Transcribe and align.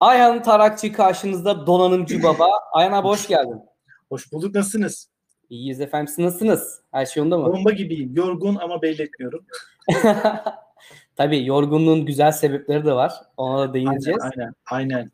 Ayhan 0.00 0.42
Tarakçı 0.42 0.92
karşınızda 0.92 1.66
donanımcı 1.66 2.22
baba. 2.22 2.46
Ayhan 2.72 2.92
abi 2.92 3.08
hoş 3.08 3.28
geldin. 3.28 3.60
Hoş 4.08 4.32
bulduk. 4.32 4.54
Nasılsınız? 4.54 5.08
İyiyiz 5.50 5.80
efendim. 5.80 6.08
Siz 6.08 6.18
nasılsınız? 6.18 6.80
Her 6.92 7.06
şey 7.06 7.20
yolunda 7.20 7.38
mı? 7.38 7.52
Bomba 7.52 7.70
gibiyim. 7.70 8.16
Yorgun 8.16 8.56
ama 8.56 8.82
belli 8.82 9.02
etmiyorum. 9.02 9.44
Tabii 11.16 11.46
yorgunluğun 11.46 12.06
güzel 12.06 12.32
sebepleri 12.32 12.84
de 12.84 12.92
var. 12.92 13.12
Ona 13.36 13.68
da 13.68 13.74
değineceğiz. 13.74 14.22
Aynen, 14.22 14.54
aynen. 14.70 14.94
aynen. 14.94 15.10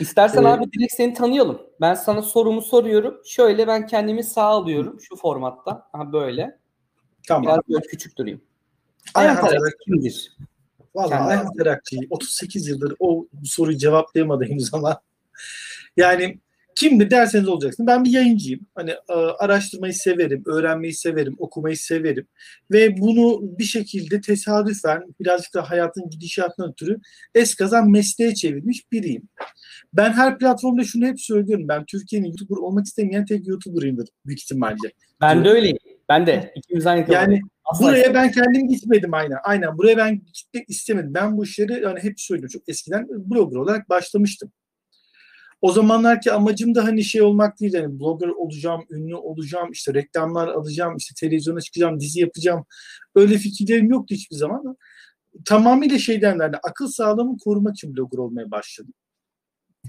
İstersen 0.00 0.44
ee, 0.44 0.48
abi 0.48 0.72
direkt 0.72 0.92
seni 0.92 1.14
tanıyalım. 1.14 1.62
Ben 1.80 1.94
sana 1.94 2.22
sorumu 2.22 2.62
soruyorum. 2.62 3.20
Şöyle 3.24 3.66
ben 3.66 3.86
kendimi 3.86 4.24
sağ 4.24 4.44
alıyorum 4.44 5.00
şu 5.00 5.16
formatta. 5.16 5.88
Ha 5.92 6.12
böyle. 6.12 6.58
Tamam. 7.28 7.42
Biraz 7.42 7.58
böyle 7.68 7.86
küçük 7.86 8.18
durayım. 8.18 8.40
Ayhan 9.14 9.36
Tarakçı 9.36 9.78
kimdir? 9.84 10.36
Vallahi 10.98 11.20
Ayhan 11.20 11.52
Tarakçı 11.58 11.96
38 12.10 12.68
yıldır 12.68 12.94
o 12.98 13.26
soruyu 13.44 13.78
cevaplayamadı 13.78 14.44
henüz 14.44 14.74
ama 14.74 15.00
yani 15.96 16.38
kimdir 16.76 17.10
derseniz 17.10 17.48
olacaksın. 17.48 17.86
Ben 17.86 18.04
bir 18.04 18.10
yayıncıyım. 18.10 18.60
Hani 18.74 18.90
e, 18.90 19.12
araştırmayı 19.14 19.94
severim, 19.94 20.42
öğrenmeyi 20.46 20.94
severim, 20.94 21.36
okumayı 21.38 21.76
severim. 21.76 22.26
Ve 22.70 22.98
bunu 22.98 23.40
bir 23.58 23.64
şekilde 23.64 24.20
tesadüfen 24.20 25.02
birazcık 25.20 25.54
da 25.54 25.70
hayatın 25.70 26.10
gidişatına 26.10 26.66
ötürü 26.66 26.96
eskazan 27.34 27.90
mesleğe 27.90 28.34
çevirmiş 28.34 28.92
biriyim. 28.92 29.28
Ben 29.92 30.12
her 30.12 30.38
platformda 30.38 30.84
şunu 30.84 31.06
hep 31.06 31.20
söylüyorum. 31.20 31.68
Ben 31.68 31.84
Türkiye'nin 31.84 32.26
YouTuber 32.26 32.56
olmak 32.56 32.86
istemeyen 32.86 33.24
tek 33.24 33.48
YouTuber'ıyımdır 33.48 34.08
büyük 34.26 34.42
ihtimalle. 34.42 34.92
Ben 35.20 35.44
de 35.44 35.48
öyleyim. 35.48 35.78
Ben 36.08 36.26
de. 36.26 36.52
İkimiz 36.56 36.86
aynı 36.86 37.12
Yani 37.12 37.40
Asla 37.72 37.86
buraya 37.86 38.14
ben 38.14 38.32
kendim 38.32 38.68
gitmedim 38.68 39.14
aynen. 39.14 39.36
Aynen. 39.44 39.78
Buraya 39.78 39.96
ben 39.96 40.22
gitmek 40.32 40.70
istemedim. 40.70 41.14
Ben 41.14 41.36
bu 41.36 41.44
işleri 41.44 41.82
yani 41.82 42.00
hep 42.02 42.20
söylüyorum. 42.20 42.52
Çok 42.52 42.68
eskiden 42.68 43.08
blogger 43.08 43.56
olarak 43.56 43.88
başlamıştım. 43.88 44.52
O 45.60 45.72
zamanlar 45.72 46.20
ki 46.20 46.32
amacım 46.32 46.74
da 46.74 46.84
hani 46.84 47.04
şey 47.04 47.22
olmak 47.22 47.60
değil 47.60 47.74
yani 47.74 48.00
blogger 48.00 48.28
olacağım, 48.28 48.84
ünlü 48.90 49.14
olacağım, 49.14 49.72
işte 49.72 49.94
reklamlar 49.94 50.48
alacağım, 50.48 50.96
işte 50.96 51.14
televizyona 51.20 51.60
çıkacağım, 51.60 52.00
dizi 52.00 52.20
yapacağım. 52.20 52.66
Öyle 53.14 53.38
fikirlerim 53.38 53.90
yoktu 53.90 54.14
hiçbir 54.14 54.36
zaman. 54.36 54.76
Tamamıyla 55.44 55.98
şeyden 55.98 56.38
yani 56.40 56.56
akıl 56.62 56.88
sağlığımı 56.88 57.38
korumak 57.38 57.74
için 57.74 57.96
blogger 57.96 58.18
olmaya 58.18 58.50
başladım. 58.50 58.94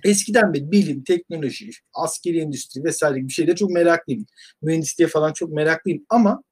Eskiden 0.04 0.54
beri 0.54 0.72
bilim, 0.72 1.04
teknoloji, 1.04 1.70
askeri 1.94 2.40
endüstri 2.40 2.84
vesaire 2.84 3.16
bir 3.16 3.34
şeyde 3.34 3.56
çok 3.56 3.70
meraklıyım. 3.70 4.26
Mühendisliğe 4.62 5.08
falan 5.08 5.34
çok 5.34 5.52
meraklıyım 5.52 6.06
ama 6.10 6.44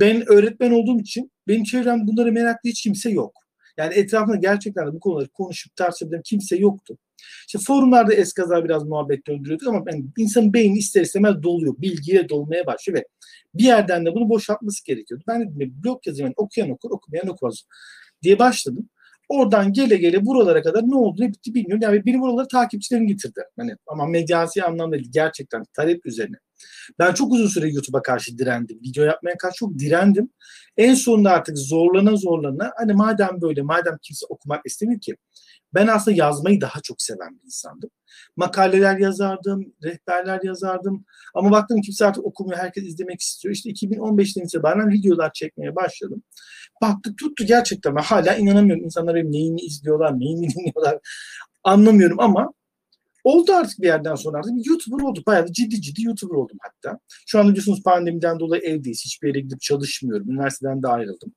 ben 0.00 0.32
öğretmen 0.32 0.70
olduğum 0.70 1.00
için 1.00 1.32
benim 1.48 1.64
çevremde 1.64 2.06
bunlara 2.06 2.30
meraklı 2.30 2.70
hiç 2.70 2.82
kimse 2.82 3.10
yok. 3.10 3.32
Yani 3.78 3.94
etrafında 3.94 4.36
gerçekten 4.36 4.86
de 4.86 4.92
bu 4.92 5.00
konuları 5.00 5.28
konuşup 5.28 5.76
tartışabilen 5.76 6.22
kimse 6.22 6.56
yoktu. 6.56 6.98
İşte 7.46 7.58
forumlarda 7.58 8.14
eskaza 8.14 8.64
biraz 8.64 8.84
muhabbet 8.84 9.26
döndürüyorduk 9.26 9.68
ama 9.68 9.82
yani 9.86 10.04
insanın 10.18 10.52
beyni 10.52 10.78
ister 10.78 11.02
istemez 11.02 11.42
doluyor. 11.42 11.74
Bilgiyle 11.78 12.28
dolmaya 12.28 12.66
başlıyor 12.66 12.98
ve 12.98 13.04
bir 13.54 13.64
yerden 13.64 14.06
de 14.06 14.14
bunu 14.14 14.28
boşaltması 14.28 14.84
gerekiyordu. 14.84 15.24
Ben 15.28 15.60
de 15.60 15.84
blog 15.84 16.06
yazayım 16.06 16.26
yani 16.26 16.34
okuyan 16.36 16.70
okur, 16.70 16.90
okumayan 16.90 17.28
okumaz 17.28 17.62
diye 18.22 18.38
başladım. 18.38 18.88
Oradan 19.28 19.72
gele 19.72 19.96
gele 19.96 20.26
buralara 20.26 20.62
kadar 20.62 20.82
ne 20.82 20.96
oldu 20.96 21.22
ne 21.22 21.28
bitti 21.28 21.54
bilmiyorum. 21.54 21.82
Yani 21.82 22.06
benim 22.06 22.20
buraları 22.20 22.48
takipçilerim 22.48 23.06
getirdi. 23.06 23.40
Hani 23.56 23.76
ama 23.86 24.06
medyasi 24.06 24.64
anlamda 24.64 24.96
değil 24.96 25.10
gerçekten 25.12 25.64
talep 25.72 26.06
üzerine. 26.06 26.36
Ben 26.98 27.14
çok 27.14 27.32
uzun 27.32 27.46
süre 27.46 27.68
YouTube'a 27.70 28.02
karşı 28.02 28.38
direndim. 28.38 28.80
Video 28.82 29.04
yapmaya 29.04 29.36
karşı 29.36 29.56
çok 29.56 29.78
direndim. 29.78 30.30
En 30.76 30.94
sonunda 30.94 31.30
artık 31.30 31.58
zorlana 31.58 32.16
zorlana 32.16 32.72
hani 32.76 32.92
madem 32.92 33.40
böyle 33.40 33.62
madem 33.62 33.98
kimse 34.02 34.26
okumak 34.28 34.60
istemiyor 34.66 35.00
ki 35.00 35.16
ben 35.74 35.86
aslında 35.86 36.16
yazmayı 36.16 36.60
daha 36.60 36.80
çok 36.80 37.02
seven 37.02 37.38
bir 37.38 37.44
insandım. 37.44 37.90
Makaleler 38.36 38.98
yazardım, 38.98 39.74
rehberler 39.84 40.40
yazardım. 40.42 41.04
Ama 41.34 41.50
baktım 41.50 41.80
kimse 41.80 42.06
artık 42.06 42.24
okumuyor, 42.24 42.58
herkes 42.58 42.84
izlemek 42.84 43.20
istiyor. 43.20 43.54
İşte 43.54 43.70
2015'ten 43.70 44.44
itibaren 44.44 44.90
videolar 44.90 45.32
çekmeye 45.32 45.76
başladım. 45.76 46.22
Baktık 46.82 47.18
tuttu 47.18 47.46
gerçekten. 47.46 47.96
Ben 47.96 48.02
hala 48.02 48.36
inanamıyorum. 48.36 48.84
İnsanlar 48.84 49.14
benim 49.14 49.32
neyini 49.32 49.60
izliyorlar, 49.60 50.20
neyini 50.20 50.48
dinliyorlar 50.48 50.98
anlamıyorum 51.64 52.20
ama 52.20 52.52
oldu 53.28 53.52
artık 53.52 53.82
bir 53.82 53.86
yerden 53.86 54.14
sonra 54.14 54.38
artık 54.38 54.66
YouTuber 54.66 55.04
olduk. 55.04 55.26
Bayağı 55.26 55.52
ciddi 55.52 55.80
ciddi 55.80 56.02
YouTuber 56.02 56.34
oldum 56.34 56.58
hatta. 56.60 56.98
Şu 57.26 57.38
an 57.38 57.48
biliyorsunuz 57.48 57.82
pandemiden 57.82 58.40
dolayı 58.40 58.62
evdeyiz. 58.62 59.02
Hiçbir 59.04 59.28
yere 59.28 59.40
gidip 59.40 59.60
çalışmıyorum. 59.60 60.30
Üniversiteden 60.30 60.82
de 60.82 60.88
ayrıldım. 60.88 61.34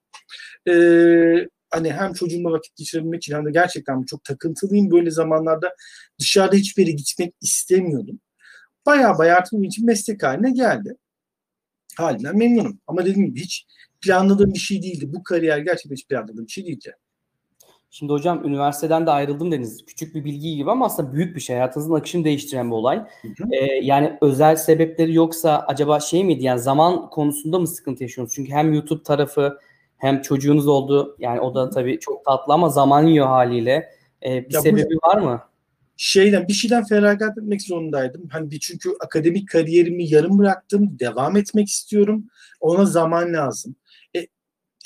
Ee, 0.70 1.48
hani 1.70 1.94
hem 1.94 2.14
çocuğumla 2.14 2.52
vakit 2.52 2.76
geçirebilmek 2.76 3.24
için 3.24 3.36
hem 3.36 3.46
de 3.46 3.52
gerçekten 3.52 4.04
çok 4.04 4.24
takıntılıyım. 4.24 4.92
Böyle 4.92 5.12
zamanlarda 5.12 5.76
dışarıda 6.20 6.56
hiçbir 6.56 6.88
yere 6.88 6.96
gitmek 6.96 7.34
istemiyordum. 7.42 8.20
Bayağı 8.86 9.18
bayağı 9.18 9.38
artık 9.38 9.54
benim 9.54 9.64
için 9.64 9.86
meslek 9.86 10.24
haline 10.24 10.52
geldi. 10.52 10.96
Halinden 11.98 12.38
memnunum. 12.38 12.80
Ama 12.88 13.06
dediğim 13.06 13.28
gibi 13.28 13.40
hiç 13.42 13.66
planladığım 14.02 14.54
bir 14.54 14.60
şey 14.60 14.84
değildi. 14.84 15.14
Bu 15.14 15.24
kariyer 15.24 15.58
gerçekten 15.58 15.96
hiç 15.96 16.08
planladığım 16.08 16.46
bir 16.46 16.52
şey 16.52 16.66
değildi. 16.66 16.96
Şimdi 17.94 18.14
hocam 18.14 18.46
üniversiteden 18.46 19.06
de 19.06 19.12
ayrıldım 19.12 19.52
dediniz. 19.52 19.86
Küçük 19.86 20.16
bir 20.16 20.26
bilgi 20.26 20.56
gibi 20.56 20.72
ama 20.72 20.86
aslında 20.86 21.14
büyük 21.14 21.36
bir 21.36 21.42
şey. 21.42 21.56
Hayatınızın 21.56 21.94
akışını 21.94 22.24
değiştiren 22.24 22.72
bir 22.72 22.76
olay. 22.76 23.02
Ee, 23.52 23.66
yani 23.66 24.18
özel 24.22 24.56
sebepleri 24.56 25.14
yoksa 25.14 25.66
acaba 25.68 26.00
şey 26.00 26.24
miydi 26.24 26.44
yani 26.44 26.60
zaman 26.60 27.10
konusunda 27.10 27.60
mı 27.60 27.68
sıkıntı 27.68 28.04
yaşıyorsunuz? 28.04 28.36
Çünkü 28.36 28.52
hem 28.52 28.74
YouTube 28.74 29.04
tarafı 29.04 29.58
hem 29.98 30.22
çocuğunuz 30.22 30.68
oldu. 30.68 31.16
Yani 31.20 31.40
o 31.40 31.56
da 31.56 31.70
tabii 31.70 32.00
çok 32.00 32.26
tatlı 32.26 32.54
ama 32.54 32.70
zaman 32.70 33.04
yiyor 33.04 33.28
haliyle. 33.28 33.90
Ee, 34.26 34.50
bir 34.50 34.54
ya 34.54 34.62
sebebi 34.62 34.96
bu, 34.96 35.08
var 35.08 35.18
mı? 35.18 35.42
Şeyden 35.98 36.48
bir 36.48 36.54
şeyden 36.54 36.84
feragat 36.84 37.38
etmek 37.38 37.62
zorundaydım. 37.62 38.28
Hani 38.32 38.52
bir 38.52 38.60
çünkü 38.60 38.90
akademik 39.00 39.50
kariyerimi 39.50 40.10
yarım 40.10 40.40
bıraktım. 40.40 41.00
Devam 41.00 41.38
etmek 41.38 41.68
istiyorum. 41.68 42.26
Ona 42.62 42.86
zaman 42.86 43.34
lazım. 43.34 43.76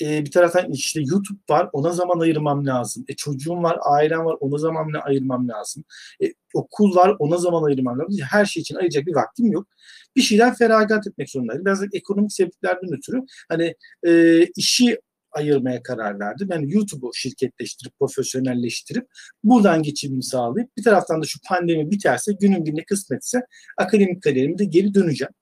E, 0.01 0.25
bir 0.25 0.31
taraftan 0.31 0.71
işte 0.71 1.01
YouTube 1.01 1.39
var. 1.49 1.69
Ona 1.73 1.91
zaman 1.91 2.19
ayırmam 2.19 2.65
lazım. 2.65 3.05
E, 3.07 3.15
çocuğum 3.15 3.63
var, 3.63 3.77
ailem 3.81 4.25
var. 4.25 4.37
Ona 4.39 4.57
zaman 4.57 4.93
ayırmam 5.03 5.47
lazım. 5.47 5.83
E, 6.23 6.33
okul 6.53 6.95
var. 6.95 7.15
Ona 7.19 7.37
zaman 7.37 7.63
ayırmam 7.63 7.99
lazım. 7.99 8.17
Her 8.31 8.45
şey 8.45 8.61
için 8.61 8.75
ayıracak 8.75 9.05
bir 9.05 9.15
vaktim 9.15 9.51
yok 9.51 9.67
bir 10.15 10.21
şeyden 10.21 10.53
feragat 10.53 11.07
etmek 11.07 11.29
zorundaydım. 11.29 11.65
Biraz 11.65 11.83
ekonomik 11.93 12.33
sebeplerden 12.33 12.93
ötürü 12.97 13.21
hani 13.49 13.75
e, 14.07 14.43
işi 14.55 14.99
ayırmaya 15.31 15.83
karar 15.83 16.19
verdim. 16.19 16.47
Yani 16.51 16.73
YouTube'u 16.73 17.11
şirketleştirip, 17.13 17.99
profesyonelleştirip 17.99 19.07
buradan 19.43 19.83
geçimimi 19.83 20.23
sağlayıp 20.23 20.77
bir 20.77 20.83
taraftan 20.83 21.21
da 21.21 21.25
şu 21.27 21.39
pandemi 21.47 21.91
biterse 21.91 22.31
günün 22.39 22.65
birine 22.65 22.85
kısmetse 22.85 23.41
akademik 23.77 24.23
kariyerime 24.23 24.57
de 24.57 24.65
geri 24.65 24.93
döneceğim. 24.93 25.33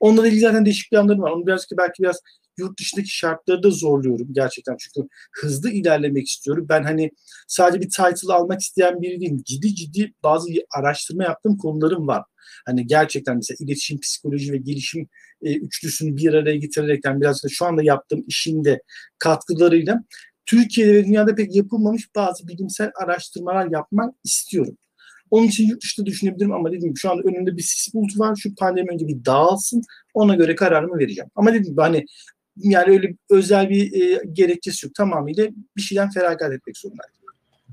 Onunla 0.00 0.26
ilgili 0.26 0.40
zaten 0.40 0.64
değişik 0.64 0.90
planlarım 0.90 1.22
var. 1.22 1.30
Onu 1.30 1.46
birazcık 1.46 1.78
belki 1.78 2.02
biraz 2.02 2.20
yurt 2.58 2.78
dışındaki 2.80 3.16
şartları 3.16 3.62
da 3.62 3.70
zorluyorum 3.70 4.28
gerçekten 4.32 4.76
çünkü 4.78 5.08
hızlı 5.32 5.70
ilerlemek 5.70 6.28
istiyorum. 6.28 6.66
Ben 6.68 6.82
hani 6.82 7.10
sadece 7.48 7.80
bir 7.80 7.90
title 7.90 8.32
almak 8.32 8.60
isteyen 8.60 9.02
biri 9.02 9.20
değilim. 9.20 9.42
Ciddi 9.44 9.74
ciddi 9.74 10.14
bazı 10.22 10.48
araştırma 10.78 11.24
yaptığım 11.24 11.56
konularım 11.56 12.06
var. 12.06 12.22
Hani 12.66 12.86
gerçekten 12.86 13.36
mesela 13.36 13.56
iletişim, 13.60 14.00
psikoloji 14.00 14.52
ve 14.52 14.56
gelişim 14.56 15.08
e, 15.42 15.54
üçlüsünü 15.54 16.16
bir 16.16 16.34
araya 16.34 16.56
getirerekten 16.56 17.20
biraz 17.20 17.44
da 17.44 17.48
şu 17.48 17.66
anda 17.66 17.82
yaptığım 17.82 18.24
işin 18.26 18.64
de 18.64 18.82
katkılarıyla 19.18 20.04
Türkiye'de 20.46 20.94
ve 20.94 21.04
dünyada 21.04 21.34
pek 21.34 21.56
yapılmamış 21.56 22.14
bazı 22.14 22.48
bilimsel 22.48 22.90
araştırmalar 23.02 23.70
yapmak 23.70 24.14
istiyorum. 24.24 24.76
Onun 25.30 25.46
için 25.46 25.68
yurt 25.68 25.82
dışında 25.82 26.06
düşünebilirim 26.06 26.52
ama 26.52 26.72
dedim 26.72 26.92
şu 26.96 27.10
anda 27.10 27.22
önümde 27.22 27.56
bir 27.56 27.62
sis 27.62 27.94
bulutu 27.94 28.18
var. 28.18 28.36
Şu 28.36 28.54
pandemi 28.54 28.90
önce 28.90 29.08
bir 29.08 29.24
dağılsın. 29.24 29.82
Ona 30.14 30.34
göre 30.34 30.54
kararımı 30.54 30.98
vereceğim. 30.98 31.30
Ama 31.34 31.54
dedim 31.54 31.74
hani 31.76 32.04
yani 32.56 32.90
öyle 32.90 33.16
özel 33.30 33.70
bir 33.70 34.02
e, 34.02 34.22
gerekçesi 34.32 34.86
yok. 34.86 34.94
Tamamıyla 34.94 35.48
bir 35.76 35.82
şeyden 35.82 36.10
feragat 36.10 36.52
etmek 36.52 36.76
zorundayım. 36.76 37.12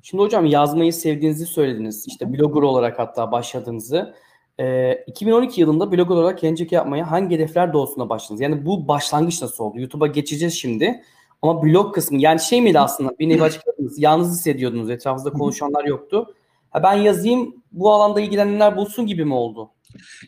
Şimdi 0.04 0.24
hocam 0.24 0.46
yazmayı 0.46 0.94
sevdiğinizi 0.94 1.46
söylediniz. 1.46 2.06
İşte 2.08 2.34
blogger 2.34 2.62
olarak 2.62 3.00
hatta 3.00 3.32
başladığınızı. 3.32 4.16
E, 4.60 4.94
2012 5.08 5.62
yılında 5.62 5.92
blogger 5.92 6.16
olarak 6.16 6.44
yayıncılık 6.44 6.72
yapmaya 6.72 7.12
hangi 7.12 7.36
hedefler 7.36 7.74
doğrultusunda 7.74 8.10
başladınız? 8.10 8.42
Yani 8.42 8.66
bu 8.66 8.88
başlangıç 8.88 9.42
nasıl 9.42 9.64
oldu? 9.64 9.80
YouTube'a 9.80 10.08
geçeceğiz 10.08 10.54
şimdi. 10.54 11.04
Ama 11.42 11.64
blog 11.64 11.96
kısmı 11.96 12.22
yani 12.22 12.40
şey 12.40 12.62
miydi 12.62 12.80
aslında 12.80 13.20
bir 13.20 13.30
nevi 13.30 13.44
açıkladınız. 13.44 14.00
Yalnız 14.00 14.32
hissediyordunuz. 14.32 14.90
Etrafınızda 14.90 15.32
konuşanlar 15.32 15.86
yoktu. 15.86 16.36
Ha 16.70 16.84
ben 16.84 16.94
yazayım 16.94 17.56
bu 17.72 17.92
alanda 17.92 18.22
ilgilenenler 18.22 18.78
bulsun 18.78 19.08
gibi 19.08 19.26
mi 19.26 19.34
oldu? 19.34 19.70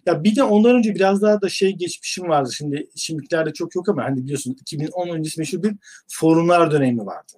Ya 0.05 0.23
bir 0.23 0.35
de 0.35 0.43
ondan 0.43 0.75
önce 0.75 0.95
biraz 0.95 1.21
daha 1.21 1.41
da 1.41 1.49
şey 1.49 1.75
geçmişim 1.75 2.29
vardı. 2.29 2.51
Şimdi 2.53 2.89
şimdikilerde 2.95 3.53
çok 3.53 3.75
yok 3.75 3.89
ama 3.89 4.03
hani 4.03 4.23
biliyorsun 4.23 4.55
2010 4.61 5.07
öncesi 5.07 5.39
meşhur 5.39 5.63
bir 5.63 5.75
forumlar 6.07 6.71
dönemi 6.71 7.05
vardı. 7.05 7.33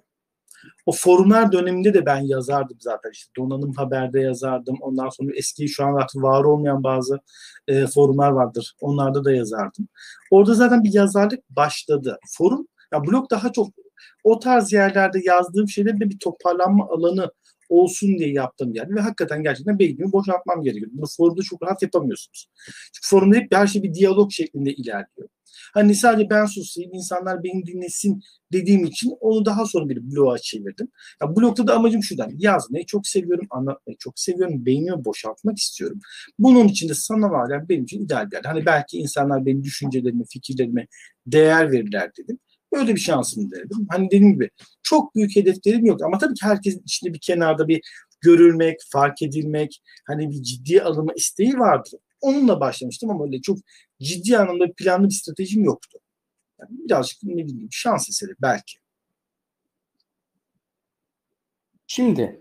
O 0.86 0.92
forumlar 0.92 1.52
döneminde 1.52 1.94
de 1.94 2.06
ben 2.06 2.20
yazardım 2.20 2.76
zaten 2.80 3.10
işte 3.10 3.30
donanım 3.36 3.72
haberde 3.72 4.20
yazardım. 4.20 4.76
Ondan 4.80 5.08
sonra 5.08 5.32
eski 5.34 5.68
şu 5.68 5.84
an 5.84 5.94
artık 5.94 6.22
var 6.22 6.44
olmayan 6.44 6.82
bazı 6.84 7.18
e, 7.68 7.86
forumlar 7.86 8.30
vardır. 8.30 8.74
Onlarda 8.80 9.24
da 9.24 9.32
yazardım. 9.32 9.88
Orada 10.30 10.54
zaten 10.54 10.84
bir 10.84 10.94
yazarlık 10.94 11.50
başladı. 11.50 12.18
Forum 12.28 12.68
ya 12.92 13.04
blog 13.04 13.30
daha 13.30 13.52
çok 13.52 13.68
o 14.24 14.38
tarz 14.38 14.72
yerlerde 14.72 15.20
yazdığım 15.24 15.68
şeylerin 15.68 16.00
de 16.00 16.10
bir 16.10 16.18
toparlanma 16.18 16.88
alanı 16.88 17.30
olsun 17.68 18.18
diye 18.18 18.32
yaptığım 18.32 18.74
yer 18.74 18.90
ve 18.90 19.00
hakikaten 19.00 19.42
gerçekten 19.42 19.78
beynimi 19.78 20.12
boşaltmam 20.12 20.62
gerekiyor. 20.62 20.90
Bunu 20.94 21.06
forumda 21.16 21.42
çok 21.42 21.62
rahat 21.62 21.82
yapamıyorsunuz. 21.82 22.46
Çünkü 22.92 23.08
forumda 23.08 23.36
hep 23.36 23.54
her 23.54 23.66
şey 23.66 23.82
bir 23.82 23.94
diyalog 23.94 24.32
şeklinde 24.32 24.72
ilerliyor. 24.74 25.28
Hani 25.74 25.94
sadece 25.94 26.30
ben 26.30 26.46
susayım, 26.46 26.94
insanlar 26.94 27.44
beni 27.44 27.66
dinlesin 27.66 28.22
dediğim 28.52 28.84
için 28.84 29.12
onu 29.20 29.44
daha 29.44 29.66
sonra 29.66 29.88
bir 29.88 30.10
bloğa 30.10 30.38
çevirdim. 30.38 30.88
Ya 31.22 31.36
blogda 31.36 31.66
da 31.66 31.74
amacım 31.74 32.02
şuradan. 32.02 32.30
Yazmayı 32.38 32.86
çok 32.86 33.06
seviyorum, 33.06 33.46
anlatmayı 33.50 33.96
çok 33.98 34.18
seviyorum, 34.18 34.66
beynimi 34.66 35.04
boşaltmak 35.04 35.58
istiyorum. 35.58 36.00
Bunun 36.38 36.68
için 36.68 36.88
de 36.88 36.94
sanal 36.94 37.32
alem 37.32 37.66
benim 37.68 37.84
için 37.84 38.04
ideal 38.04 38.30
bir 38.30 38.36
yer. 38.36 38.44
Hani 38.44 38.66
belki 38.66 38.98
insanlar 38.98 39.46
benim 39.46 39.64
düşüncelerime, 39.64 40.24
fikirlerime 40.30 40.86
değer 41.26 41.72
verirler 41.72 42.10
dedim. 42.18 42.38
Böyle 42.74 42.94
bir 42.94 43.00
şansım 43.00 43.50
dedim. 43.50 43.86
Hani 43.90 44.06
dediğim 44.06 44.32
gibi 44.32 44.50
çok 44.82 45.14
büyük 45.14 45.36
hedeflerim 45.36 45.84
yok 45.84 46.02
ama 46.02 46.18
tabii 46.18 46.34
ki 46.34 46.46
herkesin 46.46 46.82
içinde 46.84 47.14
bir 47.14 47.20
kenarda 47.20 47.68
bir 47.68 47.80
görülmek, 48.20 48.80
fark 48.92 49.22
edilmek, 49.22 49.82
hani 50.06 50.30
bir 50.30 50.42
ciddi 50.42 50.82
alınma 50.82 51.12
isteği 51.12 51.58
vardır. 51.58 52.00
Onunla 52.20 52.60
başlamıştım 52.60 53.10
ama 53.10 53.24
öyle 53.24 53.40
çok 53.40 53.58
ciddi 54.02 54.38
anlamda 54.38 54.72
planlı 54.76 55.08
bir 55.08 55.14
stratejim 55.14 55.64
yoktu. 55.64 55.98
Yani 56.60 56.70
birazcık 56.70 57.22
ne 57.22 57.46
bileyim 57.46 57.68
şans 57.70 58.08
eseri 58.08 58.32
belki. 58.42 58.78
Şimdi 61.86 62.40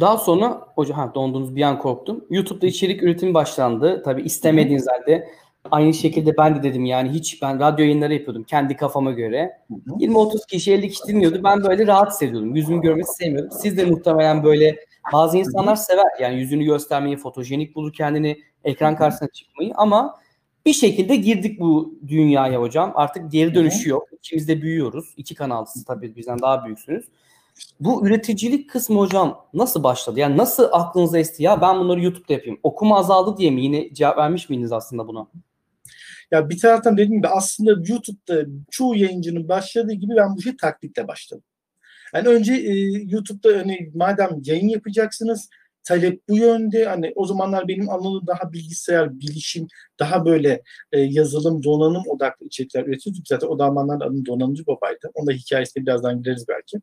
daha 0.00 0.18
sonra 0.18 0.68
hocam 0.74 0.98
ha 0.98 1.14
dondunuz 1.14 1.56
bir 1.56 1.62
an 1.62 1.78
korktum. 1.78 2.24
YouTube'da 2.30 2.66
içerik 2.66 3.02
üretimi 3.02 3.34
başlandı. 3.34 4.02
Tabii 4.04 4.22
istemediğiniz 4.22 4.86
halde 4.88 5.28
aynı 5.70 5.94
şekilde 5.94 6.36
ben 6.36 6.56
de 6.56 6.62
dedim 6.62 6.84
yani 6.84 7.08
hiç 7.08 7.42
ben 7.42 7.60
radyo 7.60 7.84
yayınları 7.84 8.14
yapıyordum 8.14 8.44
kendi 8.44 8.76
kafama 8.76 9.12
göre. 9.12 9.58
20-30 9.86 10.46
kişi 10.46 10.72
50 10.72 10.88
kişi 10.88 11.02
dinliyordu. 11.08 11.40
Ben 11.44 11.64
böyle 11.64 11.86
rahat 11.86 12.12
hissediyordum. 12.12 12.56
Yüzümü 12.56 12.80
görmesi 12.80 13.12
sevmiyordum. 13.12 13.58
Siz 13.62 13.76
de 13.76 13.84
muhtemelen 13.84 14.44
böyle 14.44 14.76
bazı 15.12 15.38
insanlar 15.38 15.76
sever 15.76 16.06
yani 16.20 16.40
yüzünü 16.40 16.64
göstermeyi, 16.64 17.16
fotojenik 17.16 17.74
bulur 17.74 17.92
kendini, 17.92 18.38
ekran 18.64 18.96
karşısına 18.96 19.28
çıkmayı 19.28 19.72
ama 19.76 20.18
bir 20.66 20.72
şekilde 20.72 21.16
girdik 21.16 21.60
bu 21.60 21.98
dünyaya 22.08 22.60
hocam. 22.60 22.92
Artık 22.94 23.32
geri 23.32 23.54
dönüşü 23.54 23.90
yok. 23.90 24.08
İkimiz 24.12 24.48
de 24.48 24.62
büyüyoruz. 24.62 25.14
İki 25.16 25.34
kanalsız 25.34 25.84
tabii 25.84 26.16
bizden 26.16 26.38
daha 26.38 26.64
büyüksünüz. 26.64 27.04
Bu 27.80 28.06
üreticilik 28.06 28.70
kısmı 28.70 28.98
hocam 28.98 29.44
nasıl 29.54 29.82
başladı? 29.82 30.20
Yani 30.20 30.36
nasıl 30.36 30.68
aklınıza 30.72 31.18
esti 31.18 31.42
ya 31.42 31.60
ben 31.60 31.80
bunları 31.80 32.02
YouTube'da 32.02 32.32
yapayım. 32.32 32.58
Okuma 32.62 32.98
azaldı 32.98 33.36
diye 33.36 33.50
mi? 33.50 33.62
Yine 33.62 33.94
cevap 33.94 34.18
vermiş 34.18 34.48
miydiniz 34.48 34.72
aslında 34.72 35.08
buna? 35.08 35.26
Ya 36.30 36.48
bir 36.50 36.58
taraftan 36.58 36.96
dediğim 36.96 37.16
gibi 37.16 37.28
aslında 37.28 37.70
YouTube'da 37.70 38.44
çoğu 38.70 38.96
yayıncının 38.96 39.48
başladığı 39.48 39.92
gibi 39.92 40.16
ben 40.16 40.36
bu 40.36 40.42
şey 40.42 40.56
taklitle 40.56 41.08
başladım. 41.08 41.44
Yani 42.14 42.28
önce 42.28 42.54
e, 42.54 42.72
YouTube'da 42.88 43.58
hani 43.58 43.90
madem 43.94 44.30
yayın 44.44 44.68
yapacaksınız 44.68 45.48
talep 45.84 46.28
bu 46.28 46.36
yönde. 46.36 46.84
Hani 46.84 47.12
o 47.16 47.26
zamanlar 47.26 47.68
benim 47.68 47.90
alanım 47.90 48.26
daha 48.26 48.52
bilgisayar, 48.52 49.20
bilişim, 49.20 49.66
daha 49.98 50.24
böyle 50.24 50.62
e, 50.92 51.00
yazılım, 51.00 51.62
donanım 51.62 52.02
odaklı 52.08 52.46
içerikler 52.46 52.86
üretiyorduk. 52.86 53.28
Zaten 53.28 53.48
o 53.48 53.56
zamanlar 53.56 54.06
adım 54.06 54.26
donanımcı 54.26 54.66
babaydı. 54.66 55.10
Onda 55.14 55.32
hikayesine 55.32 55.82
birazdan 55.86 56.22
gireriz 56.22 56.44
belki. 56.48 56.78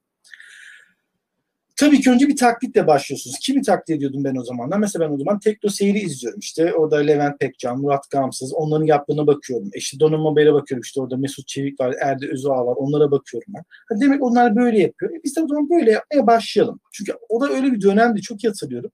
Tabii 1.78 2.02
ki 2.02 2.12
önce 2.12 2.28
bir 2.28 2.36
taklitle 2.36 2.88
başlıyorsunuz. 2.88 3.40
Kimi 3.42 3.62
taklit 3.62 3.98
ediyordum 3.98 4.24
ben 4.24 4.36
o 4.36 4.44
zamanlar? 4.44 4.78
Mesela 4.78 5.10
ben 5.10 5.14
o 5.16 5.18
zaman 5.18 5.40
Tekno 5.40 5.70
Seyri 5.70 6.00
izliyorum 6.00 6.40
işte. 6.40 6.74
Orada 6.74 6.98
Levent 6.98 7.40
Pekcan, 7.40 7.82
Murat 7.82 8.10
Gamsız. 8.10 8.54
Onların 8.54 8.86
yaptığına 8.86 9.28
bakıyorum. 9.28 9.70
E 9.74 9.78
işte 9.78 10.00
Donanım 10.00 10.26
Haber'e 10.26 10.54
bakıyorum. 10.54 10.82
işte 10.82 11.02
orada 11.02 11.18
Mesut 11.18 11.48
Çevik 11.48 11.80
var, 11.80 11.96
Erde 12.02 12.28
Özağ 12.32 12.66
var. 12.66 12.76
Onlara 12.76 13.12
bakıyorum 13.12 13.54
ben. 13.56 13.64
Ha 13.90 14.02
demek 14.02 14.24
onlar 14.24 14.56
böyle 14.56 14.80
yapıyor. 14.80 15.12
E 15.12 15.24
biz 15.24 15.36
de 15.36 15.42
o 15.42 15.48
zaman 15.48 15.70
böyle 15.70 15.92
yapmaya 15.92 16.28
başlayalım. 16.28 16.80
Çünkü 16.92 17.14
o 17.30 17.42
da 17.42 17.50
öyle 17.50 17.72
bir 17.72 17.82
dönemdi. 17.82 18.22
Çok 18.22 18.44
iyi 18.44 18.48
hatırlıyorum. 18.48 18.92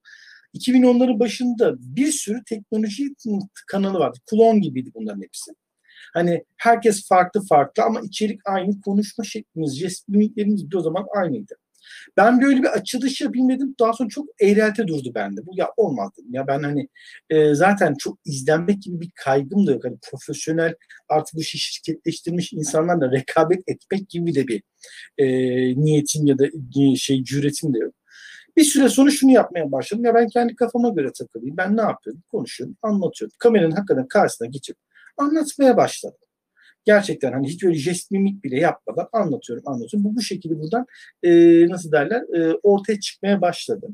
2010'ların 0.55 1.19
başında 1.19 1.75
bir 1.79 2.11
sürü 2.11 2.43
teknoloji 2.43 3.15
kanalı 3.67 3.99
vardı. 3.99 4.17
Klon 4.29 4.61
gibiydi 4.61 4.91
bunların 4.95 5.21
hepsi. 5.21 5.51
Hani 6.13 6.43
herkes 6.57 7.07
farklı 7.07 7.41
farklı 7.45 7.83
ama 7.83 8.01
içerik 8.01 8.41
aynı. 8.45 8.81
Konuşma 8.81 9.23
şeklimiz, 9.23 9.79
jest 9.79 10.07
mimiklerimiz 10.09 10.71
bir 10.71 10.75
o 10.75 10.81
zaman 10.81 11.05
aynıydı. 11.15 11.60
Ben 12.17 12.41
böyle 12.41 12.63
bir 12.63 12.67
açılış 12.67 13.21
yapayım 13.21 13.49
dedim. 13.49 13.75
Daha 13.79 13.93
sonra 13.93 14.09
çok 14.09 14.25
eğrelte 14.39 14.87
durdu 14.87 15.11
bende. 15.15 15.45
Bu 15.45 15.51
ya 15.55 15.69
olmaz 15.77 16.11
dedim. 16.17 16.33
Ya 16.33 16.47
ben 16.47 16.63
hani 16.63 16.87
e, 17.29 17.55
zaten 17.55 17.95
çok 17.95 18.19
izlenmek 18.25 18.81
gibi 18.81 19.01
bir 19.01 19.11
kaygım 19.15 19.67
da 19.67 19.71
yok. 19.71 19.85
Hani 19.85 19.97
profesyonel 20.11 20.75
artık 21.09 21.35
bu 21.35 21.41
işi 21.41 21.57
şirketleştirmiş 21.57 22.53
insanlarla 22.53 23.11
rekabet 23.11 23.63
etmek 23.67 24.09
gibi 24.09 24.35
de 24.35 24.47
bir 24.47 24.63
e, 25.17 25.27
niyetim 25.75 26.25
ya 26.25 26.39
da 26.39 26.45
şey 26.95 27.23
cüretim 27.23 27.73
de 27.73 27.79
yok. 27.79 27.93
Bir 28.57 28.63
süre 28.63 28.89
sonra 28.89 29.11
şunu 29.11 29.31
yapmaya 29.31 29.71
başladım. 29.71 30.05
Ya 30.05 30.15
ben 30.15 30.27
kendi 30.27 30.55
kafama 30.55 30.89
göre 30.89 31.11
takılayım. 31.13 31.57
Ben 31.57 31.77
ne 31.77 31.81
yapıyorum? 31.81 32.23
Konuşuyorum, 32.31 32.77
anlatıyorum. 32.81 33.35
Kameranın 33.39 33.71
hakikaten 33.71 34.07
karşısına 34.07 34.47
geçip 34.47 34.77
anlatmaya 35.17 35.77
başladım 35.77 36.17
gerçekten 36.85 37.31
hani 37.31 37.47
hiç 37.47 37.63
öyle 37.63 37.75
jest 37.75 38.11
mimik 38.11 38.43
bile 38.43 38.59
yapmadan 38.59 39.07
anlatıyorum 39.13 39.63
anlatıyorum. 39.67 40.11
Bu 40.11 40.15
bu 40.15 40.21
şekilde 40.21 40.59
buradan 40.59 40.85
e, 41.23 41.31
nasıl 41.69 41.91
derler 41.91 42.21
e, 42.21 42.53
ortaya 42.63 42.99
çıkmaya 42.99 43.41
başladı. 43.41 43.87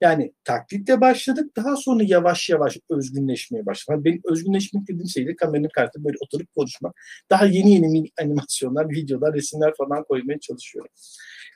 Yani 0.00 0.32
taklitle 0.44 1.00
başladık. 1.00 1.56
Daha 1.56 1.76
sonra 1.76 2.04
yavaş 2.06 2.50
yavaş 2.50 2.78
özgünleşmeye 2.90 3.66
başladık. 3.66 3.88
Yani 3.90 4.04
benim 4.04 4.20
özgünleşmek 4.24 4.88
dediğim 4.88 5.08
şey 5.08 5.26
de 5.26 5.36
kameranın 5.36 5.68
karşısında 5.68 6.04
böyle 6.04 6.16
oturup 6.20 6.54
konuşmak. 6.54 6.94
Daha 7.30 7.46
yeni 7.46 7.74
yeni 7.74 8.10
animasyonlar, 8.20 8.90
videolar, 8.90 9.34
resimler 9.34 9.72
falan 9.78 10.04
koymaya 10.04 10.40
çalışıyorum. 10.40 10.90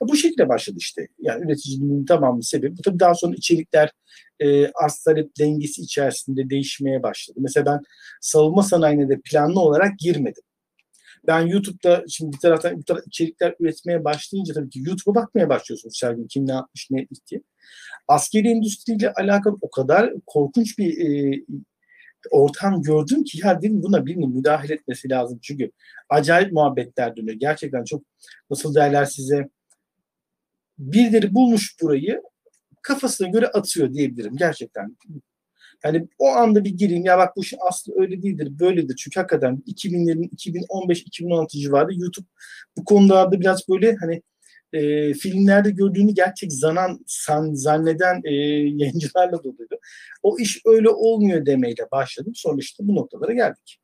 Ya 0.02 0.08
bu 0.08 0.16
şekilde 0.16 0.48
başladı 0.48 0.76
işte. 0.80 1.08
Yani 1.18 1.44
üreticiliğin 1.44 2.06
tamamı 2.06 2.42
sebebi. 2.42 2.78
Bu 2.78 2.82
tabii 2.82 3.00
daha 3.00 3.14
sonra 3.14 3.34
içerikler 3.36 3.92
e, 4.40 4.66
arz 4.66 5.02
talep 5.04 5.38
dengesi 5.38 5.82
içerisinde 5.82 6.50
değişmeye 6.50 7.02
başladı. 7.02 7.38
Mesela 7.42 7.66
ben 7.66 7.80
savunma 8.20 8.62
sanayine 8.62 9.08
de 9.08 9.20
planlı 9.24 9.60
olarak 9.60 9.98
girmedim. 9.98 10.42
Ben 11.26 11.46
YouTube'da 11.46 12.04
şimdi 12.08 12.32
bir 12.32 12.38
taraftan 12.38 12.78
bir 12.78 12.84
taraftan 12.84 13.08
içerikler 13.08 13.54
üretmeye 13.60 14.04
başlayınca 14.04 14.54
tabii 14.54 14.70
ki 14.70 14.80
YouTube'a 14.86 15.14
bakmaya 15.14 15.48
başlıyorsunuz 15.48 16.00
her 16.04 16.12
gün 16.12 16.26
kim 16.26 16.46
ne 16.46 16.52
yapmış 16.52 16.88
ne 16.90 17.06
diye. 17.30 17.42
Askeri 18.08 18.48
endüstriyle 18.48 19.12
alakalı 19.12 19.58
o 19.60 19.70
kadar 19.70 20.12
korkunç 20.26 20.78
bir 20.78 20.98
e, 20.98 21.40
ortam 22.30 22.82
gördüm 22.82 23.24
ki 23.24 23.38
ya 23.44 23.62
dedim 23.62 23.82
buna 23.82 24.06
birinin 24.06 24.36
müdahale 24.36 24.74
etmesi 24.74 25.10
lazım. 25.10 25.38
Çünkü 25.42 25.70
acayip 26.08 26.52
muhabbetler 26.52 27.16
dönüyor. 27.16 27.36
Gerçekten 27.40 27.84
çok 27.84 28.02
nasıl 28.50 28.74
derler 28.74 29.04
size 29.04 29.48
birileri 30.78 31.34
bulmuş 31.34 31.76
burayı 31.82 32.22
kafasına 32.82 33.28
göre 33.28 33.46
atıyor 33.46 33.92
diyebilirim. 33.92 34.36
Gerçekten 34.36 34.96
yani 35.84 36.08
o 36.18 36.28
anda 36.28 36.64
bir 36.64 36.70
gireyim 36.70 37.04
ya 37.04 37.18
bak 37.18 37.36
bu 37.36 37.44
şey 37.44 37.58
aslında 37.68 38.00
öyle 38.00 38.22
değildir 38.22 38.58
böyledir. 38.60 38.96
Çünkü 38.96 39.20
hakikaten 39.20 39.62
2000'lerin 39.66 40.30
2015-2016 40.36 41.48
civarı 41.48 41.94
YouTube 41.94 42.26
bu 42.78 42.84
konularda 42.84 43.40
biraz 43.40 43.68
böyle 43.68 43.96
hani 43.96 44.22
e, 44.72 45.12
filmlerde 45.14 45.70
gördüğünü 45.70 46.12
gerçek 46.12 46.52
zanan 46.52 47.00
san, 47.06 47.54
zanneden 47.54 48.20
e, 48.24 48.34
yayıncılarla 48.82 49.44
doluydu. 49.44 49.78
O 50.22 50.38
iş 50.38 50.60
öyle 50.66 50.88
olmuyor 50.88 51.46
demeyle 51.46 51.90
başladım. 51.92 52.32
Sonra 52.36 52.56
işte 52.58 52.86
bu 52.86 52.96
noktalara 52.96 53.32
geldik. 53.32 53.80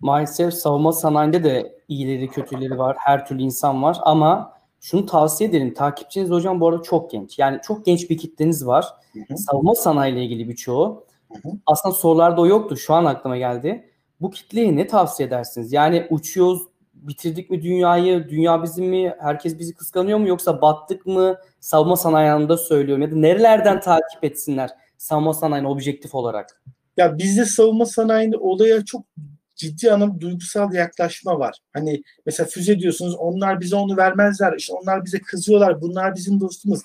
Maalesef 0.00 0.54
savunma 0.54 0.92
sanayinde 0.92 1.44
de 1.44 1.78
iyileri 1.88 2.28
kötüleri 2.28 2.78
var. 2.78 2.96
Her 2.98 3.26
türlü 3.26 3.42
insan 3.42 3.82
var 3.82 3.96
ama 4.02 4.52
şunu 4.84 5.06
tavsiye 5.06 5.50
ederim. 5.50 5.74
Takipçiniz 5.74 6.30
hocam 6.30 6.60
bu 6.60 6.68
arada 6.68 6.82
çok 6.82 7.10
genç. 7.10 7.38
Yani 7.38 7.60
çok 7.62 7.86
genç 7.86 8.10
bir 8.10 8.18
kitleniz 8.18 8.66
var. 8.66 8.86
Hı 9.12 9.20
hı. 9.28 9.36
Savunma 9.36 9.74
sanayiyle 9.74 10.24
ilgili 10.24 10.48
birçoğu. 10.48 11.04
Hı 11.32 11.48
hı. 11.48 11.52
Aslında 11.66 11.94
sorularda 11.94 12.40
o 12.40 12.46
yoktu. 12.46 12.76
Şu 12.76 12.94
an 12.94 13.04
aklıma 13.04 13.36
geldi. 13.36 13.90
Bu 14.20 14.30
kitleye 14.30 14.76
ne 14.76 14.86
tavsiye 14.86 15.28
edersiniz? 15.28 15.72
Yani 15.72 16.06
uçuyoruz, 16.10 16.62
bitirdik 16.94 17.50
mi 17.50 17.62
dünyayı, 17.62 18.28
dünya 18.28 18.62
bizim 18.62 18.86
mi, 18.86 19.14
herkes 19.20 19.58
bizi 19.58 19.74
kıskanıyor 19.74 20.18
mu 20.18 20.28
yoksa 20.28 20.62
battık 20.62 21.06
mı? 21.06 21.36
Savunma 21.60 21.96
sanayi 21.96 22.30
anlamında 22.30 22.56
söylüyorum 22.56 23.02
ya 23.02 23.10
da 23.10 23.16
nerelerden 23.16 23.80
takip 23.80 24.24
etsinler 24.24 24.70
savunma 24.98 25.34
sanayini 25.34 25.68
objektif 25.68 26.14
olarak? 26.14 26.62
Ya 26.96 27.18
bizde 27.18 27.44
savunma 27.44 27.86
sanayinde 27.86 28.36
olaya 28.36 28.84
çok 28.84 29.02
ciddi 29.56 29.92
anlamda 29.92 30.20
duygusal 30.20 30.74
yaklaşma 30.74 31.38
var. 31.38 31.58
Hani 31.72 32.02
mesela 32.26 32.46
füze 32.46 32.78
diyorsunuz 32.78 33.14
onlar 33.14 33.60
bize 33.60 33.76
onu 33.76 33.96
vermezler. 33.96 34.54
İşte 34.58 34.72
onlar 34.72 35.04
bize 35.04 35.20
kızıyorlar. 35.20 35.80
Bunlar 35.80 36.14
bizim 36.14 36.40
dostumuz. 36.40 36.80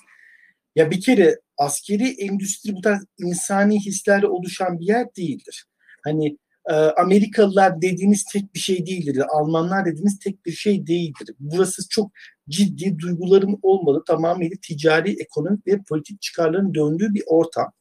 Ya 0.76 0.90
bir 0.90 1.00
kere 1.00 1.40
askeri 1.58 2.08
endüstri 2.08 2.74
bu 2.74 2.80
tarz 2.80 3.04
insani 3.18 3.80
hislerle 3.80 4.26
oluşan 4.26 4.80
bir 4.80 4.86
yer 4.86 5.06
değildir. 5.16 5.64
Hani 6.04 6.38
e, 6.70 6.74
Amerikalılar 6.74 7.82
dediğiniz 7.82 8.24
tek 8.24 8.54
bir 8.54 8.58
şey 8.58 8.86
değildir. 8.86 9.22
Almanlar 9.28 9.86
dediğiniz 9.86 10.18
tek 10.18 10.46
bir 10.46 10.52
şey 10.52 10.86
değildir. 10.86 11.34
Burası 11.40 11.88
çok 11.88 12.10
ciddi 12.48 12.98
duyguların 12.98 13.58
olmadığı 13.62 14.04
tamamıyla 14.04 14.56
ticari, 14.62 15.16
ekonomik 15.20 15.66
ve 15.66 15.82
politik 15.88 16.22
çıkarların 16.22 16.74
döndüğü 16.74 17.14
bir 17.14 17.22
ortam. 17.26 17.72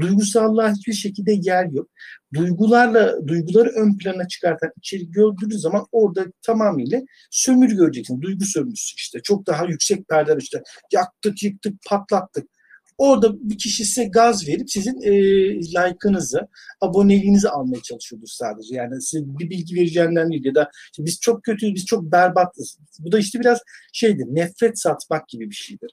Duygusallığa 0.00 0.72
hiçbir 0.72 0.92
şekilde 0.92 1.32
yer 1.42 1.64
yok. 1.64 1.90
Duygularla 2.34 3.28
duyguları 3.28 3.68
ön 3.68 3.98
plana 3.98 4.28
çıkartan 4.28 4.70
içerik 4.76 5.14
gördüğünüz 5.14 5.60
zaman 5.60 5.86
orada 5.92 6.26
tamamıyla 6.42 7.00
sömürü 7.30 7.76
göreceksin. 7.76 8.22
Duygu 8.22 8.44
sömürüsü 8.44 8.96
işte. 8.96 9.20
Çok 9.22 9.46
daha 9.46 9.66
yüksek 9.66 10.08
perdeler 10.08 10.36
işte. 10.36 10.62
Yaktık, 10.92 11.42
yıktık, 11.42 11.74
patlattık. 11.86 12.46
Orada 12.98 13.50
bir 13.50 13.58
kişi 13.58 13.84
size 13.84 14.04
gaz 14.04 14.48
verip 14.48 14.70
sizin 14.70 15.00
e, 15.02 15.12
like'ınızı, 15.54 16.48
aboneliğinizi 16.80 17.48
almaya 17.48 17.82
çalışıyordur 17.82 18.26
sadece. 18.26 18.74
Yani 18.74 19.02
size 19.02 19.24
bir 19.26 19.50
bilgi 19.50 19.74
vereceğinden 19.76 20.30
değil 20.30 20.44
ya 20.44 20.54
da 20.54 20.70
işte 20.92 21.04
biz 21.04 21.20
çok 21.20 21.42
kötüyüz, 21.44 21.74
biz 21.74 21.86
çok 21.86 22.12
berbatız. 22.12 22.78
Bu 22.98 23.12
da 23.12 23.18
işte 23.18 23.40
biraz 23.40 23.58
şeydir, 23.92 24.26
nefret 24.28 24.80
satmak 24.80 25.28
gibi 25.28 25.50
bir 25.50 25.54
şeydir. 25.54 25.90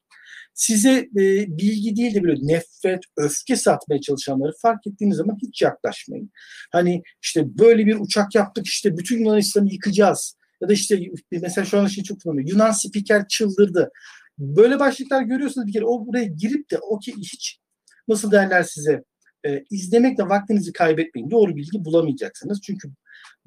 Size 0.57 0.91
e, 0.91 1.57
bilgi 1.57 1.95
değil 1.95 2.15
de 2.15 2.23
böyle 2.23 2.47
nefret, 2.47 3.03
öfke 3.17 3.55
satmaya 3.55 4.01
çalışanları 4.01 4.51
fark 4.61 4.87
ettiğiniz 4.87 5.17
zaman 5.17 5.37
hiç 5.41 5.61
yaklaşmayın. 5.61 6.31
Hani 6.71 7.03
işte 7.21 7.57
böyle 7.57 7.85
bir 7.85 7.95
uçak 7.99 8.35
yaptık 8.35 8.67
işte 8.67 8.97
bütün 8.97 9.19
Yunanistan'ı 9.19 9.73
yıkacağız. 9.73 10.35
Ya 10.61 10.69
da 10.69 10.73
işte 10.73 10.99
mesela 11.31 11.65
şu 11.65 11.79
an 11.79 11.87
şey 11.87 12.03
çok 12.03 12.21
kullanıyor. 12.21 12.49
Yunan 12.49 12.71
spiker 12.71 13.27
çıldırdı. 13.27 13.91
Böyle 14.37 14.79
başlıklar 14.79 15.21
görüyorsunuz 15.21 15.67
bir 15.67 15.73
kere 15.73 15.85
o 15.85 16.07
buraya 16.07 16.25
girip 16.25 16.71
de 16.71 16.77
o 16.77 16.99
ki 16.99 17.13
hiç 17.17 17.59
nasıl 18.07 18.31
derler 18.31 18.63
size 18.63 19.03
e, 19.45 19.63
izlemekle 19.69 20.23
vaktinizi 20.23 20.73
kaybetmeyin. 20.73 21.31
Doğru 21.31 21.55
bilgi 21.55 21.85
bulamayacaksınız. 21.85 22.61
Çünkü 22.61 22.89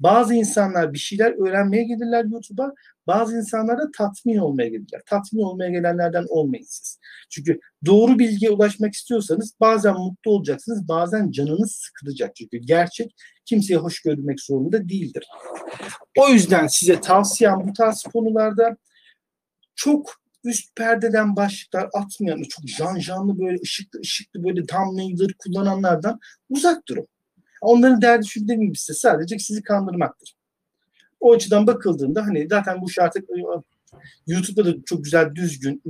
bazı 0.03 0.33
insanlar 0.33 0.93
bir 0.93 0.97
şeyler 0.97 1.47
öğrenmeye 1.47 1.83
gelirler 1.83 2.25
YouTube'a. 2.25 2.73
Bazı 3.07 3.37
insanlar 3.37 3.77
da 3.77 3.91
tatmin 3.97 4.37
olmaya 4.37 4.69
gelirler. 4.69 5.01
Tatmin 5.05 5.41
olmaya 5.41 5.69
gelenlerden 5.69 6.25
olmayın 6.29 6.65
siz. 6.67 6.99
Çünkü 7.29 7.59
doğru 7.85 8.19
bilgiye 8.19 8.51
ulaşmak 8.51 8.93
istiyorsanız 8.93 9.53
bazen 9.59 9.93
mutlu 9.93 10.31
olacaksınız. 10.31 10.87
Bazen 10.87 11.31
canınız 11.31 11.71
sıkılacak. 11.71 12.35
Çünkü 12.35 12.57
gerçek 12.57 13.15
kimseye 13.45 13.77
hoş 13.77 14.01
görünmek 14.01 14.41
zorunda 14.41 14.89
değildir. 14.89 15.27
O 16.17 16.29
yüzden 16.29 16.67
size 16.67 17.01
tavsiyem 17.01 17.67
bu 17.67 17.73
tarz 17.73 18.03
konularda 18.03 18.77
çok 19.75 20.21
üst 20.43 20.75
perdeden 20.75 21.35
başlıklar 21.35 21.89
atmayan, 21.93 22.43
çok 22.43 22.67
jan 22.67 22.99
janlı 22.99 23.39
böyle 23.39 23.61
ışıklı 23.61 23.99
ışıklı 23.99 24.43
böyle 24.43 24.65
thumbnail'ları 24.65 25.33
kullananlardan 25.37 26.19
uzak 26.49 26.87
durun. 26.87 27.07
Onların 27.61 28.01
derdi 28.01 28.27
şu 28.27 28.47
demeyeyim 28.47 28.75
size 28.75 28.99
sadece 28.99 29.39
sizi 29.39 29.63
kandırmaktır. 29.63 30.35
O 31.19 31.33
açıdan 31.33 31.67
bakıldığında 31.67 32.25
hani 32.25 32.47
zaten 32.49 32.81
bu 32.81 32.85
artık 32.99 33.29
e, 33.29 33.33
YouTube'da 34.27 34.65
da 34.65 34.75
çok 34.85 35.03
güzel 35.03 35.35
düzgün 35.35 35.81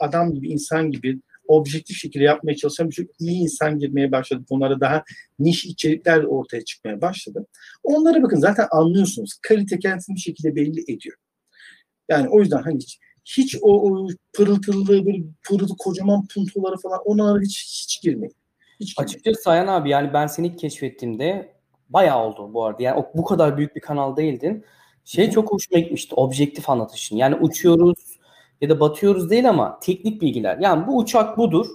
adam 0.00 0.34
gibi 0.34 0.48
insan 0.48 0.90
gibi 0.90 1.20
objektif 1.48 1.96
şekilde 1.96 2.24
yapmaya 2.24 2.56
çalışan 2.56 2.90
birçok 2.90 3.06
iyi 3.20 3.42
insan 3.42 3.78
girmeye 3.78 4.12
başladı. 4.12 4.44
Onlara 4.50 4.80
daha 4.80 5.04
niş 5.38 5.64
içerikler 5.64 6.22
ortaya 6.22 6.64
çıkmaya 6.64 7.00
başladı. 7.00 7.46
Onlara 7.82 8.22
bakın 8.22 8.38
zaten 8.38 8.66
anlıyorsunuz. 8.70 9.34
Kalite 9.42 9.78
kendisini 9.78 10.14
bir 10.16 10.20
şekilde 10.20 10.56
belli 10.56 10.80
ediyor. 10.80 11.16
Yani 12.08 12.28
o 12.28 12.40
yüzden 12.40 12.62
hani 12.62 12.76
hiç, 12.76 12.98
hiç 13.24 13.56
o, 13.60 13.90
o 13.90 14.08
pırıltılı 14.32 15.06
bir 15.06 15.24
pırıltı 15.48 15.74
kocaman 15.78 16.26
puntoları 16.34 16.76
falan 16.76 17.00
onlara 17.04 17.40
hiç 17.40 17.82
hiç 17.82 18.02
girmeyin. 18.02 18.34
Hiç 18.80 18.94
Açıkçası 18.98 19.42
Sayan 19.42 19.66
abi 19.66 19.90
yani 19.90 20.12
ben 20.12 20.26
seni 20.26 20.46
ilk 20.46 20.58
keşfettiğimde 20.58 21.54
bayağı 21.88 22.24
oldu 22.24 22.54
bu 22.54 22.64
arada. 22.64 22.82
Yani 22.82 23.00
o, 23.00 23.10
bu 23.14 23.24
kadar 23.24 23.56
büyük 23.56 23.76
bir 23.76 23.80
kanal 23.80 24.16
değildin. 24.16 24.64
Şey 25.04 25.30
çok 25.30 25.52
hoşuma 25.52 25.80
gitmişti. 25.80 26.14
Objektif 26.14 26.70
anlatışın. 26.70 27.16
Yani 27.16 27.34
uçuyoruz 27.34 28.18
ya 28.60 28.70
da 28.70 28.80
batıyoruz 28.80 29.30
değil 29.30 29.48
ama 29.48 29.78
teknik 29.80 30.22
bilgiler. 30.22 30.58
Yani 30.58 30.86
bu 30.86 30.98
uçak 30.98 31.38
budur. 31.38 31.66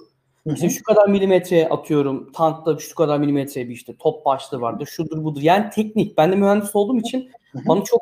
İşte 0.46 0.70
şu 0.70 0.84
kadar 0.84 1.08
milimetre 1.08 1.70
atıyorum. 1.70 2.32
Tankta 2.32 2.78
şu 2.78 2.96
kadar 2.96 3.20
milimetre 3.20 3.70
bir 3.70 3.74
işte 3.74 3.96
top 4.00 4.26
başlığı 4.26 4.62
vardır. 4.62 4.86
Şudur 4.86 5.24
budur. 5.24 5.42
Yani 5.42 5.70
teknik. 5.70 6.18
Ben 6.18 6.32
de 6.32 6.36
mühendis 6.36 6.76
olduğum 6.76 6.98
için 6.98 7.30
bana 7.54 7.84
çok 7.84 8.02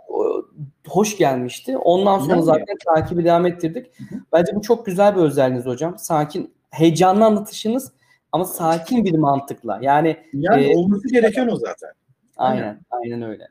hoş 0.87 1.17
gelmişti. 1.17 1.77
Ondan 1.77 2.19
sonra 2.19 2.41
zaten 2.41 2.77
takibi 2.85 3.25
devam 3.25 3.45
ettirdik. 3.45 3.87
Bence 4.33 4.55
bu 4.55 4.61
çok 4.61 4.85
güzel 4.85 5.15
bir 5.15 5.21
özelliğiniz 5.21 5.65
hocam. 5.65 5.97
Sakin, 5.97 6.53
heyecanlı 6.69 7.25
anlatışınız 7.25 7.91
ama 8.37 8.45
sakin 8.45 9.05
bir 9.05 9.13
mantıkla. 9.13 9.79
Yani 9.81 10.17
yani 10.33 10.63
e, 10.63 10.75
olması 10.75 11.11
gereken 11.11 11.47
o 11.47 11.55
zaten. 11.55 11.89
Aynen, 12.37 12.61
aynen, 12.61 12.79
aynen 12.89 13.21
öyle. 13.21 13.47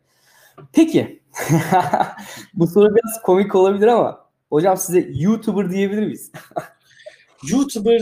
Peki. 0.73 1.23
bu 2.55 2.67
soru 2.67 2.95
biraz 2.95 3.23
komik 3.23 3.55
olabilir 3.55 3.87
ama 3.87 4.27
hocam 4.51 4.77
size 4.77 5.09
YouTuber 5.15 5.71
diyebilir 5.71 6.03
miyiz? 6.03 6.33
YouTuber 7.51 8.01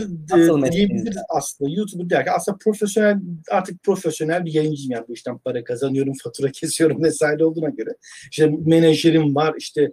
e, 0.67 0.71
diyebiliriz 0.71 1.17
aslında. 1.29 1.71
YouTuber 1.71 2.09
derken 2.09 2.33
aslında 2.35 2.57
profesyonel 2.57 3.17
artık 3.51 3.83
profesyonel 3.83 4.45
bir 4.45 4.53
yayıncıyım 4.53 4.91
yani 4.91 5.05
bu 5.07 5.13
işten 5.13 5.37
para 5.37 5.63
kazanıyorum, 5.63 6.13
fatura 6.23 6.51
kesiyorum 6.51 7.03
vesaire 7.03 7.45
olduğuna 7.45 7.69
göre. 7.69 7.89
İşte 8.31 8.51
menajerim 8.65 9.35
var, 9.35 9.55
işte 9.57 9.91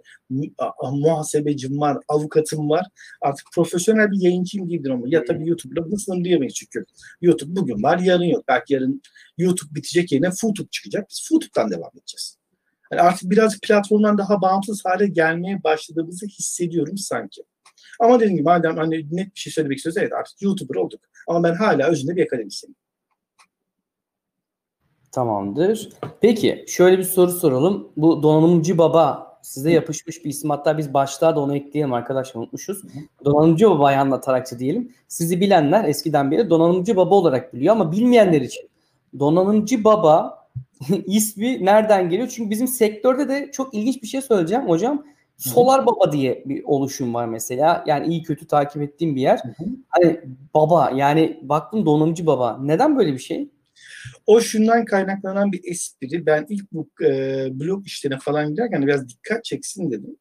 muhasebecim 0.91 1.79
var, 1.79 1.97
avukatım 2.07 2.69
var. 2.69 2.85
Artık 3.21 3.47
profesyonel 3.55 4.11
bir 4.11 4.21
yayıncıyım 4.21 4.69
diyebilirim 4.69 4.95
ama 4.95 5.05
ya 5.07 5.25
tabii 5.25 5.47
YouTube'da 5.47 5.85
bunu 5.85 5.99
sınırlayamayız 5.99 6.53
çünkü 6.53 6.85
YouTube 7.21 7.55
bugün 7.55 7.83
var, 7.83 7.99
yarın 7.99 8.23
yok. 8.23 8.43
Belki 8.47 8.73
yarın 8.73 9.01
YouTube 9.37 9.75
bitecek 9.75 10.11
yerine 10.11 10.31
FooTube 10.31 10.69
çıkacak. 10.71 11.09
Biz 11.09 11.27
FooTube'dan 11.29 11.71
devam 11.71 11.91
edeceğiz. 11.97 12.37
Yani 12.91 13.01
artık 13.01 13.31
birazcık 13.31 13.61
platformdan 13.61 14.17
daha 14.17 14.41
bağımsız 14.41 14.85
hale 14.85 15.07
gelmeye 15.07 15.63
başladığımızı 15.63 16.25
hissediyorum 16.25 16.97
sanki. 16.97 17.43
Ama 17.99 18.15
dediğim 18.19 18.35
gibi 18.35 18.43
madem 18.43 18.77
hani 18.77 19.05
net 19.11 19.35
bir 19.35 19.39
şey 19.39 19.53
söylemek 19.53 19.77
istiyoruz 19.77 19.97
evet 19.97 20.13
artık 20.13 20.41
YouTuber 20.41 20.75
olduk. 20.75 21.01
Ama 21.27 21.43
ben 21.43 21.55
hala 21.55 21.87
özünde 21.87 22.15
bir 22.15 22.25
akademisyenim. 22.25 22.75
Tamamdır. 25.11 25.89
Peki 26.21 26.65
şöyle 26.67 26.97
bir 26.97 27.03
soru 27.03 27.31
soralım. 27.31 27.91
Bu 27.97 28.23
donanımcı 28.23 28.77
baba 28.77 29.33
size 29.43 29.71
yapışmış 29.71 30.25
bir 30.25 30.29
isim. 30.29 30.49
Hatta 30.49 30.77
biz 30.77 30.93
başlığa 30.93 31.35
da 31.35 31.39
onu 31.39 31.55
ekleyelim 31.55 31.93
arkadaşlar 31.93 32.41
unutmuşuz. 32.41 32.81
Donanımcı 33.25 33.69
babayı 33.69 33.99
anlatarakçı 33.99 34.59
diyelim. 34.59 34.91
Sizi 35.07 35.41
bilenler 35.41 35.85
eskiden 35.85 36.31
beri 36.31 36.49
donanımcı 36.49 36.95
baba 36.95 37.15
olarak 37.15 37.53
biliyor 37.53 37.75
ama 37.75 37.91
bilmeyenler 37.91 38.41
için 38.41 38.69
donanımcı 39.19 39.83
baba 39.83 40.47
ismi 41.05 41.65
nereden 41.65 42.09
geliyor? 42.09 42.27
Çünkü 42.27 42.49
bizim 42.49 42.67
sektörde 42.67 43.29
de 43.29 43.51
çok 43.51 43.73
ilginç 43.73 44.01
bir 44.01 44.07
şey 44.07 44.21
söyleyeceğim 44.21 44.69
hocam. 44.69 45.05
Solar 45.43 45.85
Baba 45.85 46.11
diye 46.11 46.43
bir 46.45 46.63
oluşum 46.63 47.13
var 47.13 47.25
mesela. 47.25 47.83
Yani 47.87 48.07
iyi 48.07 48.23
kötü 48.23 48.47
takip 48.47 48.81
ettiğim 48.81 49.15
bir 49.15 49.21
yer. 49.21 49.37
Hı 49.37 49.63
hı. 49.63 49.69
Hani 49.89 50.21
baba 50.53 50.91
yani 50.95 51.39
baktım 51.41 51.85
donanımcı 51.85 52.25
baba. 52.25 52.59
Neden 52.61 52.97
böyle 52.97 53.13
bir 53.13 53.19
şey? 53.19 53.49
O 54.25 54.41
şundan 54.41 54.85
kaynaklanan 54.85 55.51
bir 55.51 55.61
espri. 55.63 56.25
Ben 56.25 56.45
ilk 56.49 56.71
bu 56.71 56.89
e, 57.05 57.47
blog 57.59 57.85
işlerine 57.85 58.19
falan 58.19 58.49
giderken 58.49 58.81
biraz 58.81 59.09
dikkat 59.09 59.43
çeksin 59.43 59.91
dedim. 59.91 60.17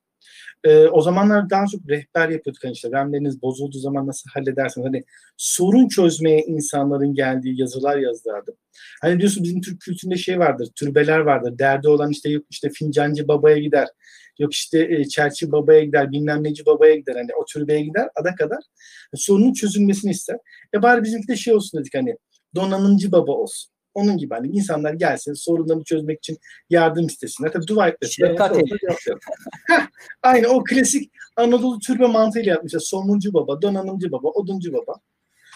E, 0.64 0.86
o 0.86 1.00
zamanlar 1.00 1.50
daha 1.50 1.66
çok 1.66 1.80
rehber 1.88 2.28
yapıyorduk. 2.28 2.64
Hani 2.64 2.72
işte 2.72 2.90
RAM'leriniz 2.92 3.42
bozulduğu 3.42 3.78
zaman 3.78 4.06
nasıl 4.06 4.30
halledersiniz? 4.30 4.86
Hani 4.86 5.04
sorun 5.36 5.88
çözmeye 5.88 6.40
insanların 6.40 7.14
geldiği 7.14 7.60
yazılar 7.60 7.98
yazardım. 7.98 8.54
Hani 9.02 9.18
diyorsun 9.20 9.44
bizim 9.44 9.60
Türk 9.60 9.80
kültüründe 9.80 10.16
şey 10.16 10.38
vardır, 10.38 10.68
türbeler 10.74 11.18
vardır. 11.18 11.58
Derdi 11.58 11.88
olan 11.88 12.10
işte 12.10 12.30
yok 12.30 12.44
işte 12.50 12.70
fincancı 12.70 13.28
babaya 13.28 13.58
gider 13.58 13.88
Yok 14.38 14.52
işte 14.52 14.88
e, 14.90 15.04
Çerçi 15.04 15.52
Baba'ya 15.52 15.84
gider, 15.84 16.12
bilmem 16.12 16.44
neci 16.44 16.66
Baba'ya 16.66 16.94
gider. 16.96 17.14
Hani 17.14 17.34
o 17.40 17.44
türbeye 17.44 17.80
gider, 17.80 18.08
ada 18.16 18.34
kadar. 18.34 18.58
Sorunun 19.14 19.52
çözülmesini 19.52 20.10
ister. 20.10 20.36
E 20.74 20.82
bari 20.82 21.02
bizimki 21.02 21.28
de 21.28 21.36
şey 21.36 21.54
olsun 21.54 21.80
dedik 21.80 21.94
hani 21.94 22.16
donanımcı 22.54 23.12
baba 23.12 23.32
olsun. 23.32 23.72
Onun 23.94 24.18
gibi 24.18 24.34
hani 24.34 24.48
insanlar 24.48 24.94
gelsin 24.94 25.32
sorunlarını 25.32 25.84
çözmek 25.84 26.18
için 26.18 26.38
yardım 26.70 27.06
istesinler. 27.06 27.52
Tabii 27.52 27.66
dua 27.66 27.88
etmesinler. 27.88 28.36
Aynı 30.22 30.48
o 30.48 30.64
klasik 30.64 31.10
Anadolu 31.36 31.78
türbe 31.78 32.06
mantığıyla 32.06 32.52
yapmışlar. 32.52 32.80
Somuncu 32.80 33.34
baba, 33.34 33.62
donanımcı 33.62 34.12
baba, 34.12 34.28
oduncu 34.28 34.72
baba. 34.72 34.94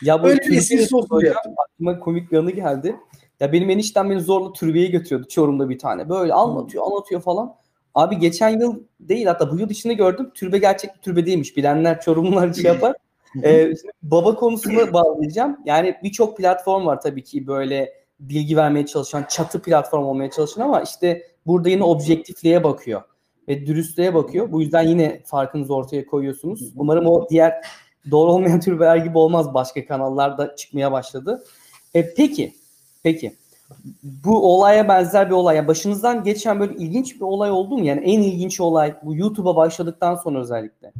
Ya 0.02 0.22
bu 0.22 0.28
Öyle 0.28 0.40
bir 0.40 0.56
esprisi 0.56 0.96
olsun 0.96 1.22
Aklıma 1.56 1.98
komik 1.98 2.32
bir 2.32 2.38
anı 2.38 2.50
geldi. 2.50 2.96
Ya 3.40 3.52
benim 3.52 3.70
eniştem 3.70 4.10
beni 4.10 4.20
zorla 4.20 4.52
türbeye 4.52 4.86
götürüyordu 4.86 5.28
Çorum'da 5.28 5.68
bir 5.68 5.78
tane. 5.78 6.08
Böyle 6.08 6.32
anlatıyor 6.32 6.86
anlatıyor 6.86 7.20
falan. 7.20 7.54
Abi 7.96 8.18
geçen 8.18 8.60
yıl 8.60 8.80
değil 9.00 9.26
hatta 9.26 9.50
bu 9.50 9.58
yıl 9.58 9.70
içinde 9.70 9.94
gördüm. 9.94 10.30
Türbe 10.34 10.58
gerçek 10.58 10.94
bir 10.94 11.00
türbe 11.00 11.26
değilmiş. 11.26 11.56
Bilenler 11.56 12.00
Çorumlular 12.00 12.52
şey 12.54 12.64
yapar. 12.64 12.96
ee, 13.44 13.72
baba 14.02 14.34
konusunu 14.34 14.92
bağlayacağım. 14.92 15.56
Yani 15.64 15.96
birçok 16.02 16.36
platform 16.36 16.86
var 16.86 17.00
tabii 17.00 17.24
ki 17.24 17.46
böyle 17.46 17.92
bilgi 18.20 18.56
vermeye 18.56 18.86
çalışan, 18.86 19.24
çatı 19.28 19.62
platform 19.62 20.04
olmaya 20.04 20.30
çalışan 20.30 20.62
ama 20.62 20.80
işte 20.80 21.22
burada 21.46 21.68
yine 21.68 21.84
objektifliğe 21.84 22.64
bakıyor 22.64 23.02
ve 23.48 23.66
dürüstlüğe 23.66 24.14
bakıyor. 24.14 24.52
Bu 24.52 24.60
yüzden 24.60 24.82
yine 24.82 25.22
farkınızı 25.24 25.74
ortaya 25.74 26.06
koyuyorsunuz. 26.06 26.72
Umarım 26.76 27.06
o 27.06 27.28
diğer 27.28 27.54
doğru 28.10 28.32
olmayan 28.32 28.60
türbeler 28.60 28.96
gibi 28.96 29.18
olmaz. 29.18 29.54
Başka 29.54 29.86
kanallarda 29.86 30.56
çıkmaya 30.56 30.92
başladı. 30.92 31.44
E, 31.94 32.14
peki, 32.14 32.54
peki 33.02 33.36
bu 34.02 34.54
olaya 34.54 34.88
benzer 34.88 35.26
bir 35.26 35.34
olay. 35.34 35.56
Yani 35.56 35.68
başınızdan 35.68 36.24
geçen 36.24 36.60
böyle 36.60 36.74
ilginç 36.74 37.14
bir 37.14 37.20
olay 37.20 37.50
oldu 37.50 37.78
mu? 37.78 37.84
Yani 37.84 38.00
en 38.04 38.22
ilginç 38.22 38.60
olay 38.60 38.94
bu 39.02 39.16
YouTube'a 39.16 39.56
başladıktan 39.56 40.14
sonra 40.14 40.40
özellikle. 40.40 40.92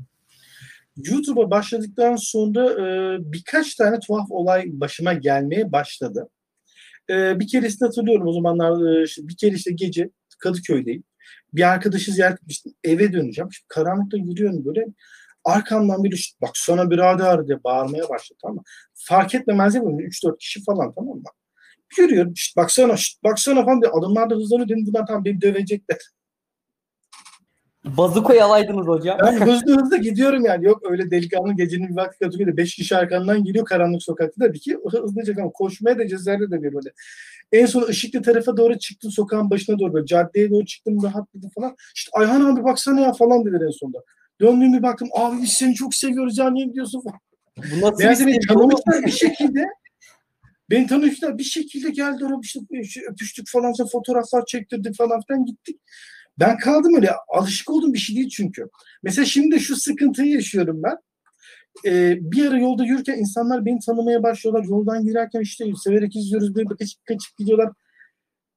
YouTube'a 0.97 1.51
başladıktan 1.51 2.17
sonra 2.17 2.73
e, 2.73 3.17
birkaç 3.33 3.75
tane 3.75 4.01
tuhaf 4.01 4.31
olay 4.31 4.65
başıma 4.67 5.13
gelmeye 5.13 5.73
başladı. 5.73 6.29
E, 7.11 7.41
bir 7.41 7.49
keresini 7.49 7.87
hatırlıyorum 7.87 8.27
o 8.27 8.33
zamanlar 8.33 8.73
e, 8.73 9.29
bir 9.29 9.37
kere 9.37 9.55
işte 9.55 9.73
gece 9.73 10.11
Kadıköy'deyim. 10.39 11.05
Bir 11.53 11.73
arkadaşı 11.73 12.13
ziyaret 12.13 12.39
etmiştim. 12.39 12.75
Eve 12.85 13.13
döneceğim. 13.13 13.53
Şimdi 13.53 13.69
karanlıkta 13.69 14.17
yürüyorum 14.17 14.65
böyle. 14.65 14.87
Arkamdan 15.45 16.05
biri 16.05 16.17
bak 16.43 16.51
sana 16.55 16.91
birader 16.91 17.47
diye 17.47 17.65
bağırmaya 17.65 18.09
başladı 18.09 18.49
mı? 18.49 18.63
Fark 18.95 19.35
etmemez 19.35 19.75
yapıyorum. 19.75 20.01
3-4 20.01 20.39
kişi 20.39 20.65
falan 20.65 20.95
tamam 20.95 21.17
mı? 21.17 21.23
Yürüyor. 21.99 22.37
Şişt, 22.37 22.57
baksana 22.57 22.97
şişt, 22.97 23.25
baksana 23.25 23.65
falan 23.65 23.83
diye. 23.83 23.93
Adımlar 23.93 24.31
da 24.31 24.35
hızlanıyor. 24.35 24.69
Dedim 24.69 24.87
buradan 24.87 25.07
tam 25.07 25.25
beni 25.25 25.41
dövecekler. 25.41 25.99
Bazuko'yu 27.85 28.43
alaydınız 28.43 28.87
hocam. 28.87 29.19
Ben 29.23 29.41
hızlı 29.41 29.81
hızlı 29.81 29.99
gidiyorum 29.99 30.45
yani. 30.45 30.65
Yok 30.65 30.91
öyle 30.91 31.11
delikanlı 31.11 31.57
gecenin 31.57 31.89
bir 31.89 31.97
vakti 31.97 32.19
katılıyor. 32.19 32.57
Beş 32.57 32.75
kişi 32.75 32.97
arkandan 32.97 33.45
geliyor 33.45 33.65
karanlık 33.65 34.03
sokakta. 34.03 34.45
Dedi 34.45 34.61
ki 34.61 34.79
hızlıca 34.91 35.35
ama 35.39 35.51
koşmaya 35.51 35.99
da 35.99 36.09
cesaret 36.09 36.51
de 36.51 36.63
böyle. 36.63 36.93
En 37.53 37.67
son 37.67 37.83
ışıklı 37.89 38.23
tarafa 38.23 38.57
doğru 38.57 38.79
çıktım 38.79 39.11
sokağın 39.11 39.51
başına 39.51 39.79
doğru 39.79 39.95
böyle 39.95 40.07
caddeye 40.07 40.51
doğru 40.51 40.65
çıktım 40.65 41.03
rahatladım 41.03 41.51
falan. 41.55 41.77
İşte 41.95 42.11
Ayhan 42.15 42.41
abi 42.41 42.65
baksana 42.65 43.01
ya 43.01 43.13
falan 43.13 43.45
dediler 43.45 43.67
en 43.67 43.71
sonunda. 43.71 43.99
Döndüm 44.41 44.73
bir 44.73 44.83
baktım 44.83 45.09
abi 45.15 45.43
biz 45.43 45.53
seni 45.53 45.75
çok 45.75 45.95
seviyoruz 45.95 46.39
ya 46.39 46.51
niye 46.51 46.67
gidiyorsun 46.67 47.01
falan. 47.01 47.21
Bu 47.57 47.87
nasıl 47.87 48.05
tanımışlar 48.49 49.07
bir 49.07 49.11
şekilde. 49.11 49.67
Beni 50.71 50.87
tanımışlar 50.87 51.39
bir 51.39 51.45
şekilde 51.45 51.91
geldi 51.91 52.25
işte 52.43 52.61
öpüştük 53.11 53.49
falan 53.49 53.75
fotoğraflar 53.93 54.47
çektirdik 54.47 54.97
falan 54.97 55.21
filan 55.29 55.45
gittik. 55.45 55.81
Ben 56.39 56.59
kaldım 56.59 56.95
öyle 56.95 57.11
alışık 57.29 57.71
olduğum 57.71 57.93
bir 57.93 57.99
şey 57.99 58.17
değil 58.17 58.29
çünkü. 58.29 58.69
Mesela 59.03 59.25
şimdi 59.25 59.61
şu 59.61 59.77
sıkıntıyı 59.77 60.33
yaşıyorum 60.33 60.83
ben. 60.83 60.97
Ee, 61.85 62.17
bir 62.21 62.47
ara 62.47 62.59
yolda 62.59 62.85
yürürken 62.85 63.19
insanlar 63.19 63.65
beni 63.65 63.79
tanımaya 63.87 64.23
başlıyorlar. 64.23 64.65
Yoldan 64.65 65.05
girerken 65.05 65.41
işte 65.41 65.65
severek 65.85 66.17
izliyoruz. 66.17 66.55
Böyle 66.55 66.69
kaçıp 66.69 67.07
kaçıp 67.07 67.37
gidiyorlar. 67.39 67.73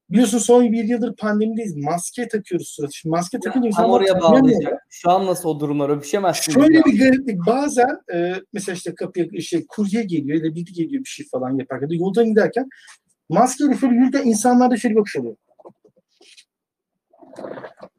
Biliyorsun 0.10 0.38
son 0.38 0.72
bir 0.72 0.84
yıldır 0.84 1.16
pandemideyiz. 1.16 1.76
Maske 1.76 2.28
takıyoruz 2.28 2.68
suratı. 2.68 2.94
Şimdi 2.96 3.12
maske 3.12 3.40
takınca 3.40 3.68
insanlar 3.68 3.90
oraya 3.90 4.22
bağlayacağım. 4.22 4.78
Şu 4.90 5.10
an 5.10 5.26
nasıl 5.26 5.50
o 5.50 5.60
durumlar? 5.60 5.90
Öpüşemezsin. 5.90 6.52
Şöyle 6.52 6.86
bir 6.86 7.00
gariplik. 7.00 7.38
Bazen 7.48 8.00
e, 8.14 8.34
mesela 8.54 8.76
işte 8.76 8.96
kapıya 8.96 9.26
işte 9.32 9.66
kurye 9.68 10.04
geliyor 10.04 10.44
ya 10.44 10.52
da 10.52 10.56
biri 10.56 10.74
geliyor 10.74 11.04
bir 11.04 11.10
şey 11.10 11.26
falan 11.32 11.58
yaparken 11.58 11.86
ya 11.86 11.90
da 11.90 11.96
yoldan 11.96 12.26
giderken 12.26 12.70
maskeyle 13.30 13.78
şöyle 13.78 13.96
yürürken 13.96 14.24
insanlar 14.24 14.72
da 14.72 14.78
şöyle 14.78 14.96
bakış 14.96 15.16
oluyor. 15.16 15.36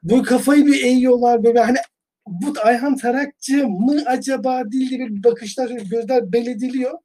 Bu 0.03 0.23
kafayı 0.23 0.67
bir 0.67 0.85
eğiyorlar 0.85 1.45
böyle 1.45 1.61
hani 1.61 1.79
bu 2.27 2.55
Ayhan 2.65 2.97
Tarakçı 2.97 3.69
mı 3.69 4.03
acaba 4.07 4.73
değil 4.73 4.91
diye 4.91 5.09
bir 5.09 5.25
bakışlar 5.25 5.71
gözler 5.71 6.33
belediliyor. 6.33 6.99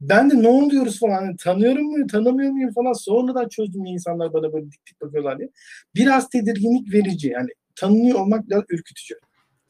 Ben 0.00 0.30
de 0.30 0.42
ne 0.42 0.48
oluyoruz 0.48 1.00
falan 1.00 1.14
hani 1.14 1.36
tanıyorum 1.36 1.84
muyum 1.84 2.06
tanımıyor 2.06 2.52
muyum 2.52 2.72
falan 2.72 2.92
sonradan 2.92 3.48
çözdüm 3.48 3.84
insanlar 3.84 4.32
bana 4.32 4.52
böyle 4.52 4.66
dik 4.66 4.86
dik 4.86 5.00
bakıyorlar 5.00 5.38
diye. 5.38 5.48
Biraz 5.94 6.28
tedirginlik 6.28 6.94
verici 6.94 7.28
yani 7.28 7.48
tanınıyor 7.74 8.20
olmak 8.20 8.48
biraz 8.48 8.62
ürkütücü. 8.68 9.14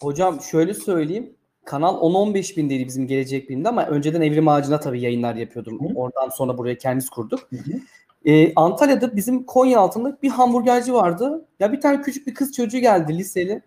Hocam 0.02 0.40
şöyle 0.50 0.75
söyleyeyim 0.75 1.37
kanal 1.66 1.95
10-15 1.95 2.56
bin 2.56 2.71
değil 2.71 2.87
bizim 2.87 3.06
gelecek 3.06 3.49
bilimde 3.49 3.68
ama 3.68 3.87
önceden 3.87 4.21
Evrim 4.21 4.49
Ağacı'na 4.49 4.80
tabii 4.80 5.00
yayınlar 5.00 5.35
yapıyordum. 5.35 5.80
Hı. 5.80 5.95
Oradan 5.95 6.28
sonra 6.28 6.59
buraya 6.59 6.78
kendimiz 6.78 7.11
kurduk. 7.11 7.40
Hı 7.50 7.56
hı. 7.56 7.80
Ee, 8.25 8.52
Antalya'da 8.56 9.16
bizim 9.16 9.45
Konya 9.45 9.80
altında 9.80 10.18
bir 10.23 10.28
hamburgerci 10.28 10.95
vardı. 10.95 11.45
Ya 11.61 11.73
bir 11.73 11.80
tane 11.80 12.02
küçük 12.02 12.26
bir 12.26 12.35
kız 12.35 12.52
çocuğu 12.52 12.78
geldi 12.78 13.18
liseli. 13.18 13.62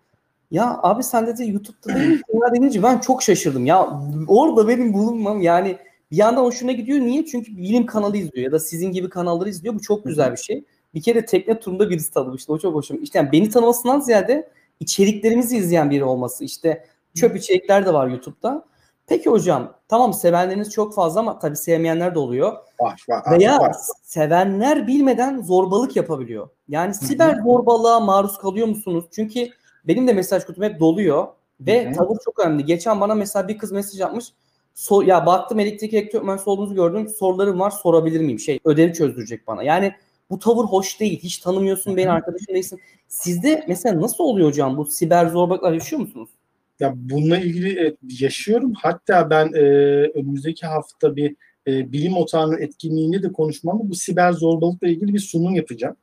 Ya 0.52 0.80
abi 0.84 1.04
sen 1.04 1.28
dedi 1.28 1.52
YouTube'da 1.52 1.96
değil 1.96 2.10
mi? 2.10 2.22
Denince 2.56 2.84
ben 2.84 3.00
çok 3.00 3.24
şaşırdım. 3.24 3.66
Ya 3.66 4.02
orada 4.28 4.68
benim 4.68 4.94
bulunmam 4.94 5.42
yani 5.42 5.78
bir 6.12 6.18
yandan 6.18 6.44
hoşuna 6.44 6.72
gidiyor. 6.72 7.00
Niye? 7.00 7.26
Çünkü 7.26 7.58
bilim 7.58 7.86
kanalı 7.86 8.18
izliyor 8.18 8.46
ya 8.46 8.52
da 8.52 8.60
sizin 8.60 8.92
gibi 8.92 9.10
kanalları 9.10 9.50
izliyor. 9.50 9.76
Bu 9.76 9.82
çok 9.82 10.06
güzel 10.06 10.32
bir 10.32 10.38
şey. 10.38 10.64
Bir 10.94 11.02
kere 11.02 11.26
tekne 11.26 11.60
turunda 11.60 11.90
birisi 11.90 12.14
tanımıştı. 12.14 12.54
O 12.54 12.60
çok 12.60 12.76
hoşuma. 12.76 13.00
İşte 13.00 13.20
yani 13.20 13.32
beni 13.32 13.50
tanımasından 13.50 14.00
ziyade 14.00 14.50
içeriklerimizi 14.80 15.58
izleyen 15.58 15.90
biri 15.90 16.04
olması. 16.04 16.44
İşte 16.44 16.86
çöp 17.16 17.36
içerikler 17.36 17.86
de 17.86 17.94
var 17.94 18.08
YouTube'da. 18.08 18.66
Peki 19.08 19.30
hocam 19.30 19.74
tamam 19.88 20.14
sevenleriniz 20.14 20.72
çok 20.72 20.94
fazla 20.94 21.20
ama 21.20 21.40
tabii 21.40 21.56
sevmeyenler 21.56 22.16
de 22.16 22.20
oluyor. 22.20 22.58
Var, 22.80 23.06
var, 23.10 23.40
Veya 23.40 23.60
var. 23.60 23.76
sevenler 24.04 24.88
bilmeden 24.88 25.42
zorbalık 25.42 25.96
yapabiliyor. 25.96 26.50
Yani 26.68 26.94
siber 26.94 27.36
zorbalığa 27.44 28.00
maruz 28.00 28.38
kalıyor 28.38 28.68
musunuz? 28.68 29.06
Çünkü 29.12 29.50
benim 29.88 30.08
de 30.08 30.14
mesaj 30.14 30.46
kutum 30.46 30.64
hep 30.64 30.80
doluyor 30.80 31.28
ve 31.62 31.86
Hı-hı. 31.86 31.94
tavır 31.94 32.18
çok 32.26 32.40
önemli. 32.40 32.66
Geçen 32.66 33.02
bana 33.02 33.16
mesela 33.16 33.48
bir 33.48 33.58
kız 33.58 33.72
mesaj 33.72 34.00
yapmış. 34.00 34.26
So, 34.80 35.02
ya 35.02 35.26
baktım 35.26 35.60
elektrik 35.60 35.94
elektrik 35.94 36.24
mühendisi 36.24 36.50
olduğunuzu 36.50 36.76
gördüm. 36.76 37.10
Sorularım 37.10 37.60
var 37.60 37.72
sorabilir 37.72 38.22
miyim? 38.22 38.40
Şey 38.40 38.60
ödevi 38.66 38.94
çözdürecek 38.94 39.48
bana. 39.48 39.64
Yani 39.64 39.94
bu 40.30 40.40
tavır 40.40 40.64
hoş 40.66 41.00
değil. 41.00 41.20
Hiç 41.20 41.38
tanımıyorsun 41.38 41.98
beni 41.98 42.12
arkadaşım 42.12 42.56
değilsin. 42.56 42.80
Sizde 43.08 43.66
mesela 43.68 44.02
nasıl 44.02 44.24
oluyor 44.24 44.48
hocam 44.48 44.78
bu 44.78 44.86
siber 44.86 45.28
zorbalıklar 45.28 45.74
yaşıyor 45.74 46.02
musunuz? 46.02 46.30
Ya 46.80 46.94
bununla 46.96 47.38
ilgili 47.38 47.98
yaşıyorum. 48.20 48.74
Hatta 48.74 49.30
ben 49.30 49.54
e, 49.54 49.60
önümüzdeki 50.16 50.66
hafta 50.66 51.16
bir 51.16 51.36
e, 51.68 51.92
bilim 51.92 52.18
otağının 52.18 52.62
etkinliğinde 52.62 53.24
de 53.24 53.32
konuşmamda 53.32 53.90
bu 53.90 53.96
siber 53.96 54.32
zorbalıkla 54.32 54.88
ilgili 54.88 55.14
bir 55.14 55.20
sunum 55.20 55.56
yapacağım. 55.56 55.96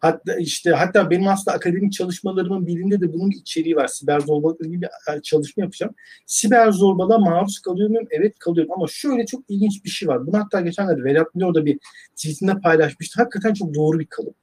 Hatta 0.00 0.36
işte 0.36 0.70
hatta 0.70 1.10
benim 1.10 1.28
aslında 1.28 1.56
akademik 1.56 1.92
çalışmalarımın 1.92 2.66
birinde 2.66 3.00
de 3.00 3.12
bunun 3.12 3.30
içeriği 3.30 3.76
var. 3.76 3.86
Siber 3.86 4.20
zorbalıkla 4.20 4.66
ilgili 4.66 4.84
e, 4.84 5.22
çalışma 5.22 5.62
yapacağım. 5.62 5.94
Siber 6.26 6.70
zorbalığa 6.70 7.18
maruz 7.18 7.58
kalıyor 7.58 7.90
muyum? 7.90 8.06
Evet 8.10 8.38
kalıyorum. 8.38 8.72
Ama 8.72 8.86
şöyle 8.88 9.26
çok 9.26 9.42
ilginç 9.48 9.84
bir 9.84 9.90
şey 9.90 10.08
var. 10.08 10.26
Bunu 10.26 10.38
hatta 10.38 10.60
geçenlerde 10.60 11.04
Vedat 11.04 11.34
Milor 11.34 11.54
da 11.54 11.66
bir 11.66 11.78
tweetinde 12.16 12.60
paylaşmıştı. 12.60 13.22
Hakikaten 13.22 13.54
çok 13.54 13.74
doğru 13.74 13.98
bir 13.98 14.06
kalıp 14.06 14.34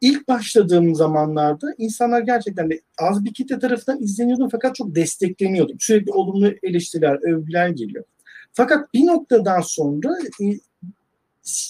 ilk 0.00 0.28
başladığım 0.28 0.94
zamanlarda 0.94 1.74
insanlar 1.78 2.20
gerçekten 2.20 2.70
de 2.70 2.80
az 2.98 3.24
bir 3.24 3.34
kitle 3.34 3.58
tarafından 3.58 4.02
izleniyordum 4.02 4.48
fakat 4.48 4.74
çok 4.74 4.94
destekleniyordum. 4.94 5.76
Sürekli 5.80 6.12
olumlu 6.12 6.52
eleştiriler, 6.62 7.32
övgüler 7.32 7.68
geliyor. 7.68 8.04
Fakat 8.52 8.94
bir 8.94 9.06
noktadan 9.06 9.60
sonra 9.60 10.08
e, 10.42 10.44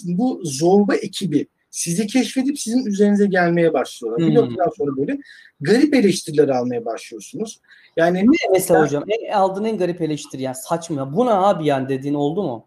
bu 0.05 0.41
zorba 0.45 0.95
ekibi 0.95 1.47
sizi 1.77 2.07
keşfedip 2.07 2.59
sizin 2.59 2.87
üzerinize 2.87 3.27
gelmeye 3.27 3.73
başlıyorlar. 3.73 4.21
Hmm. 4.21 4.31
Bir 4.31 4.35
noktadan 4.35 4.71
sonra 4.79 4.97
böyle 4.97 5.19
garip 5.61 5.95
eleştiriler 5.95 6.49
almaya 6.49 6.85
başlıyorsunuz. 6.85 7.61
Yani 7.97 8.19
ne 8.19 8.37
mesela 8.53 8.83
hocam 8.83 9.05
en, 9.09 9.33
aldığın 9.33 9.65
en 9.65 9.79
garip 9.79 10.03
eleştiri 10.03 10.43
yani 10.43 10.55
saçma. 10.55 11.17
Bu 11.17 11.27
ne 11.27 11.31
abi 11.31 11.67
yani 11.67 11.89
dediğin 11.89 12.15
oldu 12.15 12.43
mu? 12.43 12.67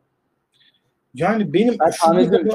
Yani 1.13 1.53
benim 1.53 1.75
ben 1.79 1.91
tahmin 2.01 2.49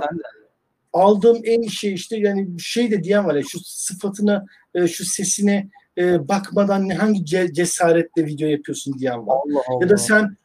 aldığım 0.92 1.40
en 1.44 1.62
şey 1.62 1.94
işte 1.94 2.16
yani 2.16 2.60
şey 2.60 2.90
de 2.90 3.04
diyen 3.04 3.26
var 3.26 3.34
ya 3.34 3.42
şu 3.48 3.58
sıfatına 3.64 4.44
e, 4.74 4.88
şu 4.88 5.04
sesine 5.04 5.68
e, 5.98 6.28
bakmadan 6.28 6.88
ne 6.88 6.94
hangi 6.94 7.24
cesaretle 7.54 8.26
video 8.26 8.48
yapıyorsun 8.48 8.98
diyen 8.98 9.26
var. 9.26 9.36
Allah 9.46 9.62
Allah. 9.68 9.84
Ya 9.84 9.88
da 9.88 9.96
sen 9.96 10.36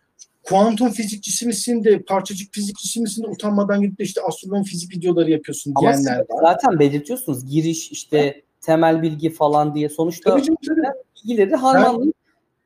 kuantum 0.43 0.89
fizikçisi 0.89 1.47
misin 1.47 1.83
de 1.83 2.01
parçacık 2.01 2.53
fizikçisi 2.53 3.01
misin 3.01 3.23
de 3.23 3.27
utanmadan 3.27 3.81
gidip 3.81 3.99
de 3.99 4.03
işte 4.03 4.21
astronom 4.21 4.63
fizik 4.63 4.95
videoları 4.95 5.31
yapıyorsun 5.31 5.73
Ama 5.75 5.93
diyenler 5.93 6.19
var. 6.19 6.25
Zaten 6.41 6.79
belirtiyorsunuz 6.79 7.45
giriş 7.45 7.91
işte 7.91 8.17
evet. 8.17 8.43
temel 8.61 9.01
bilgi 9.01 9.29
falan 9.29 9.75
diye 9.75 9.89
sonuçta 9.89 10.29
tabii 10.29 10.43
canım, 10.43 10.57
tabii. 10.67 10.81
bilgileri 11.15 11.55
harmanlayıp 11.55 12.15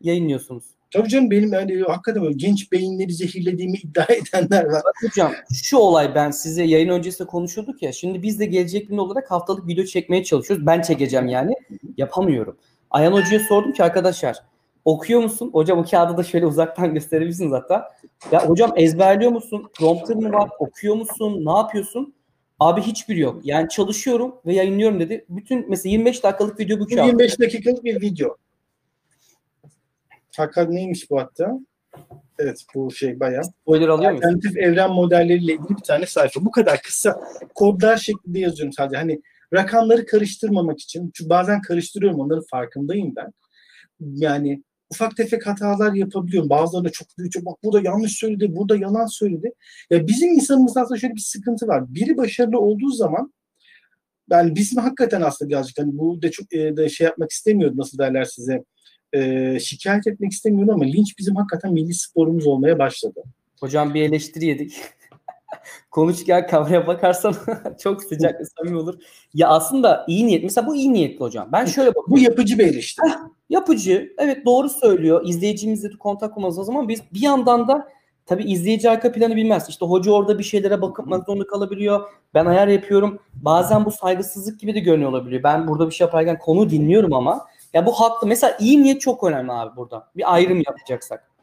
yayınlıyorsunuz. 0.01 0.63
Tabii 0.93 1.09
canım 1.09 1.31
benim 1.31 1.53
yani 1.53 1.81
hakikaten 1.87 2.23
böyle 2.23 2.33
genç 2.33 2.71
beyinleri 2.71 3.13
zehirlediğimi 3.13 3.77
iddia 3.77 4.05
edenler 4.09 4.65
var. 4.65 4.81
Bak 4.85 4.95
hocam 5.01 5.33
şu 5.53 5.77
olay 5.77 6.15
ben 6.15 6.31
size 6.31 6.63
yayın 6.63 6.89
öncesinde 6.89 7.27
konuşuyorduk 7.27 7.83
ya. 7.83 7.91
Şimdi 7.91 8.23
biz 8.23 8.39
de 8.39 8.45
gelecek 8.45 8.89
gün 8.89 8.97
olarak 8.97 9.31
haftalık 9.31 9.67
video 9.67 9.85
çekmeye 9.85 10.23
çalışıyoruz. 10.23 10.65
Ben 10.65 10.81
çekeceğim 10.81 11.27
yani. 11.27 11.53
Yapamıyorum. 11.97 12.57
Ayhan 12.91 13.13
Hoca'ya 13.13 13.39
sordum 13.39 13.73
ki 13.73 13.83
arkadaşlar 13.83 14.43
okuyor 14.85 15.21
musun? 15.21 15.49
Hocam 15.53 15.79
o 15.79 15.85
kağıdı 15.85 16.17
da 16.17 16.23
şöyle 16.23 16.45
uzaktan 16.45 16.93
gösterebilirsiniz 16.93 17.51
hatta. 17.51 17.89
Ya 18.31 18.49
hocam 18.49 18.73
ezberliyor 18.75 19.31
musun? 19.31 19.69
Prompter 19.73 20.15
mı 20.15 20.31
var? 20.31 20.49
Okuyor 20.59 20.95
musun? 20.95 21.45
Ne 21.45 21.57
yapıyorsun? 21.57 22.13
Abi 22.59 22.81
hiçbir 22.81 23.15
yok. 23.15 23.41
Yani 23.43 23.69
çalışıyorum 23.69 24.35
ve 24.45 24.53
yayınlıyorum 24.53 24.99
dedi. 24.99 25.25
Bütün 25.29 25.69
mesela 25.69 25.91
25 25.91 26.23
dakikalık 26.23 26.59
video 26.59 26.79
bu 26.79 26.87
kağıt. 26.87 27.07
25 27.07 27.39
dakikalık 27.39 27.83
bir 27.83 28.01
video. 28.01 28.37
Hakan 30.37 30.71
neymiş 30.71 31.11
bu 31.11 31.19
hatta? 31.19 31.59
Evet 32.39 32.65
bu 32.75 32.91
şey 32.91 33.19
bayağı. 33.19 33.43
Spoiler 33.43 33.87
alıyor 33.87 34.11
muyuz? 34.11 34.25
Alternatif 34.25 34.57
evren 34.57 34.91
modelleriyle 34.91 35.53
ilgili 35.53 35.69
bir 35.69 35.83
tane 35.83 36.05
sayfa. 36.05 36.45
Bu 36.45 36.51
kadar 36.51 36.81
kısa 36.81 37.19
kodlar 37.55 37.97
şeklinde 37.97 38.39
yazıyorum 38.39 38.73
sadece. 38.73 38.97
Hani 38.97 39.21
rakamları 39.53 40.05
karıştırmamak 40.05 40.79
için. 40.79 41.11
Çünkü 41.15 41.29
bazen 41.29 41.61
karıştırıyorum 41.61 42.19
onların 42.19 42.43
farkındayım 42.51 43.13
ben. 43.15 43.33
Yani 43.99 44.63
ufak 44.93 45.17
tefek 45.17 45.47
hatalar 45.47 45.93
yapabiliyorum. 45.93 46.49
Bazılarında 46.49 46.89
çok 46.89 47.07
büyük. 47.17 47.45
Bak 47.45 47.57
burada 47.63 47.81
yanlış 47.89 48.11
söyledi, 48.11 48.55
burada 48.55 48.77
yalan 48.77 49.05
söyledi. 49.05 49.51
Ya 49.89 50.07
bizim 50.07 50.29
insanımızda 50.29 50.81
aslında 50.81 50.99
şöyle 50.99 51.15
bir 51.15 51.21
sıkıntı 51.21 51.67
var. 51.67 51.93
Biri 51.93 52.17
başarılı 52.17 52.59
olduğu 52.59 52.89
zaman 52.89 53.33
yani 54.31 54.55
bizim 54.55 54.79
hakikaten 54.79 55.21
aslında 55.21 55.49
birazcık 55.49 55.79
hani 55.79 55.97
bu 55.97 56.21
da 56.21 56.31
çok 56.31 56.53
e, 56.53 56.77
da 56.77 56.89
şey 56.89 57.05
yapmak 57.05 57.31
istemiyorum 57.31 57.77
nasıl 57.77 57.97
derler 57.97 58.23
size 58.23 58.63
e, 59.13 59.59
şikayet 59.59 60.07
etmek 60.07 60.31
istemiyorum 60.31 60.73
ama 60.73 60.83
linç 60.83 61.17
bizim 61.19 61.35
hakikaten 61.35 61.73
milli 61.73 61.93
sporumuz 61.93 62.47
olmaya 62.47 62.79
başladı. 62.79 63.23
Hocam 63.59 63.93
bir 63.93 64.01
eleştiri 64.01 64.45
yedik. 64.45 64.77
konuşurken 65.91 66.47
kameraya 66.47 66.87
bakarsan 66.87 67.35
çok 67.83 68.03
sıcak 68.03 68.39
ve 68.41 68.45
samimi 68.45 68.77
olur. 68.77 68.95
Ya 69.33 69.47
aslında 69.47 70.05
iyi 70.07 70.27
niyet. 70.27 70.43
Mesela 70.43 70.67
bu 70.67 70.75
iyi 70.75 70.93
niyetli 70.93 71.19
hocam. 71.19 71.49
Ben 71.51 71.65
şöyle 71.65 71.89
bakıyorum. 71.89 72.11
Bu 72.11 72.19
yapıcı 72.19 72.59
bir 72.59 72.67
eleştiri. 72.67 73.11
yapıcı. 73.49 74.13
Evet 74.17 74.45
doğru 74.45 74.69
söylüyor. 74.69 75.21
İzleyicimizle 75.25 75.89
kontak 75.99 76.37
olmaz 76.37 76.59
o 76.59 76.63
zaman 76.63 76.89
biz 76.89 77.01
bir 77.13 77.21
yandan 77.21 77.67
da 77.67 77.87
tabii 78.25 78.43
izleyici 78.43 78.89
arka 78.89 79.11
planı 79.11 79.35
bilmez. 79.35 79.69
İşte 79.69 79.85
hoca 79.85 80.11
orada 80.11 80.39
bir 80.39 80.43
şeylere 80.43 80.81
bakmak 80.81 81.25
zorunda 81.25 81.47
kalabiliyor. 81.47 82.09
Ben 82.33 82.45
ayar 82.45 82.67
yapıyorum. 82.67 83.19
Bazen 83.33 83.85
bu 83.85 83.91
saygısızlık 83.91 84.59
gibi 84.59 84.75
de 84.75 84.79
görünüyor 84.79 85.09
olabiliyor. 85.09 85.43
Ben 85.43 85.67
burada 85.67 85.89
bir 85.89 85.93
şey 85.93 86.05
yaparken 86.05 86.39
konu 86.39 86.69
dinliyorum 86.69 87.13
ama 87.13 87.45
ya 87.73 87.85
bu 87.85 87.91
haklı. 87.91 88.27
Mesela 88.27 88.57
iyi 88.59 88.83
niyet 88.83 89.01
çok 89.01 89.23
önemli 89.23 89.51
abi 89.51 89.75
burada. 89.75 90.07
Bir 90.15 90.33
ayrım 90.33 90.63
yapacaksak. 90.67 91.33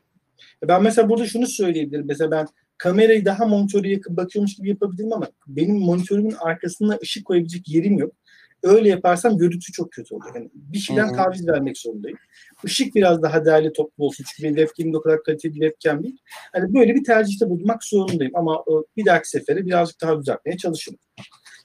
Ben 0.68 0.82
mesela 0.82 1.08
burada 1.08 1.26
şunu 1.26 1.46
söyleyebilirim. 1.46 2.06
Mesela 2.06 2.30
ben 2.30 2.46
kamerayı 2.80 3.24
daha 3.24 3.46
monitöre 3.46 3.90
yakın 3.90 4.16
bakıyormuş 4.16 4.54
gibi 4.54 4.68
yapabilirim 4.68 5.12
ama 5.12 5.28
benim 5.46 5.78
monitörümün 5.78 6.34
arkasında 6.40 6.98
ışık 7.02 7.24
koyabilecek 7.24 7.68
yerim 7.68 7.98
yok. 7.98 8.14
Öyle 8.62 8.88
yaparsam 8.88 9.38
görüntü 9.38 9.72
çok 9.72 9.92
kötü 9.92 10.14
olur. 10.14 10.24
Yani 10.34 10.50
bir 10.54 10.78
şeyden 10.78 11.08
Hı-hı. 11.08 11.16
taviz 11.16 11.48
vermek 11.48 11.78
zorundayım. 11.78 12.18
Işık 12.64 12.94
biraz 12.94 13.22
daha 13.22 13.44
değerli 13.44 13.72
toplu 13.72 14.04
olsun. 14.04 14.24
Çünkü 14.28 14.42
benim 14.42 14.56
webcam'im 14.56 14.92
de 14.92 14.96
o 14.96 15.02
kadar 15.02 15.22
kaliteli 15.22 15.54
bir 15.54 15.60
webcam 15.60 16.02
değil. 16.02 16.18
Hani 16.52 16.74
böyle 16.74 16.94
bir 16.94 17.04
tercihte 17.04 17.50
bulunmak 17.50 17.84
zorundayım. 17.84 18.32
Ama 18.36 18.64
bir 18.96 19.06
dahaki 19.06 19.28
sefere 19.28 19.66
birazcık 19.66 20.00
daha 20.00 20.20
düzeltmeye 20.20 20.56
çalışırım. 20.56 20.98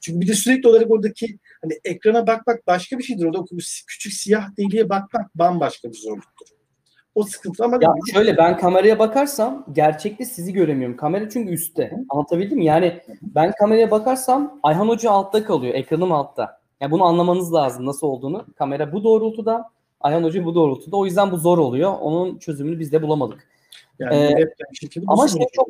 Çünkü 0.02 0.20
bir 0.20 0.28
de 0.28 0.34
sürekli 0.34 0.68
olarak 0.68 0.90
oradaki 0.90 1.38
hani 1.62 1.72
ekrana 1.84 2.26
bakmak 2.26 2.66
başka 2.66 2.98
bir 2.98 3.04
şeydir. 3.04 3.24
Orada 3.24 3.44
küçük 3.88 4.12
siyah 4.12 4.56
deliğe 4.58 4.88
bakmak 4.88 5.34
bambaşka 5.34 5.92
bir 5.92 5.98
zorluktur. 5.98 6.55
O 7.16 7.22
sıkıntı 7.22 7.64
ama 7.64 7.78
ya 7.80 7.94
şöyle 8.12 8.36
ben 8.36 8.56
kameraya 8.56 8.98
bakarsam 8.98 9.64
gerçekte 9.72 10.24
sizi 10.24 10.52
göremiyorum. 10.52 10.96
Kamera 10.96 11.28
çünkü 11.28 11.52
üstte. 11.52 11.96
Anlatabildim 12.08 12.58
mi? 12.58 12.64
Yani 12.64 13.00
ben 13.22 13.52
kameraya 13.52 13.90
bakarsam 13.90 14.58
Ayhan 14.62 14.88
Hoca 14.88 15.10
altta 15.10 15.44
kalıyor. 15.44 15.74
Ekranım 15.74 16.12
altta. 16.12 16.60
Yani 16.80 16.90
bunu 16.90 17.04
anlamanız 17.04 17.54
lazım 17.54 17.86
nasıl 17.86 18.06
olduğunu. 18.06 18.46
Kamera 18.56 18.92
bu 18.92 19.04
doğrultuda, 19.04 19.70
Ayhan 20.00 20.22
Hoca 20.22 20.44
bu 20.44 20.54
doğrultuda. 20.54 20.96
O 20.96 21.06
yüzden 21.06 21.30
bu 21.30 21.36
zor 21.36 21.58
oluyor. 21.58 21.94
Onun 22.00 22.38
çözümünü 22.38 22.78
biz 22.78 22.92
de 22.92 23.02
bulamadık. 23.02 23.48
Yani 23.98 24.14
ee, 24.14 24.46
ama 25.06 25.28
şey 25.28 25.46
çok 25.52 25.68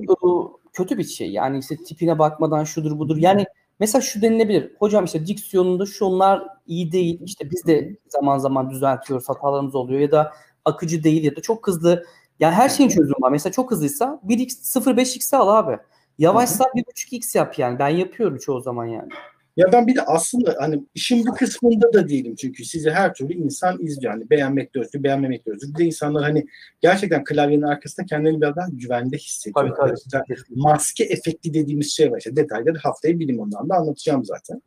kötü 0.73 0.99
bir 0.99 1.05
şey. 1.05 1.31
Yani 1.31 1.59
işte 1.59 1.77
tipine 1.77 2.19
bakmadan 2.19 2.65
şudur 2.65 2.99
budur. 2.99 3.17
Yani 3.17 3.47
mesela 3.81 4.03
şu 4.03 4.23
denilebilir. 4.23 4.73
Hocam 4.79 5.05
işte 5.05 5.27
diksiyonunda 5.27 5.87
şunlar 5.87 6.43
iyi 6.67 6.93
değil. 6.93 7.21
İşte 7.25 7.51
biz 7.51 7.67
de 7.67 7.97
zaman 8.09 8.39
zaman 8.39 8.71
düzeltiyoruz. 8.71 9.29
Hatalarımız 9.29 9.75
oluyor 9.75 10.01
ya 10.01 10.11
da 10.11 10.33
akıcı 10.67 11.05
değil 11.05 11.25
ya 11.25 11.37
da 11.37 11.43
çok 11.43 11.67
hızlı. 11.67 12.05
Yani 12.41 12.55
her 12.55 12.69
şeyin 12.69 12.91
çözümü 12.91 13.15
var. 13.21 13.31
Mesela 13.31 13.53
çok 13.53 13.71
hızlıysa 13.71 14.21
1x 14.27 14.49
0.5x 14.49 15.37
al 15.37 15.49
abi. 15.49 15.79
Yavaşsa 16.19 16.65
1.5x 16.65 17.39
yap 17.39 17.59
yani. 17.59 17.79
Ben 17.79 17.89
yapıyorum 17.89 18.39
çoğu 18.39 18.61
zaman 18.61 18.87
yani. 18.87 19.09
Ya 19.57 19.73
ben 19.73 19.87
bir 19.87 19.97
de 19.97 20.03
aslında 20.03 20.57
hani 20.59 20.85
işin 20.95 21.27
bu 21.27 21.35
kısmında 21.35 21.93
da 21.93 22.09
değilim 22.09 22.35
çünkü 22.35 22.65
sizi 22.65 22.91
her 22.91 23.15
türlü 23.15 23.35
insan 23.35 23.79
izliyor. 23.81 24.13
Hani 24.13 24.31
beğenmek 24.31 24.75
de 24.75 24.81
özgür, 24.81 25.03
beğenmemek 25.03 25.47
de 25.47 25.51
özgür. 25.51 25.75
Bir 25.75 25.79
de 25.79 25.85
insanlar 25.85 26.23
hani 26.23 26.47
gerçekten 26.81 27.25
klavyenin 27.25 27.63
arkasında 27.63 28.07
kendilerini 28.07 28.41
biraz 28.41 28.57
daha 28.57 28.67
güvende 28.73 29.17
hissediyor. 29.17 29.77
Tabii, 29.77 29.95
tabii. 30.11 30.35
Maske 30.51 31.05
efekti 31.05 31.55
dediğimiz 31.55 31.93
şey 31.93 32.13
var. 32.13 32.19
İşte 32.19 32.37
detayları 32.37 32.79
haftaya 32.79 33.19
bilim 33.19 33.39
ondan 33.39 33.69
da 33.69 33.75
anlatacağım 33.75 34.25
zaten. 34.25 34.63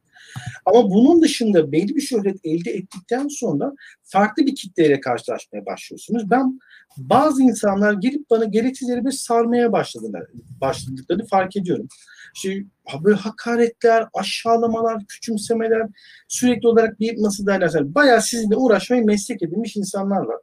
Ama 0.65 0.89
bunun 0.89 1.21
dışında 1.21 1.71
belli 1.71 1.95
bir 1.95 2.01
şöhret 2.01 2.37
elde 2.43 2.71
ettikten 2.71 3.27
sonra 3.27 3.73
farklı 4.03 4.45
bir 4.45 4.55
kitleyle 4.55 4.99
karşılaşmaya 4.99 5.65
başlıyorsunuz. 5.65 6.29
Ben 6.31 6.59
bazı 6.97 7.43
insanlar 7.43 7.93
gelip 7.93 8.29
bana 8.29 8.45
gereksiz 8.45 8.89
bir 8.89 9.11
sarmaya 9.11 9.71
başladılar, 9.71 10.23
başladıklarını 10.61 11.25
fark 11.25 11.57
ediyorum. 11.57 11.87
İşte 12.35 12.63
böyle 13.03 13.15
hakaretler, 13.15 14.07
aşağılamalar, 14.13 15.05
küçümsemeler 15.05 15.87
sürekli 16.27 16.67
olarak 16.67 16.99
bir 16.99 17.23
nasıl 17.23 17.45
derler 17.45 17.95
bayağı 17.95 18.21
sizinle 18.21 18.55
uğraşmayı 18.55 19.05
meslek 19.05 19.43
edinmiş 19.43 19.75
insanlar 19.75 20.21
var. 20.21 20.37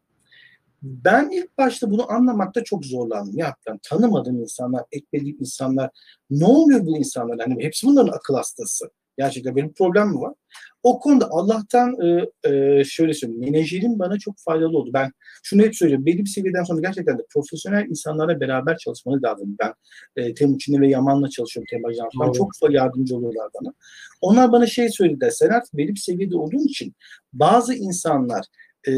Ben 0.82 1.30
ilk 1.30 1.58
başta 1.58 1.90
bunu 1.90 2.12
anlamakta 2.12 2.64
çok 2.64 2.84
zorlandım. 2.84 3.38
Ya 3.38 3.54
ben 3.68 3.78
tanımadığım 3.82 4.40
insanlar, 4.40 4.84
ekmediğim 4.92 5.36
insanlar, 5.40 5.90
ne 6.30 6.44
oluyor 6.44 6.86
bu 6.86 6.98
insanlar? 6.98 7.38
Hani 7.38 7.64
hepsi 7.64 7.86
bunların 7.86 8.12
akıl 8.12 8.34
hastası. 8.34 8.90
Gerçekten 9.18 9.56
benim 9.56 9.72
problem 9.72 10.08
mi 10.08 10.20
var? 10.20 10.34
O 10.82 11.00
konuda 11.00 11.28
Allah'tan 11.30 11.96
e, 12.02 12.30
e, 12.50 12.84
şöyle 12.84 13.14
söyleyeyim. 13.14 13.52
Menajerim 13.52 13.98
bana 13.98 14.18
çok 14.18 14.34
faydalı 14.38 14.78
oldu. 14.78 14.90
Ben 14.94 15.12
şunu 15.42 15.62
hep 15.62 15.76
söylüyorum. 15.76 16.06
Bir 16.06 16.26
seviyeden 16.26 16.62
sonra 16.62 16.80
gerçekten 16.80 17.18
de 17.18 17.22
profesyonel 17.34 17.86
insanlarla 17.86 18.40
beraber 18.40 18.76
çalışmanız 18.76 19.24
lazım. 19.24 19.56
Ben 19.60 19.72
e, 20.16 20.34
Temuçin'le 20.34 20.80
ve 20.80 20.88
Yaman'la 20.88 21.28
çalışıyorum 21.28 21.66
Tem 21.70 21.84
Ajans'tan. 21.84 22.32
Çok 22.32 22.50
yardımcı 22.70 23.16
oluyorlar 23.16 23.48
bana. 23.60 23.72
Onlar 24.20 24.52
bana 24.52 24.66
şey 24.66 24.88
söylediler. 24.88 25.30
Sen 25.30 25.48
artık 25.48 25.74
bir 25.74 25.96
seviyede 25.96 26.36
olduğun 26.36 26.68
için 26.68 26.94
bazı 27.32 27.74
insanlar 27.74 28.46
e, 28.88 28.92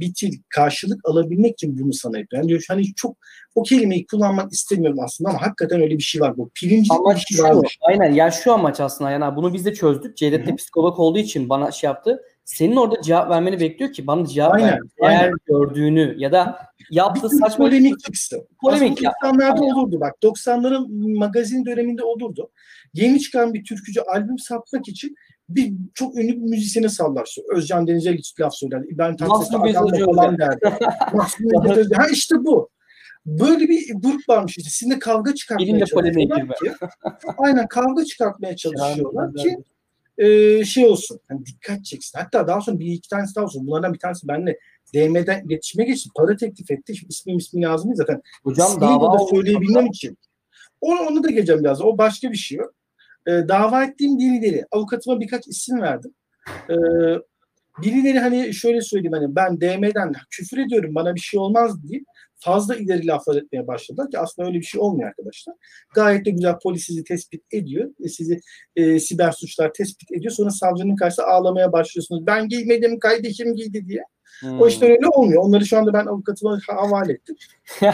bitil 0.00 0.32
karşılık 0.48 1.00
alabilmek 1.04 1.52
için 1.52 1.78
bunu 1.78 1.92
sana 1.92 2.18
yapıyor. 2.18 2.42
Yani 2.42 2.60
hani 2.68 2.94
çok 2.96 3.16
o 3.54 3.62
kelimeyi 3.62 4.06
kullanmak 4.06 4.52
istemiyorum 4.52 4.98
aslında 5.04 5.30
ama 5.30 5.42
hakikaten 5.42 5.80
öyle 5.80 5.98
bir 5.98 6.02
şey 6.02 6.20
var. 6.20 6.36
Bu 6.36 6.50
pirinci 6.54 6.94
amaç 6.94 7.24
bir 7.30 7.34
şey 7.34 7.44
var. 7.44 7.76
Aynen 7.80 8.12
yani 8.12 8.32
şu 8.32 8.52
amaç 8.52 8.80
aslında 8.80 9.10
yani 9.10 9.36
bunu 9.36 9.54
biz 9.54 9.64
de 9.64 9.74
çözdük. 9.74 10.16
Cevdet 10.16 10.46
de 10.46 10.56
psikolog 10.56 11.00
olduğu 11.00 11.18
için 11.18 11.48
bana 11.48 11.70
şey 11.70 11.88
yaptı. 11.88 12.22
Senin 12.44 12.76
orada 12.76 13.02
cevap 13.02 13.30
vermeni 13.30 13.60
bekliyor 13.60 13.92
ki 13.92 14.06
bana 14.06 14.26
cevap 14.26 14.54
aynen, 14.54 14.68
ver. 14.68 14.78
Eğer 15.02 15.22
aynen. 15.22 15.34
gördüğünü 15.46 16.14
ya 16.18 16.32
da 16.32 16.58
yaptığı 16.90 17.30
bir 17.30 17.36
saçma 17.36 17.64
polemik 17.64 18.00
çıksın. 18.00 18.48
Polemik 18.60 19.02
ya. 19.02 19.12
90'larda 19.24 19.60
olurdu 19.60 20.00
bak. 20.00 20.14
90'ların 20.22 21.18
magazin 21.18 21.66
döneminde 21.66 22.04
olurdu. 22.04 22.50
Yeni 22.94 23.20
çıkan 23.20 23.54
bir 23.54 23.64
türkücü 23.64 24.00
albüm 24.00 24.38
satmak 24.38 24.88
için 24.88 25.14
bir 25.48 25.72
çok 25.94 26.18
ünlü 26.18 26.32
bir 26.32 26.50
müzisyene 26.50 26.88
sallar. 26.88 27.36
Özcan 27.54 27.86
Deniz'e 27.86 28.18
laf 28.40 28.54
söyler. 28.54 28.82
İbrahim 28.90 29.16
Tatlıses'e 29.16 29.78
adam 29.78 30.14
falan 30.14 30.38
derdi. 30.38 30.64
ha 31.94 32.06
işte 32.12 32.44
bu. 32.44 32.68
Böyle 33.26 33.68
bir 33.68 33.94
grup 33.94 34.28
varmış 34.28 34.58
işte. 34.58 34.70
Sizinle 34.70 34.98
kavga 34.98 35.34
çıkartmaya 35.34 35.86
çalışıyorlar 35.86 36.48
ki. 36.48 36.72
aynen 37.38 37.68
kavga 37.68 38.04
çıkartmaya 38.04 38.56
çalışıyorlar 38.56 39.34
ki 39.34 39.56
e, 40.18 40.64
şey 40.64 40.86
olsun. 40.86 41.20
Hani 41.28 41.46
dikkat 41.46 41.84
çeksin. 41.84 42.18
Hatta 42.18 42.46
daha 42.46 42.60
sonra 42.60 42.78
bir 42.78 42.86
iki 42.86 43.08
tanesi 43.08 43.34
daha 43.36 43.44
olsun. 43.44 43.66
Bunlardan 43.66 43.94
bir 43.94 43.98
tanesi 43.98 44.28
benimle 44.28 44.58
DM'den 44.94 45.44
iletişime 45.46 45.84
geçti. 45.84 46.10
Para 46.14 46.36
teklif 46.36 46.70
etti. 46.70 46.96
Şimdi 46.96 47.12
ismim 47.12 47.38
ismi 47.38 47.62
değil 47.62 47.94
zaten. 47.94 48.22
Hocam 48.44 48.80
dava 48.80 49.18
da 49.18 49.26
söyleyebilmem 49.26 49.86
için. 49.86 50.18
Onu, 50.80 51.00
onu 51.00 51.24
da 51.24 51.30
geleceğim 51.30 51.64
biraz. 51.64 51.82
O 51.82 51.98
başka 51.98 52.32
bir 52.32 52.36
şey 52.36 52.58
yok 52.58 52.74
e, 53.26 53.30
dava 53.48 53.84
ettiğim 53.84 54.18
birileri, 54.18 54.64
avukatıma 54.70 55.20
birkaç 55.20 55.48
isim 55.48 55.80
verdim. 55.80 56.14
E, 56.70 56.76
birileri 57.82 58.18
hani 58.18 58.54
şöyle 58.54 58.80
söyleyeyim 58.80 59.12
hani 59.12 59.36
ben 59.36 59.60
DM'den 59.60 60.12
küfür 60.30 60.58
ediyorum 60.58 60.94
bana 60.94 61.14
bir 61.14 61.20
şey 61.20 61.40
olmaz 61.40 61.82
deyip 61.82 62.04
fazla 62.44 62.76
ileri 62.76 63.06
laflar 63.06 63.36
etmeye 63.36 63.66
başladılar 63.66 64.10
ki 64.10 64.18
aslında 64.18 64.48
öyle 64.48 64.58
bir 64.58 64.64
şey 64.64 64.80
olmuyor 64.80 65.08
arkadaşlar. 65.08 65.54
Gayet 65.94 66.24
de 66.24 66.30
güzel 66.30 66.54
polis 66.62 66.86
sizi 66.86 67.04
tespit 67.04 67.42
ediyor. 67.52 67.90
E, 68.04 68.08
sizi 68.08 68.40
e, 68.76 69.00
siber 69.00 69.32
suçlar 69.32 69.72
tespit 69.72 70.12
ediyor. 70.12 70.32
Sonra 70.32 70.50
savcının 70.50 70.96
karşısında 70.96 71.26
ağlamaya 71.26 71.72
başlıyorsunuz. 71.72 72.26
Ben 72.26 72.48
giymedim 72.48 72.98
kardeşim 72.98 73.54
giydi 73.54 73.88
diye. 73.88 74.02
Hmm. 74.42 74.60
O 74.60 74.66
işte 74.66 74.86
öyle 74.90 75.08
olmuyor. 75.08 75.42
Onları 75.42 75.66
şu 75.66 75.78
anda 75.78 75.92
ben 75.92 76.06
avukatıma 76.06 76.58
havale 76.66 77.12
ettim. 77.12 77.36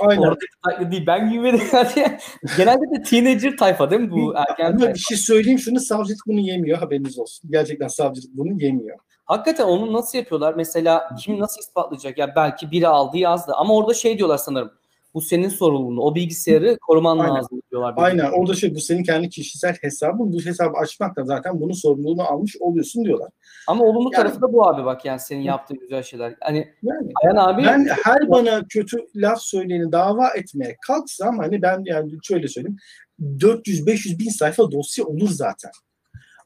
Aynen. 0.00 0.22
Orada 0.22 0.90
değil. 0.90 1.06
Ben 1.06 1.30
giymedim. 1.30 1.60
Genelde 2.56 2.98
de 2.98 3.02
teenager 3.02 3.56
tayfa 3.56 3.90
değil 3.90 4.02
mi 4.02 4.10
bu 4.10 4.34
erken 4.36 4.66
Ama 4.66 4.78
tayfa? 4.78 4.94
bir 4.94 4.98
şey 4.98 5.16
söyleyeyim 5.16 5.58
şunu 5.58 5.80
savcılık 5.80 6.20
bunu 6.26 6.40
yemiyor 6.40 6.78
haberiniz 6.78 7.18
olsun. 7.18 7.50
Gerçekten 7.50 7.88
savcılık 7.88 8.30
bunu 8.36 8.62
yemiyor. 8.62 8.98
Hakikaten 9.24 9.64
onu 9.64 9.92
nasıl 9.92 10.18
yapıyorlar? 10.18 10.54
Mesela 10.54 11.16
kim 11.20 11.40
nasıl 11.40 11.60
ispatlayacak? 11.60 12.18
Ya 12.18 12.32
belki 12.36 12.70
biri 12.70 12.88
aldı 12.88 13.18
yazdı 13.18 13.52
ama 13.56 13.74
orada 13.74 13.94
şey 13.94 14.18
diyorlar 14.18 14.38
sanırım 14.38 14.72
bu 15.14 15.20
senin 15.20 15.48
sorumluluğun. 15.48 15.96
O 15.96 16.14
bilgisayarı 16.14 16.78
koruman 16.78 17.18
Aynen. 17.18 17.34
lazım 17.34 17.62
diyorlar. 17.70 17.94
Aynen. 17.96 18.30
Orada 18.32 18.54
şey 18.54 18.74
bu 18.74 18.80
senin 18.80 19.02
kendi 19.02 19.28
kişisel 19.28 19.76
hesabın. 19.80 20.32
Bu 20.32 20.40
hesabı 20.40 20.76
açmakla 20.78 21.24
zaten 21.24 21.60
bunun 21.60 21.72
sorumluluğunu 21.72 22.22
almış 22.22 22.56
oluyorsun 22.60 23.04
diyorlar. 23.04 23.28
Ama 23.68 23.84
olumlu 23.84 24.10
yani, 24.12 24.22
tarafı 24.22 24.42
da 24.42 24.52
bu 24.52 24.66
abi 24.66 24.84
bak 24.84 25.04
yani 25.04 25.20
senin 25.20 25.42
yaptığın 25.42 25.78
güzel 25.78 26.02
şeyler. 26.02 26.34
Hani 26.40 26.68
yani, 26.82 27.12
Ayhan 27.22 27.36
abi 27.36 27.64
ben 27.64 27.86
her 28.04 28.30
bana 28.30 28.62
kötü 28.68 28.96
laf 29.14 29.40
söyleyeni 29.40 29.92
dava 29.92 30.28
etmeye 30.28 30.76
kalksam 30.86 31.38
hani 31.38 31.62
ben 31.62 31.82
yani 31.84 32.12
şöyle 32.22 32.48
söyleyeyim 32.48 32.76
400-500 33.20 34.18
bin 34.18 34.28
sayfa 34.28 34.70
dosya 34.72 35.04
olur 35.04 35.28
zaten. 35.28 35.70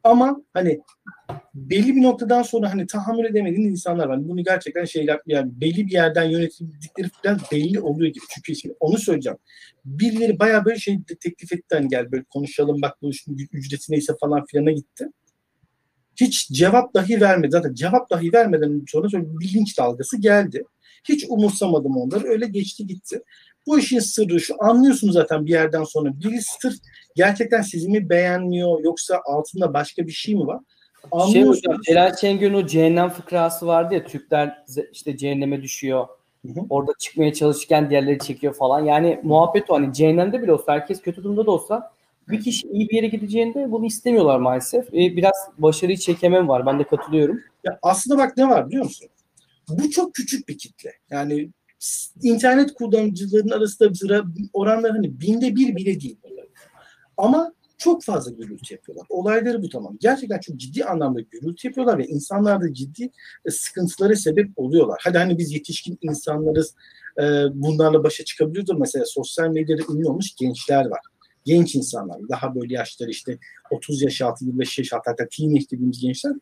Ama 0.05 0.43
hani 0.55 0.81
belli 1.55 1.97
bir 1.97 2.03
noktadan 2.03 2.43
sonra 2.43 2.73
hani 2.73 2.87
tahammül 2.87 3.25
edemediğiniz 3.25 3.71
insanlar 3.71 4.07
var. 4.07 4.29
Bunu 4.29 4.45
gerçekten 4.45 4.85
şeyler 4.85 5.21
yani 5.27 5.61
belli 5.61 5.87
bir 5.87 5.93
yerden 5.93 6.25
yönetildikleri 6.25 7.09
falan 7.23 7.41
belli 7.53 7.81
oluyor 7.81 8.13
gibi. 8.13 8.25
Çünkü 8.35 8.57
şimdi 8.57 8.75
onu 8.81 8.99
söyleyeceğim. 8.99 9.39
Birileri 9.85 10.39
bayağı 10.39 10.65
böyle 10.65 10.79
şey 10.79 10.99
teklif 11.21 11.53
etti 11.53 11.75
hani 11.75 11.89
gel 11.89 12.13
böyle 12.13 12.25
konuşalım 12.25 12.83
bak 12.83 13.03
bu 13.03 13.11
işin 13.11 13.37
ücreti 13.53 13.93
neyse 13.93 14.13
falan 14.21 14.45
filana 14.47 14.71
gitti. 14.71 15.09
Hiç 16.17 16.49
cevap 16.49 16.95
dahi 16.95 17.21
vermedi. 17.21 17.51
Zaten 17.51 17.75
cevap 17.75 18.11
dahi 18.11 18.33
vermeden 18.33 18.85
sonra, 18.89 19.09
sonra 19.09 19.25
bir 19.41 19.55
linç 19.55 19.79
dalgası 19.79 20.21
geldi. 20.21 20.65
Hiç 21.09 21.25
umursamadım 21.29 21.97
onları. 21.97 22.29
Öyle 22.29 22.47
geçti 22.47 22.87
gitti. 22.87 23.23
Bu 23.69 23.79
işin 23.79 23.99
sırrı 23.99 24.41
şu 24.41 24.55
anlıyorsunuz 24.59 25.15
zaten 25.15 25.47
bir 25.47 25.51
yerden 25.51 25.85
sonra 25.85 26.11
biri 26.21 26.43
sırf 26.43 26.75
gerçekten 27.17 27.63
sizi 27.63 27.89
mi 27.89 28.11
beğenmiyor 28.11 28.85
yoksa 28.85 29.21
altında 29.25 29.75
başka 29.75 30.07
bir 30.07 30.13
şey 30.13 30.35
mi 30.35 30.47
var? 30.47 30.61
Şey 31.33 31.45
hocam, 31.45 31.81
Celal 31.87 32.17
Şengör'ün 32.17 32.55
o 32.55 32.67
cehennem 32.67 33.09
fıkrası 33.09 33.67
vardı 33.67 33.95
ya 33.95 34.05
Türkler 34.05 34.65
işte 34.93 35.17
cehenneme 35.17 35.63
düşüyor. 35.63 36.07
Hı 36.47 36.53
hı. 36.53 36.61
Orada 36.71 36.93
çıkmaya 36.99 37.35
çalışırken 37.35 37.91
diğerleri 37.91 38.19
çekiyor 38.19 38.55
falan. 38.55 38.85
Yani 38.85 39.21
muhabbet 39.23 39.71
o 39.71 39.75
hani 39.75 39.93
cehennemde 39.93 40.43
bile 40.43 40.53
olsa 40.53 40.73
herkes 40.73 41.03
kötü 41.03 41.25
durumda 41.25 41.47
da 41.47 41.51
olsa 41.51 41.93
bir 42.29 42.41
kişi 42.41 42.69
iyi 42.69 42.89
bir 42.89 42.95
yere 42.95 43.07
gideceğinde 43.07 43.73
bunu 43.73 43.87
istemiyorlar 43.87 44.39
maalesef. 44.39 44.89
Ee, 44.89 45.17
biraz 45.17 45.49
başarıyı 45.59 45.99
çekemem 45.99 46.49
var. 46.49 46.67
Ben 46.67 46.79
de 46.79 46.85
katılıyorum. 46.85 47.41
Ya 47.65 47.79
aslında 47.83 48.19
bak 48.19 48.37
ne 48.37 48.49
var 48.49 48.69
biliyor 48.69 48.85
musun? 48.85 49.09
Bu 49.69 49.91
çok 49.91 50.15
küçük 50.15 50.49
bir 50.49 50.59
kitle. 50.59 50.93
Yani 51.11 51.49
internet 52.23 52.75
kullanıcılarının 52.75 53.51
arasında 53.51 54.25
oranlar 54.53 54.91
hani 54.91 55.21
binde 55.21 55.57
bir 55.57 55.77
bile 55.77 56.01
değil. 56.01 56.19
Ama 57.17 57.53
çok 57.79 58.05
fazla 58.05 58.31
gürültü 58.31 58.75
yapıyorlar. 58.75 59.07
Olayları 59.09 59.63
bu 59.63 59.69
tamam. 59.69 59.97
Gerçekten 60.01 60.41
çok 60.41 60.57
ciddi 60.57 60.85
anlamda 60.85 61.21
gürültü 61.21 61.69
yapıyorlar 61.69 61.99
ve 61.99 62.07
insanlar 62.07 62.61
da 62.61 62.75
ciddi 62.75 63.11
e, 63.45 63.51
sıkıntılara 63.51 64.17
sebep 64.17 64.51
oluyorlar. 64.57 65.01
Hadi 65.05 65.19
hani 65.19 65.39
biz 65.39 65.53
yetişkin 65.53 65.99
insanlarız 66.03 66.75
e, 67.19 67.23
bunlarla 67.55 68.05
başa 68.05 68.25
çıkabiliyordur. 68.25 68.75
Mesela 68.75 69.05
sosyal 69.05 69.49
medyada 69.49 69.83
ünlü 69.93 70.09
olmuş 70.09 70.35
gençler 70.35 70.85
var. 70.85 71.01
Genç 71.45 71.75
insanlar, 71.75 72.17
daha 72.29 72.55
böyle 72.55 72.75
yaşları 72.75 73.11
işte 73.11 73.39
30 73.71 74.03
yaş 74.03 74.23
altı, 74.23 74.45
25 74.45 74.79
yaş 74.79 74.93
altı 74.93 75.11
hatta 75.11 75.29
teenage 75.29 75.65
dediğimiz 75.71 76.01
gençler 76.01 76.33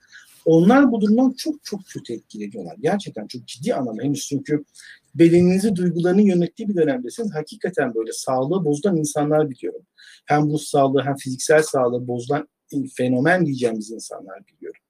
onlar 0.46 0.92
bu 0.92 1.00
durumdan 1.00 1.32
çok 1.32 1.64
çok 1.64 1.80
kötü 1.86 2.12
etkileniyorlar. 2.12 2.76
Gerçekten 2.80 3.26
çok 3.26 3.46
ciddi 3.46 3.74
anlamda 3.74 4.02
henüz 4.02 4.26
çünkü 4.28 4.64
bedeninizi 5.14 5.76
duygularını 5.76 6.22
yönettiği 6.22 6.68
bir 6.68 6.76
dönemdesiniz. 6.76 7.34
Hakikaten 7.34 7.94
böyle 7.94 8.12
sağlığı 8.12 8.64
bozulan 8.64 8.96
insanlar 8.96 9.50
biliyorum. 9.50 9.82
Hem 10.26 10.50
bu 10.50 10.58
sağlığı 10.58 11.02
hem 11.02 11.16
fiziksel 11.16 11.62
sağlığı 11.62 12.06
bozulan 12.08 12.48
fenomen 12.96 13.46
diyeceğimiz 13.46 13.90
insanlar 13.90 14.40
biliyorum. 14.46 14.80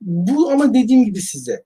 Bu 0.00 0.50
ama 0.50 0.74
dediğim 0.74 1.04
gibi 1.04 1.20
size 1.20 1.64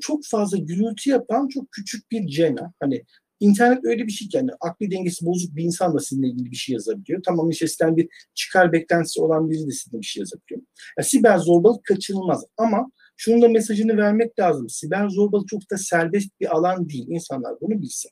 çok 0.00 0.24
fazla 0.24 0.58
gürültü 0.58 1.10
yapan 1.10 1.48
çok 1.48 1.72
küçük 1.72 2.10
bir 2.10 2.26
cena. 2.26 2.72
Hani 2.80 3.04
internet 3.40 3.84
öyle 3.84 4.06
bir 4.06 4.12
şey 4.12 4.28
ki 4.28 4.36
yani 4.36 4.50
akli 4.60 4.90
dengesi 4.90 5.26
bozuk 5.26 5.56
bir 5.56 5.64
insan 5.64 5.94
da 5.94 5.98
sizinle 5.98 6.28
ilgili 6.28 6.50
bir 6.50 6.56
şey 6.56 6.72
yazabiliyor. 6.72 7.22
Tamam 7.22 7.50
işte 7.50 7.68
sizden 7.68 7.96
bir 7.96 8.08
çıkar 8.34 8.72
beklentisi 8.72 9.20
olan 9.20 9.50
biri 9.50 9.66
de 9.66 9.70
sizinle 9.70 10.00
bir 10.00 10.06
şey 10.06 10.20
yazabiliyor. 10.20 10.60
Yani 10.98 11.06
siber 11.08 11.38
zorbalık 11.38 11.84
kaçınılmaz 11.84 12.44
ama 12.56 12.90
şunun 13.16 13.42
da 13.42 13.48
mesajını 13.48 13.96
vermek 13.96 14.38
lazım. 14.38 14.68
Siber 14.68 15.08
zorbalık 15.08 15.48
çok 15.48 15.70
da 15.70 15.78
serbest 15.78 16.40
bir 16.40 16.56
alan 16.56 16.88
değil. 16.88 17.06
İnsanlar 17.08 17.54
bunu 17.60 17.82
bilsin. 17.82 18.10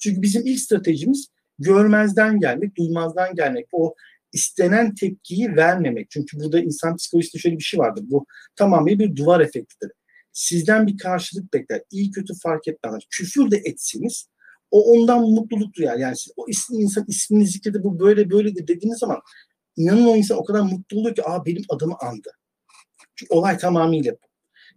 Çünkü 0.00 0.22
bizim 0.22 0.46
ilk 0.46 0.60
stratejimiz 0.60 1.28
görmezden 1.58 2.40
gelmek, 2.40 2.76
duymazdan 2.76 3.34
gelmek. 3.34 3.66
O 3.72 3.94
istenen 4.32 4.94
tepkiyi 4.94 5.56
vermemek. 5.56 6.10
Çünkü 6.10 6.40
burada 6.40 6.60
insan 6.60 6.96
psikolojisinde 6.96 7.40
şöyle 7.40 7.58
bir 7.58 7.62
şey 7.62 7.80
vardır. 7.80 8.04
Bu 8.08 8.26
tamamen 8.56 8.98
bir 8.98 9.16
duvar 9.16 9.40
efektidir. 9.40 9.90
Sizden 10.32 10.86
bir 10.86 10.98
karşılık 10.98 11.54
bekler. 11.54 11.82
İyi 11.90 12.10
kötü 12.10 12.34
fark 12.42 12.68
etmez. 12.68 13.02
Küfür 13.10 13.50
de 13.50 13.56
etsiniz 13.56 14.28
o 14.70 14.92
ondan 14.92 15.22
mutluluk 15.22 15.74
duyar. 15.74 15.96
Yani 15.96 16.16
siz, 16.16 16.32
o 16.36 16.44
isim, 16.48 16.80
insan 16.80 17.04
ismini 17.08 17.46
zikredi 17.46 17.84
bu 17.84 18.00
böyle 18.00 18.30
böyledir 18.30 18.68
dediğiniz 18.68 18.98
zaman 18.98 19.18
inanın 19.76 20.06
o 20.06 20.16
insan 20.16 20.38
o 20.38 20.44
kadar 20.44 20.60
mutlu 20.60 21.00
oluyor 21.00 21.14
ki 21.14 21.28
aa 21.28 21.46
benim 21.46 21.62
adımı 21.68 21.96
andı. 22.00 22.30
Çünkü 23.14 23.34
olay 23.34 23.58
tamamıyla 23.58 24.12
bu. 24.12 24.26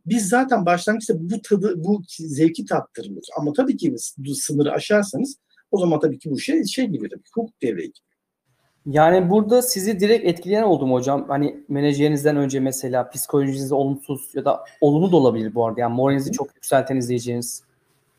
Biz 0.05 0.29
zaten 0.29 0.65
başlangıçta 0.65 1.13
bu 1.19 1.41
tadı, 1.41 1.83
bu 1.83 2.01
zevki 2.09 2.65
tattırmıyoruz. 2.65 3.29
Ama 3.37 3.53
tabii 3.53 3.77
ki 3.77 3.95
sınırı 4.35 4.71
aşarsanız 4.71 5.37
o 5.71 5.79
zaman 5.79 5.99
tabii 5.99 6.19
ki 6.19 6.31
bu 6.31 6.39
şey 6.39 6.63
şey 6.63 6.85
gibi 6.87 7.09
tabii 7.09 7.23
hukuk 7.33 7.61
devreye 7.61 7.87
giriyor. 7.87 8.09
Yani 8.85 9.29
burada 9.29 9.61
sizi 9.61 9.99
direkt 9.99 10.25
etkileyen 10.25 10.63
oldu 10.63 10.87
mu 10.87 10.95
hocam? 10.95 11.25
Hani 11.27 11.63
menajerinizden 11.69 12.35
önce 12.35 12.59
mesela 12.59 13.09
psikolojiniz 13.09 13.71
olumsuz 13.71 14.35
ya 14.35 14.45
da 14.45 14.63
olumlu 14.81 15.11
da 15.11 15.17
olabilir 15.17 15.55
bu 15.55 15.65
arada. 15.65 15.81
Yani 15.81 15.95
moralinizi 15.95 16.31
çok 16.31 16.55
yükselten 16.55 16.95
izleyeceğiniz 16.95 17.63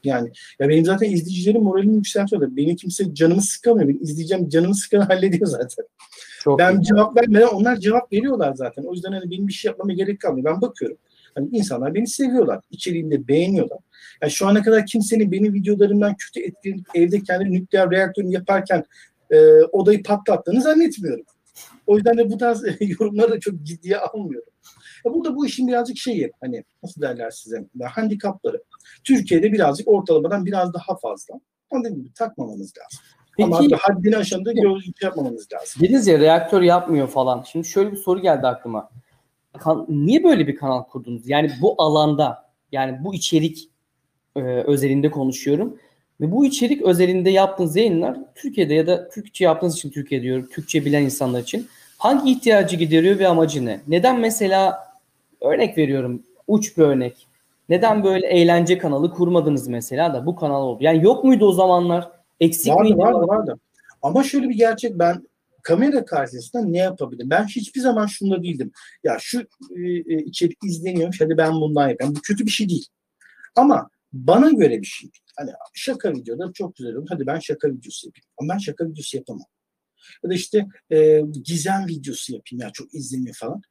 yani 0.05 0.33
ya 0.59 0.69
benim 0.69 0.85
zaten 0.85 1.11
izleyicilerim 1.11 1.63
moralini 1.63 1.97
yükseltiyor. 1.97 2.57
Beni 2.57 2.77
kimse 2.77 3.15
canımı 3.15 3.43
sıkamıyor. 3.43 3.89
Benim 3.89 4.03
izleyeceğim 4.03 4.49
canımı 4.49 4.75
sıkan 4.75 5.01
hallediyor 5.09 5.47
zaten. 5.47 5.85
Çok 6.41 6.59
ben 6.59 6.79
iyi. 6.79 6.83
cevap 6.83 7.17
vermeden 7.17 7.47
onlar 7.47 7.77
cevap 7.77 8.13
veriyorlar 8.13 8.55
zaten. 8.55 8.83
O 8.83 8.93
yüzden 8.93 9.13
hani 9.13 9.31
benim 9.31 9.49
bir 9.49 9.53
şey 9.53 9.69
yapmama 9.69 9.93
gerek 9.93 10.21
kalmıyor. 10.21 10.55
Ben 10.55 10.61
bakıyorum. 10.61 10.99
Hani 11.35 11.49
insanlar 11.53 11.95
beni 11.95 12.07
seviyorlar. 12.07 12.61
İçeriğinde 12.71 13.29
beğeniyorlar. 13.29 13.79
Yani 14.23 14.33
şu 14.33 14.47
ana 14.47 14.63
kadar 14.63 14.87
kimsenin 14.87 15.33
benim 15.33 15.55
videolarımdan 15.55 16.15
kötü 16.17 16.47
etkilenip 16.47 16.87
evde 16.95 17.21
kendi 17.23 17.53
nükleer 17.53 17.91
reaktörünü 17.91 18.33
yaparken 18.33 18.85
e, 19.31 19.63
odayı 19.73 20.03
patlattığını 20.03 20.63
zannetmiyorum. 20.63 21.25
O 21.87 21.97
yüzden 21.97 22.19
de 22.19 22.31
bu 22.31 22.39
tarz 22.39 22.63
yorumları 22.81 23.31
da 23.31 23.41
çok 23.41 23.63
ciddiye 23.63 23.99
almıyorum. 23.99 24.53
Ya 25.05 25.15
burada 25.15 25.37
bu 25.37 25.47
işin 25.47 25.69
birazcık 25.69 25.97
şeyi 25.99 26.33
hani 26.41 26.65
nasıl 26.83 27.01
derler 27.01 27.31
size 27.31 27.65
handikapları. 27.95 28.63
Türkiye'de 29.05 29.53
birazcık 29.53 29.89
ortalamadan 29.89 30.47
biraz 30.47 30.75
daha 30.75 30.97
fazla. 30.97 31.35
Ama 31.71 31.85
dediğim 31.85 32.03
gibi 32.03 32.15
takmamanız 32.15 32.73
lazım. 32.79 33.01
Peki, 33.37 33.45
Ama 33.45 33.79
haddini 33.81 34.17
aşanda 34.17 34.53
gözlük 34.53 35.03
yapmamanız 35.03 35.49
lazım. 35.53 35.83
Dediniz 35.83 36.07
ya 36.07 36.19
reaktör 36.19 36.63
yapmıyor 36.63 37.09
falan. 37.09 37.45
Şimdi 37.53 37.69
şöyle 37.69 37.93
bir 37.93 37.97
soru 37.97 38.21
geldi 38.21 38.47
aklıma. 38.47 38.91
Kan, 39.59 39.87
niye 39.89 40.25
böyle 40.25 40.47
bir 40.47 40.57
kanal 40.57 40.83
kurdunuz? 40.83 41.29
Yani 41.29 41.51
bu 41.61 41.75
alanda 41.79 42.51
yani 42.73 43.05
bu 43.05 43.15
içerik 43.15 43.71
e, 44.37 44.41
özelinde 44.41 45.11
konuşuyorum. 45.11 45.79
Ve 46.21 46.33
bu 46.33 46.47
içerik 46.47 46.83
özelinde 46.83 47.31
yaptığınız 47.31 47.77
yayınlar 47.77 48.19
Türkiye'de 48.35 48.75
ya 48.75 48.87
da 48.87 49.09
Türkçe 49.09 49.45
yaptığınız 49.45 49.77
için 49.77 49.91
Türkiye 49.91 50.23
diyorum. 50.23 50.49
Türkçe 50.53 50.85
bilen 50.85 51.03
insanlar 51.03 51.41
için 51.41 51.69
hangi 51.99 52.33
ihtiyacı 52.33 52.77
gideriyor 52.77 53.19
ve 53.19 53.29
amacı 53.29 53.65
ne? 53.65 53.81
Neden 53.89 54.21
mesela 54.21 54.90
örnek 55.41 55.79
veriyorum 55.79 56.23
uç 56.47 56.77
bir 56.77 56.83
örnek. 56.83 57.27
Neden 57.69 58.05
böyle 58.05 58.27
eğlence 58.27 58.79
kanalı 58.79 59.11
kurmadınız 59.11 59.69
mesela 59.69 60.15
da 60.15 60.27
bu 60.27 60.37
kanal 60.37 60.63
oldu? 60.63 60.85
Yani 60.85 61.05
yok 61.05 61.25
muydu 61.25 61.47
o 61.47 61.53
zamanlar? 61.53 62.11
Eksik 62.41 62.73
vardı, 62.73 62.83
miydi? 62.83 62.99
Vardı 62.99 63.27
vardı. 63.29 63.59
Ama 64.03 64.25
şöyle 64.25 64.49
bir 64.49 64.55
gerçek 64.55 64.99
ben 64.99 65.29
kamera 65.63 66.05
karşısında 66.05 66.63
ne 66.63 66.79
yapabilirim? 66.79 67.31
Ben 67.31 67.47
hiçbir 67.47 67.81
zaman 67.81 68.07
şunda 68.07 68.43
değildim. 68.43 68.73
Ya 69.05 69.17
şu 69.21 69.41
e, 69.77 69.81
e, 69.83 70.23
içerik 70.25 70.65
izleniyormuş 70.65 71.21
hadi 71.21 71.37
ben 71.37 71.53
bundan 71.53 71.89
yapayım. 71.89 72.15
Bu 72.17 72.21
kötü 72.21 72.47
bir 72.47 72.51
şey 72.51 72.69
değil. 72.69 72.87
Ama 73.57 73.91
bana 74.13 74.51
göre 74.51 74.81
bir 74.81 74.87
şey 74.87 75.13
değil. 75.13 75.25
Hani 75.37 75.51
şaka 75.75 76.13
videoları 76.13 76.53
çok 76.53 76.77
güzel 76.77 76.95
olur. 76.95 77.07
Hadi 77.09 77.27
ben 77.27 77.39
şaka 77.39 77.69
videosu 77.69 78.07
yapayım. 78.07 78.27
Ama 78.39 78.55
ben 78.55 78.59
şaka 78.59 78.85
videosu 78.85 79.17
yapamam. 79.17 79.47
Ya 80.25 80.31
da 80.31 80.35
işte 80.35 80.67
e, 80.91 81.23
gizem 81.45 81.87
videosu 81.89 82.33
yapayım 82.35 82.63
ya 82.63 82.71
çok 82.73 82.95
izleniyor 82.95 83.35
falan 83.35 83.63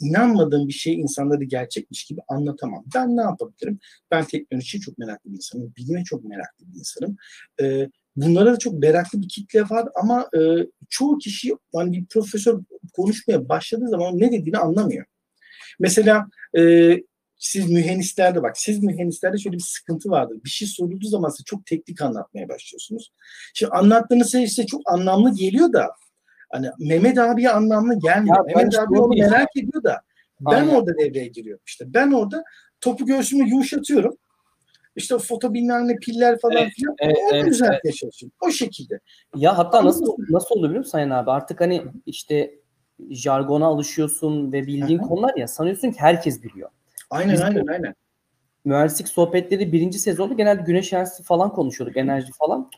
inanmadığım 0.00 0.68
bir 0.68 0.72
şey 0.72 0.94
insanları 0.94 1.44
gerçekmiş 1.44 2.04
gibi 2.04 2.20
anlatamam. 2.28 2.84
Ben 2.94 3.16
ne 3.16 3.22
yapabilirim? 3.22 3.78
Ben 4.10 4.24
teknolojiye 4.24 4.80
çok 4.80 4.98
meraklı 4.98 5.30
bir 5.30 5.36
insanım. 5.36 5.72
Bilime 5.76 6.04
çok 6.04 6.24
meraklı 6.24 6.66
bir 6.66 6.78
insanım. 6.78 7.16
Ee, 7.62 7.88
bunlara 8.16 8.52
da 8.52 8.58
çok 8.58 8.74
meraklı 8.74 9.22
bir 9.22 9.28
kitle 9.28 9.62
var 9.62 9.88
ama 10.02 10.28
e, 10.36 10.40
çoğu 10.88 11.18
kişi 11.18 11.52
yani 11.74 11.92
bir 11.92 12.06
profesör 12.06 12.60
konuşmaya 12.92 13.48
başladığı 13.48 13.88
zaman 13.88 14.18
ne 14.18 14.32
dediğini 14.32 14.58
anlamıyor. 14.58 15.04
Mesela 15.78 16.26
e, 16.58 16.94
siz 17.40 17.70
mühendislerde 17.70 18.42
bak 18.42 18.58
siz 18.58 18.82
mühendislerde 18.82 19.38
şöyle 19.38 19.56
bir 19.56 19.62
sıkıntı 19.62 20.10
vardır. 20.10 20.38
Bir 20.44 20.50
şey 20.50 20.68
sorulduğu 20.68 21.06
zaman 21.06 21.28
size 21.28 21.44
çok 21.44 21.66
teknik 21.66 22.02
anlatmaya 22.02 22.48
başlıyorsunuz. 22.48 23.12
Şimdi 23.54 23.72
anlattığınız 23.72 24.32
şey 24.32 24.46
size 24.46 24.66
çok 24.66 24.80
anlamlı 24.92 25.34
geliyor 25.34 25.72
da 25.72 25.90
Hani 26.50 26.70
Mehmet 26.78 27.18
abiye 27.18 27.50
anlamlı 27.50 27.98
gelmiyor. 27.98 28.36
Ya, 28.36 28.42
Mehmet 28.42 28.78
abi 28.78 29.00
onu 29.00 29.14
merak 29.14 29.56
ediyor 29.56 29.82
da 29.84 30.00
ben 30.40 30.54
Aynen. 30.54 30.74
orada 30.74 30.98
devreye 30.98 31.26
giriyorum 31.26 31.62
işte. 31.66 31.94
Ben 31.94 32.10
orada 32.10 32.44
topu 32.80 33.06
göğsümü 33.06 33.48
yumuşatıyorum. 33.48 34.16
İşte 34.96 35.18
foto 35.18 35.54
bilmem 35.54 35.88
ne 35.88 35.96
piller 35.96 36.38
falan 36.38 36.56
evet, 36.56 36.72
filan. 36.72 36.94
Evet, 36.98 37.16
onu 37.16 37.36
evet, 37.36 37.46
düzeltmeye 37.46 37.80
evet. 37.84 37.96
çalışıyorum. 37.96 38.36
O 38.40 38.50
şekilde. 38.50 39.00
Ya 39.36 39.58
hatta 39.58 39.84
nasıl 39.84 40.16
nasıl 40.30 40.54
oldu 40.54 40.64
biliyor 40.64 40.78
musun 40.78 40.90
Sayın 40.90 41.10
abi? 41.10 41.30
Artık 41.30 41.60
hani 41.60 41.82
işte 42.06 42.54
jargona 43.10 43.66
alışıyorsun 43.66 44.52
ve 44.52 44.66
bildiğin 44.66 44.98
Hı-hı. 44.98 45.08
konular 45.08 45.36
ya 45.36 45.48
sanıyorsun 45.48 45.90
ki 45.90 46.00
herkes 46.00 46.42
biliyor. 46.42 46.70
Aynen 47.10 47.32
Biz 47.32 47.40
aynen 47.40 47.66
aynen. 47.66 47.94
Mühendislik 48.64 49.08
sohbetleri 49.08 49.72
birinci 49.72 49.98
sezonda 49.98 50.34
genelde 50.34 50.62
güneş 50.62 50.92
enerjisi 50.92 51.22
falan 51.22 51.52
konuşuyorduk. 51.52 51.96
Enerji 51.96 52.32
falan. 52.32 52.70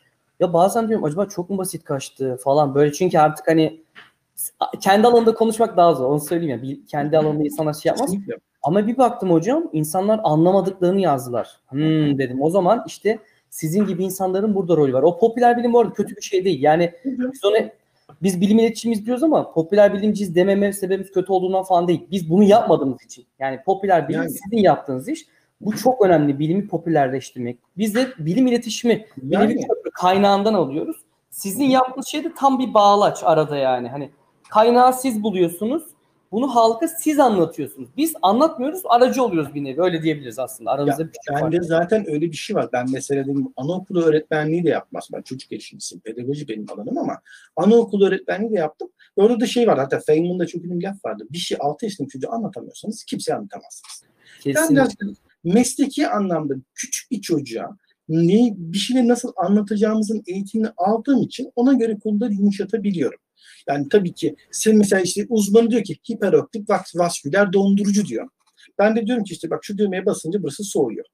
Ya 0.43 0.53
bazen 0.53 0.89
diyorum 0.89 1.05
acaba 1.05 1.29
çok 1.29 1.51
mu 1.51 1.59
basit 1.59 1.85
kaçtı 1.85 2.37
falan 2.45 2.75
böyle 2.75 2.93
çünkü 2.93 3.19
artık 3.19 3.49
hani 3.49 3.83
kendi 4.81 5.07
alanında 5.07 5.35
konuşmak 5.35 5.77
daha 5.77 5.95
zor 5.95 6.11
onu 6.11 6.21
söyleyeyim 6.21 6.57
ya. 6.57 6.63
Bir, 6.63 6.87
kendi 6.87 7.19
alanında 7.19 7.45
insanlar 7.45 7.73
şey 7.73 7.91
yapmaz. 7.91 8.15
Ama 8.63 8.87
bir 8.87 8.99
baktım 8.99 9.31
hocam 9.31 9.71
insanlar 9.73 10.21
anlamadıklarını 10.25 11.01
yazdılar. 11.01 11.61
Hmm 11.69 12.19
dedim 12.19 12.43
o 12.43 12.51
zaman 12.51 12.85
işte 12.87 13.19
sizin 13.51 13.87
gibi 13.87 14.05
insanların 14.05 14.55
burada 14.55 14.77
rolü 14.77 14.93
var. 14.93 15.03
O 15.03 15.19
popüler 15.19 15.59
bilim 15.59 15.73
bu 15.73 15.81
arada 15.81 15.93
kötü 15.93 16.17
bir 16.17 16.23
şey 16.23 16.45
değil. 16.45 16.63
Yani 16.63 16.93
biz 17.05 17.45
onu 17.45 17.57
biz 18.23 18.41
bilim 18.41 18.59
iletişimiz 18.59 19.07
diyoruz 19.07 19.23
ama 19.23 19.53
popüler 19.53 19.95
bilimciyiz 19.95 20.35
dememe 20.35 20.73
sebebimiz 20.73 21.13
kötü 21.13 21.33
olduğundan 21.33 21.63
falan 21.63 21.89
değil. 21.89 22.07
Biz 22.11 22.31
bunu 22.31 22.45
yapmadığımız 22.45 23.03
için. 23.03 23.27
Yani 23.39 23.61
popüler 23.67 24.09
bilim 24.09 24.21
yani. 24.21 24.31
sizin 24.31 24.57
yaptığınız 24.57 25.09
iş. 25.09 25.27
Bu 25.63 25.77
çok 25.77 26.07
önemli. 26.07 26.39
Bilimi 26.39 26.69
popülerleştirmek. 26.69 27.59
Biz 27.79 27.95
de 27.95 28.13
bilim 28.19 28.47
iletişimi 28.47 29.07
yani. 29.29 29.67
kaynağından 29.95 30.55
alıyoruz. 30.55 30.97
Sizin 31.31 31.65
yaptığınız 31.65 32.07
şey 32.07 32.25
de 32.25 32.33
tam 32.37 32.59
bir 32.59 32.75
bağlaç 32.75 33.23
arada 33.25 33.57
yani. 33.57 33.89
Hani 33.89 34.11
kaynağı 34.51 34.93
siz 34.93 35.23
buluyorsunuz. 35.23 35.83
Bunu 36.33 36.55
halka 36.55 36.89
siz 36.89 37.21
anlatıyorsunuz. 37.21 37.89
Biz 37.97 38.15
anlatmıyoruz, 38.23 38.83
aracı 38.85 39.23
oluyoruz 39.23 39.55
bir 39.55 39.65
nevi. 39.65 39.83
Öyle 39.83 40.03
diyebiliriz 40.03 40.39
aslında. 40.39 40.71
Aramızda 40.71 41.03
ya, 41.03 41.09
bir 41.09 41.19
şey 41.35 41.43
Bende 41.43 41.63
zaten 41.63 42.11
öyle 42.11 42.27
bir 42.27 42.37
şey 42.37 42.57
var. 42.57 42.69
Ben 42.73 42.87
mesela 42.93 43.25
dedim 43.25 43.53
anaokulu 43.57 44.03
öğretmenliği 44.03 44.65
de 44.65 44.69
yapmaz. 44.69 45.09
Ben 45.13 45.23
çocuk 45.23 45.51
gelişimcisiyim. 45.51 46.01
Pedagoji 46.01 46.49
benim 46.49 46.67
alanım 46.73 46.99
ama 46.99 47.21
anaokulu 47.57 48.07
öğretmenliği 48.07 48.53
de 48.53 48.59
yaptım. 48.59 48.89
Ve 49.19 49.23
orada 49.23 49.41
da 49.41 49.47
şey 49.47 49.67
var. 49.67 49.79
Hatta 49.79 50.01
Feynman'da 50.01 50.47
çok 50.47 50.65
ünlü 50.65 50.79
bir 50.79 50.85
laf 50.85 51.05
vardı. 51.05 51.25
Bir 51.31 51.39
şey 51.39 51.59
6 51.61 51.85
yaşındaki 51.85 52.13
çocuğu 52.13 52.33
anlatamıyorsanız 52.33 53.05
kimseye 53.05 53.35
anlatamazsınız. 53.35 54.05
Kesinlikle. 54.41 54.77
Ben 54.77 54.77
biraz 54.77 54.95
mesleki 55.45 56.09
anlamda 56.09 56.55
küçük 56.75 57.11
bir 57.11 57.21
çocuğa 57.21 57.77
ne, 58.09 58.55
bir 58.57 58.79
şeyleri 58.79 59.09
nasıl 59.09 59.33
anlatacağımızın 59.37 60.23
eğitimini 60.27 60.69
aldığım 60.77 61.23
için 61.23 61.53
ona 61.57 61.73
göre 61.73 61.99
konuları 61.99 62.33
yumuşatabiliyorum. 62.33 63.19
Yani 63.69 63.89
tabii 63.89 64.13
ki 64.13 64.37
sen 64.51 64.77
mesela 64.77 65.03
işte 65.03 65.27
uzmanı 65.29 65.71
diyor 65.71 65.85
ki 65.85 65.97
hiperoptik 66.11 66.71
vasküler 66.95 67.53
dondurucu 67.53 68.07
diyor. 68.07 68.29
Ben 68.79 68.97
de 68.97 69.07
diyorum 69.07 69.25
ki 69.25 69.33
işte 69.33 69.51
bak 69.51 69.65
şu 69.65 69.79
düğmeye 69.79 70.07
basınca 70.07 70.43
burası 70.43 70.65
soğuyor. 70.65 71.05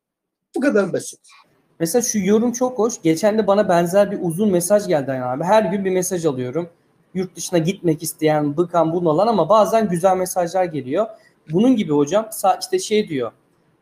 Bu 0.57 0.61
kadar 0.61 0.93
basit. 0.93 1.21
Mesela 1.81 2.03
şu 2.03 2.19
yorum 2.19 2.53
çok 2.53 2.79
hoş. 2.79 3.03
Geçen 3.03 3.39
de 3.39 3.47
bana 3.47 3.69
benzer 3.69 4.11
bir 4.11 4.19
uzun 4.23 4.51
mesaj 4.51 4.89
geldi 4.89 5.11
Ayhan 5.11 5.37
abi. 5.37 5.45
Her 5.45 5.63
gün 5.63 5.85
bir 5.85 5.91
mesaj 5.91 6.27
alıyorum. 6.27 6.69
Yurt 7.15 7.37
dışına 7.37 7.59
gitmek 7.59 8.03
isteyen, 8.03 8.57
bıkan, 8.57 8.93
bunalan 8.93 9.27
ama 9.27 9.49
bazen 9.49 9.89
güzel 9.89 10.17
mesajlar 10.17 10.65
geliyor. 10.65 11.07
Bunun 11.51 11.77
gibi 11.77 11.93
hocam 11.93 12.29
işte 12.61 12.79
şey 12.79 13.09
diyor. 13.09 13.33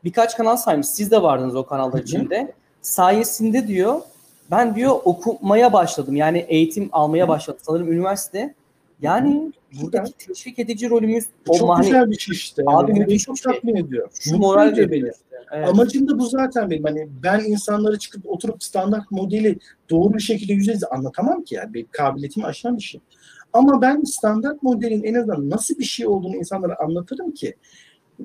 Birkaç 0.04 0.36
kanal 0.36 0.56
saymış. 0.56 0.86
Siz 0.86 1.10
de 1.10 1.22
vardınız 1.22 1.56
o 1.56 1.66
kanalda 1.66 2.00
içinde. 2.00 2.52
Sayesinde 2.82 3.68
diyor 3.68 4.00
ben 4.50 4.74
diyor 4.74 4.96
okumaya 5.04 5.72
başladım. 5.72 6.16
Yani 6.16 6.38
eğitim 6.38 6.88
almaya 6.92 7.28
başladım. 7.28 7.60
Sanırım 7.62 7.92
üniversite. 7.92 8.54
Yani 9.02 9.52
buradaki 9.82 10.12
teşvik 10.12 10.58
edici 10.58 10.90
rolümüz 10.90 11.26
o 11.48 11.58
çok 11.58 11.68
mani... 11.68 11.84
güzel 11.84 12.10
bir 12.10 12.18
şey 12.18 12.32
işte. 12.32 12.62
Abi 12.66 12.90
yani. 12.90 13.00
müthiş 13.00 13.22
çok 13.22 13.38
şey. 13.38 13.52
tatmin 13.52 13.76
ediyor. 13.76 14.08
Şu 14.20 14.38
moral 14.38 14.76
veriyor. 14.76 15.14
Evet. 15.52 15.68
Amacım 15.68 16.08
da 16.08 16.18
bu 16.18 16.26
zaten 16.26 16.70
benim. 16.70 16.84
Hani 16.84 17.08
ben 17.22 17.40
insanlara 17.40 17.98
çıkıp 17.98 18.30
oturup 18.30 18.64
standart 18.64 19.10
modeli 19.10 19.58
doğru 19.90 20.14
bir 20.14 20.20
şekilde 20.20 20.52
yüz 20.52 20.68
yüze 20.68 20.86
anlatamam 20.86 21.42
ki 21.42 21.54
yani. 21.54 21.74
Benim 21.74 21.88
kabiliyetimi 21.92 22.46
aşan 22.46 22.76
bir 22.76 22.82
şey. 22.82 23.00
Ama 23.52 23.82
ben 23.82 24.02
standart 24.02 24.62
modelin 24.62 25.02
en 25.02 25.14
azından 25.14 25.50
nasıl 25.50 25.78
bir 25.78 25.84
şey 25.84 26.06
olduğunu 26.06 26.36
insanlara 26.36 26.76
anlatırım 26.84 27.30
ki 27.30 27.54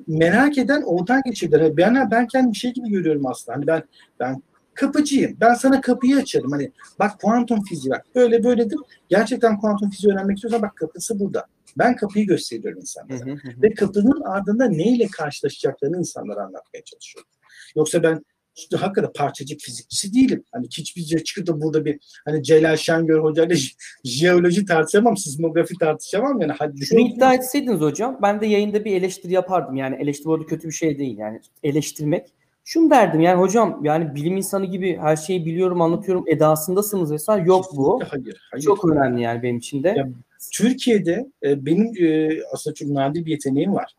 merak 0.06 0.58
eden 0.58 0.82
oradan 0.82 1.22
geçirdiler. 1.24 1.76
Ben 1.76 2.10
ben 2.10 2.26
kendim 2.26 2.52
bir 2.52 2.58
şey 2.58 2.72
gibi 2.72 2.90
görüyorum 2.90 3.26
aslında. 3.26 3.56
Hani 3.56 3.66
ben 3.66 3.82
ben 4.20 4.42
kapıcıyım. 4.74 5.36
Ben 5.40 5.54
sana 5.54 5.80
kapıyı 5.80 6.16
açarım. 6.16 6.50
Hani 6.52 6.72
bak 6.98 7.20
kuantum 7.20 7.64
fiziği 7.64 7.90
bak. 7.90 8.06
Böyle 8.14 8.44
böyledir. 8.44 8.78
Gerçekten 9.08 9.60
kuantum 9.60 9.90
fiziği 9.90 10.12
öğrenmek 10.12 10.36
istiyorsan 10.36 10.62
bak 10.62 10.76
kapısı 10.76 11.20
burada. 11.20 11.46
Ben 11.78 11.96
kapıyı 11.96 12.26
gösteriyorum 12.26 12.80
insanlara. 12.80 13.38
Ve 13.62 13.74
kapının 13.74 14.20
ardında 14.20 14.68
neyle 14.68 15.06
karşılaşacaklarını 15.06 15.98
insanlara 15.98 16.40
anlatmaya 16.40 16.84
çalışıyorum. 16.84 17.30
Yoksa 17.76 18.02
ben 18.02 18.24
işte 18.56 18.76
hakikaten 18.76 19.12
parçacık 19.12 19.60
fizikçisi 19.60 20.14
değilim. 20.14 20.44
Hani 20.52 20.66
hiçbir 20.66 21.02
şey 21.02 21.18
çıkıp 21.18 21.46
da 21.46 21.60
burada 21.60 21.84
bir 21.84 22.20
hani 22.24 22.42
Celal 22.42 22.76
Şengör 22.76 23.18
Hoca 23.18 23.44
ile 23.44 23.54
jeoloji 24.04 24.64
tartışamam, 24.64 25.16
sismografi 25.16 25.74
tartışamam 25.80 26.40
yani. 26.40 26.52
Hadi 26.58 26.86
Şunu 26.86 27.00
iddia 27.00 27.34
etseydiniz 27.34 27.80
hocam 27.80 28.18
ben 28.22 28.40
de 28.40 28.46
yayında 28.46 28.84
bir 28.84 28.96
eleştiri 28.96 29.32
yapardım. 29.32 29.76
Yani 29.76 29.96
eleştiri 29.96 30.28
orada 30.28 30.46
kötü 30.46 30.68
bir 30.68 30.72
şey 30.72 30.98
değil 30.98 31.18
yani 31.18 31.40
eleştirmek. 31.62 32.26
Şunu 32.64 32.90
derdim 32.90 33.20
yani 33.20 33.40
hocam 33.40 33.80
yani 33.84 34.14
bilim 34.14 34.36
insanı 34.36 34.66
gibi 34.66 34.96
her 34.96 35.16
şeyi 35.16 35.46
biliyorum 35.46 35.80
anlatıyorum 35.80 36.24
edasındasınız 36.28 37.12
vesaire 37.12 37.44
yok 37.46 37.64
bu. 37.76 38.00
Hayır, 38.08 38.48
hayır. 38.50 38.64
Çok 38.64 38.90
önemli 38.90 39.22
yani 39.22 39.42
benim 39.42 39.56
için 39.56 39.82
de. 39.82 39.88
Ya, 39.88 40.08
Türkiye'de 40.52 41.26
e, 41.42 41.66
benim 41.66 42.06
e, 42.06 42.38
aslında 42.52 42.74
çok 42.74 42.88
nadir 42.88 43.26
bir 43.26 43.30
yeteneğim 43.30 43.74
var. 43.74 43.94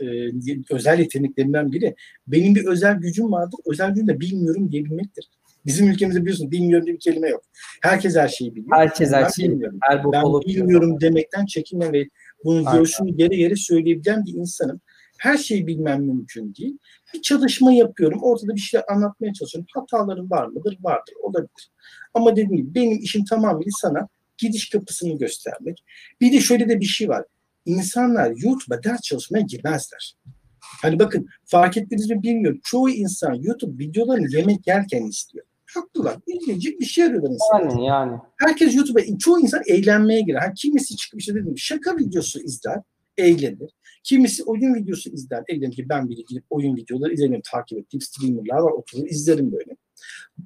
E, 0.00 0.74
özel 0.74 0.98
yeteneklerimden 0.98 1.72
biri. 1.72 1.94
Benim 2.26 2.54
bir 2.54 2.66
özel 2.66 2.96
gücüm 2.96 3.32
vardır. 3.32 3.60
Özel 3.66 3.90
gücüm 3.90 4.08
de 4.08 4.20
bilmiyorum 4.20 4.72
diyebilmektir. 4.72 5.28
Bizim 5.66 5.88
ülkemizde 5.88 6.20
biliyorsun 6.20 6.50
bilmiyorum 6.50 6.86
diye 6.86 6.94
bir 6.94 7.00
kelime 7.00 7.28
yok. 7.28 7.42
Herkes 7.82 8.16
her 8.16 8.28
şeyi 8.28 8.54
biliyor. 8.54 8.76
Herkes 8.76 9.12
her 9.12 9.30
şeyi 9.30 9.50
biliyor. 9.50 9.72
Her 9.82 10.04
ben 10.12 10.24
bilmiyorum 10.24 11.00
demekten 11.00 11.46
çekinme 11.46 11.92
ve 11.92 12.08
bunu 12.44 12.64
göğsümü 12.72 13.16
geri 13.16 13.36
geri 13.36 13.56
söyleyebilen 13.56 14.24
bir 14.24 14.32
insanım. 14.32 14.80
Her 15.18 15.36
şeyi 15.36 15.66
bilmem 15.66 16.02
mümkün 16.02 16.54
değil. 16.54 16.78
Bir 17.14 17.22
çalışma 17.22 17.72
yapıyorum. 17.72 18.18
Ortada 18.22 18.54
bir 18.54 18.60
şey 18.60 18.80
anlatmaya 18.88 19.32
çalışıyorum. 19.32 19.66
Hatalarım 19.74 20.30
var 20.30 20.46
mıdır? 20.46 20.78
Vardır. 20.80 21.14
Olabilir. 21.22 21.70
Ama 22.14 22.32
dediğim 22.32 22.56
gibi 22.56 22.74
benim 22.74 22.98
işim 22.98 23.24
tamamıyla 23.24 23.70
sana 23.80 24.08
gidiş 24.38 24.68
kapısını 24.68 25.18
göstermek. 25.18 25.84
Bir 26.20 26.32
de 26.32 26.40
şöyle 26.40 26.68
de 26.68 26.80
bir 26.80 26.84
şey 26.84 27.08
var. 27.08 27.24
İnsanlar 27.66 28.32
YouTube'a 28.36 28.82
ders 28.82 29.00
çalışmaya 29.00 29.40
girmezler. 29.40 30.16
Hani 30.60 30.98
bakın 30.98 31.26
fark 31.44 31.76
ettiniz 31.76 32.10
mi 32.10 32.22
bilmiyorum. 32.22 32.60
Çoğu 32.64 32.90
insan 32.90 33.34
YouTube 33.34 33.84
videolarını 33.84 34.36
yemek 34.36 34.66
yerken 34.66 35.02
istiyor. 35.02 35.46
Haklılar. 35.74 36.16
İlginç 36.26 36.80
bir 36.80 36.84
şey 36.84 37.04
arıyorlar 37.04 37.30
insanlar. 37.30 37.70
Yani 37.70 37.86
yani. 37.86 38.20
Herkes 38.40 38.76
YouTube'a, 38.76 39.18
çoğu 39.18 39.40
insan 39.40 39.62
eğlenmeye 39.66 40.20
girer. 40.20 40.40
Ha, 40.40 40.52
kimisi 40.56 40.96
çıkıp 40.96 41.20
işte 41.20 41.34
dedim 41.34 41.58
şaka 41.58 41.96
videosu 41.96 42.40
izler, 42.40 42.78
eğlenir. 43.18 43.70
Kimisi 44.02 44.44
oyun 44.44 44.74
videosu 44.74 45.10
izler. 45.10 45.42
Eğlenir 45.48 45.76
ki 45.76 45.88
ben 45.88 46.08
bile 46.08 46.22
gidip 46.28 46.44
oyun 46.50 46.76
videoları 46.76 47.12
izlerim. 47.12 47.40
Takip 47.50 47.78
ettiğim 47.78 48.00
streamerlar 48.00 48.58
var. 48.58 48.72
Oturur 48.72 49.06
izlerim 49.06 49.52
böyle. 49.52 49.76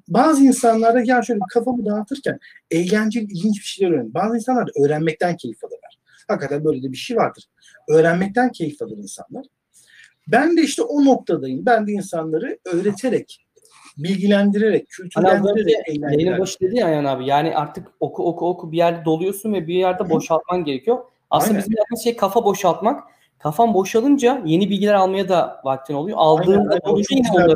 Bazı 0.07 0.43
insanlar 0.43 0.93
da 0.93 1.01
gel 1.01 1.21
şöyle 1.21 1.39
kafamı 1.53 1.85
dağıtırken 1.85 2.39
eğlenceli, 2.71 3.23
ilginç 3.23 3.59
bir 3.59 3.65
şeyler 3.65 3.91
öğrenir. 3.91 4.13
Bazı 4.13 4.35
insanlar 4.35 4.67
da 4.67 4.71
öğrenmekten 4.83 5.37
keyif 5.37 5.63
alırlar. 5.63 5.74
Hakikaten 6.27 6.65
böyle 6.65 6.83
de 6.83 6.91
bir 6.91 6.97
şey 6.97 7.17
vardır. 7.17 7.43
Öğrenmekten 7.89 8.51
keyif 8.51 8.81
alır 8.81 8.97
insanlar. 8.97 9.45
Ben 10.27 10.57
de 10.57 10.61
işte 10.61 10.81
o 10.81 11.05
noktadayım. 11.05 11.65
Ben 11.65 11.87
de 11.87 11.91
insanları 11.91 12.59
öğreterek, 12.65 13.45
bilgilendirerek, 13.97 14.89
kültürlendirerek 14.89 15.89
eğlendirerek. 15.89 16.39
Başı 16.39 16.59
dedi 16.59 16.77
ya 16.77 16.85
Ayhan 16.85 17.05
abi. 17.05 17.25
Yani 17.25 17.57
artık 17.57 17.87
oku 17.99 18.27
oku 18.27 18.49
oku 18.49 18.71
bir 18.71 18.77
yerde 18.77 19.05
doluyorsun 19.05 19.53
ve 19.53 19.67
bir 19.67 19.75
yerde 19.75 20.09
boşaltman 20.09 20.63
gerekiyor. 20.63 20.97
Aslında 21.29 21.51
Aynen. 21.51 21.59
bizim 21.59 21.77
yaptığımız 21.77 22.03
şey 22.03 22.15
kafa 22.15 22.45
boşaltmak. 22.45 23.03
Kafan 23.39 23.73
boşalınca 23.73 24.41
yeni 24.45 24.69
bilgiler 24.69 24.93
almaya 24.93 25.29
da 25.29 25.61
vaktin 25.63 25.93
oluyor. 25.93 26.17
Aldığında 26.21 26.79
olunca 26.83 27.07
yine 27.09 27.27
onları. 27.33 27.53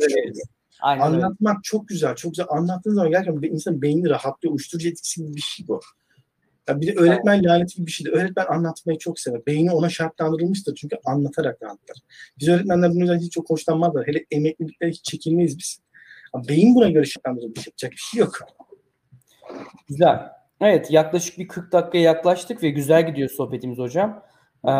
Aynen 0.82 1.01
Anlatmak 1.01 1.53
öyle. 1.53 1.62
çok 1.63 1.88
güzel. 1.88 2.15
Çok 2.15 2.32
güzel. 2.32 2.45
Anlattığın 2.49 2.93
zaman 2.93 3.12
gerçekten 3.12 3.49
insan 3.49 3.82
beyni 3.82 4.10
rahatlıyor. 4.10 4.53
Uyuşturucu 4.53 4.89
etkisi 4.89 5.21
gibi 5.25 5.36
bir 5.36 5.41
şey 5.41 5.67
bu. 5.67 5.79
Ya 6.69 6.82
bir 6.82 6.88
de 6.88 6.99
öğretmen 6.99 7.43
laneti 7.43 7.75
gibi 7.75 7.88
bir 7.88 7.91
şeydi. 7.91 8.10
Öğretmen 8.10 8.45
anlatmayı 8.45 8.97
çok 8.99 9.19
sever. 9.19 9.45
Beyni 9.47 9.71
ona 9.71 9.89
şartlandırılmıştır. 9.89 10.75
Çünkü 10.75 10.97
anlatarak 11.05 11.63
anlatır. 11.63 11.97
Biz 12.39 12.47
öğretmenler 12.47 12.89
bunun 12.89 12.99
yüzden 12.99 13.19
hiç 13.19 13.34
çok 13.34 13.49
hoşlanmazlar. 13.49 14.08
Hele 14.08 14.25
emeklilikte 14.32 14.89
hiç 14.89 15.03
çekinmeyiz 15.03 15.58
biz. 15.58 15.79
Ama 16.34 16.47
beyin 16.47 16.75
buna 16.75 16.89
göre 16.89 17.05
şartlandırılmış. 17.05 17.67
Yapacak 17.67 17.91
bir 17.91 17.97
şey 17.97 18.19
yok. 18.19 18.39
Güzel. 19.88 20.19
Evet 20.62 20.91
yaklaşık 20.91 21.38
bir 21.38 21.47
40 21.47 21.71
dakikaya 21.71 22.03
yaklaştık 22.03 22.63
ve 22.63 22.69
güzel 22.69 23.08
gidiyor 23.08 23.29
sohbetimiz 23.29 23.77
hocam. 23.77 24.23
Ee, 24.67 24.71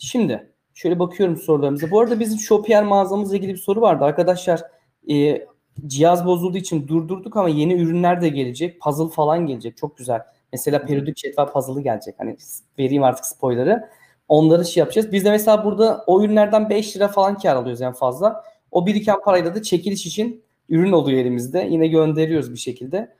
şimdi 0.00 0.52
şöyle 0.74 0.98
bakıyorum 0.98 1.36
sorularımıza. 1.36 1.90
Bu 1.90 2.00
arada 2.00 2.20
bizim 2.20 2.38
Shopier 2.38 2.84
mağazamızla 2.84 3.36
ilgili 3.36 3.52
bir 3.52 3.58
soru 3.58 3.80
vardı. 3.80 4.04
Arkadaşlar 4.04 4.62
e, 5.10 5.46
cihaz 5.86 6.26
bozulduğu 6.26 6.58
için 6.58 6.88
durdurduk 6.88 7.36
ama 7.36 7.48
yeni 7.48 7.74
ürünler 7.74 8.22
de 8.22 8.28
gelecek. 8.28 8.80
Puzzle 8.80 9.08
falan 9.08 9.46
gelecek. 9.46 9.76
Çok 9.76 9.96
güzel. 9.96 10.22
Mesela 10.52 10.84
periyodik 10.84 11.16
cetvel 11.16 11.46
puzzle'ı 11.46 11.80
gelecek. 11.80 12.14
Hani 12.18 12.36
vereyim 12.78 13.02
artık 13.02 13.26
spoiler'ı. 13.26 13.88
Onları 14.28 14.64
şey 14.64 14.80
yapacağız. 14.80 15.12
Biz 15.12 15.24
de 15.24 15.30
mesela 15.30 15.64
burada 15.64 16.04
o 16.06 16.22
ürünlerden 16.22 16.70
5 16.70 16.96
lira 16.96 17.08
falan 17.08 17.38
kar 17.38 17.56
alıyoruz 17.56 17.82
en 17.82 17.92
fazla. 17.92 18.44
O 18.70 18.86
biriken 18.86 19.20
parayla 19.24 19.54
da 19.54 19.62
çekiliş 19.62 20.06
için 20.06 20.42
ürün 20.68 20.92
oluyor 20.92 21.18
elimizde. 21.18 21.68
Yine 21.70 21.86
gönderiyoruz 21.86 22.52
bir 22.52 22.58
şekilde. 22.58 23.14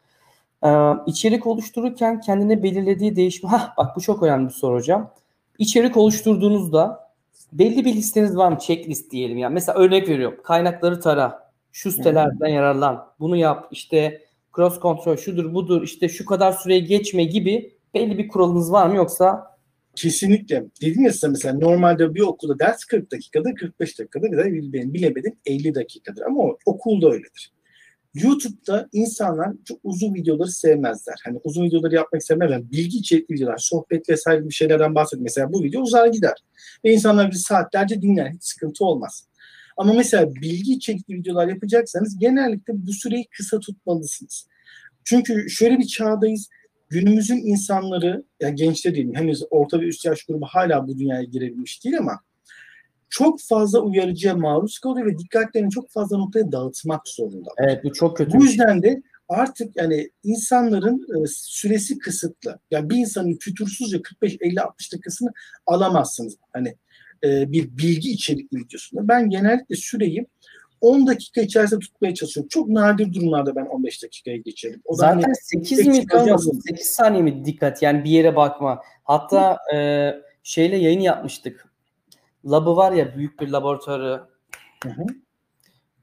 Ee, 0.64 0.68
içerik 1.06 1.46
oluştururken 1.46 2.20
kendine 2.20 2.62
belirlediği 2.62 3.16
değişme. 3.16 3.48
Hah 3.48 3.76
bak 3.76 3.96
bu 3.96 4.00
çok 4.00 4.22
önemli 4.22 4.48
bir 4.48 4.54
soru 4.54 4.74
hocam. 4.74 5.10
İçerik 5.58 5.96
oluşturduğunuzda 5.96 7.10
belli 7.52 7.84
bir 7.84 7.94
listeniz 7.94 8.36
var 8.36 8.52
mı? 8.52 8.58
Checklist 8.58 9.10
diyelim. 9.10 9.38
Yani 9.38 9.54
mesela 9.54 9.78
örnek 9.78 10.08
veriyorum. 10.08 10.40
Kaynakları 10.44 11.00
tara. 11.00 11.52
Şu 11.72 11.92
sitelerden 11.92 12.48
yararlan. 12.48 13.06
Bunu 13.20 13.36
yap. 13.36 13.68
İşte 13.70 14.20
cross 14.56 14.80
kontrol 14.80 15.16
şudur 15.16 15.54
budur. 15.54 15.82
işte 15.82 16.08
şu 16.08 16.24
kadar 16.24 16.52
süreyi 16.52 16.84
geçme 16.84 17.24
gibi 17.24 17.76
belli 17.94 18.18
bir 18.18 18.28
kuralınız 18.28 18.72
var 18.72 18.86
mı 18.86 18.96
yoksa 18.96 19.52
Kesinlikle. 19.94 20.64
Dedim 20.82 21.04
ya 21.04 21.12
size 21.12 21.28
mesela 21.28 21.58
normalde 21.58 22.14
bir 22.14 22.20
okulda 22.20 22.58
ders 22.58 22.84
40 22.84 23.12
dakikada 23.12 23.54
45 23.54 23.98
dakikada 23.98 24.26
ya 24.26 24.38
da 24.38 24.44
bilemedim 24.94 25.36
50 25.46 25.74
dakikadır 25.74 26.22
ama 26.22 26.42
o, 26.42 26.58
okulda 26.66 27.10
öyledir. 27.10 27.52
YouTube'da 28.14 28.88
insanlar 28.92 29.52
çok 29.64 29.78
uzun 29.84 30.14
videoları 30.14 30.50
sevmezler. 30.50 31.14
Hani 31.24 31.40
uzun 31.44 31.64
videoları 31.64 31.94
yapmak 31.94 32.22
sevmezler. 32.22 32.70
Bilgi 32.70 32.98
içerikli 32.98 33.34
videolar, 33.34 33.58
sohbet 33.58 34.08
vesaire 34.08 34.48
bir 34.48 34.54
şeylerden 34.54 34.94
bahsediyor. 34.94 35.22
Mesela 35.22 35.52
bu 35.52 35.62
video 35.62 35.82
uzar 35.82 36.06
gider. 36.06 36.34
Ve 36.84 36.92
insanlar 36.92 37.30
bir 37.30 37.36
saatlerce 37.36 38.02
dinler. 38.02 38.30
Hiç 38.30 38.44
sıkıntı 38.44 38.84
olmaz. 38.84 39.26
Ama 39.76 39.92
mesela 39.92 40.34
bilgi 40.34 40.72
içerikli 40.72 41.14
videolar 41.14 41.48
yapacaksanız 41.48 42.18
genellikle 42.18 42.72
bu 42.86 42.92
süreyi 42.92 43.26
kısa 43.36 43.60
tutmalısınız. 43.60 44.46
Çünkü 45.04 45.50
şöyle 45.50 45.78
bir 45.78 45.86
çağdayız. 45.86 46.48
Günümüzün 46.88 47.36
insanları, 47.36 48.24
yani 48.40 48.54
gençler 48.54 48.94
değil, 48.94 49.14
henüz 49.14 49.42
orta 49.50 49.80
ve 49.80 49.84
üst 49.84 50.04
yaş 50.04 50.24
grubu 50.24 50.46
hala 50.46 50.88
bu 50.88 50.98
dünyaya 50.98 51.22
girebilmiş 51.22 51.84
değil 51.84 51.98
ama 51.98 52.20
çok 53.12 53.40
fazla 53.40 53.80
uyarıcıya 53.80 54.34
maruz 54.34 54.78
kalıyor 54.78 55.06
ve 55.06 55.18
dikkatlerini 55.18 55.70
çok 55.70 55.90
fazla 55.90 56.18
noktaya 56.18 56.52
dağıtmak 56.52 57.08
zorunda. 57.08 57.50
Evet 57.58 57.84
bu 57.84 57.92
çok 57.92 58.16
kötü. 58.16 58.38
Bu 58.38 58.44
yüzden 58.44 58.82
de 58.82 59.02
artık 59.28 59.76
yani 59.76 60.10
insanların 60.22 61.22
e, 61.22 61.26
süresi 61.26 61.98
kısıtlı. 61.98 62.58
Yani 62.70 62.90
bir 62.90 62.96
insanın 62.96 63.38
fütursuzca 63.40 64.02
45 64.02 64.36
50 64.40 64.60
60 64.60 64.92
dakikasını 64.92 65.32
alamazsınız. 65.66 66.36
Hani 66.52 66.76
e, 67.24 67.52
bir 67.52 67.76
bilgi 67.76 68.10
içerikli 68.10 68.58
videosunda. 68.58 69.08
Ben 69.08 69.30
genellikle 69.30 69.76
süreyi 69.76 70.26
10 70.82 71.06
dakika 71.06 71.40
içerisinde 71.40 71.80
tutmaya 71.80 72.14
çalışıyorum. 72.14 72.48
Çok 72.48 72.68
nadir 72.68 73.14
durumlarda 73.14 73.56
ben 73.56 73.66
15 73.66 74.02
dakikaya 74.02 74.36
geçerim. 74.36 74.82
O 74.84 74.94
Zaten 74.94 75.22
hani 75.22 75.34
8 75.34 75.86
mi 75.86 76.04
hocam? 76.12 76.38
8 76.38 76.86
saniye 76.86 77.22
mi 77.22 77.44
dikkat 77.44 77.82
yani 77.82 78.04
bir 78.04 78.10
yere 78.10 78.36
bakma. 78.36 78.82
Hatta 79.04 79.58
e, 79.74 80.10
şeyle 80.42 80.76
yayın 80.76 81.00
yapmıştık. 81.00 81.68
Labı 82.50 82.76
var 82.76 82.92
ya 82.92 83.16
büyük 83.16 83.40
bir 83.40 83.48
laboratuvarı. 83.48 84.20
Hı 84.84 84.88
hı. 84.88 85.06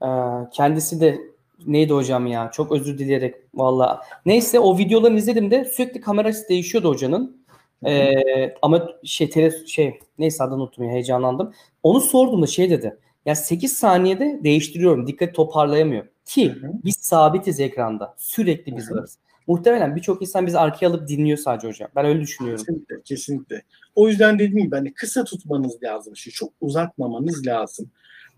E, 0.06 0.08
kendisi 0.52 1.00
de 1.00 1.18
neydi 1.66 1.92
hocam 1.92 2.26
ya? 2.26 2.50
Çok 2.50 2.72
özür 2.72 2.98
dileyerek 2.98 3.34
valla. 3.54 4.02
Neyse 4.26 4.60
o 4.60 4.78
videoları 4.78 5.16
izledim 5.16 5.50
de 5.50 5.64
sürekli 5.64 6.00
kamerası 6.00 6.48
değişiyordu 6.48 6.88
hocanın. 6.88 7.39
Ee, 7.86 8.54
ama 8.62 8.88
şey, 9.04 9.30
tele, 9.30 9.66
şey 9.66 9.98
neyse 10.18 10.44
adını 10.44 10.62
unuttum 10.62 10.84
ya 10.84 10.90
heyecanlandım. 10.90 11.54
Onu 11.82 12.00
sorduğumda 12.00 12.46
şey 12.46 12.70
dedi. 12.70 12.98
Ya 13.26 13.34
8 13.34 13.72
saniyede 13.72 14.40
değiştiriyorum. 14.44 15.06
Dikkat 15.06 15.34
toparlayamıyor. 15.34 16.06
Ki 16.24 16.52
Hı-hı. 16.52 16.72
biz 16.84 16.96
sabitiz 16.96 17.60
ekranda. 17.60 18.14
Sürekli 18.18 18.76
biz 18.76 18.92
varız. 18.92 19.18
Muhtemelen 19.46 19.96
birçok 19.96 20.22
insan 20.22 20.46
bizi 20.46 20.58
arkaya 20.58 20.86
alıp 20.86 21.08
dinliyor 21.08 21.38
sadece 21.38 21.68
hocam. 21.68 21.88
Ben 21.96 22.04
öyle 22.04 22.20
düşünüyorum. 22.20 22.64
Kesinlikle, 22.64 23.02
kesinlikle. 23.02 23.62
O 23.94 24.08
yüzden 24.08 24.38
dediğim 24.38 24.58
gibi 24.58 24.76
hani 24.76 24.94
kısa 24.94 25.24
tutmanız 25.24 25.82
lazım. 25.82 26.16
Şey, 26.16 26.32
çok 26.32 26.52
uzatmamanız 26.60 27.46
lazım. 27.46 27.90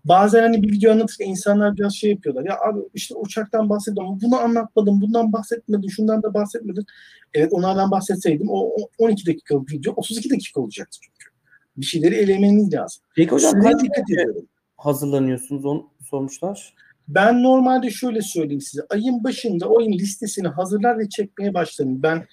Bazen 0.05 0.41
hani 0.41 0.63
bir 0.63 0.71
video 0.71 0.91
anlatırken 0.91 1.25
insanlar 1.25 1.77
biraz 1.77 1.93
şey 1.95 2.11
yapıyorlar. 2.11 2.45
Ya 2.45 2.57
abi 2.69 2.79
işte 2.93 3.15
uçaktan 3.15 3.69
bahsediyorum. 3.69 4.19
Bunu 4.23 4.39
anlatmadım, 4.39 5.01
bundan 5.01 5.33
bahsetmedim, 5.33 5.91
şundan 5.91 6.23
da 6.23 6.33
bahsetmedim. 6.33 6.85
Evet 7.33 7.53
onlardan 7.53 7.91
bahsetseydim 7.91 8.47
o 8.49 8.75
12 8.97 9.25
dakikalık 9.25 9.71
video 9.71 9.93
32 9.93 10.29
dakika 10.29 10.61
olacaktı 10.61 10.97
çünkü. 11.01 11.33
Bir 11.77 11.85
şeyleri 11.85 12.15
elemeniz 12.15 12.73
lazım. 12.73 13.03
Peki 13.15 13.31
hocam 13.31 13.61
kaç 13.61 13.83
dikkat 13.83 14.09
ediyorum. 14.11 14.47
hazırlanıyorsunuz 14.77 15.65
onu 15.65 15.89
sormuşlar. 16.09 16.73
Ben 17.07 17.43
normalde 17.43 17.89
şöyle 17.91 18.21
söyleyeyim 18.21 18.61
size. 18.61 18.83
Ayın 18.89 19.23
başında 19.23 19.67
oyun 19.67 19.91
listesini 19.91 20.47
hazırlar 20.47 20.99
ve 20.99 21.09
çekmeye 21.09 21.53
başlarım. 21.53 22.03
Ben 22.03 22.25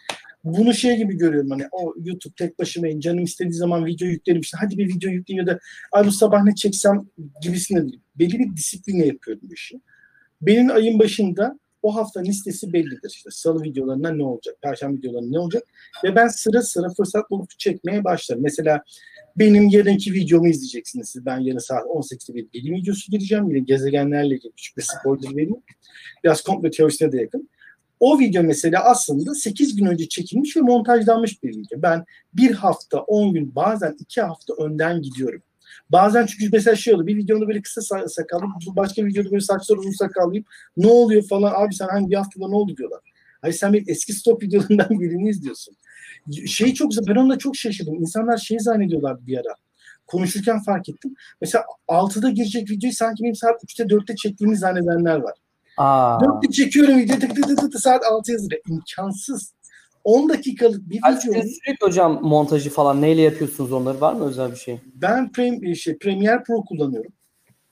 bunu 0.44 0.74
şey 0.74 0.96
gibi 0.96 1.16
görüyorum 1.16 1.50
hani 1.50 1.62
o 1.72 1.94
YouTube 2.04 2.34
tek 2.38 2.58
başıma 2.58 3.00
canım 3.00 3.24
istediği 3.24 3.52
zaman 3.52 3.86
video 3.86 4.08
yüklerim 4.08 4.40
işte 4.40 4.58
hadi 4.60 4.78
bir 4.78 4.88
video 4.88 5.10
yükleyeyim 5.10 5.46
ya 5.46 5.54
da 5.54 5.60
ay 5.92 6.06
bu 6.06 6.12
sabah 6.12 6.42
ne 6.42 6.54
çeksem 6.54 7.08
gibisine 7.42 7.82
değil. 7.82 8.00
Belli 8.18 8.38
bir 8.38 8.56
disipline 8.56 9.06
yapıyorum 9.06 9.42
bu 9.50 9.54
işi. 9.54 9.80
Benim 10.42 10.70
ayın 10.70 10.98
başında 10.98 11.58
o 11.82 11.96
hafta 11.96 12.20
listesi 12.20 12.72
bellidir. 12.72 13.12
İşte 13.16 13.30
salı 13.32 13.62
videolarında 13.62 14.10
ne 14.10 14.24
olacak, 14.24 14.56
perşembe 14.62 14.98
videolarında 14.98 15.30
ne 15.30 15.38
olacak 15.38 15.62
ve 16.04 16.14
ben 16.14 16.28
sıra 16.28 16.62
sıra 16.62 16.88
fırsat 16.96 17.30
bulup 17.30 17.58
çekmeye 17.58 18.04
başlarım. 18.04 18.42
Mesela 18.42 18.82
benim 19.36 19.68
yarınki 19.68 20.12
videomu 20.12 20.48
izleyeceksiniz 20.48 21.08
siz. 21.08 21.26
Ben 21.26 21.38
yarın 21.38 21.58
saat 21.58 21.84
18'de 21.86 22.34
bir 22.34 22.52
bilim 22.52 22.74
videosu 22.74 23.10
gireceğim. 23.10 23.50
Yine 23.50 23.58
gezegenlerle 23.58 24.34
ilgili 24.34 24.52
küçük 24.52 24.76
bir 24.76 24.82
spoiler 24.82 25.36
vereyim. 25.36 25.62
Biraz 26.24 26.42
komplo 26.42 26.70
teorisine 26.70 27.12
de 27.12 27.16
yakın. 27.16 27.48
O 28.00 28.18
video 28.18 28.42
mesela 28.42 28.84
aslında 28.84 29.34
8 29.34 29.76
gün 29.76 29.86
önce 29.86 30.08
çekilmiş 30.08 30.56
ve 30.56 30.60
montajlanmış 30.60 31.42
bir 31.42 31.48
video. 31.48 31.82
Ben 31.82 32.04
bir 32.34 32.50
hafta, 32.50 33.00
10 33.00 33.32
gün, 33.32 33.54
bazen 33.54 33.96
2 34.00 34.20
hafta 34.22 34.54
önden 34.54 35.02
gidiyorum. 35.02 35.42
Bazen 35.92 36.26
çünkü 36.26 36.48
mesela 36.52 36.76
şey 36.76 36.94
oluyor. 36.94 37.06
Bir 37.06 37.16
videomda 37.16 37.48
böyle 37.48 37.62
kısa 37.62 38.08
sakallı, 38.08 38.42
başka 38.76 39.04
videoda 39.04 39.30
böyle 39.30 39.40
saçlar 39.40 39.76
uzun 39.76 39.90
sakallıyım. 39.90 40.44
Ne 40.76 40.86
oluyor 40.86 41.22
falan. 41.28 41.52
Abi 41.64 41.74
sen 41.74 41.88
hangi 41.88 42.10
bir 42.10 42.16
haftada 42.16 42.48
ne 42.48 42.54
oldu 42.54 42.76
diyorlar. 42.76 43.00
Hayır 43.42 43.54
sen 43.54 43.72
benim 43.72 43.84
eski 43.88 44.12
stop 44.12 44.42
videolarından 44.42 45.00
birini 45.00 45.28
izliyorsun. 45.28 45.76
Şey 46.46 46.74
çok 46.74 46.92
ben 47.08 47.14
onunla 47.14 47.38
çok 47.38 47.56
şaşırdım. 47.56 47.94
İnsanlar 47.94 48.38
şey 48.38 48.58
zannediyorlar 48.58 49.26
bir 49.26 49.38
ara. 49.38 49.54
Konuşurken 50.06 50.62
fark 50.62 50.88
ettim. 50.88 51.14
Mesela 51.40 51.64
6'da 51.88 52.30
girecek 52.30 52.70
videoyu 52.70 52.94
sanki 52.94 53.22
benim 53.22 53.34
saat 53.34 53.64
3'te 53.64 53.82
4'te 53.82 54.16
çektiğimi 54.16 54.56
zannedenler 54.56 55.16
var. 55.16 55.34
Aa. 55.80 56.18
4'te 56.18 56.52
çekiyorum 56.52 56.98
videoyu 56.98 57.20
tık 57.20 57.34
tık 57.34 57.46
tık 57.48 57.58
tık 57.58 57.80
saat 57.80 58.04
6 58.04 58.32
yazıyor. 58.32 58.60
İmkansız. 58.68 59.54
10 60.04 60.28
dakikalık 60.28 60.90
bir 60.90 60.96
video. 60.96 61.32
Sürekli 61.32 61.86
hocam 61.86 62.18
montajı 62.22 62.70
falan 62.70 63.02
neyle 63.02 63.22
yapıyorsunuz 63.22 63.72
onları 63.72 64.00
var 64.00 64.12
mı 64.12 64.24
özel 64.24 64.50
bir 64.50 64.56
şey? 64.56 64.80
Ben 64.94 65.32
Prem, 65.32 65.76
şey, 65.76 65.98
Premiere 65.98 66.42
Pro 66.42 66.64
kullanıyorum. 66.64 67.12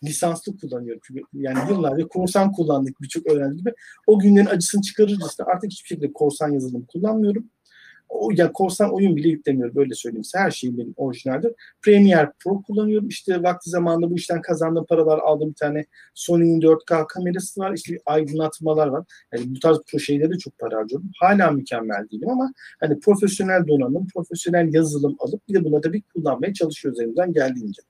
Lisanslı 0.05 0.59
kullanıyorum. 0.59 1.01
Çünkü 1.05 1.21
yani 1.33 1.59
yıllarca 1.71 2.09
korsan 2.09 2.53
kullandık 2.53 3.03
birçok 3.03 3.27
öğrenci 3.27 3.57
gibi. 3.57 3.73
O 4.07 4.19
günlerin 4.19 4.47
acısını 4.47 4.83
çıkarırcasına 4.83 5.47
artık 5.47 5.71
hiçbir 5.71 5.89
şekilde 5.89 6.13
korsan 6.13 6.53
yazılım 6.53 6.85
kullanmıyorum 6.85 7.51
o, 8.09 8.31
ya 8.37 8.53
korsan 8.53 8.95
oyun 8.95 9.17
bile 9.17 9.29
yüklemiyorum 9.29 9.75
böyle 9.75 9.95
söyleyeyim 9.95 10.25
size. 10.25 10.39
Her 10.39 10.51
şeyim 10.51 10.79
benim 10.79 10.95
orijinaldir. 10.97 11.53
Premiere 11.83 12.33
Pro 12.39 12.63
kullanıyorum. 12.63 13.09
İşte 13.09 13.43
vakti 13.43 13.71
zamanında 13.71 14.11
bu 14.11 14.17
işten 14.17 14.43
kazandığım 14.43 14.87
paralar 14.87 15.19
aldığım 15.19 15.51
bir 15.51 15.55
tane 15.55 15.85
Sony'nin 16.15 16.61
4K 16.61 17.07
kamerası 17.07 17.61
var. 17.61 17.73
İşte 17.73 17.99
aydınlatmalar 18.07 18.87
var. 18.87 19.05
Yani 19.35 19.45
bu 19.55 19.61
tarz 19.61 19.79
şeylere 20.07 20.31
de 20.31 20.39
çok 20.39 20.59
para 20.59 20.77
harcıyorum. 20.77 21.11
Hala 21.21 21.51
mükemmel 21.51 22.09
değilim 22.13 22.31
ama 22.31 22.53
hani 22.81 23.01
profesyonel 23.01 23.67
donanım, 23.67 24.07
profesyonel 24.15 24.75
yazılım 24.75 25.17
alıp 25.19 25.49
bir 25.49 25.55
de 25.55 25.65
buna 25.65 25.83
da 25.83 25.93
bir 25.93 26.03
kullanmaya 26.15 26.55
çalışıyoruz 26.55 27.01
elimizden 27.01 27.33
geldiğince. 27.33 27.83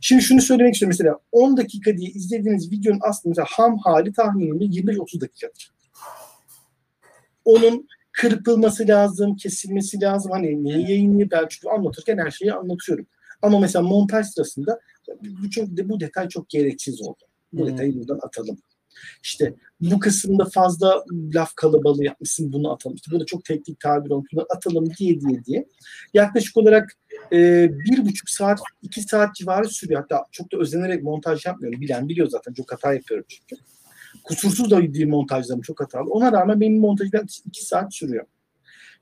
Şimdi 0.00 0.22
şunu 0.22 0.40
söylemek 0.40 0.74
istiyorum. 0.74 0.96
Mesela 0.98 1.18
10 1.32 1.56
dakika 1.56 1.96
diye 1.96 2.10
izlediğiniz 2.10 2.72
videonun 2.72 3.00
aslında 3.02 3.44
ham 3.48 3.78
hali 3.78 4.12
tahminimde 4.12 4.64
25-30 4.64 5.20
dakikadır. 5.20 5.70
Onun 7.44 7.86
kırpılması 8.20 8.88
lazım, 8.88 9.36
kesilmesi 9.36 10.00
lazım. 10.00 10.32
Hani 10.32 10.64
neyi 10.64 10.90
yayınlayıp 10.90 11.32
ben 11.32 11.46
çünkü 11.50 11.68
anlatırken 11.68 12.18
her 12.18 12.30
şeyi 12.30 12.52
anlatıyorum. 12.52 13.06
Ama 13.42 13.60
mesela 13.60 13.82
montaj 13.82 14.26
sırasında 14.26 14.80
bu, 15.22 15.50
çok, 15.50 15.68
bu 15.68 16.00
detay 16.00 16.28
çok 16.28 16.48
gereksiz 16.48 17.02
oldu. 17.02 17.24
Bu 17.52 17.60
hmm. 17.60 17.72
detayı 17.72 17.94
buradan 17.94 18.18
atalım. 18.22 18.58
İşte 19.22 19.54
bu 19.80 19.98
kısımda 19.98 20.44
fazla 20.44 21.04
laf 21.34 21.54
kalabalığı 21.54 22.04
yapmışsın 22.04 22.52
bunu 22.52 22.72
atalım. 22.72 22.96
İşte 22.96 23.10
burada 23.10 23.26
çok 23.26 23.44
teknik 23.44 23.80
tabir 23.80 24.10
olmuş 24.10 24.28
bunu 24.32 24.46
atalım 24.56 24.86
diye 24.98 25.20
diye 25.20 25.44
diye. 25.44 25.66
Yaklaşık 26.14 26.56
olarak 26.56 26.92
e, 27.32 27.70
bir 27.70 28.06
buçuk 28.06 28.30
saat, 28.30 28.60
iki 28.82 29.02
saat 29.02 29.34
civarı 29.34 29.68
sürüyor. 29.68 30.00
Hatta 30.00 30.24
çok 30.32 30.52
da 30.52 30.58
özenerek 30.58 31.02
montaj 31.02 31.46
yapmıyorum. 31.46 31.80
Bilen 31.80 32.08
biliyor 32.08 32.28
zaten. 32.28 32.52
Çok 32.52 32.72
hata 32.72 32.94
yapıyorum 32.94 33.26
çünkü. 33.28 33.56
Kusursuz 34.24 34.70
da 34.70 34.94
değil 34.94 35.08
montajlarım 35.08 35.60
çok 35.60 35.80
hatalı. 35.80 36.10
Ona 36.10 36.32
rağmen 36.32 36.60
benim 36.60 36.80
montajım 36.80 37.26
2 37.46 37.64
saat 37.64 37.94
sürüyor. 37.94 38.26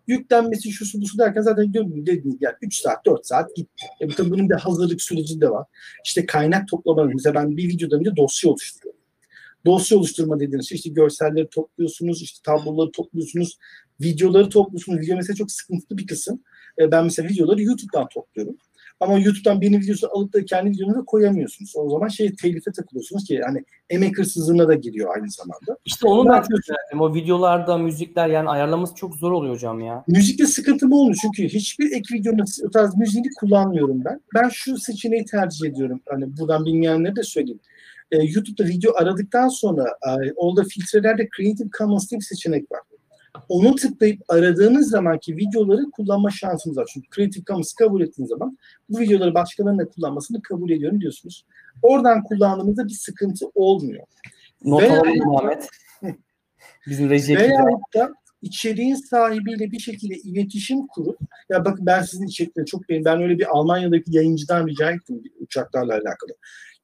Yüklenmesi 0.07 0.73
şusu 0.73 1.01
busu 1.01 1.19
derken 1.19 1.41
zaten 1.41 1.75
dediğiniz 1.75 2.37
yani 2.41 2.55
3 2.63 2.75
saat 2.75 3.07
4 3.07 3.27
saat 3.27 3.57
gitti. 3.57 3.85
E 4.01 4.09
tabii 4.09 4.31
bunun 4.31 4.51
bir 4.51 4.55
hazırlık 4.55 5.03
süreci 5.03 5.41
de 5.41 5.51
var. 5.51 5.67
İşte 6.05 6.27
kaynak 6.27 6.69
toplama. 6.69 7.05
Mesela 7.05 7.35
ben 7.35 7.57
bir 7.57 7.69
videodan 7.69 8.01
önce 8.01 8.17
dosya 8.17 8.51
oluşturuyorum. 8.51 9.01
Dosya 9.67 9.99
oluşturma 9.99 10.41
dediğiniz 10.41 10.69
şey 10.69 10.77
işte 10.77 10.91
görselleri 10.91 11.49
topluyorsunuz, 11.49 12.23
işte 12.23 12.39
tabloları 12.45 12.91
topluyorsunuz, 12.93 13.59
videoları 14.01 14.49
topluyorsunuz. 14.49 15.01
Video 15.01 15.17
mesela 15.17 15.37
çok 15.37 15.51
sıkıntılı 15.51 15.99
bir 15.99 16.07
kısım. 16.07 16.43
E 16.79 16.91
ben 16.91 17.05
mesela 17.05 17.29
videoları 17.29 17.63
YouTube'dan 17.63 18.09
topluyorum. 18.09 18.57
Ama 19.03 19.19
YouTube'dan 19.19 19.61
benim 19.61 19.81
videosu 19.81 20.09
alıp 20.13 20.33
da 20.33 20.45
kendi 20.45 20.71
videonuza 20.71 21.05
koyamıyorsunuz. 21.05 21.73
O 21.77 21.91
zaman 21.91 22.09
şey 22.09 22.33
telife 22.37 22.73
takılıyorsunuz 22.73 23.25
ki 23.25 23.41
hani 23.45 23.65
emek 23.91 24.19
hırsızlığına 24.19 24.69
da 24.69 24.75
giriyor 24.75 25.15
aynı 25.17 25.31
zamanda. 25.31 25.79
İşte 25.85 26.09
onu 26.09 26.29
da 26.29 26.43
söyledim. 26.43 27.01
O 27.01 27.15
videolarda 27.15 27.79
müzikler 27.79 28.29
yani 28.29 28.49
ayarlaması 28.49 28.95
çok 28.95 29.17
zor 29.17 29.33
oluyor 29.33 29.55
hocam 29.55 29.81
ya. 29.81 30.05
Müzikte 30.09 30.47
sıkıntı 30.47 30.91
bu 30.91 31.01
olmuyor 31.01 31.19
çünkü 31.23 31.49
hiçbir 31.49 31.93
ek 31.93 32.15
videonun 32.15 32.45
o 32.67 32.71
tarz 32.71 32.97
müziğini 32.97 33.29
kullanmıyorum 33.41 34.05
ben. 34.05 34.21
Ben 34.35 34.49
şu 34.49 34.79
seçeneği 34.79 35.25
tercih 35.25 35.69
ediyorum. 35.69 36.01
Hani 36.09 36.37
buradan 36.39 36.65
bilmeyenlere 36.65 37.17
de 37.17 37.23
söyleyeyim. 37.23 37.61
Ee, 38.11 38.17
YouTube'da 38.17 38.69
video 38.69 38.93
aradıktan 38.97 39.49
sonra 39.49 39.85
e, 39.85 40.33
orada 40.37 40.65
filtrelerde 40.65 41.29
Creative 41.37 41.69
Commons 41.79 42.11
diye 42.11 42.19
bir 42.19 42.25
seçenek 42.25 42.73
var 42.73 42.81
onu 43.49 43.75
tıklayıp 43.75 44.21
aradığınız 44.29 44.91
zamanki 44.91 45.37
videoları 45.37 45.91
kullanma 45.91 46.31
şansınız 46.31 46.77
var. 46.77 46.91
Çünkü 46.93 47.09
Creative 47.17 47.45
Commons 47.45 47.73
kabul 47.73 48.01
ettiğiniz 48.01 48.29
zaman 48.29 48.59
bu 48.89 49.01
videoları 49.01 49.35
başkalarının 49.35 49.79
da 49.79 49.89
kullanmasını 49.89 50.43
kabul 50.43 50.71
ediyorum 50.71 51.01
diyorsunuz. 51.01 51.47
Oradan 51.83 52.23
kullandığınızda 52.23 52.85
bir 52.85 52.93
sıkıntı 52.93 53.47
olmuyor. 53.55 54.07
Not 54.65 54.83
alalım 54.83 55.17
Muhammed. 55.25 55.63
Bizim 56.87 57.11
reji 57.11 57.37
Veyahut 57.37 57.95
da 57.95 58.13
içeriğin 58.43 58.95
sahibiyle 58.95 59.71
bir 59.71 59.79
şekilde 59.79 60.15
iletişim 60.15 60.87
kurup 60.87 61.19
ya 61.51 61.65
bakın 61.65 61.87
ben 61.87 62.03
sizin 62.03 62.27
içerikleri 62.27 62.67
çok 62.67 62.89
beğendim. 62.89 63.05
Ben 63.05 63.23
öyle 63.23 63.39
bir 63.39 63.57
Almanya'daki 63.57 64.17
yayıncıdan 64.17 64.67
rica 64.67 64.91
ettim 64.91 65.23
uçaklarla 65.41 65.93
alakalı. 65.93 66.33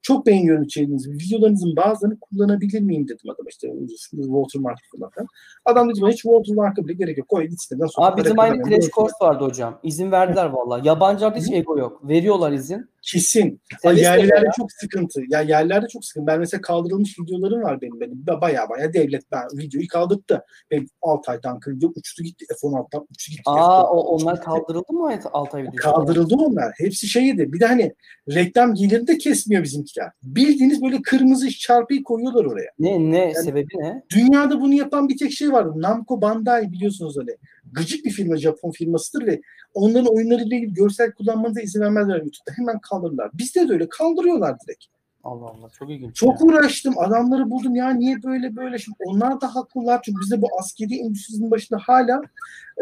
Çok 0.01 0.25
beğeniyorum 0.25 0.63
içeriğinizi. 0.63 1.11
Videolarınızın 1.11 1.75
bazılarını 1.75 2.19
kullanabilir 2.19 2.81
miyim 2.81 3.07
dedim 3.07 3.29
adama 3.29 3.49
işte 3.49 3.67
watermark 4.11 4.79
falan. 4.97 5.27
Adam 5.65 5.89
dedi 5.89 6.01
bana 6.01 6.11
hiç 6.11 6.21
watermark'a 6.21 6.83
bile 6.83 6.93
gerek 6.93 7.17
yok. 7.17 7.27
Koy 7.27 7.45
git 7.45 7.61
siteden 7.61 7.85
sonra. 7.85 8.07
Abi 8.07 8.23
bizim 8.23 8.39
aynı 8.39 8.63
Crash 8.69 8.89
Course 8.89 9.15
vardı 9.21 9.43
hocam. 9.43 9.79
İzin 9.83 10.11
verdiler 10.11 10.45
valla. 10.45 10.81
Yabancılarda 10.83 11.39
hiç 11.39 11.51
ego 11.51 11.77
yok. 11.77 12.09
Veriyorlar 12.09 12.51
izin. 12.51 12.89
Kesin. 13.01 13.61
yerlerde 13.83 14.45
ya. 14.45 14.51
çok 14.57 14.71
sıkıntı. 14.71 15.21
Ya 15.29 15.41
yerlerde 15.41 15.87
çok 15.87 16.05
sıkıntı. 16.05 16.27
Ben 16.27 16.39
mesela 16.39 16.61
kaldırılmış 16.61 17.19
videolarım 17.19 17.61
var 17.61 17.81
benim 17.81 17.99
benim. 17.99 18.25
Baya 18.41 18.69
baya 18.69 18.93
devlet 18.93 19.31
ben 19.31 19.43
videoyu 19.53 19.87
kaldırdı. 19.87 20.43
Benim 20.71 20.87
Altay 21.01 21.41
Tanker 21.41 21.71
video 21.71 21.91
uçtu 21.95 22.23
gitti. 22.23 22.45
F-16'dan 22.61 23.07
uçtu 23.11 23.31
gitti. 23.31 23.43
Aa 23.45 23.83
o, 23.83 23.99
onlar 23.99 24.41
kaldırıldı 24.41 24.93
mı 24.93 25.19
Altay 25.33 25.61
videosu? 25.61 25.77
Kaldırıldı 25.77 26.35
onlar. 26.35 26.73
Hepsi 26.77 27.07
şeydi. 27.07 27.53
Bir 27.53 27.59
de 27.59 27.65
hani 27.65 27.93
reklam 28.29 28.73
geliri 28.73 29.07
de 29.07 29.17
kesmiyor 29.17 29.63
bizimkiler. 29.63 30.11
Bildiğiniz 30.23 30.81
böyle 30.81 31.01
kırmızı 31.01 31.49
çarpıyı 31.49 32.03
koyuyorlar 32.03 32.45
oraya. 32.45 32.71
Ne 32.79 33.11
ne 33.11 33.17
yani, 33.17 33.35
sebebi 33.35 33.77
ne? 33.77 34.03
Dünyada 34.15 34.61
bunu 34.61 34.73
yapan 34.73 35.09
bir 35.09 35.17
tek 35.17 35.31
şey 35.31 35.51
var. 35.51 35.67
Namco 35.75 36.21
Bandai 36.21 36.71
biliyorsunuz 36.71 37.17
öyle. 37.17 37.37
Gıcık 37.71 38.05
bir 38.05 38.11
firma 38.11 38.37
Japon 38.37 38.71
firmasıdır 38.71 39.27
ve 39.27 39.41
onların 39.73 40.15
oyunlarıyla 40.15 40.57
ilgili 40.57 40.73
görsel 40.73 41.11
kullanmanıza 41.11 41.61
izin 41.61 41.81
vermezler 41.81 42.15
YouTube'da. 42.15 42.51
Hemen 42.55 42.79
kaldırırlar. 42.89 43.29
Bizde 43.33 43.69
de 43.69 43.73
öyle 43.73 43.89
kaldırıyorlar 43.89 44.57
direkt. 44.59 44.85
Allah 45.23 45.45
Allah 45.45 45.69
çok 45.69 45.89
ilginç. 45.89 46.15
Çok 46.15 46.41
yani. 46.41 46.43
uğraştım. 46.43 46.99
Adamları 46.99 47.49
buldum 47.49 47.75
ya 47.75 47.89
niye 47.89 48.23
böyle 48.23 48.55
böyle. 48.55 48.77
Şimdi 48.77 48.97
onlar 49.05 49.41
da 49.41 49.55
haklılar. 49.55 50.01
Çünkü 50.01 50.21
bizde 50.21 50.41
bu 50.41 50.47
askeri 50.59 50.99
endüstrisinin 50.99 51.51
başında 51.51 51.79
hala 51.81 52.21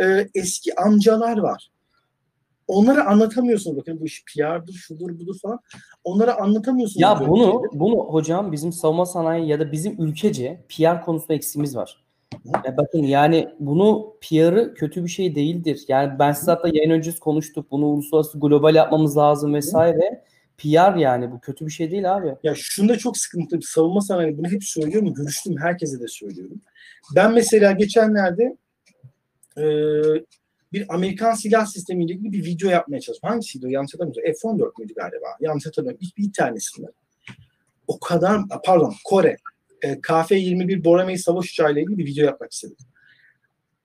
e, 0.04 0.28
eski 0.36 0.76
amcalar 0.76 1.38
var. 1.38 1.72
Onlara 2.68 3.06
anlatamıyorsunuz. 3.06 3.78
Bakın 3.78 4.00
bu 4.00 4.06
iş 4.06 4.24
PR'dır, 4.26 4.74
şudur, 4.74 5.20
budur 5.20 5.36
falan. 5.42 5.60
Onlara 6.04 6.38
anlatamıyorsunuz. 6.42 7.02
Ya 7.02 7.28
bunu, 7.28 7.64
bunu 7.74 7.96
hocam 7.96 8.52
bizim 8.52 8.74
savunma 8.74 9.06
sanayi 9.06 9.48
ya 9.48 9.60
da 9.60 9.72
bizim 9.72 10.02
ülkece 10.02 10.66
PR 10.70 11.02
konusunda 11.02 11.34
eksimiz 11.34 11.76
var. 11.76 12.07
Ya 12.66 12.78
bakın 12.78 13.04
yani 13.04 13.50
bunu 13.60 14.16
PR'ı 14.22 14.74
kötü 14.74 15.04
bir 15.04 15.10
şey 15.10 15.36
değildir. 15.36 15.86
Yani 15.88 16.20
ben 16.20 16.32
size 16.32 16.52
hatta 16.52 16.70
yayın 16.74 16.92
öncesi 16.92 17.20
konuştuk. 17.20 17.72
Bunu 17.72 17.86
uluslararası 17.86 18.40
global 18.40 18.76
yapmamız 18.76 19.18
lazım 19.18 19.54
vesaire. 19.54 20.24
PR 20.58 20.96
yani 20.96 21.32
bu 21.32 21.40
kötü 21.40 21.66
bir 21.66 21.72
şey 21.72 21.92
değil 21.92 22.16
abi. 22.16 22.36
Ya 22.44 22.54
şunda 22.56 22.98
çok 22.98 23.18
sıkıntı. 23.18 23.60
Savunma 23.62 24.02
sanayi 24.02 24.38
bunu 24.38 24.48
hep 24.48 24.64
söylüyorum. 24.64 25.14
Görüştüm 25.14 25.58
herkese 25.58 26.00
de 26.00 26.08
söylüyorum. 26.08 26.62
Ben 27.16 27.34
mesela 27.34 27.72
geçenlerde 27.72 28.58
e, 29.58 29.64
bir 30.74 30.86
Amerikan 30.90 31.34
silah 31.34 31.66
sistemiyle 31.66 32.14
ilgili 32.14 32.34
bir 32.34 32.46
video 32.46 32.70
yapmaya 32.70 33.00
çalıştım. 33.00 33.30
Hangisiydi 33.30 33.66
o? 33.66 33.70
Yanlış 33.70 33.94
hatırlamıyorum. 33.94 34.34
F-14 34.42 34.72
müydü 34.80 34.94
galiba? 34.94 35.28
Yanlış 35.40 35.66
hatırlamıyorum. 35.66 36.00
Bir, 36.02 36.24
bir 36.24 36.34
tanesinde. 36.34 36.88
O 37.88 38.00
kadar, 38.00 38.42
pardon 38.66 38.94
Kore. 39.06 39.38
E, 39.82 39.94
KF-21 39.94 40.84
Boramae 40.84 41.18
savaş 41.18 41.50
uçağıyla 41.52 41.82
ilgili 41.82 41.98
bir 41.98 42.06
video 42.06 42.26
yapmak 42.26 42.52
istedim. 42.52 42.78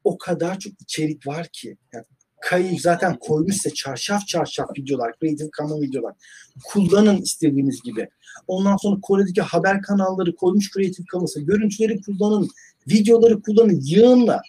O 0.05 0.19
kadar 0.19 0.59
çok 0.59 0.73
içerik 0.83 1.27
var 1.27 1.49
ki. 1.53 1.77
Yani 1.93 2.05
Kayı 2.43 2.81
zaten 2.81 3.17
koymuşsa 3.19 3.71
çarşaf 3.71 4.27
çarşaf 4.27 4.67
videolar, 4.79 5.13
Creative 5.21 5.51
Commons 5.59 5.83
videolar. 5.83 6.15
Kullanın 6.65 7.17
istediğiniz 7.17 7.83
gibi. 7.83 8.09
Ondan 8.47 8.77
sonra 8.77 9.01
Kore'deki 9.03 9.43
haber 9.43 9.83
kanalları 9.83 10.37
koymuş 10.37 10.71
Creative 10.71 11.07
Commons'a. 11.13 11.41
Görüntüleri 11.41 12.01
kullanın, 12.01 12.49
videoları 12.89 13.43
kullanın, 13.43 13.81
yığınla. 13.83 14.41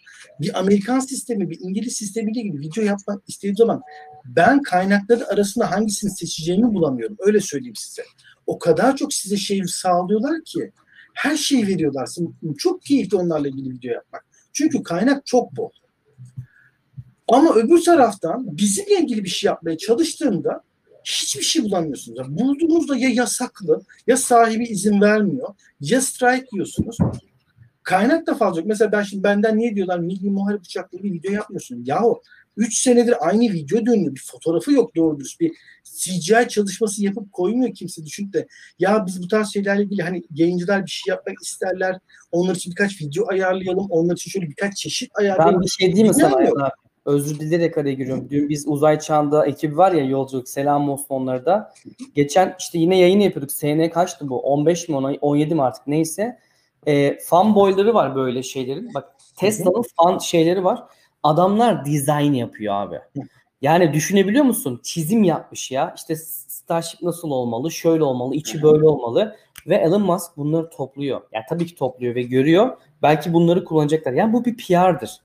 Bir 0.42 0.60
Amerikan 0.60 1.00
sistemi, 1.00 1.50
bir 1.50 1.60
İngiliz 1.60 1.94
sistemiyle 1.94 2.42
gibi 2.42 2.60
video 2.60 2.84
yapmak 2.84 3.24
istediği 3.28 3.56
zaman 3.56 3.82
ben 4.26 4.62
kaynakları 4.62 5.28
arasında 5.28 5.72
hangisini 5.72 6.12
seçeceğimi 6.12 6.74
bulamıyorum. 6.74 7.18
Öyle 7.20 7.40
söyleyeyim 7.40 7.76
size. 7.76 8.04
O 8.48 8.60
kadar 8.60 8.96
çok 8.96 9.14
size 9.14 9.38
şey 9.38 9.62
sağlıyorlar 9.68 10.44
ki 10.46 10.72
her 11.14 11.38
şeyi 11.38 11.68
veriyorlar. 11.68 12.10
Çok 12.58 12.82
keyifli 12.82 13.18
onlarla 13.18 13.48
ilgili 13.48 13.70
video 13.70 13.94
yapmak. 13.94 14.26
Çünkü 14.54 14.84
kaynak 14.84 15.26
çok 15.26 15.58
bol. 15.58 15.70
Ama 17.28 17.54
öbür 17.56 17.84
taraftan 17.84 18.58
bizimle 18.58 19.00
ilgili 19.00 19.24
bir 19.24 19.30
şey 19.30 19.48
yapmaya 19.48 19.78
çalıştığında 19.78 20.64
hiçbir 21.04 21.44
şey 21.44 21.64
bulamıyorsunuz. 21.64 22.20
Yani 22.20 22.38
bulduğunuzda 22.40 22.98
ya 22.98 23.10
yasaklı, 23.10 23.82
ya 24.08 24.18
sahibi 24.18 24.64
izin 24.64 25.02
vermiyor, 25.02 25.56
ya 25.82 26.02
strike 26.02 26.48
diyorsunuz. 26.54 26.98
Kaynak 27.84 28.28
da 28.28 28.36
fazla 28.36 28.60
yok. 28.60 28.68
Mesela 28.68 28.92
ben 28.92 29.04
şimdi 29.04 29.24
benden 29.24 29.58
niye 29.58 29.76
diyorlar 29.76 30.00
milli 30.00 30.30
muharip 30.30 30.62
uçaklı 30.62 31.04
bir 31.04 31.14
video 31.14 31.32
yapmıyorsun? 31.32 31.84
Yahu 31.86 32.22
3 32.58 32.78
senedir 32.78 33.28
aynı 33.28 33.54
video 33.54 33.86
dönüyor. 33.86 34.16
Bir 34.16 34.24
fotoğrafı 34.32 34.72
yok 34.72 34.96
doğru 34.96 35.20
dürüst. 35.20 35.40
Bir 35.40 35.52
CGI 35.84 36.48
çalışması 36.50 37.04
yapıp 37.04 37.32
koymuyor 37.32 37.74
kimse 37.74 38.06
düşünüp 38.06 38.34
de 38.34 38.48
ya 38.80 39.06
biz 39.08 39.24
bu 39.24 39.28
tarz 39.28 39.54
şeylerle 39.54 39.84
ilgili 39.84 40.02
hani 40.02 40.24
yayıncılar 40.36 40.86
bir 40.86 40.92
şey 40.92 41.12
yapmak 41.12 41.36
isterler. 41.44 42.00
Onlar 42.32 42.56
için 42.56 42.72
birkaç 42.72 43.02
video 43.02 43.26
ayarlayalım. 43.30 43.88
Onlar 43.90 44.14
için 44.14 44.32
şöyle 44.32 44.50
birkaç 44.50 44.78
çeşit 44.78 45.12
ayarlayalım. 45.14 45.56
Ben 45.56 45.62
bir 45.62 45.70
şey 45.70 45.88
diyeyim 45.88 46.08
mi 46.08 46.14
sana? 46.14 46.36
Abi? 46.36 46.50
Özür 47.06 47.40
dileyerek 47.40 47.78
araya 47.78 47.94
giriyorum. 47.94 48.30
Dün 48.30 48.50
biz 48.50 48.68
uzay 48.68 49.00
çağında 49.00 49.46
ekibi 49.46 49.78
var 49.78 49.92
ya 49.92 50.06
yolculuk 50.06 50.50
selam 50.50 50.90
olsun 50.90 51.06
onlara 51.10 51.46
da. 51.46 51.74
Geçen 52.16 52.56
işte 52.60 52.80
yine 52.80 52.98
yayın 52.98 53.20
yapıyorduk. 53.20 53.52
SN 53.52 53.90
kaçtı 53.94 54.30
bu? 54.30 54.40
15 54.40 54.90
mi 54.90 54.96
17 54.96 55.56
mi 55.56 55.62
artık 55.62 55.88
neyse. 55.88 56.40
E, 56.88 57.20
fan 57.20 57.56
boyları 57.56 57.94
var 57.94 58.16
böyle 58.16 58.44
şeylerin. 58.44 58.94
Bak 58.94 59.16
Tesla'nın 59.38 59.84
fan 59.98 60.18
şeyleri 60.18 60.64
var. 60.64 60.84
Adamlar 61.24 61.86
dizayn 61.86 62.34
yapıyor 62.34 62.74
abi. 62.74 63.00
Yani 63.62 63.94
düşünebiliyor 63.94 64.46
musun? 64.46 64.80
Çizim 64.84 65.24
yapmış 65.24 65.72
ya. 65.72 65.94
İşte 65.98 66.16
Starship 66.16 67.02
nasıl 67.02 67.32
olmalı? 67.32 67.72
Şöyle 67.72 68.04
olmalı, 68.04 68.36
içi 68.36 68.62
böyle 68.62 68.86
olmalı. 68.86 69.36
Ve 69.68 69.76
Elon 69.76 70.02
Musk 70.02 70.38
bunları 70.38 70.70
topluyor. 70.70 71.22
Yani 71.34 71.44
tabii 71.50 71.66
ki 71.66 71.76
topluyor 71.76 72.16
ve 72.16 72.22
görüyor. 72.22 72.78
Belki 73.02 73.34
bunları 73.34 73.66
kullanacaklar. 73.66 74.14
Yani 74.14 74.34
bu 74.34 74.46
bir 74.46 74.58
PR'dır. 74.58 75.18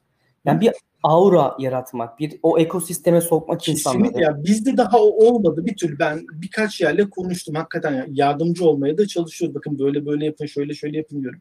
Yani 0.45 0.61
bir 0.61 0.73
aura 1.03 1.57
yaratmak, 1.59 2.19
bir 2.19 2.39
o 2.43 2.59
ekosisteme 2.59 3.21
sokmak 3.21 3.61
Kesinlikle 3.61 3.99
insanları. 3.99 4.23
Ya 4.23 4.45
bizde 4.45 4.77
daha 4.77 4.99
o 4.99 5.27
olmadı 5.27 5.67
bir 5.67 5.77
türlü. 5.77 5.99
Ben 5.99 6.21
birkaç 6.33 6.81
yerle 6.81 7.11
konuştum. 7.11 7.55
Hakikaten 7.55 8.07
yardımcı 8.13 8.65
olmaya 8.65 8.99
da 8.99 9.07
çalışıyoruz. 9.07 9.55
Bakın 9.55 9.79
böyle 9.79 10.07
böyle 10.07 10.25
yapın, 10.25 10.47
şöyle 10.47 10.75
şöyle 10.75 10.97
yapın 10.97 11.21
diyorum. 11.21 11.41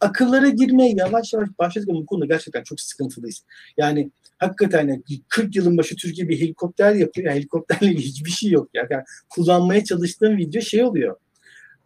Akıllara 0.00 0.48
girmeye 0.48 0.94
yavaş 0.96 1.32
yavaş 1.32 1.48
başladık 1.58 1.88
ama 1.90 2.00
bu 2.00 2.06
konuda 2.06 2.26
gerçekten 2.26 2.62
çok 2.62 2.80
sıkıntılıyız. 2.80 3.44
Yani 3.76 4.10
hakikaten 4.38 4.88
yani 4.88 5.02
40 5.28 5.56
yılın 5.56 5.78
başı 5.78 5.96
Türkiye 5.96 6.28
bir 6.28 6.40
helikopter 6.40 6.94
yapıyor. 6.94 7.26
Yani 7.26 7.36
helikopterle 7.36 7.90
hiçbir 7.94 8.30
şey 8.30 8.50
yok. 8.50 8.68
Yani, 8.74 8.86
yani 8.90 9.04
kullanmaya 9.28 9.84
çalıştığım 9.84 10.36
video 10.36 10.62
şey 10.62 10.84
oluyor. 10.84 11.16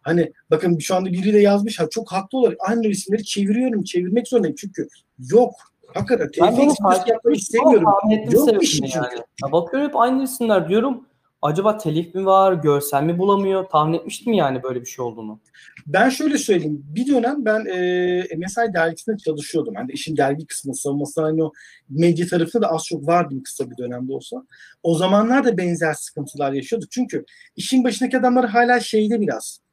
Hani 0.01 0.31
bakın 0.51 0.79
şu 0.79 0.95
anda 0.95 1.13
biri 1.13 1.33
de 1.33 1.39
yazmış 1.39 1.79
ha 1.79 1.87
çok 1.89 2.11
haklı 2.11 2.37
olarak 2.37 2.57
aynı 2.59 2.83
resimleri 2.83 3.23
çeviriyorum 3.23 3.83
çevirmek 3.83 4.27
zorundayım 4.27 4.55
çünkü 4.59 4.87
yok 5.31 5.53
Hakikaten 5.95 6.29
ben 6.41 6.57
bunu 6.57 6.73
fark 6.81 7.07
istemiyorum. 7.31 7.87
Yok 8.31 8.61
bir 8.61 8.65
şey 8.65 8.89
yani. 8.95 9.13
Ya 9.43 9.51
bakıyorum 9.51 9.87
hep 9.87 9.95
aynı 9.95 10.21
resimler 10.21 10.69
diyorum. 10.69 11.05
Acaba 11.45 11.77
telif 11.77 12.15
mi 12.15 12.25
var, 12.25 12.53
görsel 12.53 13.03
mi 13.03 13.17
bulamıyor? 13.17 13.69
Tahmin 13.69 13.97
etmiştim 13.97 14.33
yani 14.33 14.63
böyle 14.63 14.81
bir 14.81 14.85
şey 14.85 15.05
olduğunu. 15.05 15.39
Ben 15.87 16.09
şöyle 16.09 16.37
söyleyeyim. 16.37 16.83
Bir 16.87 17.07
dönem 17.07 17.45
ben 17.45 17.65
e, 17.65 18.37
MSI 18.37 18.73
dergisinde 18.73 19.17
çalışıyordum. 19.17 19.75
Hani 19.75 19.91
işin 19.91 20.17
dergi 20.17 20.47
kısmı, 20.47 20.75
savunması 20.75 21.21
hani 21.21 21.43
o 21.43 21.51
medya 21.89 22.27
tarafında 22.27 22.63
da 22.63 22.71
az 22.71 22.85
çok 22.85 23.07
vardım 23.07 23.43
kısa 23.43 23.71
bir 23.71 23.77
dönemde 23.77 24.13
olsa. 24.13 24.37
O 24.83 24.95
zamanlar 24.95 25.43
da 25.43 25.57
benzer 25.57 25.93
sıkıntılar 25.93 26.51
yaşıyorduk. 26.51 26.91
Çünkü 26.91 27.25
işin 27.55 27.83
başındaki 27.83 28.17
adamlar 28.17 28.49
hala 28.49 28.79
şeyde 28.79 29.21
biraz 29.21 29.64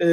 e, 0.00 0.08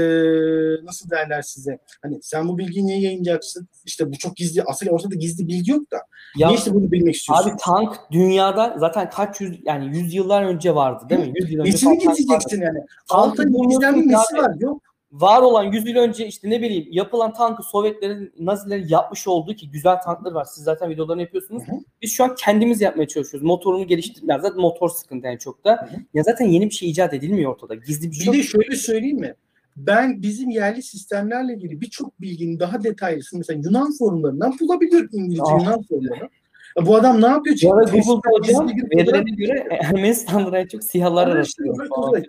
nasıl 0.86 1.10
derler 1.10 1.42
size 1.42 1.80
hani 2.02 2.20
sen 2.22 2.48
bu 2.48 2.58
bilgiyi 2.58 2.86
niye 2.86 3.00
yayınlayacaksın 3.02 3.68
işte 3.86 4.12
bu 4.12 4.18
çok 4.18 4.36
gizli 4.36 4.64
aslında 4.64 4.92
ortada 4.92 5.16
gizli 5.16 5.48
bilgi 5.48 5.72
yok 5.72 5.92
da 5.92 5.98
ya, 6.38 6.48
niye 6.48 6.58
işte 6.58 6.74
bunu 6.74 6.92
bilmek 6.92 7.16
istiyorsun? 7.16 7.50
Abi 7.50 7.58
tank 7.60 8.00
dünyada 8.12 8.76
zaten 8.78 9.10
kaç 9.10 9.42
yüz 9.42 9.60
yani 9.66 9.98
yüz 9.98 10.14
yıllar 10.14 10.44
önce 10.44 10.76
vardı 10.76 11.06
değil 11.10 11.22
mi? 11.22 11.34
Yüz 11.36 11.52
yıl 11.52 11.60
önce 11.60 11.72
Nesini 11.72 11.98
gizleyeceksin 11.98 12.62
yani? 12.62 12.80
Altın 13.10 13.70
gizlenme 13.70 14.08
nesi 14.08 14.38
var 14.38 14.56
yok 14.60 14.82
var 15.22 15.42
olan 15.42 15.64
100 15.64 15.88
yıl 15.88 15.96
önce 15.96 16.28
işte 16.28 16.50
ne 16.50 16.62
bileyim 16.62 16.88
yapılan 16.92 17.34
tankı 17.34 17.64
Sovyetlerin 17.64 18.34
Nazilerin 18.40 18.88
yapmış 18.88 19.28
olduğu 19.28 19.56
ki 19.56 19.72
güzel 19.72 20.02
tankları 20.02 20.36
var. 20.36 20.46
Siz 20.46 20.64
zaten 20.64 20.90
videolarını 20.90 21.22
yapıyorsunuz. 21.22 21.64
Hı 21.68 21.72
hı. 21.72 21.80
Biz 22.02 22.12
şu 22.14 22.24
an 22.24 22.36
kendimiz 22.36 22.82
yapmaya 22.82 23.08
çalışıyoruz. 23.08 23.48
Motorunu 23.48 23.88
geliştirmek. 23.88 24.42
Zaten 24.42 24.62
motor 24.62 24.90
sıkıntı 24.90 25.28
yani 25.28 25.40
çok 25.40 25.66
da. 25.66 25.72
Hı 25.72 25.96
hı. 25.96 26.00
Ya 26.14 26.24
zaten 26.24 26.46
yeni 26.46 26.66
bir 26.66 26.76
şey 26.76 26.90
icat 26.90 27.14
edilmiyor 27.14 27.52
ortada. 27.52 27.76
Gizli 27.76 28.12
bir 28.12 28.16
şey. 28.16 28.34
Bir 28.34 28.38
de 28.38 28.44
şöyle 28.44 28.76
söyleyeyim 28.76 29.20
mi? 29.20 29.36
Ben 29.76 30.22
bizim 30.22 30.50
yerli 30.50 30.84
sistemlerle 30.84 31.54
ilgili 31.54 31.82
birçok 31.82 32.22
bilginin 32.22 32.60
daha 32.60 32.84
detaylısını 32.84 33.38
mesela 33.38 33.62
Yunan 33.66 33.98
forumlarından 33.98 34.60
bulabiliyorum 34.60 35.10
İngilizce 35.14 35.44
ah. 35.46 35.60
Yunan 35.60 35.84
forumlarından. 35.90 36.30
Bu 36.82 36.96
adam 36.96 37.22
ne 37.22 37.28
yapıyor? 37.28 37.58
Ya 37.62 37.70
Google'da 37.70 38.30
hocam 38.30 38.68
verilerine 38.68 39.36
göre 39.36 39.68
Ermenistan'da 39.84 40.68
çok 40.68 40.84
siyahlar 40.84 41.28
arasında 41.28 42.20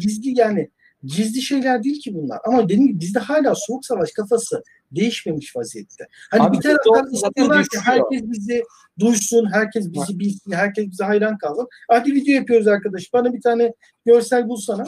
Gizli 0.00 0.38
yani 0.38 0.70
gizli 1.04 1.42
şeyler 1.42 1.82
değil 1.82 2.00
ki 2.00 2.14
bunlar. 2.14 2.38
Ama 2.44 2.64
dediğim 2.64 2.86
gibi 2.88 3.00
bizde 3.00 3.18
hala 3.18 3.54
soğuk 3.54 3.86
savaş 3.86 4.12
kafası 4.12 4.62
değişmemiş 4.90 5.56
vaziyette. 5.56 6.06
Hani 6.30 6.42
Abi, 6.42 6.56
bir 6.56 6.62
taraftan 6.62 7.12
istiyorlar 7.12 7.62
ki 7.62 7.78
herkes 7.84 8.22
bizi 8.22 8.62
duysun, 8.98 9.52
herkes 9.52 9.92
bizi 9.92 10.18
bilsin, 10.18 10.52
herkes 10.52 10.90
bize 10.90 11.04
hayran 11.04 11.38
kalsın. 11.38 11.68
Hadi 11.88 12.12
video 12.12 12.34
yapıyoruz 12.34 12.66
arkadaş. 12.66 13.12
Bana 13.12 13.32
bir 13.32 13.40
tane 13.40 13.72
görsel 14.06 14.48
bulsana. 14.48 14.84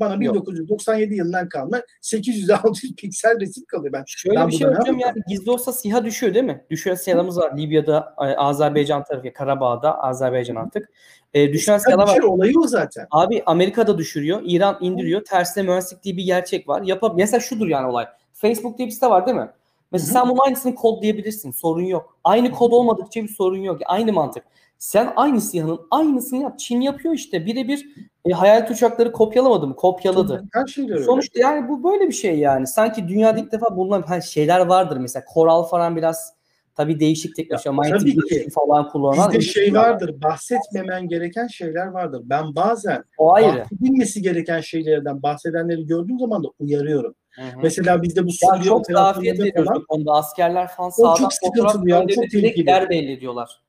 Bana 0.00 0.20
1997 0.20 1.02
yok. 1.02 1.18
yılından 1.18 1.48
kalma 1.48 1.82
800-600 2.02 2.94
piksel 2.94 3.40
resim 3.40 3.64
kalıyor. 3.68 3.92
Ben, 3.92 4.04
Şöyle 4.06 4.36
ben 4.36 4.48
bir 4.48 4.52
şey 4.52 4.68
hocam 4.68 4.98
yani 4.98 5.20
gizli 5.28 5.50
olsa 5.50 5.72
SİHA 5.72 6.04
düşüyor 6.04 6.34
değil 6.34 6.44
mi? 6.44 6.64
Düşen 6.70 6.94
SİHA'larımız 6.94 7.38
var 7.38 7.58
Libya'da, 7.58 8.14
Azerbaycan 8.16 9.04
tarafı, 9.04 9.32
Karabağ'da, 9.32 10.02
Azerbaycan 10.02 10.56
artık. 10.56 10.90
E, 11.34 11.52
düşen 11.52 11.78
SİHA'lar 11.78 12.06
var. 12.06 12.22
olayı 12.22 12.58
o 12.58 12.66
zaten. 12.66 13.06
Abi 13.10 13.42
Amerika'da 13.46 13.98
düşürüyor, 13.98 14.40
İran 14.44 14.78
indiriyor. 14.80 15.24
Tersine 15.24 15.64
mühendislik 15.64 16.02
diye 16.02 16.16
bir 16.16 16.24
gerçek 16.24 16.68
var. 16.68 16.82
Yapab 16.82 17.16
Mesela 17.16 17.40
şudur 17.40 17.68
yani 17.68 17.86
olay. 17.86 18.06
Facebook 18.32 18.78
diye 18.78 18.88
bir 18.88 18.92
site 18.92 19.06
var 19.06 19.26
değil 19.26 19.36
mi? 19.36 19.48
Mesela 19.92 20.14
Hı-hı. 20.14 20.20
sen 20.20 20.30
bunun 20.30 20.46
aynısını 20.46 20.74
kodlayabilirsin. 20.74 21.50
Sorun 21.50 21.82
yok. 21.84 22.18
Aynı 22.24 22.50
kod 22.50 22.72
olmadıkça 22.72 23.22
bir 23.22 23.28
sorun 23.28 23.60
yok. 23.60 23.80
Aynı 23.86 24.12
mantık. 24.12 24.44
Sen 24.78 25.12
aynı 25.16 25.40
SİHA'nın 25.40 25.80
aynısını 25.90 26.42
yap. 26.42 26.58
Çin 26.58 26.80
yapıyor 26.80 27.14
işte. 27.14 27.46
Birebir 27.46 27.86
e, 28.24 28.32
hayal 28.32 28.70
uçakları 28.70 29.12
kopyalamadı 29.12 29.66
mı? 29.66 29.76
Kopyaladı. 29.76 30.44
Her 30.52 30.66
şey 30.66 30.84
öyle. 30.84 31.04
Sonuçta 31.04 31.40
yani 31.40 31.68
bu 31.68 31.84
böyle 31.84 32.08
bir 32.08 32.12
şey 32.12 32.38
yani. 32.38 32.66
Sanki 32.66 33.08
dünyada 33.08 33.38
ilk 33.38 33.52
defa 33.52 33.76
bulunan 33.76 34.02
hani 34.02 34.22
şeyler 34.22 34.60
vardır 34.60 34.96
mesela. 34.96 35.24
Koral 35.24 35.62
falan 35.62 35.96
biraz 35.96 36.34
tabii 36.74 37.00
değişik 37.00 37.36
teknoloji. 37.36 37.90
Tabii 37.90 38.16
ki. 38.28 38.48
falan 38.50 38.88
kullanan. 38.88 39.32
Bizde 39.32 39.40
şey 39.40 39.74
vardır. 39.74 40.22
Bahsetmemen 40.22 41.08
gereken 41.08 41.46
şeyler 41.46 41.86
vardır. 41.86 42.22
Ben 42.24 42.54
bazen 42.54 43.04
o 43.18 43.32
ayrı. 43.32 43.58
bahsedilmesi 43.58 44.22
gereken 44.22 44.60
şeylerden 44.60 45.22
bahsedenleri 45.22 45.86
gördüğüm 45.86 46.18
zaman 46.18 46.44
da 46.44 46.48
uyarıyorum. 46.58 47.14
Hı-hı. 47.38 47.60
Mesela 47.62 48.02
bizde 48.02 48.24
bu 48.26 48.30
ya 48.42 48.62
çok 48.62 48.86
zafiyet 48.86 49.38
veriyoruz 49.38 49.70
bu 49.74 49.86
konuda. 49.86 50.12
Askerler 50.12 50.68
falan 50.68 50.90
sağdan 50.90 51.28
fotoğraf 51.44 51.84
gönderip 51.84 52.30
direkt 52.30 52.58
yer 52.58 52.90
belli 52.90 53.12
ediyorlar. 53.12 53.60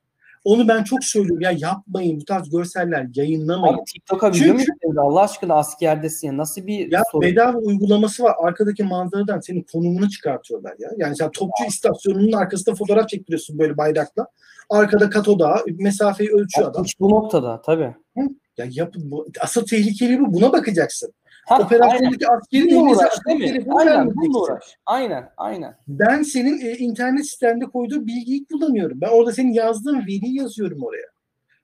Onu 0.44 0.68
ben 0.68 0.84
çok 0.84 1.04
söylüyorum. 1.04 1.42
Ya 1.42 1.52
yapmayın 1.58 2.20
bu 2.20 2.26
tarz 2.26 2.50
görseller 2.50 3.08
yayınlamayın. 3.16 3.76
Abi 3.76 3.84
TikTok'a 3.84 4.32
video 4.32 4.54
mu 4.54 4.62
Allah 4.98 5.22
aşkına 5.22 5.54
askerdesin 5.54 6.28
ya. 6.28 6.38
Nasıl 6.38 6.68
bir 6.68 6.92
ya 6.92 7.04
sorun? 7.12 7.28
bedava 7.28 7.58
uygulaması 7.58 8.24
var. 8.24 8.36
Arkadaki 8.40 8.84
manzaradan 8.84 9.40
senin 9.40 9.66
konumunu 9.74 10.10
çıkartıyorlar 10.10 10.76
ya. 10.80 10.90
Yani 10.98 11.16
sen 11.16 11.32
topçu 11.32 11.64
istasyonunun 11.68 12.32
arkasında 12.32 12.76
fotoğraf 12.76 13.10
çektiriyorsun 13.10 13.60
böyle 13.60 13.78
bayrakla. 13.78 14.28
Arkada 14.70 15.10
Kato 15.10 15.40
Dağı 15.40 15.58
mesafeyi 15.68 16.30
ölçüyor 16.30 16.68
ya, 16.68 16.72
adam. 16.72 16.86
Bu 17.00 17.10
noktada 17.10 17.62
tabii. 17.62 17.96
Hı? 18.18 18.22
Ya 18.58 18.66
yapın 18.72 19.12
bu. 19.12 19.28
Asıl 19.42 19.66
tehlikeli 19.66 20.20
bu. 20.20 20.34
Buna 20.34 20.54
bakacaksın. 20.54 21.14
Ha, 21.50 21.62
Operasyondaki 21.62 22.28
askerin 22.28 22.72
bununla 22.72 22.98
uğraş 22.98 23.14
değil 23.28 23.58
mi? 23.58 23.66
Aynen 23.76 24.16
bununla 24.16 24.40
uğraş. 24.40 24.64
Aynen 24.86 25.30
aynen. 25.38 25.76
Ben 25.88 26.24
senin 26.24 26.62
e, 26.62 26.72
internet 26.78 27.26
sistemde 27.26 27.66
koyduğu 27.66 28.08
bilgiyi 28.08 28.46
kullanıyorum. 28.46 29.02
Ben 29.02 29.10
orada 29.10 29.32
senin 29.32 29.54
yazdığın 29.54 30.02
veriyi 30.02 30.36
yazıyorum 30.36 30.84
oraya. 30.84 31.08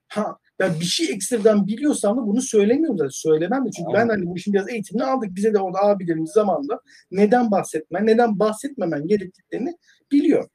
Ha 0.08 0.36
ben 0.58 0.80
bir 0.80 0.84
şey 0.84 1.10
ekstradan 1.10 1.66
biliyorsam 1.66 2.16
da 2.16 2.26
bunu 2.26 2.42
söylemiyorum 2.42 2.98
zaten. 2.98 3.10
Söylemem 3.10 3.64
de. 3.64 3.70
Çünkü 3.70 3.88
aynen. 3.88 4.08
ben 4.08 4.14
hani 4.14 4.26
bu 4.26 4.36
işin 4.36 4.54
biraz 4.54 4.68
eğitimini 4.68 5.04
aldık. 5.04 5.34
Bize 5.34 5.54
de 5.54 5.58
orada 5.58 5.78
abilerimiz 5.78 6.30
zamanında 6.30 6.80
neden 7.10 7.50
bahsetmen, 7.50 8.06
neden 8.06 8.38
bahsetmemen 8.38 9.06
gerektiklerini 9.06 9.76
biliyor. 10.12 10.48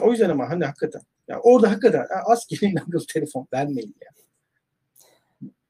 O 0.00 0.10
yüzden 0.10 0.30
ama 0.30 0.50
hani 0.50 0.64
hakikaten. 0.64 1.02
Ya 1.28 1.40
orada 1.40 1.70
hakikaten 1.70 2.06
askerin 2.26 2.76
akıllı 2.88 3.06
telefon 3.12 3.46
vermeyin 3.52 3.94
ya. 4.02 4.08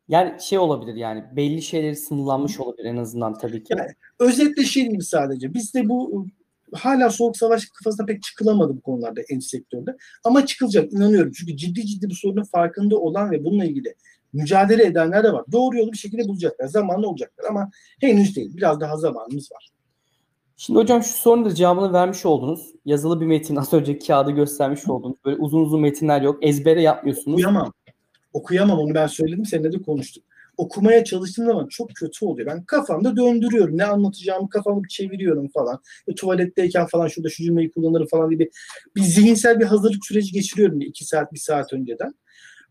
Yani 0.09 0.43
şey 0.43 0.59
olabilir 0.59 0.95
yani 0.95 1.25
belli 1.37 1.63
şeyleri 1.63 1.97
sınırlanmış 1.97 2.61
olabilir 2.61 2.85
en 2.85 2.97
azından 2.97 3.39
tabii 3.39 3.65
ki. 3.65 3.75
Yani, 3.79 3.91
özetle 4.19 4.65
şey 4.65 4.83
diyeyim 4.83 5.03
sadece. 5.03 5.55
Biz 5.55 5.75
de 5.75 5.89
bu 5.89 6.27
hala 6.73 7.11
soğuk 7.11 7.37
savaş 7.37 7.67
kafasına 7.67 8.07
pek 8.07 8.23
çıkılamadı 8.23 8.77
bu 8.77 8.81
konularda 8.81 9.21
en 9.31 9.39
sektörde. 9.39 9.97
Ama 10.25 10.47
çıkılacak 10.47 10.93
inanıyorum. 10.93 11.33
Çünkü 11.33 11.57
ciddi 11.57 11.87
ciddi 11.87 12.11
bu 12.11 12.15
sorunun 12.15 12.45
farkında 12.45 12.99
olan 12.99 13.31
ve 13.31 13.45
bununla 13.45 13.65
ilgili 13.65 13.95
mücadele 14.33 14.85
edenler 14.85 15.25
de 15.25 15.33
var. 15.33 15.45
Doğru 15.53 15.77
yolu 15.79 15.93
bir 15.93 15.99
şekilde 15.99 16.29
bulacaklar. 16.29 16.67
Zamanlı 16.67 17.09
olacaklar 17.09 17.45
ama 17.45 17.71
henüz 18.01 18.37
değil. 18.37 18.57
Biraz 18.57 18.81
daha 18.81 18.97
zamanımız 18.97 19.53
var. 19.53 19.69
Şimdi 20.57 20.79
hocam 20.79 21.03
şu 21.03 21.13
sorunun 21.15 21.45
da 21.45 21.55
cevabını 21.55 21.93
vermiş 21.93 22.27
oldunuz. 22.27 22.73
Yazılı 22.85 23.21
bir 23.21 23.27
metin 23.27 23.57
az 23.57 23.73
önce 23.73 23.99
kağıdı 23.99 24.31
göstermiş 24.31 24.89
oldunuz. 24.89 25.17
Böyle 25.25 25.37
uzun 25.37 25.61
uzun 25.61 25.81
metinler 25.81 26.23
yok. 26.23 26.39
Ezbere 26.43 26.83
yapmıyorsunuz. 26.83 27.37
Uyamam 27.37 27.73
okuyamam 28.33 28.79
onu 28.79 28.95
ben 28.95 29.07
söyledim 29.07 29.47
seninle 29.47 29.73
de 29.73 29.83
konuştuk. 29.83 30.25
Okumaya 30.57 31.05
çalıştığım 31.05 31.47
zaman 31.47 31.67
çok 31.69 31.95
kötü 31.95 32.25
oluyor. 32.25 32.49
Ben 32.49 32.65
kafamda 32.65 33.17
döndürüyorum. 33.17 33.79
Ne 33.79 33.85
anlatacağımı 33.85 34.49
kafamı 34.49 34.83
çeviriyorum 34.89 35.49
falan. 35.49 35.81
E, 36.09 36.15
tuvaletteyken 36.15 36.87
falan 36.87 37.09
şurada 37.09 37.29
şu 37.29 37.43
cümleyi 37.43 37.71
kullanırım 37.71 38.07
falan 38.07 38.31
diye 38.31 38.39
bir, 38.39 38.49
bir 38.97 39.03
zihinsel 39.03 39.61
bir 39.61 39.65
hazırlık 39.65 40.07
süreci 40.07 40.33
geçiriyorum. 40.33 40.81
iki 40.81 41.05
saat, 41.05 41.33
bir 41.33 41.39
saat 41.39 41.73
önceden. 41.73 42.15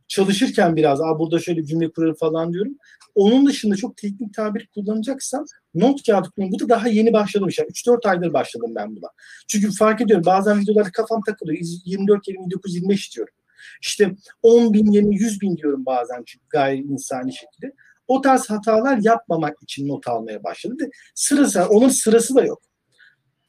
Çalışırken 0.07 0.75
biraz 0.75 1.01
Aa, 1.01 1.19
burada 1.19 1.39
şöyle 1.39 1.65
cümle 1.65 1.91
kurarım 1.91 2.15
falan 2.15 2.53
diyorum. 2.53 2.73
Onun 3.15 3.47
dışında 3.47 3.75
çok 3.75 3.97
teknik 3.97 4.33
tabir 4.33 4.67
kullanacaksam 4.75 5.45
not 5.75 6.05
kağıdı 6.05 6.29
kullanıyorum. 6.29 6.59
Bu 6.59 6.65
da 6.65 6.69
daha 6.69 6.87
yeni 6.87 7.13
başladım. 7.13 7.49
Yani 7.57 7.69
3-4 7.69 8.09
aydır 8.09 8.33
başladım 8.33 8.71
ben 8.75 8.95
buna. 8.95 9.07
Çünkü 9.47 9.71
fark 9.71 10.01
ediyorum 10.01 10.25
bazen 10.25 10.59
videolarda 10.59 10.91
kafam 10.91 11.21
takılıyor. 11.27 11.59
24 11.85 12.27
20 12.27 12.43
19 12.43 12.73
diyorum. 13.15 13.33
İşte 13.81 14.15
10 14.43 14.73
bin 14.73 14.91
yerine 14.91 15.15
100 15.15 15.41
bin 15.41 15.57
diyorum 15.57 15.85
bazen 15.85 16.23
çünkü 16.25 16.45
gayri 16.49 16.81
insani 16.81 17.33
şekilde. 17.33 17.73
O 18.07 18.21
tarz 18.21 18.49
hatalar 18.49 18.97
yapmamak 18.97 19.63
için 19.63 19.87
not 19.87 20.07
almaya 20.07 20.43
başladı. 20.43 20.89
Sırası, 21.15 21.65
onun 21.65 21.89
sırası 21.89 22.35
da 22.35 22.45
yok. 22.45 22.61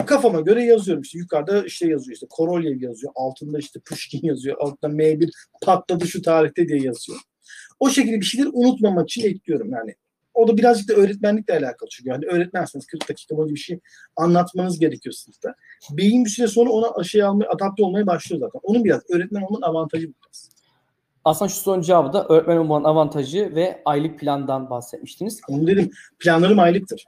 Kafama 0.06 0.40
göre 0.40 0.64
yazıyorum 0.64 1.02
işte 1.02 1.18
yukarıda 1.18 1.64
işte 1.64 1.88
yazıyor 1.88 2.14
işte 2.14 2.26
Korolyev 2.30 2.80
yazıyor 2.80 3.12
altında 3.16 3.58
işte 3.58 3.80
Pushkin 3.80 4.20
yazıyor 4.22 4.56
altında 4.60 4.92
M1 4.92 5.30
patladı 5.62 6.08
şu 6.08 6.22
tarihte 6.22 6.68
diye 6.68 6.82
yazıyor. 6.82 7.18
O 7.80 7.90
şekilde 7.90 8.20
bir 8.20 8.24
şeyleri 8.24 8.48
unutmamak 8.52 9.10
için 9.10 9.28
ekliyorum 9.28 9.70
yani 9.70 9.94
o 10.38 10.48
da 10.48 10.56
birazcık 10.56 10.88
da 10.88 10.94
öğretmenlikle 10.94 11.54
alakalı 11.58 11.88
çünkü 11.88 12.10
yani 12.10 12.26
öğretmensiniz 12.26 12.86
40 12.86 13.08
dakika 13.08 13.36
boyunca 13.36 13.54
bir 13.54 13.60
şey 13.60 13.80
anlatmanız 14.16 14.78
gerekiyor 14.78 15.12
sınıfta. 15.12 15.54
Beyin 15.90 16.24
bir 16.24 16.30
süre 16.30 16.48
sonra 16.48 16.70
ona 16.70 17.04
şey 17.04 17.22
almaya, 17.22 17.50
adapte 17.50 17.84
olmaya 17.84 18.06
başlıyor 18.06 18.40
zaten. 18.40 18.60
Onun 18.62 18.84
biraz 18.84 19.02
öğretmen 19.10 19.42
olmanın 19.42 19.62
avantajı 19.62 20.06
biraz. 20.06 20.50
Aslında 21.24 21.48
şu 21.48 21.56
sorunun 21.56 21.82
cevabı 21.82 22.12
da 22.12 22.26
öğretmen 22.28 22.56
olmanın 22.56 22.84
avantajı 22.84 23.54
ve 23.54 23.82
aylık 23.84 24.20
plandan 24.20 24.70
bahsetmiştiniz. 24.70 25.40
Onu 25.48 25.66
dedim. 25.66 25.90
Planlarım 26.18 26.58
aylıktır. 26.58 27.06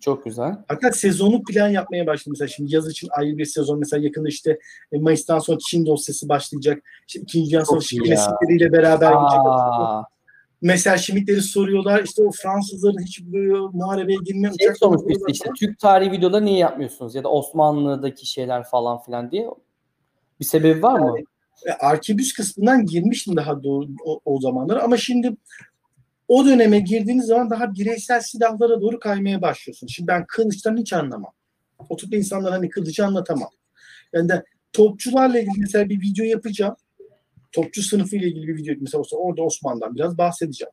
Çok 0.00 0.24
güzel. 0.24 0.56
Hatta 0.68 0.92
sezonluk 0.92 1.46
plan 1.46 1.68
yapmaya 1.68 2.06
başladım. 2.06 2.32
Mesela 2.32 2.48
şimdi 2.48 2.74
yaz 2.74 2.90
için 2.90 3.08
ayrı 3.10 3.38
bir 3.38 3.44
sezon. 3.44 3.78
Mesela 3.78 4.04
yakında 4.04 4.28
işte 4.28 4.58
e, 4.92 4.98
Mayıs'tan 4.98 5.38
sonra 5.38 5.58
Çin 5.58 5.86
dosyası 5.86 6.28
başlayacak. 6.28 6.82
İşte 7.08 7.20
İkinci 7.20 7.50
Dünya 7.50 7.64
Savaşı 7.64 7.96
klasikleriyle 7.96 8.72
beraber 8.72 9.12
gidecek. 9.12 9.40
Mesela 10.62 10.98
Schmidt'leri 10.98 11.42
soruyorlar. 11.42 12.04
İşte 12.04 12.22
o 12.22 12.30
Fransızların 12.30 13.02
hiç 13.04 13.20
muharebeye 13.72 14.18
girme 14.24 14.50
şey 14.60 14.74
sormuş 14.74 15.02
işte, 15.08 15.24
işte 15.28 15.50
Türk 15.58 15.78
tarihi 15.78 16.12
videoları 16.12 16.44
niye 16.44 16.58
yapmıyorsunuz? 16.58 17.14
Ya 17.14 17.24
da 17.24 17.28
Osmanlı'daki 17.28 18.26
şeyler 18.26 18.64
falan 18.64 19.02
filan 19.02 19.30
diye. 19.30 19.48
Bir 20.40 20.44
sebebi 20.44 20.82
var 20.82 21.00
mı? 21.00 21.14
Yani, 21.66 21.76
arkebüs 21.76 22.32
kısmından 22.32 22.86
girmiştim 22.86 23.36
daha 23.36 23.62
doğru 23.62 23.88
o, 24.04 24.20
o 24.24 24.40
zamanlar 24.40 24.76
ama 24.76 24.96
şimdi 24.96 25.36
o 26.28 26.46
döneme 26.46 26.80
girdiğiniz 26.80 27.26
zaman 27.26 27.50
daha 27.50 27.74
bireysel 27.74 28.20
silahlara 28.20 28.80
doğru 28.80 29.00
kaymaya 29.00 29.42
başlıyorsun. 29.42 29.86
Şimdi 29.86 30.08
ben 30.08 30.24
kılıçtan 30.26 30.76
hiç 30.76 30.92
anlamam. 30.92 31.32
Oturup 31.88 32.14
insanlara 32.14 32.54
hani 32.54 32.68
kılıcı 32.68 33.06
anlatamam. 33.06 33.50
Yani 34.12 34.28
de 34.28 34.44
topçularla 34.72 35.38
ilgili 35.38 35.60
mesela 35.60 35.88
bir 35.88 36.00
video 36.00 36.24
yapacağım 36.24 36.76
topçu 37.52 37.82
sınıfı 37.82 38.16
ile 38.16 38.26
ilgili 38.26 38.46
bir 38.48 38.56
video 38.56 38.74
mesela 38.80 39.00
olsa 39.00 39.16
orada 39.16 39.42
Osman'dan 39.42 39.94
biraz 39.94 40.18
bahsedeceğim. 40.18 40.72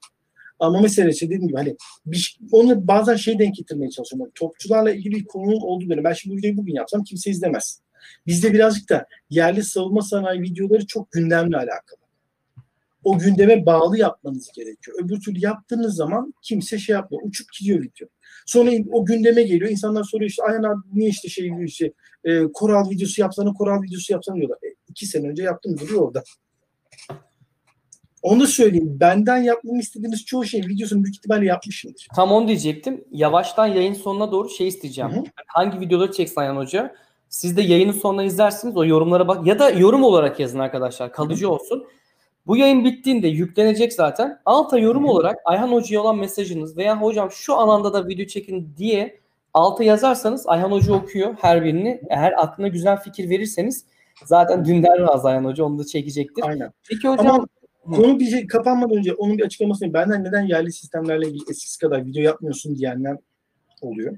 Ama 0.59 0.81
mesela 0.81 1.09
işte 1.09 1.25
dediğim 1.25 1.47
gibi 1.47 1.57
hani 1.57 1.75
bir, 2.05 2.39
onu 2.51 2.87
bazen 2.87 3.15
şey 3.15 3.39
denk 3.39 3.55
getirmeye 3.55 3.89
çalışıyorum. 3.89 4.25
Yani 4.25 4.31
topçularla 4.35 4.91
ilgili 4.91 5.15
bir 5.15 5.25
konunun 5.25 5.61
olduğu 5.61 5.89
dönem. 5.89 6.03
Ben 6.03 6.13
şimdi 6.13 6.33
bu 6.33 6.37
videoyu 6.37 6.57
bugün 6.57 6.73
yapsam 6.73 7.03
kimse 7.03 7.31
izlemez. 7.31 7.81
Bizde 8.27 8.53
birazcık 8.53 8.89
da 8.89 9.05
yerli 9.29 9.63
savunma 9.63 10.01
sanayi 10.01 10.41
videoları 10.41 10.87
çok 10.87 11.11
gündemle 11.11 11.57
alakalı. 11.57 11.99
O 13.03 13.19
gündeme 13.19 13.65
bağlı 13.65 13.97
yapmanız 13.97 14.51
gerekiyor. 14.55 14.97
Öbür 15.03 15.19
türlü 15.19 15.39
yaptığınız 15.39 15.95
zaman 15.95 16.33
kimse 16.41 16.77
şey 16.77 16.93
yapmıyor. 16.93 17.23
Uçup 17.25 17.47
gidiyor 17.59 17.79
video. 17.81 18.07
Sonra 18.45 18.71
o 18.91 19.05
gündeme 19.05 19.43
geliyor. 19.43 19.71
İnsanlar 19.71 20.03
soruyor 20.03 20.29
işte 20.29 20.43
Ayhan 20.43 20.63
abi 20.63 20.81
niye 20.93 21.09
işte 21.09 21.29
şey 21.29 21.51
işte 21.65 21.93
e, 22.23 22.43
koral 22.53 22.89
videosu 22.89 23.21
yapsana 23.21 23.53
koral 23.53 23.83
videosu 23.83 24.13
yapsana 24.13 24.35
diyorlar. 24.35 24.57
E, 24.57 24.75
iki 24.87 25.05
sene 25.05 25.27
önce 25.27 25.43
yaptım 25.43 25.77
duruyor 25.77 26.01
orada. 26.01 26.23
Onu 28.23 28.47
söyleyeyim. 28.47 28.97
Benden 28.99 29.37
yapmamı 29.37 29.79
istediğiniz 29.79 30.25
çoğu 30.25 30.45
şey 30.45 30.61
videosunu 30.61 31.03
büyük 31.03 31.15
ihtimalle 31.15 31.45
yapmışımdır. 31.45 32.07
Tam 32.15 32.31
onu 32.31 32.47
diyecektim. 32.47 33.03
Yavaştan 33.11 33.67
yayın 33.67 33.93
sonuna 33.93 34.31
doğru 34.31 34.49
şey 34.49 34.67
isteyeceğim. 34.67 35.11
Hı-hı. 35.11 35.23
Hangi 35.47 35.79
videoları 35.79 36.11
çeksin 36.11 36.41
Ayhan 36.41 36.55
Hoca? 36.55 36.95
Siz 37.29 37.57
de 37.57 37.61
yayının 37.61 37.91
sonuna 37.91 38.23
izlersiniz. 38.23 38.77
O 38.77 38.85
yorumlara 38.85 39.27
bak. 39.27 39.47
Ya 39.47 39.59
da 39.59 39.69
yorum 39.69 40.03
olarak 40.03 40.39
yazın 40.39 40.59
arkadaşlar. 40.59 41.11
Kalıcı 41.11 41.45
Hı-hı. 41.45 41.53
olsun. 41.53 41.87
Bu 42.47 42.57
yayın 42.57 42.85
bittiğinde 42.85 43.27
yüklenecek 43.27 43.93
zaten. 43.93 44.39
Alta 44.45 44.79
yorum 44.79 45.03
Hı-hı. 45.03 45.11
olarak 45.11 45.37
Ayhan 45.45 45.71
Hoca'ya 45.71 46.01
olan 46.01 46.17
mesajınız 46.17 46.77
veya 46.77 47.01
hocam 47.01 47.31
şu 47.31 47.55
alanda 47.55 47.93
da 47.93 48.07
video 48.07 48.25
çekin 48.25 48.73
diye 48.77 49.19
alta 49.53 49.83
yazarsanız 49.83 50.47
Ayhan 50.47 50.71
Hoca 50.71 50.93
okuyor 50.93 51.35
her 51.41 51.63
birini. 51.63 52.01
Eğer 52.09 52.33
aklına 52.37 52.67
güzel 52.67 52.97
fikir 52.97 53.29
verirseniz 53.29 53.85
zaten 54.25 54.65
dünden 54.65 54.99
razı 54.99 55.27
Ayhan 55.27 55.45
Hoca 55.45 55.63
onu 55.63 55.79
da 55.79 55.85
çekecektir. 55.85 56.43
Aynen. 56.47 56.71
Peki 56.89 57.07
hocam 57.07 57.27
Ama 57.27 57.45
Konu 57.95 58.19
bir 58.19 58.25
şey 58.25 58.47
kapanmadan 58.47 58.97
önce 58.97 59.13
onun 59.13 59.37
bir 59.37 59.43
açıklamasını 59.43 59.93
benden 59.93 60.23
neden 60.23 60.45
yerli 60.45 60.73
sistemlerle 60.73 61.27
ilgili 61.27 61.43
eskisi 61.49 61.79
kadar 61.79 62.05
video 62.05 62.21
yapmıyorsun 62.21 62.75
diyenler 62.75 63.17
oluyor. 63.81 64.17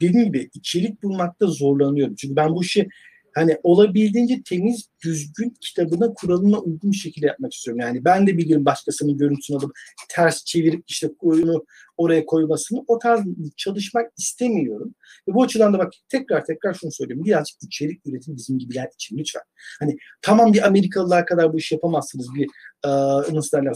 Dediğim 0.00 0.26
gibi 0.26 0.50
içerik 0.54 1.02
bulmakta 1.02 1.46
zorlanıyorum. 1.46 2.14
Çünkü 2.14 2.36
ben 2.36 2.50
bu 2.54 2.62
işi 2.62 2.88
hani 3.34 3.58
olabildiğince 3.62 4.42
temiz, 4.42 4.88
düzgün 5.04 5.54
kitabına, 5.60 6.14
kuralına 6.14 6.58
uygun 6.58 6.92
bir 6.92 6.96
şekilde 6.96 7.26
yapmak 7.26 7.52
istiyorum. 7.52 7.80
Yani 7.80 8.04
ben 8.04 8.26
de 8.26 8.38
biliyorum 8.38 8.64
başkasının 8.64 9.18
görüntüsünü 9.18 9.56
alıp 9.56 9.72
ters 10.08 10.44
çevirip 10.44 10.84
işte 10.86 11.10
oyunu 11.20 11.64
oraya 11.96 12.26
koymasını. 12.26 12.84
O 12.86 12.98
tarz 12.98 13.20
çalışmak 13.56 14.12
istemiyorum. 14.18 14.94
Ve 15.28 15.34
bu 15.34 15.42
açıdan 15.42 15.74
da 15.74 15.78
bak 15.78 15.92
tekrar 16.08 16.44
tekrar 16.44 16.74
şunu 16.74 16.92
söylüyorum. 16.92 17.24
Birazcık 17.24 17.62
içerik 17.62 18.06
üretim 18.06 18.36
bizim 18.36 18.58
gibiler 18.58 18.88
için 18.94 19.18
lütfen. 19.18 19.42
Hani 19.80 19.96
tamam 20.22 20.52
bir 20.52 20.66
Amerikalılar 20.66 21.26
kadar 21.26 21.52
bu 21.52 21.58
işi 21.58 21.74
yapamazsınız. 21.74 22.28
Bir 22.34 22.46
e, 22.84 22.90
nasıl 23.34 23.58
derler 23.58 23.74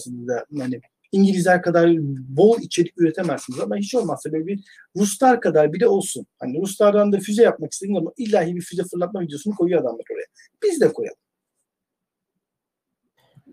yani 0.51 0.81
İngilizler 1.13 1.63
kadar 1.63 1.91
bol 2.29 2.59
içerik 2.61 3.01
üretemezsiniz 3.01 3.61
ama 3.61 3.77
hiç 3.77 3.95
olmazsa 3.95 4.33
böyle 4.33 4.47
bir 4.47 4.65
Ruslar 4.97 5.41
kadar 5.41 5.73
bile 5.73 5.89
olsun. 5.89 6.27
Hani 6.39 6.61
Ruslardan 6.61 7.13
da 7.13 7.19
füze 7.19 7.43
yapmak 7.43 7.73
istediğin 7.73 7.99
ama 7.99 8.13
illahi 8.17 8.57
bir 8.57 8.61
füze 8.61 8.83
fırlatma 8.85 9.21
videosunu 9.21 9.55
koyuyor 9.55 9.81
adamlar 9.81 10.05
oraya. 10.13 10.27
Biz 10.63 10.81
de 10.81 10.93
koyalım. 10.93 11.19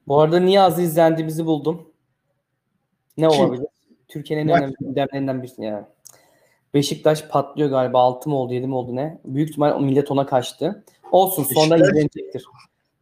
Bu 0.07 0.19
arada 0.19 0.39
Niyazi 0.39 0.83
izlendiğimizi 0.83 1.45
buldum. 1.45 1.93
Ne 3.17 3.27
Kim? 3.27 3.39
olabilir? 3.39 3.67
Türkiye'nin 4.07 4.47
en 4.47 4.57
önemli 4.57 4.75
gündemlerinden 4.79 5.43
birisi 5.43 5.63
yani. 5.63 5.85
Beşiktaş 6.73 7.27
patlıyor 7.27 7.69
galiba. 7.69 7.99
6 7.99 8.29
mı 8.29 8.35
oldu 8.35 8.53
7 8.53 8.67
mi 8.67 8.75
oldu 8.75 8.95
ne? 8.95 9.21
Büyük 9.25 9.49
ihtimal 9.49 9.81
millet 9.81 10.11
ona 10.11 10.25
kaçtı. 10.25 10.83
Olsun 11.11 11.43
sonra 11.43 11.75
izlenecektir. 11.75 12.45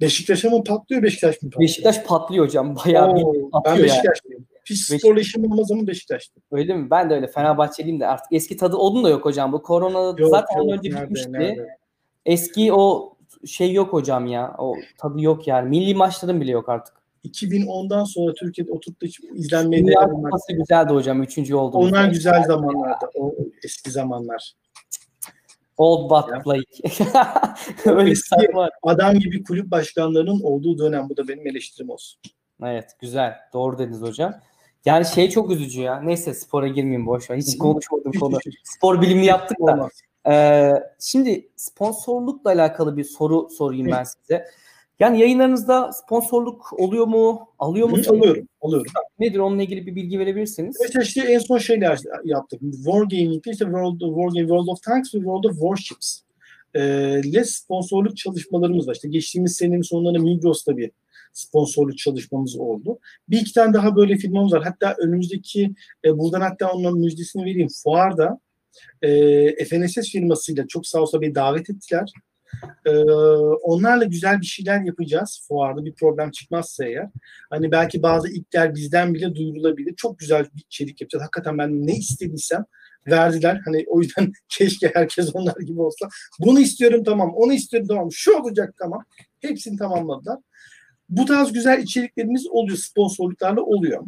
Beşiktaş'a 0.02 0.50
mı 0.50 0.64
patlıyor 0.64 1.04
Beşiktaş 1.04 1.42
mı 1.42 1.50
patlıyor? 1.50 1.70
Beşiktaş 1.70 2.04
patlıyor 2.04 2.46
hocam. 2.46 2.76
Bayağı 2.76 3.12
Oo, 3.12 3.34
bir 3.34 3.52
patlıyor 3.52 3.78
Ben 3.78 3.84
Beşiktaşlıyım. 3.84 4.46
Yani. 4.52 4.62
Pis 4.66 4.88
sporla 4.88 5.20
işim 5.20 5.52
olmaz 5.52 5.72
ama 5.72 5.88
Beşiktaş'tı. 5.88 6.42
Öyle 6.52 6.74
mi? 6.74 6.92
Ben 6.92 7.10
de 7.10 7.14
öyle. 7.14 7.28
Fenerbahçeliyim 7.28 8.00
de 8.00 8.08
artık 8.08 8.34
eski 8.34 8.58
tadı 8.58 8.76
onun 8.76 9.04
da 9.04 9.10
yok 9.10 9.26
hocam. 9.26 9.54
Bu 9.54 9.62
korona 9.62 10.20
yok, 10.20 10.30
zaten 10.30 10.62
yok, 10.62 10.72
önce 10.72 10.90
nerede, 10.90 11.04
bitmişti. 11.04 11.32
Nerede? 11.32 11.68
Eski 12.26 12.74
o 12.74 13.14
şey 13.46 13.74
yok 13.74 13.94
hocam 13.94 14.28
ya. 14.28 14.56
O 14.58 14.76
tadı 14.98 15.22
yok 15.22 15.48
yani. 15.48 15.70
Milli 15.70 15.96
maçların 15.96 16.42
bile 16.42 16.52
yok 16.52 16.70
artık. 16.70 17.02
2010'dan 17.26 18.04
sonra 18.04 18.34
Türkiye'de 18.34 18.72
oturup 18.72 19.02
da 19.02 19.06
izlenmeye 19.36 19.86
Dünya 19.86 20.02
Kupası 20.02 20.54
güzeldi 20.54 20.94
hocam. 20.94 21.24
Üçüncü 21.24 21.56
oldu. 21.56 21.78
Onlar 21.78 22.10
güzel 22.10 22.44
zamanlardı. 22.44 23.06
O 23.16 23.36
eski 23.64 23.92
zamanlar. 23.92 24.54
Old 25.78 26.10
but 26.10 26.44
play. 26.44 26.62
Öyle 27.86 28.12
eski 28.12 28.36
adam 28.84 29.20
gibi 29.20 29.44
kulüp 29.44 29.72
başkanlarının 29.72 30.42
olduğu 30.44 30.78
dönem. 30.78 31.10
Bu 31.10 31.18
da 31.18 31.28
benim 31.28 31.48
eleştirim 31.48 31.90
olsun. 31.90 32.22
Evet 32.64 32.92
güzel. 33.00 33.36
Doğru 33.54 33.78
dediniz 33.78 34.02
hocam. 34.02 34.34
Yani 34.86 35.06
şey 35.06 35.30
çok 35.30 35.52
üzücü 35.52 35.82
ya. 35.82 36.02
Neyse 36.02 36.34
spora 36.34 36.68
girmeyeyim 36.68 37.06
boş 37.06 37.30
ver. 37.30 37.38
Hiç 37.38 37.58
konuşmadım 37.58 38.12
konu. 38.12 38.38
Spor 38.64 39.02
bilimi 39.02 39.26
yaptık 39.26 39.58
da. 39.60 39.90
Ee, 40.28 40.74
şimdi 41.00 41.50
sponsorlukla 41.56 42.50
alakalı 42.50 42.98
bir 42.98 43.04
soru 43.04 43.50
sorayım 43.50 43.88
ben 43.92 44.04
size. 44.04 44.46
Yani 45.02 45.20
yayınlarınızda 45.20 45.92
sponsorluk 45.92 46.74
oluyor 46.80 47.08
mu? 47.08 47.50
Alıyor 47.60 47.90
mu? 47.90 47.98
Alıyorum. 48.08 48.48
Alıyorum. 48.62 48.92
Nedir 49.20 49.40
onunla 49.40 49.64
ilgili 49.64 49.88
bir 49.88 49.96
bilgi 49.96 50.20
verebilirsiniz? 50.20 50.78
Evet 50.82 51.08
işte 51.08 51.22
en 51.22 51.40
son 51.40 51.58
şeyler 51.58 52.00
yaptık. 52.24 52.62
Wargaming'de 52.62 53.52
işte 53.52 53.66
World, 53.66 54.00
Wargame 54.00 54.40
World 54.40 54.68
of 54.68 54.84
Tanks 54.84 55.14
ve 55.16 55.18
World 55.18 55.44
of 55.44 55.54
Warships 55.54 56.22
ile 57.26 57.44
sponsorluk 57.44 58.18
çalışmalarımız 58.18 58.88
var. 58.88 58.94
İşte 58.94 59.08
geçtiğimiz 59.08 59.56
senenin 59.56 59.82
sonlarında 59.82 60.20
Migros'ta 60.20 60.78
bir 60.78 60.92
sponsorluk 61.34 61.98
çalışmamız 61.98 62.56
oldu. 62.56 63.00
Bir 63.30 63.42
iki 63.42 63.54
tane 63.54 63.74
daha 63.74 63.96
böyle 63.96 64.18
firmamız 64.18 64.54
var. 64.54 64.64
Hatta 64.64 64.96
önümüzdeki 65.00 65.74
e, 66.06 66.18
buradan 66.18 66.42
hatta 66.42 66.72
onun 66.72 67.00
müjdesini 67.00 67.46
vereyim. 67.46 67.68
Fuarda 67.84 68.40
e, 69.02 69.66
FNSS 69.66 70.12
firmasıyla 70.12 70.68
çok 70.68 70.88
sağ 70.88 71.02
olsa 71.02 71.22
bir 71.22 71.36
davet 71.36 71.70
ettiler. 71.70 72.12
Ee, 72.86 72.92
onlarla 73.62 74.04
güzel 74.04 74.42
bir 74.42 74.46
şeyler 74.46 74.82
yapacağız 74.82 75.46
fuarda 75.48 75.86
bir 75.86 75.94
problem 75.94 76.32
çıkmazsa 76.32 76.86
eğer. 76.86 77.10
Hani 77.50 77.72
belki 77.72 78.04
bazı 78.04 78.30
ilkler 78.30 78.76
bizden 78.76 79.14
bile 79.14 79.36
duyurulabilir. 79.36 79.96
Çok 79.96 80.20
güzel 80.20 80.46
bir 80.56 80.62
içerik 80.62 81.02
yapacağız. 81.02 81.24
Hakikaten 81.24 81.58
ben 81.58 81.88
ne 81.88 81.94
istediysem 81.96 82.66
verdiler. 83.08 83.62
Hani 83.66 83.86
o 83.88 84.02
yüzden 84.02 84.32
keşke 84.50 84.92
herkes 84.94 85.30
onlar 85.34 85.56
gibi 85.66 85.82
olsa. 85.82 86.08
Bunu 86.40 86.60
istiyorum 86.60 87.04
tamam, 87.04 87.32
onu 87.36 87.54
istiyorum 87.54 87.88
tamam, 87.88 88.12
şu 88.12 88.38
olacak 88.38 88.74
tamam. 88.80 89.04
Hepsini 89.40 89.78
tamamladılar. 89.78 90.38
Bu 91.12 91.26
tarz 91.26 91.54
güzel 91.54 91.84
içeriklerimiz 91.84 92.48
oluyor, 92.48 92.78
sponsorluklarla 92.78 93.62
oluyor. 93.62 94.04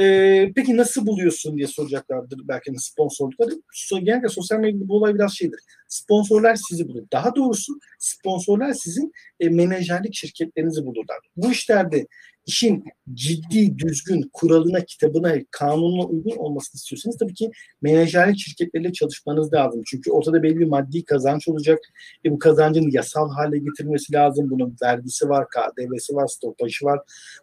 Ee, 0.00 0.52
peki 0.56 0.76
nasıl 0.76 1.06
buluyorsun 1.06 1.56
diye 1.56 1.66
soracaklardır 1.66 2.40
belki 2.48 2.72
sponsorlukları. 2.78 3.50
Genellikle 3.90 4.28
sosyal 4.28 4.58
medyada 4.58 4.88
bu 4.88 4.96
olay 4.96 5.14
biraz 5.14 5.34
şeydir. 5.34 5.60
Sponsorlar 5.88 6.56
sizi 6.68 6.88
bulur. 6.88 7.02
Daha 7.12 7.36
doğrusu 7.36 7.72
sponsorlar 7.98 8.72
sizin 8.72 9.12
e, 9.40 9.48
menajerlik 9.48 10.14
şirketlerinizi 10.14 10.86
bulurlar. 10.86 11.18
Bu 11.36 11.52
işlerde 11.52 12.06
işin 12.50 12.84
ciddi, 13.14 13.78
düzgün, 13.78 14.30
kuralına, 14.32 14.84
kitabına, 14.84 15.34
kanununa 15.50 16.04
uygun 16.04 16.36
olmasını 16.36 16.78
istiyorsanız 16.78 17.18
tabii 17.18 17.34
ki 17.34 17.50
menajerlik 17.82 18.38
şirketleriyle 18.38 18.92
çalışmanız 18.92 19.52
lazım. 19.52 19.82
Çünkü 19.86 20.10
ortada 20.10 20.42
belli 20.42 20.58
bir 20.58 20.66
maddi 20.66 21.04
kazanç 21.04 21.48
olacak. 21.48 21.78
E 22.24 22.30
bu 22.30 22.38
kazancın 22.38 22.90
yasal 22.90 23.30
hale 23.30 23.58
getirilmesi 23.58 24.12
lazım. 24.12 24.50
Bunun 24.50 24.76
vergisi 24.82 25.28
var, 25.28 25.46
KDV'si 25.48 26.14
var, 26.14 26.26
stopajı 26.26 26.84
var. 26.84 27.00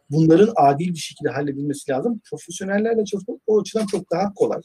Bunların 0.10 0.54
adil 0.56 0.94
bir 0.94 1.00
şekilde 1.00 1.30
halledilmesi 1.30 1.92
lazım. 1.92 2.22
Profesyonellerle 2.30 3.06
çalışmak 3.06 3.38
o 3.48 3.62
açıdan 3.62 3.86
çok 3.86 4.12
daha 4.12 4.34
kolay. 4.34 4.62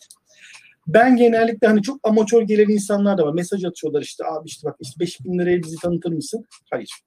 Ben 0.86 1.16
genellikle 1.16 1.66
hani 1.66 1.82
çok 1.82 2.00
amatör 2.02 2.42
gelen 2.42 2.68
insanlar 2.68 3.18
da 3.18 3.26
var. 3.26 3.32
Mesaj 3.32 3.64
atıyorlar 3.64 4.02
işte 4.02 4.24
abi 4.24 4.48
işte 4.48 4.68
bak 4.68 4.76
işte 4.80 5.00
5000 5.00 5.38
liraya 5.38 5.62
bizi 5.62 5.76
tanıtır 5.76 6.12
mısın? 6.12 6.44
Hayır 6.70 7.02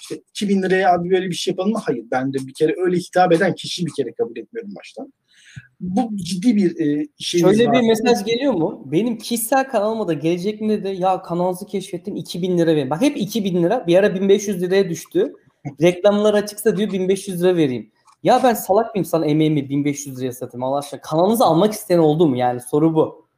işte 0.00 0.22
2000 0.30 0.62
liraya 0.62 0.94
abi 0.94 1.10
böyle 1.10 1.26
bir 1.26 1.34
şey 1.34 1.52
yapalım 1.52 1.72
mı? 1.72 1.78
Hayır. 1.84 2.04
Ben 2.10 2.32
de 2.32 2.38
bir 2.46 2.54
kere 2.54 2.74
öyle 2.78 2.96
hitap 2.96 3.32
eden 3.32 3.54
kişiyi 3.54 3.86
bir 3.86 3.92
kere 3.96 4.12
kabul 4.12 4.36
etmiyorum 4.36 4.74
baştan. 4.76 5.12
Bu 5.80 6.16
ciddi 6.16 6.56
bir 6.56 6.80
e, 6.80 7.06
şey. 7.18 7.40
Şöyle 7.40 7.72
bir 7.72 7.80
mesaj 7.80 8.24
geliyor 8.24 8.52
mu? 8.52 8.82
Benim 8.86 9.18
kişisel 9.18 9.68
kanalıma 9.68 10.08
da 10.08 10.12
gelecek 10.12 10.60
mi 10.60 10.84
de 10.84 10.88
ya 10.88 11.22
kanalınızı 11.22 11.66
keşfettim 11.66 12.16
2000 12.16 12.58
lira 12.58 12.76
verin. 12.76 12.90
Bak 12.90 13.02
hep 13.02 13.16
2000 13.16 13.62
lira 13.62 13.86
bir 13.86 13.96
ara 13.96 14.14
1500 14.14 14.62
liraya 14.62 14.90
düştü. 14.90 15.32
Reklamlar 15.82 16.34
açıksa 16.34 16.76
diyor 16.76 16.92
1500 16.92 17.42
lira 17.42 17.56
vereyim. 17.56 17.90
Ya 18.22 18.40
ben 18.44 18.54
salak 18.54 18.94
mıyım 18.94 19.04
sana 19.04 19.26
emeğimi 19.26 19.68
1500 19.68 20.20
liraya 20.20 20.32
satayım 20.32 20.64
Allah 20.64 20.78
aşkına. 20.78 21.00
Kanalınızı 21.00 21.44
almak 21.44 21.72
isteyen 21.72 21.98
oldu 21.98 22.28
mu 22.28 22.36
yani 22.36 22.60
soru 22.60 22.94
bu. 22.94 23.28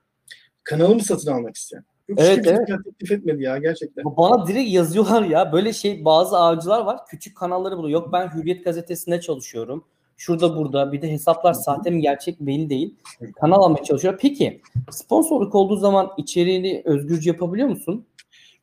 Kanalımı 0.65 1.01
satın 1.01 1.33
almak 1.33 1.57
isteyen. 1.57 1.85
Yok, 2.11 2.19
evet, 2.23 2.47
evet. 2.47 2.69
teklif 2.85 3.13
etmedi 3.13 3.43
ya 3.43 3.59
gerçekten. 3.59 4.05
Bana 4.05 4.47
direkt 4.47 4.71
yazıyorlar 4.71 5.23
ya. 5.23 5.53
Böyle 5.53 5.73
şey 5.73 6.05
bazı 6.05 6.39
avcılar 6.39 6.81
var. 6.81 6.99
Küçük 7.09 7.37
kanalları 7.37 7.77
buluyor. 7.77 8.03
Yok 8.03 8.13
ben 8.13 8.29
Hürriyet 8.35 8.65
gazetesinde 8.65 9.21
çalışıyorum. 9.21 9.85
Şurada 10.17 10.57
burada 10.57 10.93
bir 10.93 11.03
de 11.03 11.13
hesaplar 11.13 11.53
sahte 11.53 11.91
mi 11.91 12.01
gerçek 12.01 12.41
belli 12.41 12.71
değil. 12.71 12.95
Kanal 13.41 13.63
almaya 13.63 13.85
çalışıyor. 13.85 14.19
Peki 14.21 14.61
sponsorluk 14.91 15.55
olduğu 15.55 15.77
zaman 15.77 16.11
içeriğini 16.17 16.83
özgürce 16.85 17.31
yapabiliyor 17.31 17.69
musun? 17.69 18.07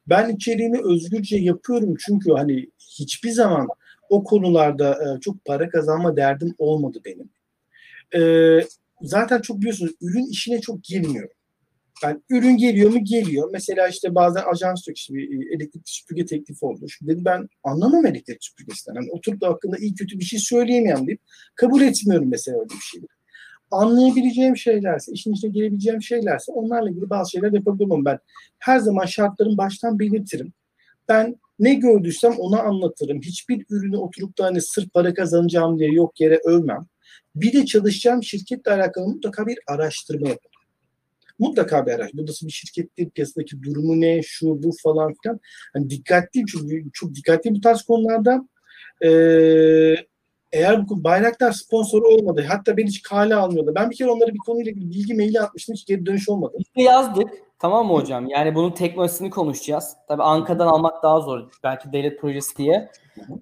Ben 0.08 0.36
içeriğimi 0.36 0.82
özgürce 0.84 1.38
yapıyorum 1.38 1.96
çünkü 2.06 2.32
hani 2.32 2.70
hiçbir 2.80 3.30
zaman 3.30 3.68
o 4.10 4.24
konularda 4.24 4.92
e, 4.92 5.20
çok 5.20 5.46
para 5.46 5.70
kazanma 5.70 6.16
derdim 6.16 6.56
olmadı 6.58 7.00
benim. 7.06 7.30
E, 8.16 8.62
zaten 9.02 9.42
çok 9.42 9.58
biliyorsunuz 9.58 9.92
ürün 10.02 10.26
işine 10.26 10.62
çok 10.62 10.84
girmiyorum. 10.84 11.37
Yani 12.04 12.22
ürün 12.30 12.58
geliyor 12.58 12.90
mu? 12.92 13.04
Geliyor. 13.04 13.50
Mesela 13.54 13.88
işte 13.88 14.16
bazen 14.16 14.44
ajans 14.54 14.88
yok 14.88 14.98
işte 14.98 15.14
bir 15.14 15.56
elektrik 15.56 15.90
süpürge 15.90 16.26
teklifi 16.26 16.66
oldu. 16.66 16.86
Şimdi 16.90 17.12
dedi 17.12 17.26
ben 17.26 17.48
anlamam 17.64 18.06
elektrik 18.06 18.44
süpürgesinden. 18.44 18.96
Yani 18.96 19.12
oturup 19.12 19.42
da 19.42 19.48
hakkında 19.48 19.78
iyi 19.78 19.96
kötü 19.96 20.20
bir 20.20 20.24
şey 20.24 20.40
söyleyemeyem 20.40 21.08
deyip 21.08 21.22
kabul 21.56 21.82
etmiyorum 21.82 22.30
mesela 22.30 22.58
öyle 22.58 22.70
bir 22.70 22.82
şeyleri. 22.82 23.08
Anlayabileceğim 23.72 24.58
şeylerse, 24.58 25.12
işin 25.12 25.34
içine 25.34 25.52
gelebileceğim 25.52 26.02
şeylerse 26.02 26.52
onlarla 26.52 26.90
ilgili 26.90 27.10
bazı 27.10 27.32
şeyler 27.32 27.52
yapabilirim 27.52 28.06
ben. 28.06 28.20
Her 28.60 28.80
zaman 28.80 29.06
şartların 29.06 29.58
baştan 29.58 30.00
belirtirim. 30.00 30.54
Ben 31.10 31.36
ne 31.60 31.74
gördüysem 31.74 32.34
onu 32.38 32.60
anlatırım. 32.60 33.22
Hiçbir 33.22 33.66
ürünü 33.70 33.98
oturup 33.98 34.38
da 34.38 34.46
hani 34.46 34.62
sırf 34.62 34.94
para 34.94 35.14
kazanacağım 35.14 35.80
diye 35.80 35.92
yok 35.92 36.22
yere 36.22 36.40
övmem. 36.46 36.86
Bir 37.36 37.54
de 37.54 37.66
çalışacağım 37.66 38.24
şirketle 38.24 38.72
alakalı 38.72 39.08
mutlaka 39.08 39.48
bir 39.48 39.60
araştırma 39.68 40.30
yaparım 40.30 40.57
mutlaka 41.40 41.86
bir 41.86 41.92
araç. 41.92 42.12
Bu 42.14 42.26
nasıl 42.26 42.48
bir 42.48 42.52
şirkettir, 42.52 43.10
piyasadaki 43.10 43.64
durumu 43.64 44.02
ne, 44.02 44.22
şu 44.24 44.64
bu 44.64 44.72
falan 44.84 45.14
filan. 45.24 45.40
Hani 45.74 45.90
dikkatli 45.90 46.46
çünkü 46.46 46.84
çok 46.94 47.16
dikkatli 47.16 47.56
bu 47.56 47.62
tarz 47.62 47.82
konularda. 47.82 48.48
Ee, 49.06 49.96
eğer 50.52 50.90
bu 50.90 51.04
Bayraktar 51.04 51.52
sponsoru 51.52 52.08
olmadı 52.08 52.46
hatta 52.48 52.78
beni 52.78 52.88
hiç 52.88 53.02
kale 53.02 53.36
almıyordu. 53.36 53.72
Ben 53.76 53.90
bir 53.90 53.96
kere 53.96 54.10
onlara 54.10 54.34
bir 54.34 54.40
konuyla 54.46 54.72
ilgili 54.72 54.90
bilgi 54.90 55.14
maili 55.14 55.42
atmıştım 55.42 55.76
hiç 55.76 55.86
geri 55.86 56.06
dönüş 56.06 56.30
olmadı. 56.30 56.58
İşte 56.60 56.82
yazdık 56.82 57.30
tamam 57.60 57.88
mı 57.88 57.94
hocam? 57.94 58.28
Yani 58.28 58.56
bunun 58.56 58.72
teknolojisini 58.72 59.30
konuşacağız. 59.30 59.96
Tabii 60.08 60.24
Ankara'dan 60.24 60.68
almak 60.68 61.04
daha 61.04 61.20
zor. 61.20 61.50
Belki 61.64 61.94
devlet 61.94 62.22
projesi 62.22 62.58
diye. 62.58 62.90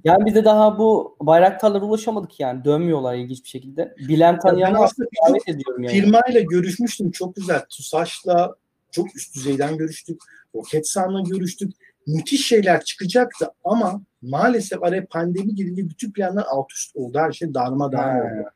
Yani 0.03 0.25
biz 0.25 0.35
de 0.35 0.45
daha 0.45 0.77
bu 0.77 1.15
bayraktarlara 1.19 1.85
ulaşamadık 1.85 2.39
yani. 2.39 2.65
Dönmüyorlar 2.65 3.15
ilginç 3.15 3.43
bir 3.43 3.49
şekilde. 3.49 3.95
Bilen 3.97 4.39
tanıyan 4.39 4.73
ben 4.73 4.79
aslında 4.79 5.09
davet 5.29 5.49
ediyorum 5.49 5.83
yani. 5.83 5.93
Firmayla 5.93 6.39
görüşmüştüm 6.41 7.11
çok 7.11 7.35
güzel. 7.35 7.61
TUSAŞ'la 7.69 8.55
çok 8.91 9.15
üst 9.15 9.35
düzeyden 9.35 9.77
görüştük. 9.77 10.21
Roketsan'la 10.55 11.21
görüştük. 11.21 11.73
Müthiş 12.07 12.47
şeyler 12.47 12.83
çıkacaktı 12.83 13.51
ama 13.63 14.01
maalesef 14.29 14.83
araya 14.83 15.05
pandemi 15.05 15.55
girince 15.55 15.89
bütün 15.89 16.11
planlar 16.11 16.45
alt 16.49 16.71
üst 16.71 16.95
oldu. 16.95 17.19
Her 17.19 17.31
şey 17.31 17.53
darmadağın 17.53 18.19
oldu. 18.19 18.49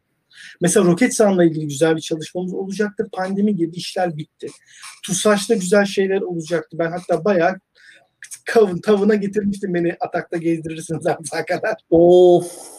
Mesela 0.62 0.86
Roketsan'la 0.86 1.44
ilgili 1.46 1.68
güzel 1.68 1.96
bir 1.96 2.02
çalışmamız 2.02 2.54
olacaktı. 2.54 3.10
Pandemi 3.12 3.56
gibi 3.56 3.76
işler 3.76 4.18
bitti. 4.18 4.48
TUSAŞ'ta 5.06 5.54
güzel 5.54 5.86
şeyler 5.86 6.22
olacaktı. 6.22 6.80
Ben 6.80 6.92
hatta 6.92 7.26
bayağı 7.26 7.60
kavun 8.46 8.82
tavına 8.82 9.16
getirmiştim 9.16 9.74
beni 9.74 9.98
atakta 10.00 10.38
gezdirirsiniz 10.38 11.08
artık 11.08 11.48
kadar. 11.48 11.76
Of. 11.90 12.79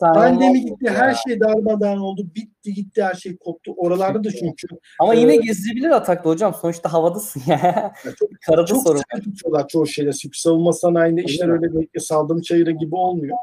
Pandemi 0.00 0.60
gitti, 0.60 0.84
ya. 0.84 0.94
her 0.94 1.14
şey 1.14 1.40
darmadağın 1.40 1.98
oldu. 1.98 2.26
Bitti 2.34 2.74
gitti, 2.74 3.02
her 3.02 3.14
şey 3.14 3.36
koptu. 3.36 3.74
Oralarda 3.76 4.24
da 4.24 4.30
çünkü. 4.30 4.66
Ama 5.00 5.14
e, 5.14 5.20
yine 5.20 5.36
gezdirebilir 5.36 5.90
atakta 5.90 6.30
hocam. 6.30 6.54
Sonuçta 6.54 6.92
havadasın 6.92 7.42
ya. 7.46 7.60
ya 8.04 8.12
çok, 8.18 8.28
Karada 8.46 8.66
çok 8.66 8.82
sorun. 8.82 9.02
Tutuyorlar 9.24 9.68
çoğu 9.68 9.86
şeyler. 9.86 10.12
Çünkü 10.12 10.38
savunma 10.38 10.72
sanayinde 10.72 11.20
Öyle 11.20 11.32
işler 11.32 11.48
mi? 11.48 11.68
öyle 11.74 12.00
saldım 12.00 12.40
çayırı 12.40 12.70
gibi 12.70 12.94
olmuyor. 12.94 13.36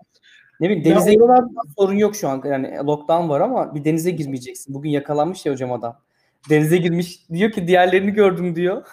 Ne 0.60 0.70
bileyim 0.70 0.86
denize 0.86 1.24
oralar... 1.24 1.46
sorun 1.78 1.98
yok 1.98 2.16
şu 2.16 2.30
an. 2.30 2.42
Yani 2.46 2.78
lockdown 2.78 3.30
var 3.30 3.42
ama 3.42 3.76
bir 3.76 3.84
denize 3.84 4.12
girmeyeceksin. 4.12 4.74
Bugün 4.74 4.90
yakalanmış 4.90 5.46
ya 5.46 5.54
hocam 5.54 5.72
adam. 5.72 5.98
Denize 6.50 6.78
girmiş 6.78 7.30
diyor 7.30 7.52
ki 7.52 7.68
diğerlerini 7.68 8.12
gördüm 8.12 8.56
diyor. 8.56 8.84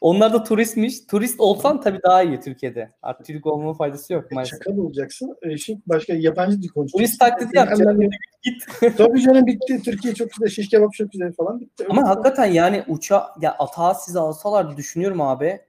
Onlar 0.00 0.32
da 0.32 0.44
turistmiş. 0.44 1.00
Turist 1.06 1.40
olsan 1.40 1.80
tabii 1.80 2.00
daha 2.02 2.22
iyi 2.22 2.40
Türkiye'de. 2.40 2.90
Artık 3.02 3.26
Türk 3.26 3.46
olmanın 3.46 3.72
faydası 3.72 4.12
yok 4.12 4.32
maalesef. 4.32 4.58
Şaka 4.64 4.80
olacaksın. 4.80 5.36
E, 5.42 5.56
şimdi 5.56 5.80
başka 5.86 6.14
yabancı 6.14 6.62
dil 6.62 6.68
konuşuyorsun. 6.68 6.98
Turist 6.98 7.20
taklidi 7.20 7.56
yapacaksın. 7.56 8.10
Git. 8.42 8.66
tabii 8.96 9.20
canım 9.22 9.46
bitti. 9.46 9.82
Türkiye 9.84 10.14
çok 10.14 10.30
güzel. 10.30 10.48
Şiş 10.48 10.68
kebap 10.68 10.92
çok 10.92 11.12
güzel 11.12 11.32
falan. 11.32 11.60
Bitti. 11.60 11.86
Ama 11.90 12.00
Öyle 12.00 12.08
hakikaten 12.08 12.46
yani 12.46 12.84
uça 12.88 13.26
ya 13.40 13.56
atağı 13.58 13.94
size 13.94 14.18
alsalardı 14.18 14.76
düşünüyorum 14.76 15.20
abi. 15.20 15.60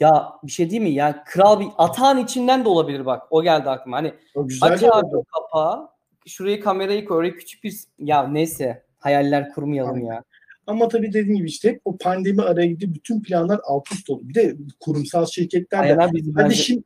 Ya 0.00 0.32
bir 0.42 0.52
şey 0.52 0.70
değil 0.70 0.82
mi? 0.82 0.90
Ya 0.90 1.24
kral 1.24 1.60
bir 1.60 1.68
atağın 1.78 2.18
içinden 2.18 2.64
de 2.64 2.68
olabilir 2.68 3.06
bak. 3.06 3.22
O 3.30 3.42
geldi 3.42 3.70
aklıma. 3.70 3.96
Hani 3.96 4.14
aç 4.60 4.82
abi 4.82 5.06
kapağı. 5.34 5.88
Şuraya 6.26 6.60
kamerayı 6.60 7.04
koy. 7.04 7.18
Oraya 7.18 7.34
küçük 7.34 7.64
bir 7.64 7.74
ya 7.98 8.28
neyse 8.28 8.82
hayaller 8.98 9.52
kurmayalım 9.52 10.06
ya. 10.06 10.22
Ama 10.66 10.88
tabii 10.88 11.12
dediğim 11.12 11.36
gibi 11.36 11.48
işte 11.48 11.80
o 11.84 11.98
pandemi 11.98 12.42
araya 12.42 12.66
gitti. 12.66 12.94
Bütün 12.94 13.22
planlar 13.22 13.60
alt 13.64 13.92
üst 13.92 14.10
oldu. 14.10 14.28
Bir 14.28 14.34
de 14.34 14.56
kurumsal 14.80 15.26
şirketler 15.26 15.88
de 15.88 15.94
hadi 16.34 16.54
şimdi, 16.54 16.82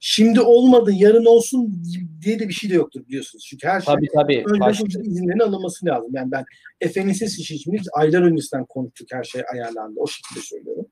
şimdi 0.00 0.40
olmadı 0.40 0.92
yarın 0.94 1.24
olsun 1.24 1.82
diye 2.22 2.38
de 2.38 2.48
bir 2.48 2.52
şey 2.52 2.70
de 2.70 2.74
yoktur 2.74 3.06
biliyorsunuz. 3.08 3.46
Çünkü 3.48 3.68
her 3.68 3.80
şey 3.80 3.94
tabii, 3.94 4.08
tabii. 4.14 4.44
önce 4.84 5.00
izinlerin 5.00 5.38
alınması 5.38 5.86
lazım. 5.86 6.10
Yani 6.14 6.30
ben 6.30 6.44
FNSS 6.88 7.38
için 7.38 7.80
aylar 7.92 8.22
öncesinden 8.22 8.64
konuştuk 8.64 9.08
her 9.12 9.24
şey 9.24 9.42
ayarlandı. 9.52 10.00
O 10.00 10.06
şekilde 10.06 10.40
söylüyorum. 10.40 10.86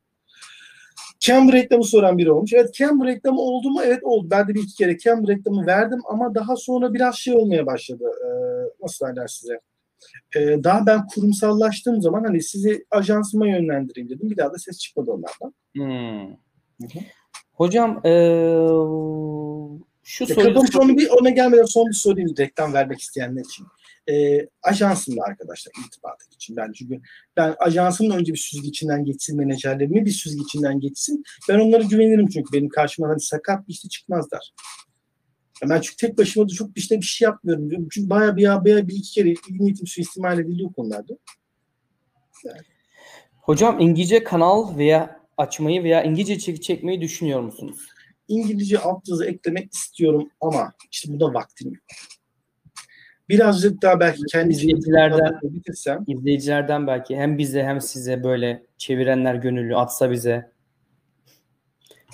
Cam 1.20 1.52
reklamı 1.52 1.84
soran 1.84 2.18
biri 2.18 2.32
olmuş. 2.32 2.52
Evet 2.52 2.74
Cam 2.74 3.06
reklamı 3.06 3.40
oldu 3.40 3.70
mu? 3.70 3.80
Evet 3.84 4.00
oldu. 4.02 4.28
Ben 4.30 4.48
de 4.48 4.54
bir 4.54 4.62
iki 4.62 4.74
kere 4.74 4.98
Cam 4.98 5.28
reklamı 5.28 5.66
verdim 5.66 6.00
ama 6.10 6.34
daha 6.34 6.56
sonra 6.56 6.94
biraz 6.94 7.16
şey 7.16 7.34
olmaya 7.34 7.66
başladı. 7.66 8.04
Ee, 8.24 8.28
nasıl 8.82 9.06
derler 9.06 9.26
size? 9.26 9.60
Ee, 10.36 10.64
daha 10.64 10.86
ben 10.86 11.06
kurumsallaştığım 11.06 12.02
zaman 12.02 12.24
hani 12.24 12.42
sizi 12.42 12.84
ajansıma 12.90 13.48
yönlendireyim 13.48 14.08
dedim. 14.08 14.30
Bir 14.30 14.36
daha 14.36 14.52
da 14.52 14.58
ses 14.58 14.78
çıkmadı 14.78 15.10
onlardan. 15.10 15.54
Hmm. 15.76 16.36
Hocam 17.52 18.06
ee, 18.06 18.66
şu 20.02 20.24
e, 20.24 20.26
soruyu... 20.26 20.66
Son 20.72 20.96
bir, 20.96 21.08
ona 21.08 21.30
gelmeden 21.30 21.64
son 21.64 21.86
bir 21.86 21.94
sorayım 21.94 22.34
reklam 22.38 22.72
vermek 22.72 23.00
isteyenler 23.00 23.40
için. 23.40 23.66
E, 24.10 24.46
ajansımla 24.62 25.24
arkadaşlar 25.24 25.72
irtibatı 25.86 26.24
için. 26.34 26.56
Ben 26.56 26.72
çünkü 26.72 27.00
ben 27.36 27.54
ajansımla 27.58 28.16
önce 28.16 28.32
bir 28.32 28.38
süzgecinden 28.38 29.04
geçsin, 29.04 29.36
menajerlerimi 29.36 30.06
bir 30.06 30.10
süzgecinden 30.10 30.80
geçsin. 30.80 31.22
Ben 31.48 31.58
onlara 31.58 31.82
güvenirim 31.82 32.28
çünkü 32.28 32.52
benim 32.52 32.68
karşıma 32.68 33.08
hani 33.08 33.20
sakat 33.20 33.68
bir 33.68 33.72
işte 33.72 33.88
çıkmazlar. 33.88 34.52
Ben 35.62 35.80
çünkü 35.80 35.96
tek 35.96 36.18
başıma 36.18 36.48
da 36.48 36.52
çok 36.52 36.70
işte 36.76 36.96
bir 36.96 37.04
şey 37.04 37.26
yapmıyorum. 37.26 37.88
Çünkü 37.90 38.10
bayağı 38.10 38.36
bir, 38.36 38.64
bayağı 38.64 38.88
bir 38.88 38.94
iki 38.94 39.10
kere 39.10 39.28
iyi 39.28 39.36
niyetim 39.50 39.86
suistimal 39.86 40.38
edildi 40.38 40.66
o 40.66 40.72
konularda. 40.72 41.18
Yani. 42.44 42.60
Hocam 43.40 43.80
İngilizce 43.80 44.24
kanal 44.24 44.78
veya 44.78 45.20
açmayı 45.36 45.84
veya 45.84 46.02
İngilizce 46.02 46.34
içerik 46.34 46.62
çekmeyi 46.62 47.00
düşünüyor 47.00 47.40
musunuz? 47.40 47.86
İngilizce 48.28 48.78
alt 48.78 49.08
yazı 49.08 49.24
eklemek 49.26 49.74
istiyorum 49.74 50.30
ama 50.40 50.72
işte 50.90 51.12
bu 51.12 51.20
da 51.20 51.34
vaktim 51.34 51.68
yok. 51.68 51.82
Birazcık 53.28 53.82
daha 53.82 54.00
belki 54.00 54.22
kendi 54.32 54.52
izleyicilerden 54.52 55.40
izleyicilerden 56.06 56.86
belki 56.86 57.16
hem 57.16 57.38
bize 57.38 57.62
hem 57.62 57.80
size 57.80 58.24
böyle 58.24 58.66
çevirenler 58.78 59.34
gönüllü 59.34 59.76
atsa 59.76 60.10
bize 60.10 60.52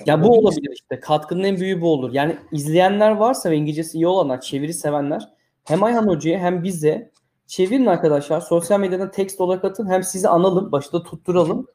ya 0.07 0.23
bu 0.23 0.39
olabilir 0.39 0.71
işte. 0.73 1.01
Katkının 1.01 1.45
en 1.45 1.57
büyüğü 1.57 1.81
bu 1.81 1.93
olur. 1.93 2.13
Yani 2.13 2.37
izleyenler 2.53 3.11
varsa 3.11 3.51
ve 3.51 3.57
İngilizcesi 3.57 3.99
iyi 3.99 4.07
olanlar, 4.07 4.41
çeviri 4.41 4.75
sevenler 4.75 5.29
hem 5.65 5.83
Ayhan 5.83 6.07
Hoca'ya 6.07 6.39
hem 6.39 6.65
bize 6.65 7.11
çevirin 7.47 7.87
arkadaşlar. 7.87 8.41
Sosyal 8.41 8.81
medyadan 8.81 9.11
tekst 9.11 9.41
olarak 9.41 9.65
atın. 9.65 9.91
Hem 9.91 10.03
sizi 10.03 10.29
analım, 10.29 10.73
başta 10.73 11.03
tutturalım. 11.03 11.67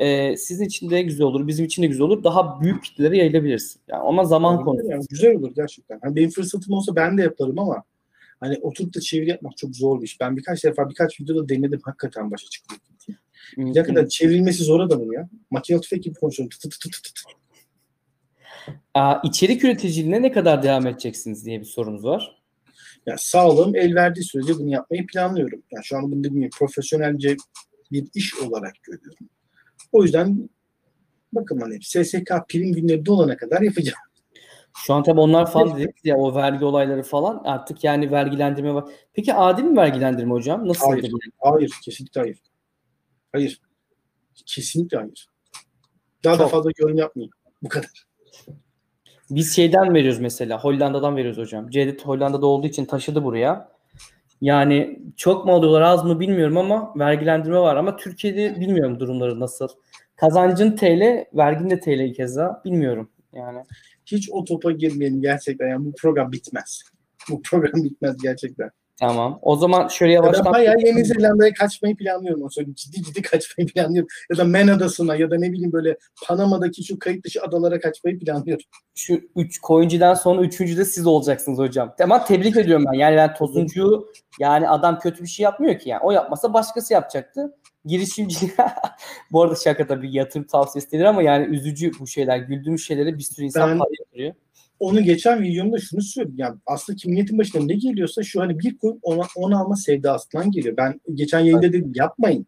Ee, 0.00 0.36
sizin 0.36 0.64
için 0.64 0.90
de 0.90 1.02
güzel 1.02 1.26
olur, 1.26 1.46
bizim 1.46 1.64
için 1.64 1.82
de 1.82 1.86
güzel 1.86 2.02
olur. 2.02 2.24
Daha 2.24 2.60
büyük 2.60 2.84
kitlere 2.84 3.16
yayılabiliriz. 3.16 3.76
Yani 3.88 4.02
ama 4.02 4.24
zaman 4.24 4.64
konusu. 4.64 4.86
Yani 4.86 5.04
güzel 5.10 5.36
olur 5.36 5.52
gerçekten. 5.54 6.00
Yani 6.04 6.16
benim 6.16 6.30
fırsatım 6.30 6.74
olsa 6.74 6.96
ben 6.96 7.18
de 7.18 7.22
yaparım 7.22 7.58
ama 7.58 7.82
hani 8.40 8.58
oturup 8.62 8.94
da 8.94 9.00
çeviri 9.00 9.30
yapmak 9.30 9.56
çok 9.56 9.76
zor 9.76 10.00
bir 10.00 10.04
iş. 10.04 10.20
Ben 10.20 10.36
birkaç 10.36 10.64
defa 10.64 10.90
birkaç 10.90 11.20
videoda 11.20 11.48
denedim. 11.48 11.80
Hakikaten 11.84 12.30
başa 12.30 12.48
çıktı. 12.48 12.74
Ne 13.56 13.82
kadar 13.82 14.08
çevrilmesi 14.08 14.64
zor 14.64 14.80
adamın 14.80 15.12
ya. 15.12 15.28
Makinalı 15.50 15.82
tüfek 15.82 16.02
gibi 16.02 16.14
konuşuyorum. 16.14 16.50
Tı 16.50 16.68
tı 16.68 16.78
tı 16.78 16.90
tı 16.90 17.02
tı. 17.02 17.41
İçerik 19.24 19.64
üreticiliğine 19.64 20.22
ne 20.22 20.32
kadar 20.32 20.62
devam 20.62 20.86
edeceksiniz 20.86 21.46
diye 21.46 21.60
bir 21.60 21.64
sorumuz 21.64 22.04
var. 22.04 22.42
Ya 23.06 23.14
sağlığım 23.18 23.76
el 23.76 23.94
verdiği 23.94 24.24
sürece 24.24 24.54
bunu 24.54 24.70
yapmayı 24.70 25.06
planlıyorum. 25.06 25.62
Yani 25.70 25.84
şu 25.84 25.96
an 25.96 26.12
bunu 26.12 26.24
bilmiyorum, 26.24 26.58
profesyonelce 26.58 27.36
bir 27.92 28.08
iş 28.14 28.38
olarak 28.38 28.74
görüyorum. 28.82 29.28
O 29.92 30.02
yüzden 30.02 30.50
bakın 31.32 31.60
hani 31.60 31.82
SSK 31.82 32.32
prim 32.48 32.72
günleri 32.72 33.06
dolana 33.06 33.36
kadar 33.36 33.60
yapacağım. 33.60 33.98
Şu 34.76 34.94
an 34.94 35.02
tabii 35.02 35.20
onlar 35.20 35.52
falan 35.52 35.78
dedik 35.78 36.04
ya 36.04 36.16
o 36.16 36.34
vergi 36.34 36.64
olayları 36.64 37.02
falan 37.02 37.42
artık 37.44 37.84
yani 37.84 38.10
vergilendirme 38.10 38.74
var. 38.74 38.84
Peki 39.12 39.34
adil 39.34 39.62
mi 39.62 39.76
vergilendirme 39.76 40.32
hocam? 40.32 40.68
Nasıl? 40.68 40.86
Hayır, 40.86 41.12
hayır 41.38 41.72
kesinlikle 41.84 42.20
hayır. 42.20 42.38
Hayır. 43.32 43.60
Kesinlikle 44.46 44.96
hayır. 44.96 45.28
Daha 46.24 46.36
Çok. 46.36 46.46
da 46.46 46.48
fazla 46.48 46.70
yorum 46.78 46.96
yapmayayım. 46.96 47.32
Bu 47.62 47.68
kadar. 47.68 48.06
Biz 49.30 49.56
şeyden 49.56 49.94
veriyoruz 49.94 50.20
mesela. 50.20 50.60
Hollanda'dan 50.60 51.16
veriyoruz 51.16 51.38
hocam. 51.38 51.70
Cedit 51.70 52.06
Hollanda'da 52.06 52.46
olduğu 52.46 52.66
için 52.66 52.84
taşıdı 52.84 53.24
buraya. 53.24 53.72
Yani 54.40 54.98
çok 55.16 55.46
mu 55.46 55.52
alıyorlar 55.52 55.82
az 55.82 56.04
mı 56.04 56.20
bilmiyorum 56.20 56.56
ama 56.56 56.92
vergilendirme 56.96 57.58
var. 57.58 57.76
Ama 57.76 57.96
Türkiye'de 57.96 58.60
bilmiyorum 58.60 59.00
durumları 59.00 59.40
nasıl. 59.40 59.68
Kazancın 60.16 60.76
TL, 60.76 61.24
vergin 61.34 61.70
de 61.70 61.80
TL 61.80 62.14
keza. 62.14 62.62
Bilmiyorum 62.64 63.10
yani. 63.32 63.58
Hiç 64.06 64.30
o 64.32 64.44
topa 64.44 64.72
girmeyelim 64.72 65.20
gerçekten. 65.20 65.68
Yani 65.68 65.84
bu 65.86 65.92
program 65.92 66.32
bitmez. 66.32 66.82
Bu 67.30 67.42
program 67.42 67.84
bitmez 67.84 68.16
gerçekten. 68.22 68.70
Tamam. 69.02 69.38
O 69.42 69.56
zaman 69.56 69.88
şöyle 69.88 70.12
yavaştan... 70.12 70.44
Ben 70.44 70.52
bayağı 70.52 70.74
Yeni 70.78 71.04
Zelanda'ya 71.04 71.52
kaçmayı 71.54 71.96
planlıyorum. 71.96 72.50
Sonra 72.50 72.66
ciddi 72.74 73.02
ciddi 73.02 73.22
kaçmayı 73.22 73.68
planlıyorum. 73.74 74.08
Ya 74.30 74.38
da 74.38 74.44
Men 74.44 74.68
Adası'na 74.68 75.16
ya 75.16 75.30
da 75.30 75.36
ne 75.38 75.52
bileyim 75.52 75.72
böyle 75.72 75.96
Panama'daki 76.26 76.84
şu 76.84 76.98
kayıt 76.98 77.24
dışı 77.24 77.42
adalara 77.42 77.80
kaçmayı 77.80 78.18
planlıyorum. 78.18 78.64
Şu 78.94 79.20
üç 79.36 79.60
coin'ciden 79.60 80.14
sonra 80.14 80.42
üçüncü 80.42 80.76
de 80.76 80.84
siz 80.84 81.06
olacaksınız 81.06 81.58
hocam. 81.58 81.94
Ama 82.02 82.24
tebrik 82.24 82.56
ediyorum 82.56 82.84
ben. 82.92 82.98
Yani 82.98 83.16
ben 83.16 83.34
Tosuncu'yu 83.34 84.06
yani 84.40 84.68
adam 84.68 84.98
kötü 84.98 85.22
bir 85.22 85.28
şey 85.28 85.44
yapmıyor 85.44 85.78
ki 85.78 85.88
yani. 85.88 86.00
O 86.02 86.10
yapmasa 86.10 86.54
başkası 86.54 86.92
yapacaktı. 86.92 87.56
Girişimci 87.84 88.52
bu 89.32 89.42
arada 89.42 89.54
şaka 89.54 89.86
tabii 89.86 90.16
yatırım 90.16 90.46
tavsiyesi 90.46 90.92
değil 90.92 91.08
ama 91.08 91.22
yani 91.22 91.56
üzücü 91.56 91.90
bu 92.00 92.06
şeyler. 92.06 92.38
Güldüğümüz 92.38 92.86
şeylere 92.86 93.18
bir 93.18 93.22
sürü 93.22 93.44
insan 93.44 93.70
ben, 93.70 93.78
para 93.78 93.90
yatırıyor 94.00 94.34
onu 94.82 95.02
geçen 95.02 95.42
videomda 95.42 95.78
şunu 95.78 96.02
söyledim. 96.02 96.34
Yani 96.38 96.58
aslında 96.66 96.96
kimliyetin 96.96 97.38
başına 97.38 97.64
ne 97.64 97.74
geliyorsa 97.74 98.22
şu 98.22 98.40
hani 98.40 98.58
bir 98.58 98.76
koyup 98.76 98.98
ona, 99.02 99.22
onu 99.36 99.60
alma 99.60 99.76
sevdasından 99.76 100.50
geliyor. 100.50 100.76
Ben 100.76 101.00
geçen 101.14 101.40
yayında 101.40 101.62
dedim 101.62 101.92
yapmayın. 101.94 102.46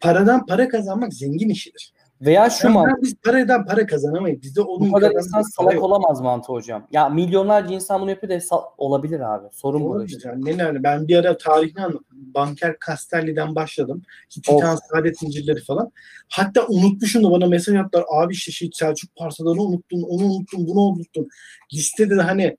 Paradan 0.00 0.46
para 0.46 0.68
kazanmak 0.68 1.14
zengin 1.14 1.48
işidir. 1.48 1.92
Veya 2.26 2.50
şu 2.50 2.66
yani 2.66 2.74
mantık. 2.74 3.02
Biz 3.02 3.14
paradan 3.14 3.66
para 3.66 3.86
kazanamayız. 3.86 4.42
Bizde 4.42 4.60
onun 4.60 4.88
bu 4.88 4.92
kadar 4.92 5.10
insan 5.10 5.42
salak 5.42 5.74
yok. 5.74 5.84
olamaz 5.84 6.20
mantı 6.20 6.52
hocam. 6.52 6.86
Ya 6.92 7.08
milyonlarca 7.08 7.74
insan 7.74 8.00
bunu 8.00 8.10
yapıyor 8.10 8.32
da 8.32 8.40
sal- 8.40 8.62
olabilir 8.78 9.20
abi. 9.34 9.46
Sorun 9.52 9.84
bu 9.84 10.04
işte. 10.04 10.28
Yani 10.28 10.44
neler? 10.44 10.82
Ben 10.82 11.08
bir 11.08 11.16
ara 11.16 11.36
tarihini 11.36 11.80
anlattım. 11.84 12.06
Banker 12.12 12.76
Castelli'den 12.86 13.54
başladım. 13.54 14.02
Titan 14.30 14.76
Saadet 14.76 15.18
zincirleri 15.18 15.60
falan. 15.64 15.92
Hatta 16.28 16.66
unutmuşum 16.66 17.24
da 17.24 17.30
bana 17.30 17.46
mesaj 17.46 17.76
attılar. 17.76 18.04
Abi 18.10 18.32
işte 18.32 18.52
şey, 18.52 18.70
Selçuk 18.72 19.16
parsalarını 19.16 19.62
unuttun, 19.62 20.02
onu 20.02 20.24
unuttun, 20.24 20.66
bunu 20.68 20.80
unuttun. 20.80 21.28
Listede 21.74 22.16
de 22.16 22.22
hani 22.22 22.56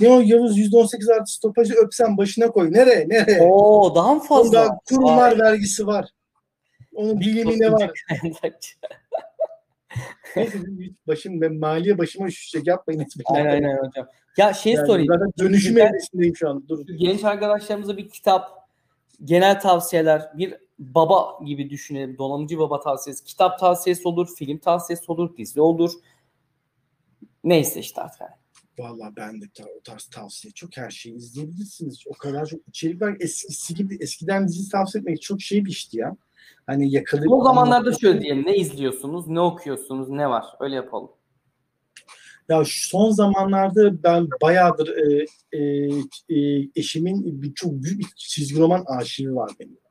ne 0.00 0.08
o 0.08 0.20
Yavuz 0.20 0.58
%18 0.58 1.14
artı 1.14 1.32
stopajı 1.32 1.74
öpsen 1.74 2.16
başına 2.16 2.48
koy. 2.48 2.72
Nereye? 2.72 3.08
Nereye? 3.08 3.42
Oo 3.42 3.94
daha 3.94 4.14
mı 4.14 4.20
fazla? 4.20 4.62
Onda 4.62 4.78
kurumlar 4.88 5.32
Vay. 5.32 5.38
vergisi 5.38 5.86
var. 5.86 6.08
Onun 6.94 7.20
bilimine 7.20 7.72
var. 7.72 7.90
Neyse 10.36 10.58
başım 11.06 11.40
ben 11.40 11.54
maliye 11.54 11.98
başıma 11.98 12.26
üşüşecek 12.26 12.66
yapmayın 12.66 13.00
etmeyin. 13.00 13.46
Aynen 13.46 13.50
aynen 13.50 13.76
hocam. 13.76 14.06
Ya 14.36 14.52
şey 14.52 14.72
yani 14.72 14.86
sorayım. 14.86 15.08
Zaten 15.12 15.32
dönüşüm 15.38 15.78
evresindeyim 15.78 16.36
şu 16.36 16.48
an. 16.48 16.68
Dur. 16.68 16.86
Genç 16.86 17.24
arkadaşlarımıza 17.24 17.96
bir 17.96 18.08
kitap, 18.08 18.68
genel 19.24 19.60
tavsiyeler, 19.60 20.30
bir 20.34 20.54
baba 20.78 21.44
gibi 21.44 21.70
düşünelim. 21.70 22.18
Donanımcı 22.18 22.58
baba 22.58 22.80
tavsiyesi. 22.80 23.24
Kitap 23.24 23.58
tavsiyesi 23.58 24.08
olur, 24.08 24.28
film 24.38 24.58
tavsiyesi 24.58 25.12
olur, 25.12 25.36
dizi 25.36 25.60
olur. 25.60 25.92
Neyse 27.44 27.80
işte 27.80 28.00
artık. 28.00 28.20
Valla 28.78 29.12
ben 29.16 29.40
de 29.40 29.44
o 29.78 29.80
tarz 29.84 30.04
tavsiye 30.04 30.52
çok 30.52 30.76
her 30.76 30.90
şeyi 30.90 31.16
izleyebilirsiniz. 31.16 32.04
O 32.06 32.12
kadar 32.12 32.46
çok 32.46 32.68
içerik 32.68 33.02
var. 33.02 33.16
Eskisi 33.20 33.74
gibi 33.74 33.98
eskiden 34.00 34.48
dizi 34.48 34.70
tavsiye 34.70 35.00
etmek 35.00 35.22
çok 35.22 35.40
şey 35.42 35.64
bir 35.64 35.70
işti 35.70 35.98
ya. 35.98 36.16
Hani 36.66 36.94
yakalayıp... 36.94 37.32
O 37.32 37.44
zamanlarda 37.44 37.92
şöyle 37.92 38.20
diyelim. 38.20 38.46
Ne 38.46 38.56
izliyorsunuz, 38.56 39.28
ne 39.28 39.40
okuyorsunuz, 39.40 40.08
ne 40.08 40.30
var? 40.30 40.44
Öyle 40.60 40.74
yapalım. 40.74 41.10
Ya 42.48 42.62
son 42.66 43.10
zamanlarda 43.10 44.02
ben 44.02 44.28
bayağıdır 44.42 44.88
e, 44.88 45.26
e, 45.52 45.60
e, 46.28 46.68
eşimin 46.76 47.42
bir 47.42 47.54
çok 47.54 47.72
büyük 47.72 47.98
bir 47.98 48.06
çizgi 48.16 48.60
roman 48.60 48.84
arşivi 48.86 49.34
var 49.34 49.50
benim. 49.60 49.83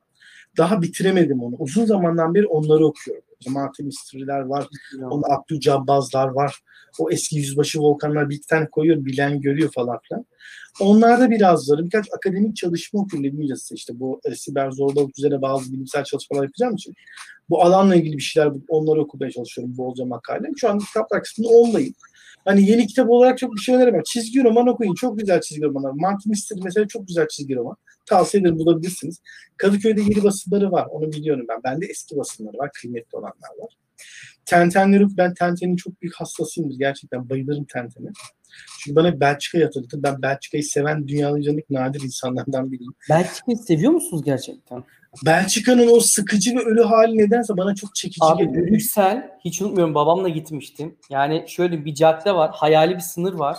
Daha 0.57 0.81
bitiremedim 0.81 1.43
onu. 1.43 1.55
Uzun 1.59 1.85
zamandan 1.85 2.35
beri 2.35 2.47
onları 2.47 2.85
okuyorum. 2.85 3.23
Cemaati 3.39 3.83
Mystery'ler 3.83 4.39
var. 4.39 4.67
Onun 5.01 5.23
Abdü 5.29 5.59
Cabbazlar 5.59 6.27
var. 6.27 6.59
O 6.99 7.11
eski 7.11 7.37
yüzbaşı 7.37 7.79
volkanlar 7.79 8.29
bir 8.29 8.35
iki 8.35 8.47
tane 8.47 8.69
koyuyor. 8.69 9.05
Bilen 9.05 9.41
görüyor 9.41 9.71
falan 9.71 9.99
filan. 10.07 10.25
Onlarda 10.79 11.31
birazları 11.31 11.85
birkaç 11.85 12.05
akademik 12.17 12.55
çalışma 12.55 13.05
İngilizce 13.13 13.75
işte 13.75 13.99
bu 13.99 14.21
e, 14.25 14.35
siber 14.35 14.71
zorbalık 14.71 15.17
üzerine 15.17 15.41
bazı 15.41 15.73
bilimsel 15.73 16.03
çalışmalar 16.03 16.43
yapacağım 16.43 16.75
için 16.75 16.93
bu 17.49 17.63
alanla 17.63 17.95
ilgili 17.95 18.17
bir 18.17 18.21
şeyler 18.21 18.51
onları 18.69 19.01
okumaya 19.01 19.31
çalışıyorum 19.31 19.77
bolca 19.77 20.05
makale. 20.05 20.47
Şu 20.57 20.69
an 20.69 20.79
kitaplar 20.79 21.23
kısmında 21.23 21.49
ondayım. 21.49 21.93
Hani 22.45 22.69
yeni 22.69 22.87
kitap 22.87 23.09
olarak 23.09 23.37
çok 23.37 23.55
bir 23.55 23.61
şey 23.61 23.75
öneremem. 23.75 24.03
Çizgi 24.05 24.43
roman 24.43 24.67
okuyun. 24.67 24.95
Çok 24.95 25.19
güzel 25.19 25.41
çizgi 25.41 25.63
romanlar. 25.63 25.91
Mark 25.91 26.25
Mystery 26.25 26.59
mesela 26.63 26.87
çok 26.87 27.07
güzel 27.07 27.27
çizgi 27.27 27.55
roman. 27.55 27.75
Tavsiye 28.05 28.41
ederim 28.41 28.59
bulabilirsiniz. 28.59 29.21
Kadıköy'de 29.57 30.01
yeni 30.01 30.23
basımları 30.23 30.71
var. 30.71 30.87
Onu 30.91 31.11
biliyorum 31.11 31.45
ben. 31.49 31.63
Bende 31.63 31.85
eski 31.85 32.17
basımları 32.17 32.57
var. 32.57 32.69
Kıymetli 32.73 33.17
olanlar 33.17 33.49
var. 33.59 33.77
Tentenleri 34.45 35.05
ben 35.17 35.33
Tenten'in 35.33 35.75
çok 35.75 36.01
büyük 36.01 36.15
hastasıyımdır. 36.15 36.75
Gerçekten 36.79 37.29
bayılırım 37.29 37.65
Tenten'e. 37.65 38.09
Çünkü 38.79 38.95
bana 38.95 39.19
Belçika'yı 39.19 39.65
hatırlatır. 39.65 40.03
Ben 40.03 40.21
Belçika'yı 40.21 40.63
seven 40.63 41.07
dünyanın 41.07 41.37
üzerindeki 41.37 41.73
nadir 41.73 42.01
insanlardan 42.01 42.71
biriyim. 42.71 42.93
Belçika'yı 43.09 43.57
seviyor 43.57 43.91
musunuz 43.91 44.23
gerçekten? 44.25 44.83
Belçika'nın 45.25 45.87
o 45.87 45.99
sıkıcı 45.99 46.55
ve 46.55 46.59
ölü 46.59 46.83
hali 46.83 47.17
nedense 47.17 47.57
bana 47.57 47.75
çok 47.75 47.95
çekici 47.95 48.25
Abi, 48.25 48.45
geliyor. 48.45 48.67
Brüksel, 48.67 49.31
hiç 49.45 49.61
unutmuyorum 49.61 49.95
babamla 49.95 50.29
gitmiştim. 50.29 50.95
Yani 51.09 51.45
şöyle 51.47 51.85
bir 51.85 51.95
cadde 51.95 52.35
var, 52.35 52.51
hayali 52.53 52.95
bir 52.95 52.99
sınır 52.99 53.33
var. 53.33 53.57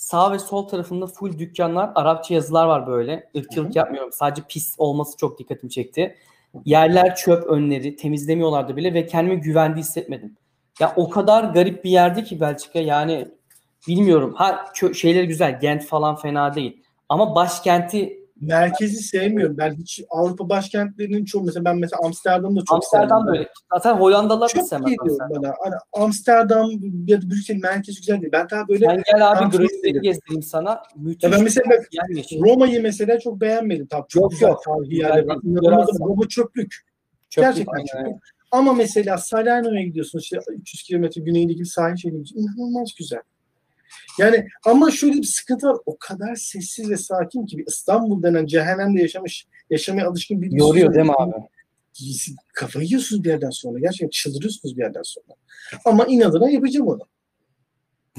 Sağ 0.00 0.32
ve 0.32 0.38
sol 0.38 0.68
tarafında 0.68 1.06
full 1.06 1.38
dükkanlar, 1.38 1.90
Arapça 1.94 2.34
yazılar 2.34 2.66
var 2.66 2.86
böyle. 2.86 3.30
Irkçılık 3.34 3.76
yapmıyorum. 3.76 4.12
Sadece 4.12 4.42
pis 4.48 4.74
olması 4.78 5.16
çok 5.16 5.38
dikkatimi 5.38 5.70
çekti. 5.70 6.16
Yerler 6.64 7.16
çöp 7.16 7.44
önleri, 7.44 7.96
temizlemiyorlardı 7.96 8.76
bile 8.76 8.94
ve 8.94 9.06
kendimi 9.06 9.40
güvende 9.40 9.80
hissetmedim. 9.80 10.36
Ya 10.80 10.92
o 10.96 11.10
kadar 11.10 11.44
garip 11.44 11.84
bir 11.84 11.90
yerdi 11.90 12.24
ki 12.24 12.40
Belçika 12.40 12.78
yani 12.78 13.28
bilmiyorum. 13.88 14.34
Ha 14.36 14.64
şeyleri 14.94 15.26
güzel, 15.26 15.60
Gent 15.60 15.84
falan 15.84 16.16
fena 16.16 16.54
değil. 16.54 16.82
Ama 17.08 17.34
başkenti 17.34 18.19
merkezi 18.40 19.02
sevmiyorum. 19.02 19.58
Ben 19.58 19.74
hiç 19.74 20.02
Avrupa 20.10 20.48
başkentlerinin 20.48 21.24
çoğu 21.24 21.42
mesela 21.42 21.64
ben 21.64 21.76
mesela 21.76 22.00
Amsterdam'da 22.04 22.60
çok 22.60 22.74
Amsterdam 22.74 23.26
böyle. 23.26 23.48
Zaten 23.72 23.96
Hollandalılar 23.96 24.54
da 24.56 24.62
sevmez 24.62 24.94
bana. 25.30 25.54
Hani 25.64 25.74
Amsterdam 25.92 26.70
ya 27.06 27.22
da 27.22 27.30
Brüksel 27.30 27.56
merkezi 27.56 27.98
güzel 28.00 28.20
değil. 28.20 28.32
Ben 28.32 28.50
daha 28.50 28.68
böyle 28.68 28.86
Sen 28.86 29.02
gel 29.12 29.30
abi 29.30 29.58
Brüksel'i 29.58 30.00
gezdireyim 30.00 30.42
sana. 30.42 30.82
Müthiş. 30.96 31.22
Ya 31.24 31.32
ben 31.32 31.42
mesela 31.42 31.70
bak, 31.70 31.88
Roma'yı 32.40 32.82
mesela 32.82 33.18
çok 33.18 33.40
beğenmedim. 33.40 33.86
Tabii 33.86 34.08
çok 34.08 34.22
yok, 34.22 34.30
güzel 34.30 34.48
yok. 34.48 34.62
tarihi 34.64 34.96
yerler. 34.96 35.24
Roma 35.24 36.28
çöplük. 36.28 36.28
çöplük. 36.28 36.74
Gerçekten 37.30 37.72
aynen. 37.72 37.86
çöplük. 37.86 38.22
Ama 38.50 38.72
mesela 38.72 39.18
Salerno'ya 39.18 39.82
gidiyorsun 39.82 40.18
işte 40.18 40.38
300 40.48 40.82
kilometre 40.82 41.20
güneyindeki 41.20 41.64
sahil 41.64 41.96
şehrine 41.96 42.22
inanılmaz 42.34 42.88
güzel. 42.98 43.20
Yani 44.18 44.46
ama 44.66 44.90
şöyle 44.90 45.14
bir 45.14 45.22
sıkıntı 45.22 45.66
var. 45.66 45.76
O 45.86 45.96
kadar 45.98 46.34
sessiz 46.34 46.90
ve 46.90 46.96
sakin 46.96 47.46
ki 47.46 47.58
bir 47.58 47.66
İstanbul 47.66 48.22
denen 48.22 48.46
cehennemde 48.46 49.00
yaşamış, 49.00 49.46
yaşamaya 49.70 50.08
alışkın 50.08 50.42
bir 50.42 50.52
Yoruyor 50.52 50.94
değil 50.94 51.06
mi 51.06 51.14
abi? 51.18 51.32
Kafayı 52.54 52.86
yiyorsunuz 52.86 53.24
bir 53.24 53.28
yerden 53.28 53.50
sonra. 53.50 53.78
Gerçekten 53.78 54.08
çıldırıyorsunuz 54.08 54.76
bir 54.76 54.82
yerden 54.82 55.02
sonra. 55.02 55.34
Ama 55.84 56.04
inadına 56.04 56.50
yapacağım 56.50 56.88
onu. 56.88 57.06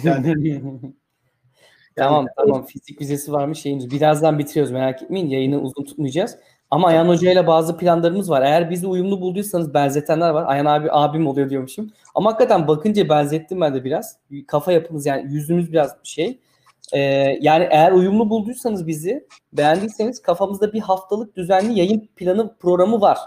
Yani, 0.03 0.61
tamam 1.95 2.27
tamam 2.37 2.65
fizik 2.65 3.01
vizesi 3.01 3.31
varmış 3.31 3.59
şeyimiz. 3.59 3.91
Birazdan 3.91 4.39
bitiriyoruz 4.39 4.71
merak 4.71 5.03
etmeyin. 5.03 5.27
Yayını 5.27 5.61
uzun 5.61 5.83
tutmayacağız. 5.83 6.37
Ama 6.71 6.87
Ayhan 6.87 7.07
Hoca 7.07 7.31
ile 7.31 7.47
bazı 7.47 7.77
planlarımız 7.77 8.29
var. 8.29 8.41
Eğer 8.41 8.69
bizi 8.69 8.87
uyumlu 8.87 9.21
bulduysanız 9.21 9.73
benzetenler 9.73 10.29
var. 10.29 10.43
Ayhan 10.47 10.65
abi 10.65 10.87
abim 10.91 11.27
oluyor 11.27 11.49
diyormuşum. 11.49 11.91
Ama 12.15 12.29
hakikaten 12.29 12.67
bakınca 12.67 13.09
benzettim 13.09 13.61
ben 13.61 13.73
de 13.73 13.83
biraz. 13.83 14.17
Kafa 14.47 14.71
yapımız 14.71 15.05
yani 15.05 15.33
yüzümüz 15.33 15.71
biraz 15.71 15.91
bir 16.03 16.07
şey. 16.07 16.39
Ee, 16.93 16.99
yani 17.41 17.67
eğer 17.71 17.91
uyumlu 17.91 18.29
bulduysanız 18.29 18.87
bizi 18.87 19.27
beğendiyseniz 19.53 20.21
kafamızda 20.21 20.73
bir 20.73 20.79
haftalık 20.79 21.35
düzenli 21.35 21.79
yayın 21.79 22.09
planı 22.15 22.55
programı 22.57 23.01
var. 23.01 23.17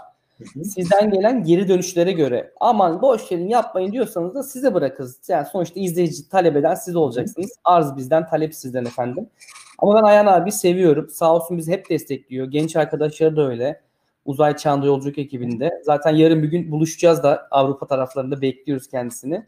Sizden 0.63 1.11
gelen 1.11 1.43
geri 1.43 1.67
dönüşlere 1.67 2.11
göre 2.11 2.51
aman 2.59 3.01
boş 3.01 3.31
verin 3.31 3.49
yapmayın 3.49 3.91
diyorsanız 3.91 4.35
da 4.35 4.43
size 4.43 4.73
bırakırız. 4.73 5.19
Yani 5.27 5.47
sonuçta 5.51 5.79
izleyici 5.79 6.29
talep 6.29 6.55
eden 6.55 6.75
siz 6.75 6.95
olacaksınız. 6.95 7.51
Arz 7.63 7.97
bizden, 7.97 8.27
talep 8.27 8.55
sizden 8.55 8.85
efendim. 8.85 9.29
Ama 9.77 9.95
ben 9.95 10.03
Ayhan 10.03 10.25
abi 10.25 10.51
seviyorum. 10.51 11.09
Sağ 11.09 11.35
olsun 11.35 11.57
bizi 11.57 11.71
hep 11.71 11.89
destekliyor. 11.89 12.47
Genç 12.47 12.75
arkadaşları 12.75 13.35
da 13.35 13.47
öyle. 13.47 13.81
Uzay 14.25 14.57
Çağında 14.57 14.85
Yolculuk 14.85 15.17
ekibinde. 15.17 15.81
Zaten 15.83 16.15
yarın 16.15 16.43
bir 16.43 16.47
gün 16.47 16.71
buluşacağız 16.71 17.23
da 17.23 17.47
Avrupa 17.51 17.87
taraflarında 17.87 18.41
bekliyoruz 18.41 18.87
kendisini. 18.87 19.45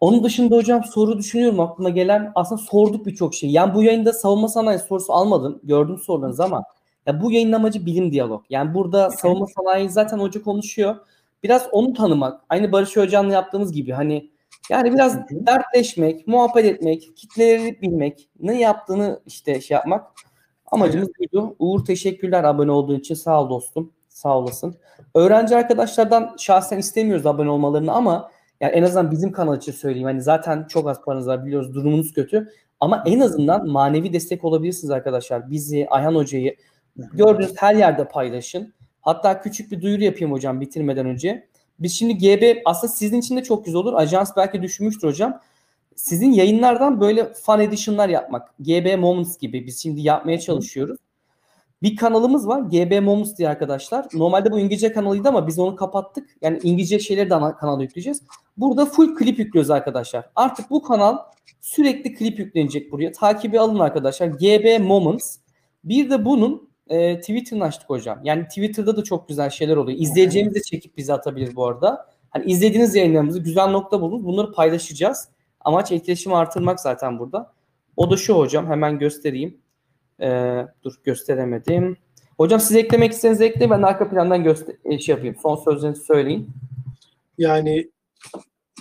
Onun 0.00 0.24
dışında 0.24 0.56
hocam 0.56 0.84
soru 0.84 1.18
düşünüyorum 1.18 1.60
aklıma 1.60 1.90
gelen 1.90 2.32
aslında 2.34 2.62
sorduk 2.62 3.06
birçok 3.06 3.34
şey. 3.34 3.50
Yani 3.50 3.74
bu 3.74 3.82
yayında 3.82 4.12
savunma 4.12 4.48
sanayi 4.48 4.78
sorusu 4.78 5.12
almadım. 5.12 5.60
Gördüm 5.64 5.98
sorularınızı 5.98 6.44
ama 6.44 6.64
ya 7.06 7.22
bu 7.22 7.32
yayın 7.32 7.52
amacı 7.52 7.86
bilim 7.86 8.12
diyalog. 8.12 8.44
Yani 8.50 8.74
burada 8.74 9.10
savunma 9.10 9.46
sanayi 9.46 9.90
zaten 9.90 10.18
hoca 10.18 10.42
konuşuyor. 10.42 10.96
Biraz 11.42 11.68
onu 11.72 11.92
tanımak. 11.92 12.40
Aynı 12.48 12.72
Barış 12.72 12.96
Hoca'nla 12.96 13.32
yaptığımız 13.32 13.72
gibi 13.72 13.92
hani 13.92 14.30
yani 14.70 14.92
biraz 14.92 15.28
dertleşmek, 15.30 16.26
muhabbet 16.26 16.64
etmek, 16.64 17.16
kitleleri 17.16 17.82
bilmek, 17.82 18.28
ne 18.40 18.60
yaptığını 18.60 19.20
işte 19.26 19.60
şey 19.60 19.74
yapmak 19.74 20.06
amacımız 20.66 21.08
buydu. 21.18 21.56
Uğur 21.58 21.84
teşekkürler 21.84 22.44
abone 22.44 22.70
olduğun 22.70 22.98
için. 22.98 23.14
Sağ 23.14 23.42
ol 23.42 23.50
dostum. 23.50 23.92
Sağ 24.08 24.38
olasın. 24.38 24.76
Öğrenci 25.14 25.56
arkadaşlardan 25.56 26.36
şahsen 26.38 26.78
istemiyoruz 26.78 27.26
abone 27.26 27.50
olmalarını 27.50 27.92
ama 27.92 28.30
yani 28.60 28.72
en 28.72 28.82
azından 28.82 29.10
bizim 29.10 29.32
kanal 29.32 29.56
için 29.56 29.72
söyleyeyim. 29.72 30.06
Hani 30.06 30.22
zaten 30.22 30.66
çok 30.68 30.88
az 30.88 31.02
paranız 31.04 31.26
var 31.26 31.46
biliyoruz 31.46 31.74
durumunuz 31.74 32.12
kötü. 32.12 32.48
Ama 32.80 33.02
en 33.06 33.20
azından 33.20 33.68
manevi 33.68 34.12
destek 34.12 34.44
olabilirsiniz 34.44 34.90
arkadaşlar. 34.90 35.50
Bizi, 35.50 35.86
Ayhan 35.90 36.14
Hoca'yı 36.14 36.56
gördüğünüz 36.96 37.52
her 37.56 37.74
yerde 37.74 38.08
paylaşın. 38.08 38.74
Hatta 39.00 39.40
küçük 39.40 39.72
bir 39.72 39.82
duyuru 39.82 40.04
yapayım 40.04 40.32
hocam 40.32 40.60
bitirmeden 40.60 41.06
önce. 41.06 41.48
Biz 41.78 41.92
şimdi 41.92 42.18
GB 42.18 42.56
aslında 42.64 42.92
sizin 42.92 43.20
için 43.20 43.36
de 43.36 43.42
çok 43.42 43.64
güzel 43.64 43.80
olur. 43.80 43.94
Ajans 43.94 44.32
belki 44.36 44.62
düşünmüştür 44.62 45.08
hocam. 45.08 45.40
Sizin 45.96 46.32
yayınlardan 46.32 47.00
böyle 47.00 47.32
fan 47.32 47.60
edition'lar 47.60 48.08
yapmak. 48.08 48.54
GB 48.58 48.98
Moments 48.98 49.38
gibi 49.38 49.66
biz 49.66 49.82
şimdi 49.82 50.00
yapmaya 50.00 50.40
çalışıyoruz. 50.40 50.98
Bir 51.82 51.96
kanalımız 51.96 52.48
var. 52.48 52.60
GB 52.60 53.02
Moments 53.02 53.38
diye 53.38 53.48
arkadaşlar. 53.48 54.06
Normalde 54.14 54.52
bu 54.52 54.58
İngilizce 54.58 54.92
kanalıydı 54.92 55.28
ama 55.28 55.46
biz 55.46 55.58
onu 55.58 55.76
kapattık. 55.76 56.30
Yani 56.42 56.60
İngilizce 56.62 56.98
şeyleri 56.98 57.30
de 57.30 57.34
ana 57.34 57.56
kanala 57.56 57.82
yükleyeceğiz. 57.82 58.22
Burada 58.56 58.86
full 58.86 59.14
klip 59.14 59.38
yüklüyoruz 59.38 59.70
arkadaşlar. 59.70 60.30
Artık 60.36 60.70
bu 60.70 60.82
kanal 60.82 61.18
sürekli 61.60 62.14
klip 62.14 62.38
yüklenecek 62.38 62.92
buraya. 62.92 63.12
Takibi 63.12 63.60
alın 63.60 63.78
arkadaşlar. 63.78 64.26
GB 64.26 64.80
Moments. 64.80 65.36
Bir 65.84 66.10
de 66.10 66.24
bunun 66.24 66.68
e, 66.88 67.20
Twitter'ını 67.20 67.64
açtık 67.64 67.90
hocam. 67.90 68.20
Yani 68.24 68.44
Twitter'da 68.44 68.96
da 68.96 69.04
çok 69.04 69.28
güzel 69.28 69.50
şeyler 69.50 69.76
oluyor. 69.76 69.98
İzleyeceğimiz 70.00 70.54
de 70.54 70.62
çekip 70.62 70.96
bize 70.96 71.12
atabilir 71.12 71.56
bu 71.56 71.66
arada. 71.66 72.06
Hani 72.30 72.44
izlediğiniz 72.44 72.94
yayınlarımızı 72.94 73.40
güzel 73.40 73.66
nokta 73.66 74.00
buldunuz. 74.00 74.24
Bunları 74.24 74.52
paylaşacağız. 74.52 75.28
Amaç 75.60 75.92
etkileşimi 75.92 76.36
artırmak 76.36 76.80
zaten 76.80 77.18
burada. 77.18 77.52
O 77.96 78.10
da 78.10 78.16
şu 78.16 78.38
hocam. 78.38 78.66
Hemen 78.66 78.98
göstereyim. 78.98 79.58
Ee, 80.20 80.66
dur 80.82 80.94
gösteremedim. 81.04 81.96
Hocam 82.36 82.60
siz 82.60 82.76
eklemek 82.76 83.12
istediğiniz 83.12 83.40
ekleyin. 83.40 83.70
Ben 83.70 83.82
arka 83.82 84.10
plandan 84.10 84.44
göster 84.44 84.76
e, 84.84 84.98
şey 84.98 85.14
yapayım. 85.14 85.36
Son 85.42 85.56
sözlerinizi 85.56 86.04
söyleyin. 86.04 86.48
Yani 87.38 87.90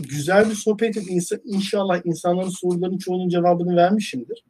güzel 0.02 0.50
bir 0.50 0.56
sohbet 0.56 0.98
inşallah 1.46 2.02
insanların 2.06 2.50
sorularının 2.50 2.98
çoğunun 2.98 3.30
cevabını 3.30 3.76
vermişimdir. 3.76 4.44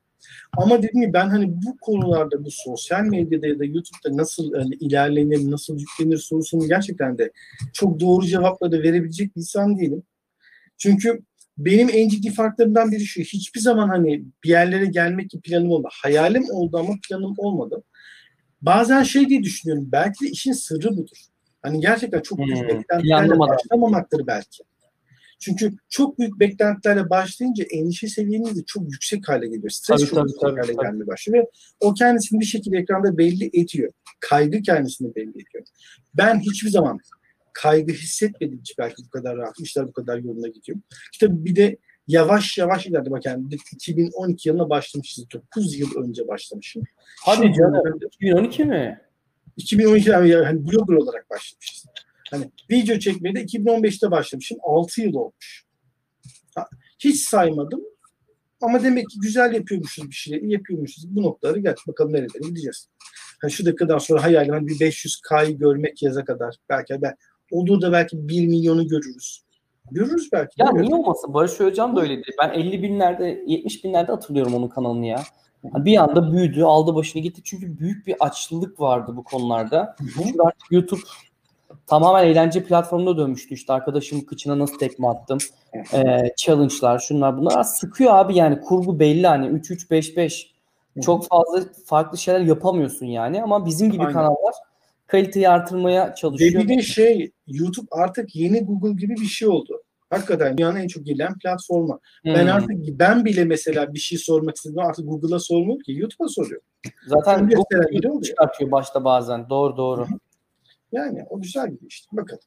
Ama 0.57 0.77
dediğim 0.77 1.01
gibi 1.01 1.13
ben 1.13 1.29
hani 1.29 1.53
bu 1.65 1.77
konularda 1.77 2.45
bu 2.45 2.51
sosyal 2.51 3.03
medyada 3.03 3.47
ya 3.47 3.59
da 3.59 3.65
YouTube'da 3.65 4.17
nasıl 4.17 4.53
hani 4.53 4.75
ilerlenir, 4.75 5.51
nasıl 5.51 5.79
yüklenir 5.79 6.17
sorusunu 6.17 6.67
gerçekten 6.67 7.17
de 7.17 7.31
çok 7.73 7.99
doğru 7.99 8.25
cevapları 8.25 8.83
verebilecek 8.83 9.35
bir 9.35 9.39
insan 9.41 9.79
değilim. 9.79 10.03
Çünkü 10.77 11.21
benim 11.57 11.89
en 11.93 12.09
ciddi 12.09 12.31
farklarımdan 12.31 12.91
biri 12.91 13.05
şu. 13.05 13.21
Hiçbir 13.21 13.59
zaman 13.59 13.89
hani 13.89 14.23
bir 14.43 14.49
yerlere 14.49 14.85
gelmek 14.85 15.29
ki 15.29 15.41
planım 15.41 15.71
olmadı. 15.71 15.93
Hayalim 16.01 16.45
oldu 16.51 16.77
ama 16.77 16.93
planım 17.09 17.33
olmadı. 17.37 17.83
Bazen 18.61 19.03
şey 19.03 19.29
diye 19.29 19.43
düşünüyorum. 19.43 19.89
Belki 19.91 20.25
de 20.25 20.29
işin 20.29 20.53
sırrı 20.53 20.97
budur. 20.97 21.17
Hani 21.61 21.79
gerçekten 21.79 22.21
çok 22.21 22.39
hmm, 22.39 22.67
beklentilerle 22.67 23.39
başlamamaktır 23.39 24.27
belki. 24.27 24.63
Çünkü 25.39 25.71
çok 25.89 26.19
büyük 26.19 26.39
beklentilerle 26.39 27.09
başlayınca 27.09 27.63
endişe 27.71 28.07
seviyeniz 28.07 28.55
de 28.55 28.63
çok 28.67 28.91
yüksek 28.91 29.29
hale 29.29 29.47
geliyor. 29.47 29.69
Stres 29.69 29.99
tabii, 29.99 30.09
çok 30.09 30.19
tabii, 30.19 30.29
yüksek 30.29 30.41
tabii, 30.41 30.61
hale 30.61 30.75
tabii. 30.75 30.85
gelmeye 30.85 31.07
başlıyor 31.07 31.43
ve 31.43 31.49
o 31.79 31.93
kendisini 31.93 32.39
bir 32.39 32.45
şekilde 32.45 32.77
ekranda 32.77 33.17
belli 33.17 33.49
ediyor. 33.53 33.91
Kaygı 34.19 34.61
kendisini 34.61 35.15
belli 35.15 35.29
ediyor. 35.29 35.63
Ben 36.13 36.39
hiçbir 36.39 36.69
zaman 36.69 36.99
kaygı 37.53 37.93
hissetmedim 37.93 38.59
hiç 38.59 38.77
belki 38.77 39.03
bu 39.05 39.09
kadar 39.09 39.37
rahat, 39.37 39.59
işler 39.59 39.87
bu 39.87 39.93
kadar 39.93 40.17
yoluna 40.17 40.47
gidiyor. 40.47 40.77
İşte 41.11 41.45
bir 41.45 41.55
de 41.55 41.77
yavaş 42.07 42.57
yavaş 42.57 42.85
ileride 42.85 43.11
bak 43.11 43.25
yani 43.25 43.45
2012 43.73 44.49
yılına 44.49 44.69
başlamışız. 44.69 45.25
9 45.33 45.79
yıl 45.79 46.03
önce 46.03 46.27
başlamışım. 46.27 46.83
Hadi 47.25 47.53
canım 47.53 47.99
2012 48.01 48.65
mi? 48.65 49.01
2012 49.57 50.09
yani, 50.09 50.29
yani 50.29 50.65
blogger 50.65 50.95
olarak 50.95 51.29
başlamışız. 51.29 51.85
Hani 52.33 52.51
video 52.71 52.99
çekmeye 52.99 53.35
de 53.35 53.43
2015'te 53.43 54.11
başlamışım. 54.11 54.57
6 54.63 55.01
yıl 55.01 55.13
olmuş. 55.13 55.65
Hiç 56.99 57.21
saymadım. 57.21 57.81
Ama 58.61 58.83
demek 58.83 59.09
ki 59.09 59.19
güzel 59.19 59.53
yapıyormuşuz 59.53 60.09
bir 60.09 60.15
şeyleri, 60.15 60.51
yapıyormuşuz. 60.51 61.15
Bu 61.15 61.23
noktaları 61.23 61.59
gel 61.59 61.75
bakalım 61.87 62.13
nerelere 62.13 62.47
gideceğiz. 62.49 62.89
Hani 63.41 63.51
şu 63.51 63.65
dakikadan 63.65 63.97
sonra 63.97 64.23
hayalim 64.23 64.53
hani 64.53 64.67
bir 64.67 64.79
500K'yı 64.79 65.57
görmek 65.57 66.03
yaza 66.03 66.25
kadar. 66.25 66.55
Belki 66.69 67.01
ben 67.01 67.15
olur 67.51 67.81
da 67.81 67.91
belki 67.91 68.27
1 68.27 68.47
milyonu 68.47 68.87
görürüz. 68.87 69.43
Görürüz 69.91 70.29
belki. 70.31 70.61
Ya 70.61 70.71
niye 70.71 70.95
olmasın? 70.95 71.33
Barış 71.33 71.59
Özcan 71.61 71.95
da 71.95 72.01
öyleydi. 72.01 72.31
Ben 72.41 72.49
50 72.49 72.83
binlerde, 72.83 73.43
70 73.47 73.83
binlerde 73.83 74.11
hatırlıyorum 74.11 74.55
onun 74.55 74.67
kanalını 74.67 75.05
ya. 75.05 75.23
Bir 75.63 75.97
anda 75.97 76.33
büyüdü, 76.33 76.63
aldı 76.63 76.95
başını 76.95 77.21
gitti. 77.21 77.41
Çünkü 77.43 77.79
büyük 77.79 78.07
bir 78.07 78.15
açlılık 78.19 78.79
vardı 78.79 79.11
bu 79.15 79.23
konularda. 79.23 79.95
Çünkü 79.99 80.41
artık 80.41 80.71
YouTube 80.71 81.01
tamamen 81.87 82.27
eğlence 82.27 82.63
platformuna 82.63 83.17
dönmüştü. 83.17 83.53
İşte 83.53 83.73
arkadaşım 83.73 84.25
kıçına 84.25 84.59
nasıl 84.59 84.77
tekme 84.77 85.07
attım. 85.07 85.37
Ee, 85.93 86.33
challenge'lar, 86.37 86.99
şunlar 86.99 87.37
bunlar 87.37 87.63
sıkıyor 87.63 88.15
abi 88.15 88.35
yani. 88.35 88.61
Kurgu 88.61 88.99
belli 88.99 89.27
hani 89.27 89.47
3-3-5-5. 89.47 90.53
Çok 91.01 91.27
fazla 91.27 91.63
farklı 91.85 92.17
şeyler 92.17 92.39
yapamıyorsun 92.39 93.05
yani. 93.05 93.43
Ama 93.43 93.65
bizim 93.65 93.91
gibi 93.91 94.01
Aynen. 94.01 94.13
kanallar 94.13 94.53
kaliteyi 95.07 95.49
artırmaya 95.49 96.15
çalışıyor. 96.15 96.63
Ve 96.63 96.67
bir 96.67 96.77
de 96.77 96.81
şey 96.81 97.31
YouTube 97.47 97.87
artık 97.91 98.35
yeni 98.35 98.65
Google 98.65 99.01
gibi 99.01 99.13
bir 99.15 99.25
şey 99.25 99.47
oldu. 99.47 99.83
Hakikaten 100.09 100.57
dünyanın 100.57 100.75
en 100.75 100.87
çok 100.87 101.05
gelen 101.05 101.37
platformu. 101.37 101.99
Hmm. 102.23 102.33
Ben 102.33 102.47
artık 102.47 102.71
ben 102.99 103.25
bile 103.25 103.45
mesela 103.45 103.93
bir 103.93 103.99
şey 103.99 104.17
sormak 104.17 104.55
istedim 104.55 104.79
artık 104.79 105.09
Google'a 105.09 105.39
sormuyorum 105.39 105.79
ki 105.79 105.91
YouTube'a 105.91 106.27
soruyorum. 106.27 106.67
Zaten 107.07 107.49
Google 107.49 108.21
çıkartıyor 108.21 108.71
başta 108.71 109.03
bazen. 109.03 109.49
Doğru 109.49 109.77
doğru. 109.77 110.07
Yani 110.93 111.25
o 111.29 111.41
güzel 111.41 111.69
gibi 111.69 111.85
işte. 111.87 112.17
Bakalım. 112.17 112.43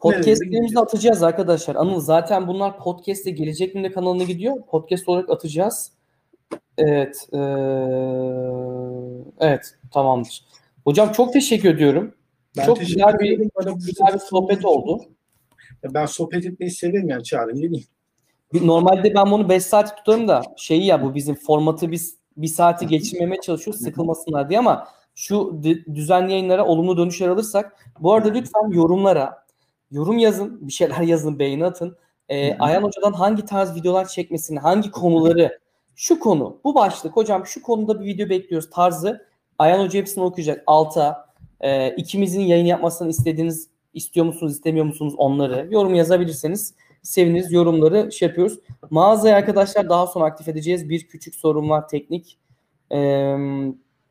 Podcast'lerimizi 0.00 0.78
atacağız 0.78 1.22
arkadaşlar. 1.22 1.74
Anıl 1.74 2.00
zaten 2.00 2.48
bunlar 2.48 2.78
podcast'e 2.78 3.30
gelecek 3.30 3.74
mi 3.74 3.92
kanalına 3.92 4.22
gidiyor. 4.22 4.62
Podcast 4.66 5.08
olarak 5.08 5.30
atacağız. 5.30 5.92
Evet. 6.78 7.28
Ee, 7.32 7.38
evet. 9.40 9.74
Tamamdır. 9.92 10.44
Hocam 10.84 11.12
çok 11.12 11.32
teşekkür 11.32 11.74
ediyorum. 11.74 12.14
Ben 12.56 12.66
çok 12.66 12.78
teşekkür 12.78 12.94
güzel 12.94 13.18
bir, 13.18 13.38
güzel 13.74 14.14
bir 14.14 14.18
sohbet 14.18 14.64
oldu. 14.64 15.04
Ben 15.84 16.06
sohbet 16.06 16.46
etmeyi 16.46 16.70
severim 16.70 17.08
yani 17.08 17.24
çağırın 17.24 17.60
geleyim. 17.60 17.86
Normalde 18.52 19.14
ben 19.14 19.30
bunu 19.30 19.48
5 19.48 19.62
saat 19.62 19.96
tutarım 19.96 20.28
da 20.28 20.42
şeyi 20.56 20.86
ya 20.86 21.02
bu 21.02 21.14
bizim 21.14 21.34
formatı 21.34 21.90
biz 21.90 22.16
bir 22.36 22.46
saati 22.46 22.86
geçirmemeye 22.86 23.40
çalışıyoruz 23.40 23.82
sıkılmasınlar 23.82 24.50
diye 24.50 24.58
ama 24.58 24.88
şu 25.16 25.62
düzenli 25.94 26.32
yayınlara 26.32 26.66
olumlu 26.66 26.96
dönüşler 26.96 27.28
alırsak 27.28 27.86
bu 28.00 28.12
arada 28.12 28.28
lütfen 28.28 28.70
yorumlara 28.70 29.46
yorum 29.90 30.18
yazın 30.18 30.66
bir 30.66 30.72
şeyler 30.72 31.00
yazın 31.00 31.38
beğeni 31.38 31.64
atın. 31.64 31.96
Ee, 32.28 32.58
Ayhan 32.58 32.82
Hoca'dan 32.82 33.12
hangi 33.12 33.44
tarz 33.44 33.76
videolar 33.76 34.08
çekmesini 34.08 34.58
hangi 34.58 34.90
konuları 34.90 35.58
şu 35.94 36.18
konu 36.18 36.60
bu 36.64 36.74
başlık 36.74 37.16
hocam 37.16 37.46
şu 37.46 37.62
konuda 37.62 38.00
bir 38.00 38.06
video 38.06 38.28
bekliyoruz 38.28 38.70
tarzı 38.70 39.26
Ayhan 39.58 39.84
Hoca 39.84 40.00
hepsini 40.00 40.24
okuyacak. 40.24 40.62
Alta 40.66 41.26
e, 41.60 41.90
ikimizin 41.90 42.40
yayın 42.40 42.66
yapmasını 42.66 43.08
istediğiniz 43.08 43.68
istiyor 43.94 44.26
musunuz 44.26 44.52
istemiyor 44.52 44.86
musunuz 44.86 45.14
onları 45.16 45.68
yorum 45.70 45.94
yazabilirseniz 45.94 46.74
seviniriz. 47.02 47.52
Yorumları 47.52 48.12
şey 48.12 48.28
yapıyoruz. 48.28 48.58
Mağazayı 48.90 49.34
arkadaşlar 49.34 49.88
daha 49.88 50.06
sonra 50.06 50.24
aktif 50.24 50.48
edeceğiz. 50.48 50.88
Bir 50.88 51.08
küçük 51.08 51.34
sorun 51.34 51.68
var 51.68 51.88
teknik. 51.88 52.38
Ee, 52.92 53.36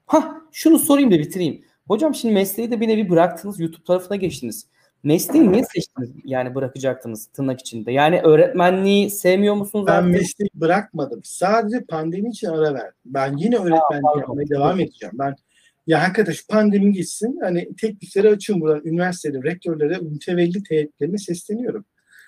ha 0.05 0.41
şunu 0.51 0.79
sorayım 0.79 1.11
da 1.11 1.19
bitireyim. 1.19 1.65
Hocam 1.87 2.15
şimdi 2.15 2.33
mesleği 2.33 2.71
de 2.71 2.81
bir 2.81 2.87
nevi 2.87 3.09
bıraktınız. 3.09 3.59
YouTube 3.59 3.83
tarafına 3.83 4.17
geçtiniz. 4.17 4.67
Mesleği 5.03 5.51
niye 5.51 5.63
seçtiniz? 5.63 6.09
Yani 6.23 6.55
bırakacaktınız 6.55 7.25
tırnak 7.25 7.59
içinde. 7.59 7.91
Yani 7.91 8.21
öğretmenliği 8.21 9.09
sevmiyor 9.09 9.55
musunuz? 9.55 9.85
Ben 9.87 9.93
artık? 9.93 10.11
mesleği 10.11 10.49
bırakmadım. 10.53 11.21
Sadece 11.23 11.85
pandemi 11.85 12.29
için 12.29 12.47
ara 12.47 12.73
verdim. 12.73 12.93
Ben 13.05 13.37
yine 13.37 13.55
öğretmenlik 13.55 14.17
yapmaya 14.17 14.49
devam 14.49 14.79
edeceğim. 14.79 15.13
Ben 15.19 15.35
ya 15.87 15.99
arkadaş 15.99 16.47
pandemi 16.47 16.91
gitsin. 16.91 17.39
Hani 17.41 17.75
teklifleri 17.75 18.29
açıyorum 18.29 18.61
buradan 18.61 18.85
üniversitede 18.85 19.43
rektörlere, 19.43 19.97
mütevelli 19.97 20.61
heyetlerine 20.69 21.17
sesleniyorum. 21.17 21.85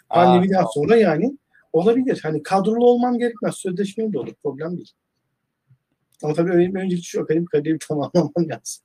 Pandemiden 0.10 0.64
Aa, 0.64 0.68
sonra 0.74 0.96
yani 0.96 1.38
olabilir. 1.74 2.20
Hani 2.24 2.44
kadrolu 2.44 2.86
olmam 2.86 3.18
gerekmez. 3.18 3.56
Sözleşmeli 3.56 4.14
de 4.14 4.20
olur. 4.20 4.34
Problem 4.44 4.78
değil. 4.78 4.92
Ama 6.24 6.34
tabii 6.34 6.72
önceki 6.76 7.04
şu 7.04 7.22
akademik 7.22 7.50
kariyeri 7.50 7.80
tamamlamam 7.88 8.32
lazım. 8.38 8.84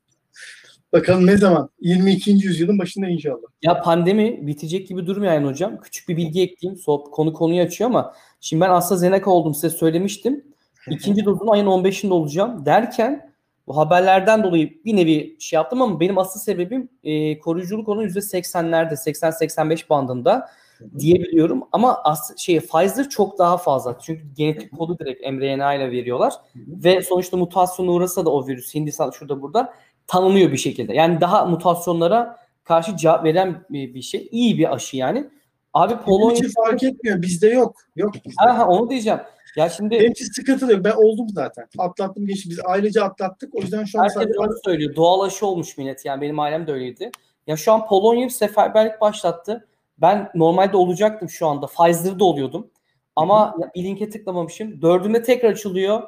Bakalım 0.93 1.27
ne 1.27 1.37
zaman? 1.37 1.71
22. 1.81 2.31
yüzyılın 2.31 2.79
başında 2.79 3.09
inşallah. 3.09 3.49
Ya 3.63 3.83
pandemi 3.83 4.47
bitecek 4.47 4.89
gibi 4.89 5.07
durmuyor 5.07 5.33
yani 5.33 5.47
hocam. 5.47 5.81
Küçük 5.81 6.09
bir 6.09 6.17
bilgi 6.17 6.43
ekleyeyim. 6.43 6.81
So, 6.81 7.05
konu 7.05 7.33
konuyu 7.33 7.63
açıyor 7.63 7.91
ama 7.91 8.15
şimdi 8.41 8.61
ben 8.61 8.71
AstraZeneca 8.71 9.27
oldum 9.27 9.55
size 9.55 9.71
söylemiştim. 9.71 10.45
İkinci 10.91 11.25
dozunu 11.25 11.53
ayın 11.53 11.67
15'inde 11.67 12.13
olacağım 12.13 12.67
derken 12.67 13.33
bu 13.67 13.77
haberlerden 13.77 14.43
dolayı 14.43 14.85
bir 14.85 14.97
nevi 14.97 15.37
şey 15.41 15.57
yaptım 15.57 15.83
ama 15.83 16.01
benim 16.01 16.19
asıl 16.19 16.41
sebebim 16.41 16.89
e, 17.05 17.39
koruyuculuk 17.39 17.89
onun 17.89 18.09
%80'lerde 18.09 18.93
80-85 18.93 19.89
bandında 19.89 20.51
diyebiliyorum 20.99 21.63
ama 21.73 22.03
as 22.05 22.39
şey 22.39 22.61
Pfizer 22.61 23.09
çok 23.09 23.39
daha 23.39 23.57
fazla. 23.57 23.99
Çünkü 24.03 24.23
genetik 24.37 24.79
kodu 24.79 24.99
direkt 24.99 25.33
mRNA 25.33 25.75
ile 25.75 25.91
veriyorlar 25.91 26.35
ve 26.57 27.03
sonuçta 27.03 27.37
mutasyona 27.37 27.91
uğrasa 27.91 28.25
da 28.25 28.31
o 28.31 28.47
virüs 28.47 28.75
Hindistan 28.75 29.11
şurada 29.11 29.43
burada 29.43 29.75
tanınıyor 30.07 30.53
bir 30.53 30.57
şekilde. 30.57 30.95
Yani 30.95 31.21
daha 31.21 31.45
mutasyonlara 31.47 32.37
karşı 32.65 32.97
cevap 32.97 33.25
veren 33.25 33.65
bir, 33.71 34.03
şey. 34.03 34.29
İyi 34.31 34.59
bir 34.59 34.75
aşı 34.75 34.97
yani. 34.97 35.31
Abi 35.75 35.97
Polonya 35.97 36.37
için 36.37 36.53
fark 36.65 36.83
etmiyor. 36.83 37.23
Bizde 37.23 37.49
yok. 37.49 37.77
Yok 37.97 38.15
bizde. 38.15 38.45
Ha, 38.45 38.69
onu 38.69 38.91
diyeceğim. 38.91 39.21
Ya 39.57 39.69
şimdi 39.69 39.91
benim 39.91 40.13
için 40.13 40.25
sıkıntı 40.25 40.73
yok. 40.73 40.85
Ben 40.85 40.93
oldum 40.97 41.29
zaten. 41.29 41.67
Atlattım 41.79 42.27
geçti. 42.27 42.51
Biz 42.51 42.61
ailece 42.65 43.03
atlattık. 43.03 43.55
O 43.55 43.61
yüzden 43.61 43.85
şu 43.85 43.99
an 43.99 44.03
herkes 44.03 44.15
sadece... 44.15 44.39
onu 44.39 44.53
söylüyor. 44.65 44.97
Doğal 44.97 45.21
aşı 45.21 45.47
olmuş 45.47 45.79
millet. 45.79 46.05
Yani 46.05 46.21
benim 46.21 46.39
ailem 46.39 46.67
de 46.67 46.73
öyleydi. 46.73 47.11
Ya 47.47 47.57
şu 47.57 47.73
an 47.73 47.87
Polonya 47.87 48.25
bir 48.25 48.31
seferberlik 48.31 49.01
başlattı. 49.01 49.67
Ben 50.03 50.31
normalde 50.35 50.77
olacaktım 50.77 51.29
şu 51.29 51.47
anda. 51.47 51.67
Pfizer'da 51.67 52.25
oluyordum. 52.25 52.71
Ama 53.17 53.55
ya, 53.61 53.71
bir 53.75 53.85
linke 53.85 54.11
tıklamamışım. 54.11 54.83
Dördünde 54.83 55.23
tekrar 55.23 55.51
açılıyor 55.51 56.03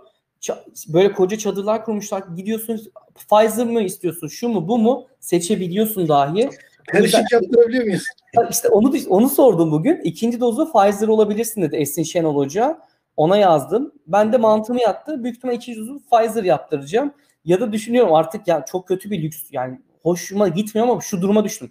böyle 0.89 1.12
koca 1.12 1.39
çadırlar 1.39 1.85
kurmuşlar. 1.85 2.23
Gidiyorsun 2.37 2.81
Pfizer 3.15 3.66
mı 3.66 3.83
istiyorsun? 3.83 4.29
Şu 4.29 4.49
mu 4.49 4.69
bu 4.69 4.79
mu? 4.79 5.07
Seçebiliyorsun 5.21 6.09
dahi. 6.09 6.51
Karışık 6.87 7.33
yaptırabiliyor 7.33 7.85
muyuz? 7.85 8.05
İşte 8.51 8.69
onu 8.69 8.93
onu 9.09 9.29
sordum 9.29 9.73
bugün. 9.73 10.01
İkinci 10.01 10.41
dozu 10.41 10.73
Pfizer 10.73 11.09
olabilirsin 11.09 11.62
dedi 11.62 11.77
Esin 11.77 12.03
Şenol 12.03 12.37
Hoca. 12.37 12.79
Ona 13.16 13.37
yazdım. 13.37 13.93
Ben 14.07 14.33
de 14.33 14.37
mantığımı 14.37 14.81
yattı. 14.81 15.25
Büyük 15.25 15.37
ihtimalle 15.37 15.57
ikinci 15.57 15.81
dozu 15.81 16.03
Pfizer 16.11 16.45
yaptıracağım. 16.45 17.12
Ya 17.45 17.61
da 17.61 17.73
düşünüyorum 17.73 18.15
artık 18.15 18.49
ya 18.49 18.65
çok 18.65 18.89
kötü 18.89 19.11
bir 19.11 19.23
lüks 19.23 19.43
yani 19.53 19.81
hoşuma 20.03 20.49
gitmiyor 20.49 20.89
ama 20.89 21.01
şu 21.01 21.23
duruma 21.23 21.45
düştüm. 21.45 21.71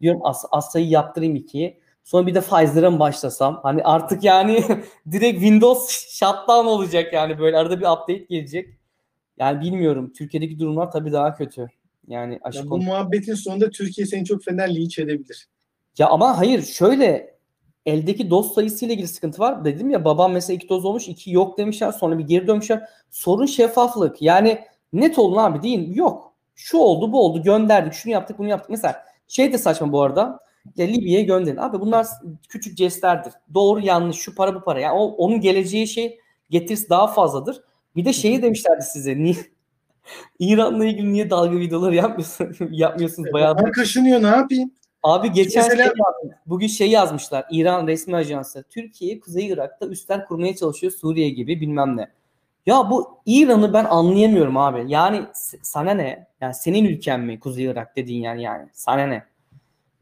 Diyorum 0.00 0.20
As 0.24 0.44
Asa'yı 0.50 0.88
yaptırayım 0.88 1.36
ikiyi. 1.36 1.80
Sonra 2.04 2.26
bir 2.26 2.34
de 2.34 2.40
Pfizer'a 2.40 2.90
mı 2.90 2.98
başlasam? 2.98 3.60
Hani 3.62 3.82
artık 3.84 4.24
yani 4.24 4.64
direkt 5.10 5.40
Windows 5.40 5.90
shutdown 5.90 6.66
olacak 6.66 7.12
yani 7.12 7.38
böyle 7.38 7.56
arada 7.56 7.80
bir 7.80 7.84
update 7.86 8.24
gelecek. 8.28 8.68
Yani 9.38 9.60
bilmiyorum. 9.60 10.12
Türkiye'deki 10.18 10.58
durumlar 10.58 10.90
tabii 10.90 11.12
daha 11.12 11.34
kötü. 11.34 11.68
Yani 12.08 12.38
aşı 12.42 12.58
Ya 12.58 12.64
bu 12.64 12.68
konu- 12.68 12.82
muhabbetin 12.84 13.34
sonunda 13.34 13.70
Türkiye 13.70 14.06
seni 14.06 14.24
çok 14.24 14.44
fena 14.44 14.62
linç 14.62 14.98
edebilir. 14.98 15.48
Ya 15.98 16.08
ama 16.08 16.38
hayır 16.38 16.62
şöyle 16.62 17.38
eldeki 17.86 18.30
doz 18.30 18.54
sayısıyla 18.54 18.94
ilgili 18.94 19.08
sıkıntı 19.08 19.38
var. 19.42 19.64
Dedim 19.64 19.90
ya 19.90 20.04
babam 20.04 20.32
mesela 20.32 20.54
iki 20.56 20.68
doz 20.68 20.84
olmuş 20.84 21.08
iki 21.08 21.32
yok 21.32 21.58
demişler 21.58 21.92
sonra 21.92 22.18
bir 22.18 22.24
geri 22.24 22.46
dönmüşler. 22.46 22.88
Sorun 23.10 23.46
şeffaflık. 23.46 24.22
Yani 24.22 24.58
net 24.92 25.18
olun 25.18 25.36
abi 25.36 25.62
değil 25.62 25.96
yok. 25.96 26.34
Şu 26.54 26.78
oldu 26.78 27.12
bu 27.12 27.24
oldu 27.24 27.42
gönderdik 27.42 27.92
şunu 27.92 28.12
yaptık 28.12 28.38
bunu 28.38 28.48
yaptık. 28.48 28.70
Mesela 28.70 29.04
şey 29.28 29.52
de 29.52 29.58
saçma 29.58 29.92
bu 29.92 30.02
arada. 30.02 30.40
Ya 30.76 30.86
Libya'ya 30.86 31.24
gönderin. 31.24 31.56
Abi 31.56 31.80
bunlar 31.80 32.06
küçük 32.48 32.78
jestlerdir. 32.78 33.32
Doğru 33.54 33.80
yanlış 33.80 34.16
şu 34.16 34.34
para 34.34 34.54
bu 34.54 34.60
para. 34.60 34.80
Yani 34.80 34.98
o, 34.98 35.04
onun 35.04 35.40
geleceği 35.40 35.88
şey 35.88 36.18
getirisi 36.50 36.90
daha 36.90 37.06
fazladır. 37.06 37.60
Bir 37.96 38.04
de 38.04 38.12
şeyi 38.12 38.42
demişlerdi 38.42 38.82
size. 38.82 39.16
Niye 39.18 39.36
İran'la 40.38 40.84
ilgili 40.84 41.12
niye 41.12 41.30
dalga 41.30 41.56
videoları 41.56 41.94
yapmıyorsunuz? 42.04 42.56
yapmıyorsunuz 42.70 43.32
bayağı. 43.32 43.58
Ben 43.58 43.72
kaşınıyor 43.72 44.22
ne 44.22 44.26
yapayım? 44.26 44.70
Abi 45.02 45.32
geçen 45.32 45.62
Mesela- 45.62 45.84
şey 45.84 45.92
yazmış. 46.06 46.36
Bugün 46.46 46.66
şey 46.66 46.90
yazmışlar. 46.90 47.44
İran 47.50 47.86
resmi 47.86 48.16
ajansı. 48.16 48.64
Türkiye 48.70 49.20
Kuzey 49.20 49.46
Irak'ta 49.46 49.86
üsler 49.86 50.24
kurmaya 50.26 50.56
çalışıyor 50.56 50.92
Suriye 50.92 51.28
gibi 51.30 51.60
bilmem 51.60 51.96
ne. 51.96 52.08
Ya 52.68 52.90
bu 52.90 53.20
İran'ı 53.26 53.72
ben 53.72 53.84
anlayamıyorum 53.84 54.56
abi. 54.56 54.84
Yani 54.92 55.26
sana 55.62 55.90
ne? 55.90 56.26
Yani 56.40 56.54
senin 56.54 56.84
ülken 56.84 57.20
mi 57.20 57.40
Kuzey 57.40 57.64
Irak 57.64 57.96
dediğin 57.96 58.22
yani 58.22 58.42
yani. 58.42 58.68
Sana 58.72 59.06
ne? 59.06 59.24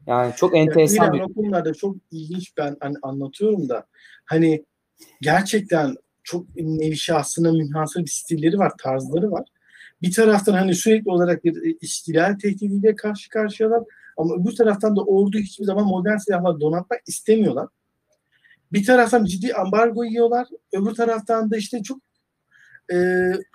Yani 0.07 0.33
çok 0.35 0.57
enteresan 0.57 1.13
İran 1.13 1.29
bir 1.29 1.33
konularda 1.33 1.73
çok 1.73 1.95
ilginç 2.11 2.57
ben 2.57 2.77
hani 2.79 2.95
anlatıyorum 3.01 3.69
da 3.69 3.85
hani 4.25 4.65
gerçekten 5.21 5.95
çok 6.23 6.55
nevi 6.55 6.97
şahsına 6.97 7.51
münhasır 7.51 8.01
bir 8.01 8.09
stilleri 8.09 8.57
var, 8.57 8.71
tarzları 8.77 9.31
var. 9.31 9.47
Bir 10.01 10.13
taraftan 10.13 10.53
hani 10.53 10.75
sürekli 10.75 11.11
olarak 11.11 11.43
bir 11.43 11.71
e, 11.71 11.77
istilal 11.81 12.39
tehdidiyle 12.39 12.95
karşı 12.95 13.29
karşıyalar 13.29 13.83
ama 14.17 14.35
öbür 14.35 14.55
taraftan 14.55 14.95
da 14.95 15.03
ordu 15.03 15.37
hiçbir 15.37 15.65
zaman 15.65 15.85
modern 15.85 16.17
silahlar 16.17 16.59
donatmak 16.59 17.01
istemiyorlar. 17.07 17.67
Bir 18.73 18.85
taraftan 18.85 19.25
ciddi 19.25 19.53
ambargo 19.53 20.03
yiyorlar. 20.03 20.47
Öbür 20.73 20.91
taraftan 20.91 21.51
da 21.51 21.57
işte 21.57 21.83
çok 21.83 22.06
e, 22.91 22.95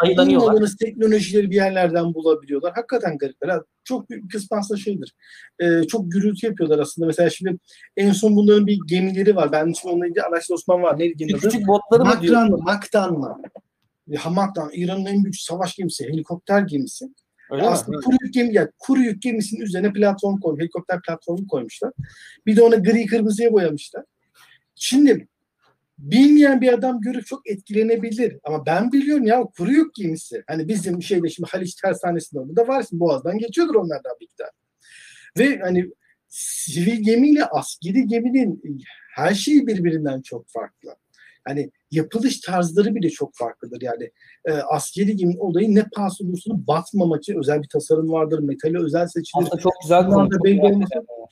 Sayılanıyorlar. 0.00 0.48
bulmadığınız 0.48 0.76
teknolojileri 0.76 1.50
bir 1.50 1.56
yerlerden 1.56 2.14
bulabiliyorlar. 2.14 2.72
Hakikaten 2.74 3.18
garipler. 3.18 3.60
Çok 3.84 4.10
büyük 4.10 4.30
kısmı 4.30 4.58
aslında 4.58 4.80
şeydir. 4.80 5.14
E, 5.60 5.82
çok 5.82 6.12
gürültü 6.12 6.46
yapıyorlar 6.46 6.78
aslında. 6.78 7.06
Mesela 7.06 7.30
şimdi 7.30 7.58
en 7.96 8.12
son 8.12 8.36
bunların 8.36 8.66
bir 8.66 8.78
gemileri 8.86 9.36
var. 9.36 9.52
Ben 9.52 9.72
şimdi 9.72 9.94
onunla 9.94 10.06
ilgili 10.06 10.22
araçta 10.22 10.54
Osman 10.54 10.82
var. 10.82 10.98
Neydi 10.98 11.16
geminin 11.16 11.38
adı? 11.38 11.48
küçük 11.48 11.66
botları 11.66 12.04
mı 12.04 12.22
diyor? 12.22 12.34
Maktan 12.34 12.50
mı? 12.50 12.58
Maktan 12.64 13.12
mı? 13.12 13.42
Hamaktan. 14.18 14.70
İran'ın 14.72 15.06
en 15.06 15.24
büyük 15.24 15.36
savaş 15.36 15.76
gemisi. 15.76 16.08
Helikopter 16.08 16.60
gemisi. 16.60 17.04
Öyle 17.50 17.62
mi? 17.62 17.68
Aslında 17.68 18.00
kuru 18.00 18.16
yük 18.22 18.34
gemi, 18.34 18.54
yani 18.54 18.68
kuru 18.78 19.00
yük 19.00 19.22
gemisinin 19.22 19.60
üzerine 19.60 19.92
platform 19.92 20.40
koymuş. 20.40 20.60
Helikopter 20.60 21.00
platformu 21.06 21.46
koymuşlar. 21.46 21.92
Bir 22.46 22.56
de 22.56 22.62
onu 22.62 22.82
gri 22.82 23.06
kırmızıya 23.06 23.52
boyamışlar. 23.52 24.04
Şimdi 24.74 25.28
bilmeyen 25.98 26.60
bir 26.60 26.72
adam 26.72 27.00
görüp 27.00 27.26
çok 27.26 27.50
etkilenebilir. 27.50 28.38
Ama 28.44 28.66
ben 28.66 28.92
biliyorum 28.92 29.26
ya 29.26 29.42
kuru 29.42 29.72
yük 29.72 29.94
gemisi. 29.94 30.42
Hani 30.46 30.68
bizim 30.68 31.02
şeyde 31.02 31.28
şimdi 31.28 31.50
Haliç 31.50 31.74
Tersanesi'nde 31.74 32.40
orada 32.40 32.56
da 32.56 32.68
varsın. 32.68 33.00
Boğaz'dan 33.00 33.38
geçiyordur 33.38 33.74
onlardan 33.74 34.12
bir 34.20 34.26
miktar. 34.26 34.50
Ve 35.38 35.58
hani 35.58 35.90
sivil 36.28 37.02
gemiyle 37.02 37.44
askeri 37.44 38.06
geminin 38.06 38.62
her 39.14 39.34
şeyi 39.34 39.66
birbirinden 39.66 40.22
çok 40.22 40.44
farklı. 40.48 40.94
Hani 41.44 41.70
yapılış 41.90 42.40
tarzları 42.40 42.94
bile 42.94 43.10
çok 43.10 43.34
farklıdır. 43.34 43.82
Yani 43.82 44.10
e, 44.44 44.52
askeri 44.52 45.16
geminin 45.16 45.38
olayı 45.38 45.74
ne 45.74 45.84
pahası 45.96 46.24
olursa 46.24 46.50
batmamak 46.66 47.22
için 47.22 47.38
özel 47.38 47.62
bir 47.62 47.68
tasarım 47.68 48.12
vardır. 48.12 48.38
Metali 48.38 48.78
özel 48.78 49.06
seçilir. 49.06 49.42
Aslında 49.42 49.62
çok 49.62 49.72
güzel 49.82 50.04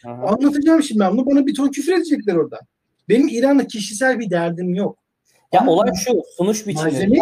Hı 0.04 0.10
hı. 0.10 0.12
Anlatacağım 0.12 0.82
şimdi 0.82 1.00
ben 1.00 1.12
bunu. 1.12 1.26
Bana 1.26 1.46
bir 1.46 1.54
ton 1.54 1.68
küfür 1.68 1.92
edecekler 1.92 2.34
orada. 2.34 2.58
Benim 3.10 3.28
İran'la 3.28 3.66
kişisel 3.66 4.18
bir 4.18 4.30
derdim 4.30 4.74
yok. 4.74 4.98
Ya 5.52 5.60
Ama 5.60 5.72
olay 5.72 5.90
şu 6.04 6.22
sunuş 6.36 6.66
biçimi. 6.66 7.18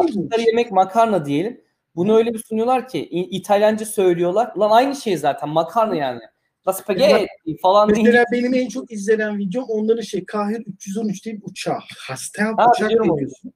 yemek 0.46 0.72
makarna 0.72 1.26
diyelim. 1.26 1.60
Bunu 1.96 2.16
öyle 2.16 2.34
bir 2.34 2.38
sunuyorlar 2.38 2.88
ki 2.88 3.08
İtalyanca 3.10 3.86
söylüyorlar. 3.86 4.52
Lan 4.56 4.70
aynı 4.70 4.96
şey 4.96 5.16
zaten 5.16 5.48
makarna 5.48 5.94
yani. 5.94 6.20
La 6.68 6.72
spaghetti 6.72 7.56
falan 7.62 7.94
değil. 7.94 8.06
Mesela 8.06 8.24
benim 8.32 8.54
en 8.54 8.68
çok 8.68 8.92
izlenen 8.92 9.38
videom 9.38 9.64
onların 9.68 10.02
şey 10.02 10.24
Kahir 10.24 10.62
313 10.66 11.24
diye 11.24 11.36
bir 11.36 11.42
uçağı. 11.44 11.78
Hasta 11.98 12.44
Ha, 12.44 12.70
uçak 12.70 12.90
diyorsun. 12.90 13.52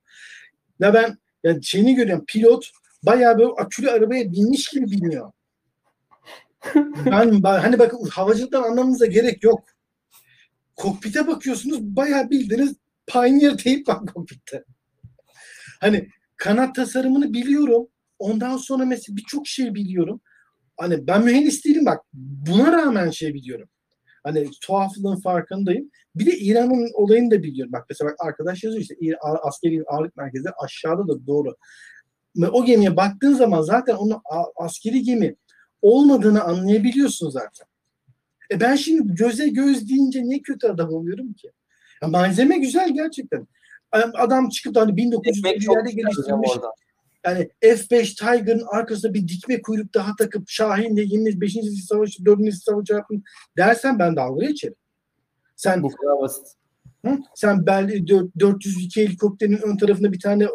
Ya 0.81 0.95
ben 0.95 1.19
yani 1.45 1.65
şeyini 1.65 1.95
görüyorum 1.95 2.25
pilot 2.29 2.71
bayağı 3.03 3.39
böyle 3.39 3.51
akülü 3.51 3.91
arabaya 3.91 4.33
binmiş 4.33 4.69
gibi 4.69 4.91
biniyor. 4.91 5.33
ben, 7.07 7.43
ben 7.43 7.59
hani 7.59 7.79
bakın 7.79 8.09
havacılıktan 8.13 8.63
anlamanıza 8.63 9.07
gerek 9.07 9.45
yok. 9.45 9.61
Kokpite 10.77 11.27
bakıyorsunuz 11.27 11.83
bayağı 11.83 12.31
bildiğiniz 12.31 12.77
Pioneer 13.07 13.59
teyip 13.59 13.89
var 13.89 14.07
kokpitte. 14.15 14.65
Hani 15.81 16.09
kanat 16.37 16.75
tasarımını 16.75 17.33
biliyorum. 17.33 17.89
Ondan 18.19 18.57
sonra 18.57 18.85
mesela 18.85 19.17
birçok 19.17 19.47
şey 19.47 19.75
biliyorum. 19.75 20.21
Hani 20.77 21.07
ben 21.07 21.25
mühendis 21.25 21.65
değilim 21.65 21.87
bak. 21.87 22.01
Buna 22.13 22.73
rağmen 22.73 23.11
şey 23.11 23.35
biliyorum. 23.35 23.69
Hani 24.25 24.51
tuhaflığın 24.63 25.21
farkındayım. 25.21 25.91
Bir 26.15 26.27
de 26.27 26.39
İran'ın 26.39 26.91
olayını 26.95 27.31
da 27.31 27.43
biliyorum. 27.43 27.73
Bak 27.73 27.87
mesela 27.91 28.11
bak 28.11 28.17
arkadaş 28.27 28.65
yazıyor 28.65 28.83
işte 28.83 28.95
askeri 29.43 29.85
ağırlık 29.87 30.17
merkezleri 30.17 30.53
aşağıda 30.65 31.09
da 31.09 31.27
doğru. 31.27 31.57
O 32.53 32.65
gemiye 32.65 32.97
baktığın 32.97 33.35
zaman 33.35 33.63
zaten 33.63 33.95
onun 33.95 34.21
askeri 34.57 35.03
gemi 35.03 35.37
olmadığını 35.83 36.43
anlayabiliyorsun 36.43 37.31
zaten. 37.31 37.67
E 38.53 38.61
ben 38.61 38.77
şimdi 38.77 39.15
göze 39.15 39.49
göz 39.49 39.89
deyince 39.89 40.23
niye 40.23 40.43
kötü 40.43 40.67
adam 40.67 40.93
oluyorum 40.93 41.33
ki? 41.33 41.51
Ya 42.03 42.09
malzeme 42.09 42.59
güzel 42.59 42.95
gerçekten. 42.95 43.47
Adam 43.93 44.49
çıkıp 44.49 44.77
hani 44.77 44.91
Ekmek 44.91 45.15
çok 45.15 45.27
1900'lerde 45.27 45.55
güzel 45.55 45.75
hocam 45.75 46.43
geliştirmiş 46.43 46.51
yani 47.27 47.49
F5 47.63 48.15
Tiger'ın 48.15 48.67
arkasında 48.71 49.15
bir 49.15 49.29
dikme 49.29 49.63
kuyruk 49.63 49.95
daha 49.95 50.17
takıp 50.17 50.49
Şahin'le 50.49 50.97
yeni 50.97 51.41
5. 51.41 51.57
savaşı 51.89 52.25
4. 52.25 52.55
savaşı 52.55 52.93
yapın 52.93 53.25
dersen 53.57 53.99
ben 53.99 54.17
dalga 54.17 54.47
geçerim. 54.47 54.75
Sen 55.57 55.83
Bu 55.83 55.89
kadar 55.89 56.21
basit. 56.21 56.47
hı? 57.05 57.19
sen 57.35 57.67
belli 57.67 58.07
402 58.41 59.07
helikopterin 59.07 59.59
ön 59.63 59.77
tarafında 59.77 60.13
bir 60.13 60.21
tane 60.21 60.49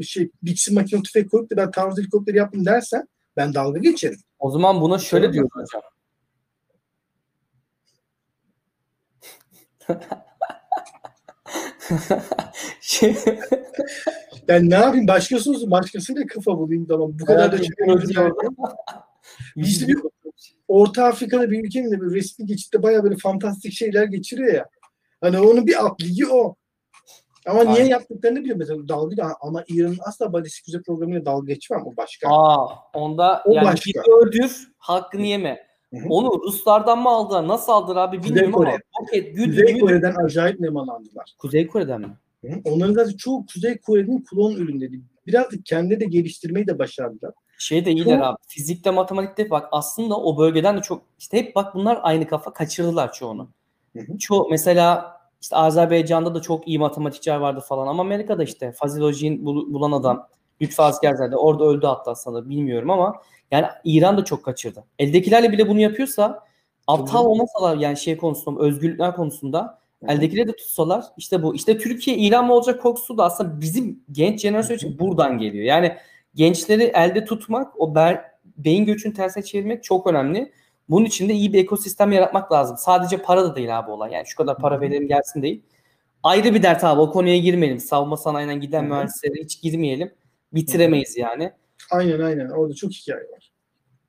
e, 0.00 0.02
şey 0.02 0.30
Bixi 0.42 0.74
makine 0.74 1.02
tüfek 1.02 1.30
koyup 1.30 1.50
da 1.50 1.56
ben 1.56 1.70
taarruz 1.70 1.98
helikopteri 1.98 2.36
yaptım 2.36 2.66
dersen 2.66 3.08
ben 3.36 3.54
dalga 3.54 3.78
geçerim. 3.78 4.18
O 4.38 4.50
zaman 4.50 4.80
buna 4.80 4.98
şöyle 4.98 5.32
diyoruz 5.32 5.50
hocam. 5.54 5.82
Şey, 12.80 13.16
Ben 14.48 14.70
ne 14.70 14.74
yapayım 14.74 15.08
başkası 15.08 15.50
olsun 15.50 15.70
başkasıyla 15.70 16.26
kafa 16.26 16.58
bulayım 16.58 16.86
tamam 16.86 17.10
bu 17.20 17.24
kadar 17.24 17.52
da 17.52 17.56
orada. 18.20 18.48
İşte 19.56 19.86
bir 19.88 19.98
Orta 20.68 21.04
Afrika'da 21.04 21.50
bir 21.50 21.64
ülkenin 21.64 21.90
de 21.90 22.00
bir 22.00 22.14
resmi 22.14 22.46
geçitte 22.46 22.82
bayağı 22.82 23.02
böyle 23.04 23.16
fantastik 23.16 23.72
şeyler 23.72 24.04
geçiriyor 24.04 24.54
ya. 24.54 24.68
Hani 25.20 25.40
onun 25.40 25.66
bir 25.66 25.84
alt 25.84 26.02
ligi 26.02 26.26
o. 26.26 26.56
Ama 27.46 27.62
niye 27.62 27.74
Aynen. 27.76 27.86
yaptıklarını 27.90 28.38
bilmiyorum. 28.38 28.58
Mesela 28.58 28.88
dalga 28.88 29.16
da 29.16 29.36
ama 29.40 29.64
İran'ın 29.68 29.98
asla 30.00 30.32
balistik 30.32 30.64
füze 30.64 30.82
programıyla 30.82 31.26
dalga 31.26 31.52
geçmem 31.52 31.86
o 31.86 31.96
başka. 31.96 32.28
Aa, 32.28 32.66
onda 32.94 33.42
O 33.46 33.52
yani 33.54 33.64
başka. 33.64 34.00
öldür, 34.22 34.68
hakkını 34.78 35.26
yeme. 35.26 35.69
Onu 36.08 36.40
Ruslardan 36.44 36.98
mı 37.02 37.08
aldılar? 37.08 37.48
Nasıl 37.48 37.72
aldılar 37.72 37.96
abi 38.08 38.16
Kuzey 38.16 38.30
bilmiyorum 38.30 38.54
ama 38.54 38.64
Kore. 38.70 38.78
roket, 39.02 39.36
güdü, 39.36 39.50
Kuzey 39.50 39.66
güdü. 39.74 39.80
Kore'den 39.80 40.14
acayip 40.24 40.60
nemalandılar. 40.60 41.34
Kuzey 41.38 41.66
Kore'den 41.66 42.00
mi? 42.00 42.16
Hı. 42.44 42.48
Onların 42.64 42.94
zaten 42.94 43.16
çoğu 43.16 43.46
Kuzey 43.54 43.78
Kore'nin 43.78 44.24
klon 44.30 44.52
ürünleri. 44.52 45.00
Birazcık 45.26 45.66
kendi 45.66 46.00
de 46.00 46.04
geliştirmeyi 46.04 46.66
de 46.66 46.78
başardılar. 46.78 47.32
Şey 47.58 47.84
de 47.84 47.90
iyiler 47.92 48.04
Çok- 48.18 48.24
abi. 48.24 48.36
Fizikte, 48.48 48.90
matematikte 48.90 49.50
bak 49.50 49.68
aslında 49.72 50.16
o 50.20 50.38
bölgeden 50.38 50.76
de 50.76 50.80
çok 50.82 51.02
işte 51.18 51.38
hep 51.38 51.56
bak 51.56 51.74
bunlar 51.74 51.98
aynı 52.02 52.26
kafa 52.26 52.52
kaçırdılar 52.52 53.12
çoğunu. 53.12 53.48
Hı 53.96 54.00
hı. 54.02 54.18
Çoğu 54.18 54.48
mesela 54.50 55.16
işte 55.42 55.56
Azerbaycan'da 55.56 56.34
da 56.34 56.42
çok 56.42 56.68
iyi 56.68 56.78
matematikçiler 56.78 57.36
vardı 57.36 57.60
falan 57.68 57.86
ama 57.86 58.02
Amerika'da 58.02 58.42
işte 58.44 58.72
Fazil 58.72 59.02
Hoca'yı 59.02 59.44
bul- 59.44 59.72
bulan 59.74 59.92
adam 59.92 60.26
Lütfü 60.62 60.82
Askerzade 60.82 61.36
orada 61.36 61.64
öldü 61.64 61.86
hatta 61.86 62.14
sanırım 62.14 62.50
bilmiyorum 62.50 62.90
ama 62.90 63.14
yani 63.50 63.66
İran 63.84 64.16
da 64.16 64.24
çok 64.24 64.44
kaçırdı. 64.44 64.84
Eldekilerle 64.98 65.52
bile 65.52 65.68
bunu 65.68 65.80
yapıyorsa 65.80 66.44
aptal 66.86 67.26
olmasalar 67.26 67.76
yani 67.76 67.96
şey 67.96 68.16
konusunda 68.16 68.60
özgürlükler 68.60 69.16
konusunda 69.16 69.80
eldekileri 70.08 70.48
de 70.48 70.56
tutsalar 70.56 71.04
işte 71.16 71.42
bu 71.42 71.54
işte 71.54 71.78
Türkiye 71.78 72.16
İran 72.16 72.46
mı 72.46 72.54
olacak 72.54 72.82
korkusu 72.82 73.18
da 73.18 73.24
aslında 73.24 73.60
bizim 73.60 74.04
genç 74.12 74.40
jenerasyon 74.40 74.76
için 74.76 74.98
buradan 74.98 75.38
geliyor. 75.38 75.64
Yani 75.64 75.96
gençleri 76.34 76.82
elde 76.82 77.24
tutmak 77.24 77.80
o 77.80 77.94
ber, 77.94 78.24
beyin 78.44 78.84
göçünü 78.84 79.14
tersine 79.14 79.42
çevirmek 79.44 79.84
çok 79.84 80.06
önemli. 80.06 80.52
Bunun 80.88 81.04
için 81.04 81.28
de 81.28 81.32
iyi 81.32 81.52
bir 81.52 81.58
ekosistem 81.58 82.12
yaratmak 82.12 82.52
lazım. 82.52 82.76
Sadece 82.76 83.16
para 83.16 83.44
da 83.44 83.56
değil 83.56 83.78
abi 83.78 83.90
olay. 83.90 84.12
Yani 84.12 84.26
şu 84.26 84.36
kadar 84.36 84.58
para 84.58 84.80
verelim 84.80 85.08
gelsin 85.08 85.42
değil. 85.42 85.62
Ayrı 86.22 86.54
bir 86.54 86.62
dert 86.62 86.84
abi 86.84 87.00
o 87.00 87.10
konuya 87.10 87.38
girmeyelim. 87.38 87.78
Savunma 87.80 88.16
sanayinden 88.16 88.60
giden 88.60 88.84
mühendislere 88.84 89.42
hiç 89.42 89.62
girmeyelim. 89.62 90.12
Bitiremeyiz 90.52 91.16
yani. 91.16 91.52
Aynen 91.90 92.20
aynen. 92.20 92.50
Orada 92.50 92.74
çok 92.74 92.90
hikaye 92.90 93.22
var. 93.22 93.52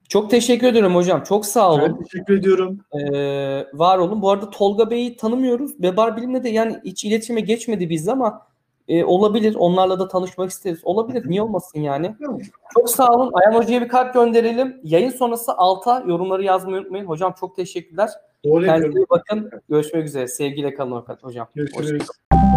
Çok 0.10 0.30
teşekkür 0.30 0.68
ederim 0.68 0.95
hocam. 0.95 1.23
Çok 1.23 1.45
sağ 1.45 1.73
olun. 1.73 1.98
Ben 1.99 2.03
teşekkür 2.03 2.38
ediyorum. 2.38 2.80
Ee, 2.93 3.65
var 3.73 3.98
olun. 3.98 4.22
Bu 4.22 4.31
arada 4.31 4.49
Tolga 4.49 4.89
Bey'i 4.89 5.18
tanımıyoruz. 5.18 5.72
Webar 5.72 6.18
Bilim'le 6.18 6.43
de 6.43 6.49
yani 6.49 6.80
hiç 6.85 7.06
iletişime 7.06 7.41
geçmedi 7.41 7.89
biz 7.89 8.07
ama 8.07 8.48
e, 8.88 9.03
olabilir. 9.03 9.56
Onlarla 9.56 9.99
da 9.99 10.07
tanışmak 10.07 10.52
isteriz. 10.52 10.80
Olabilir. 10.84 11.30
Niye 11.30 11.41
olmasın 11.41 11.80
yani? 11.80 12.15
Çok 12.73 12.89
sağ 12.89 13.07
olun. 13.07 13.31
Ayhan 13.34 13.60
Hoca'ya 13.60 13.81
bir 13.81 13.88
kalp 13.88 14.14
gönderelim. 14.14 14.80
Yayın 14.84 15.10
sonrası 15.10 15.53
alta 15.53 16.03
yorumları 16.07 16.43
yazmayı 16.43 16.81
unutmayın. 16.81 17.06
Hocam 17.06 17.35
çok 17.39 17.56
teşekkürler. 17.56 18.10
Doğru 18.45 18.65
Kendinize 18.65 19.06
bakın. 19.10 19.52
Görüşmek 19.69 20.06
üzere. 20.06 20.27
Sevgiyle 20.27 20.73
kalın 20.73 21.03
hocam. 21.22 21.48
Görüşürüz. 21.56 22.06
kalın. 22.30 22.51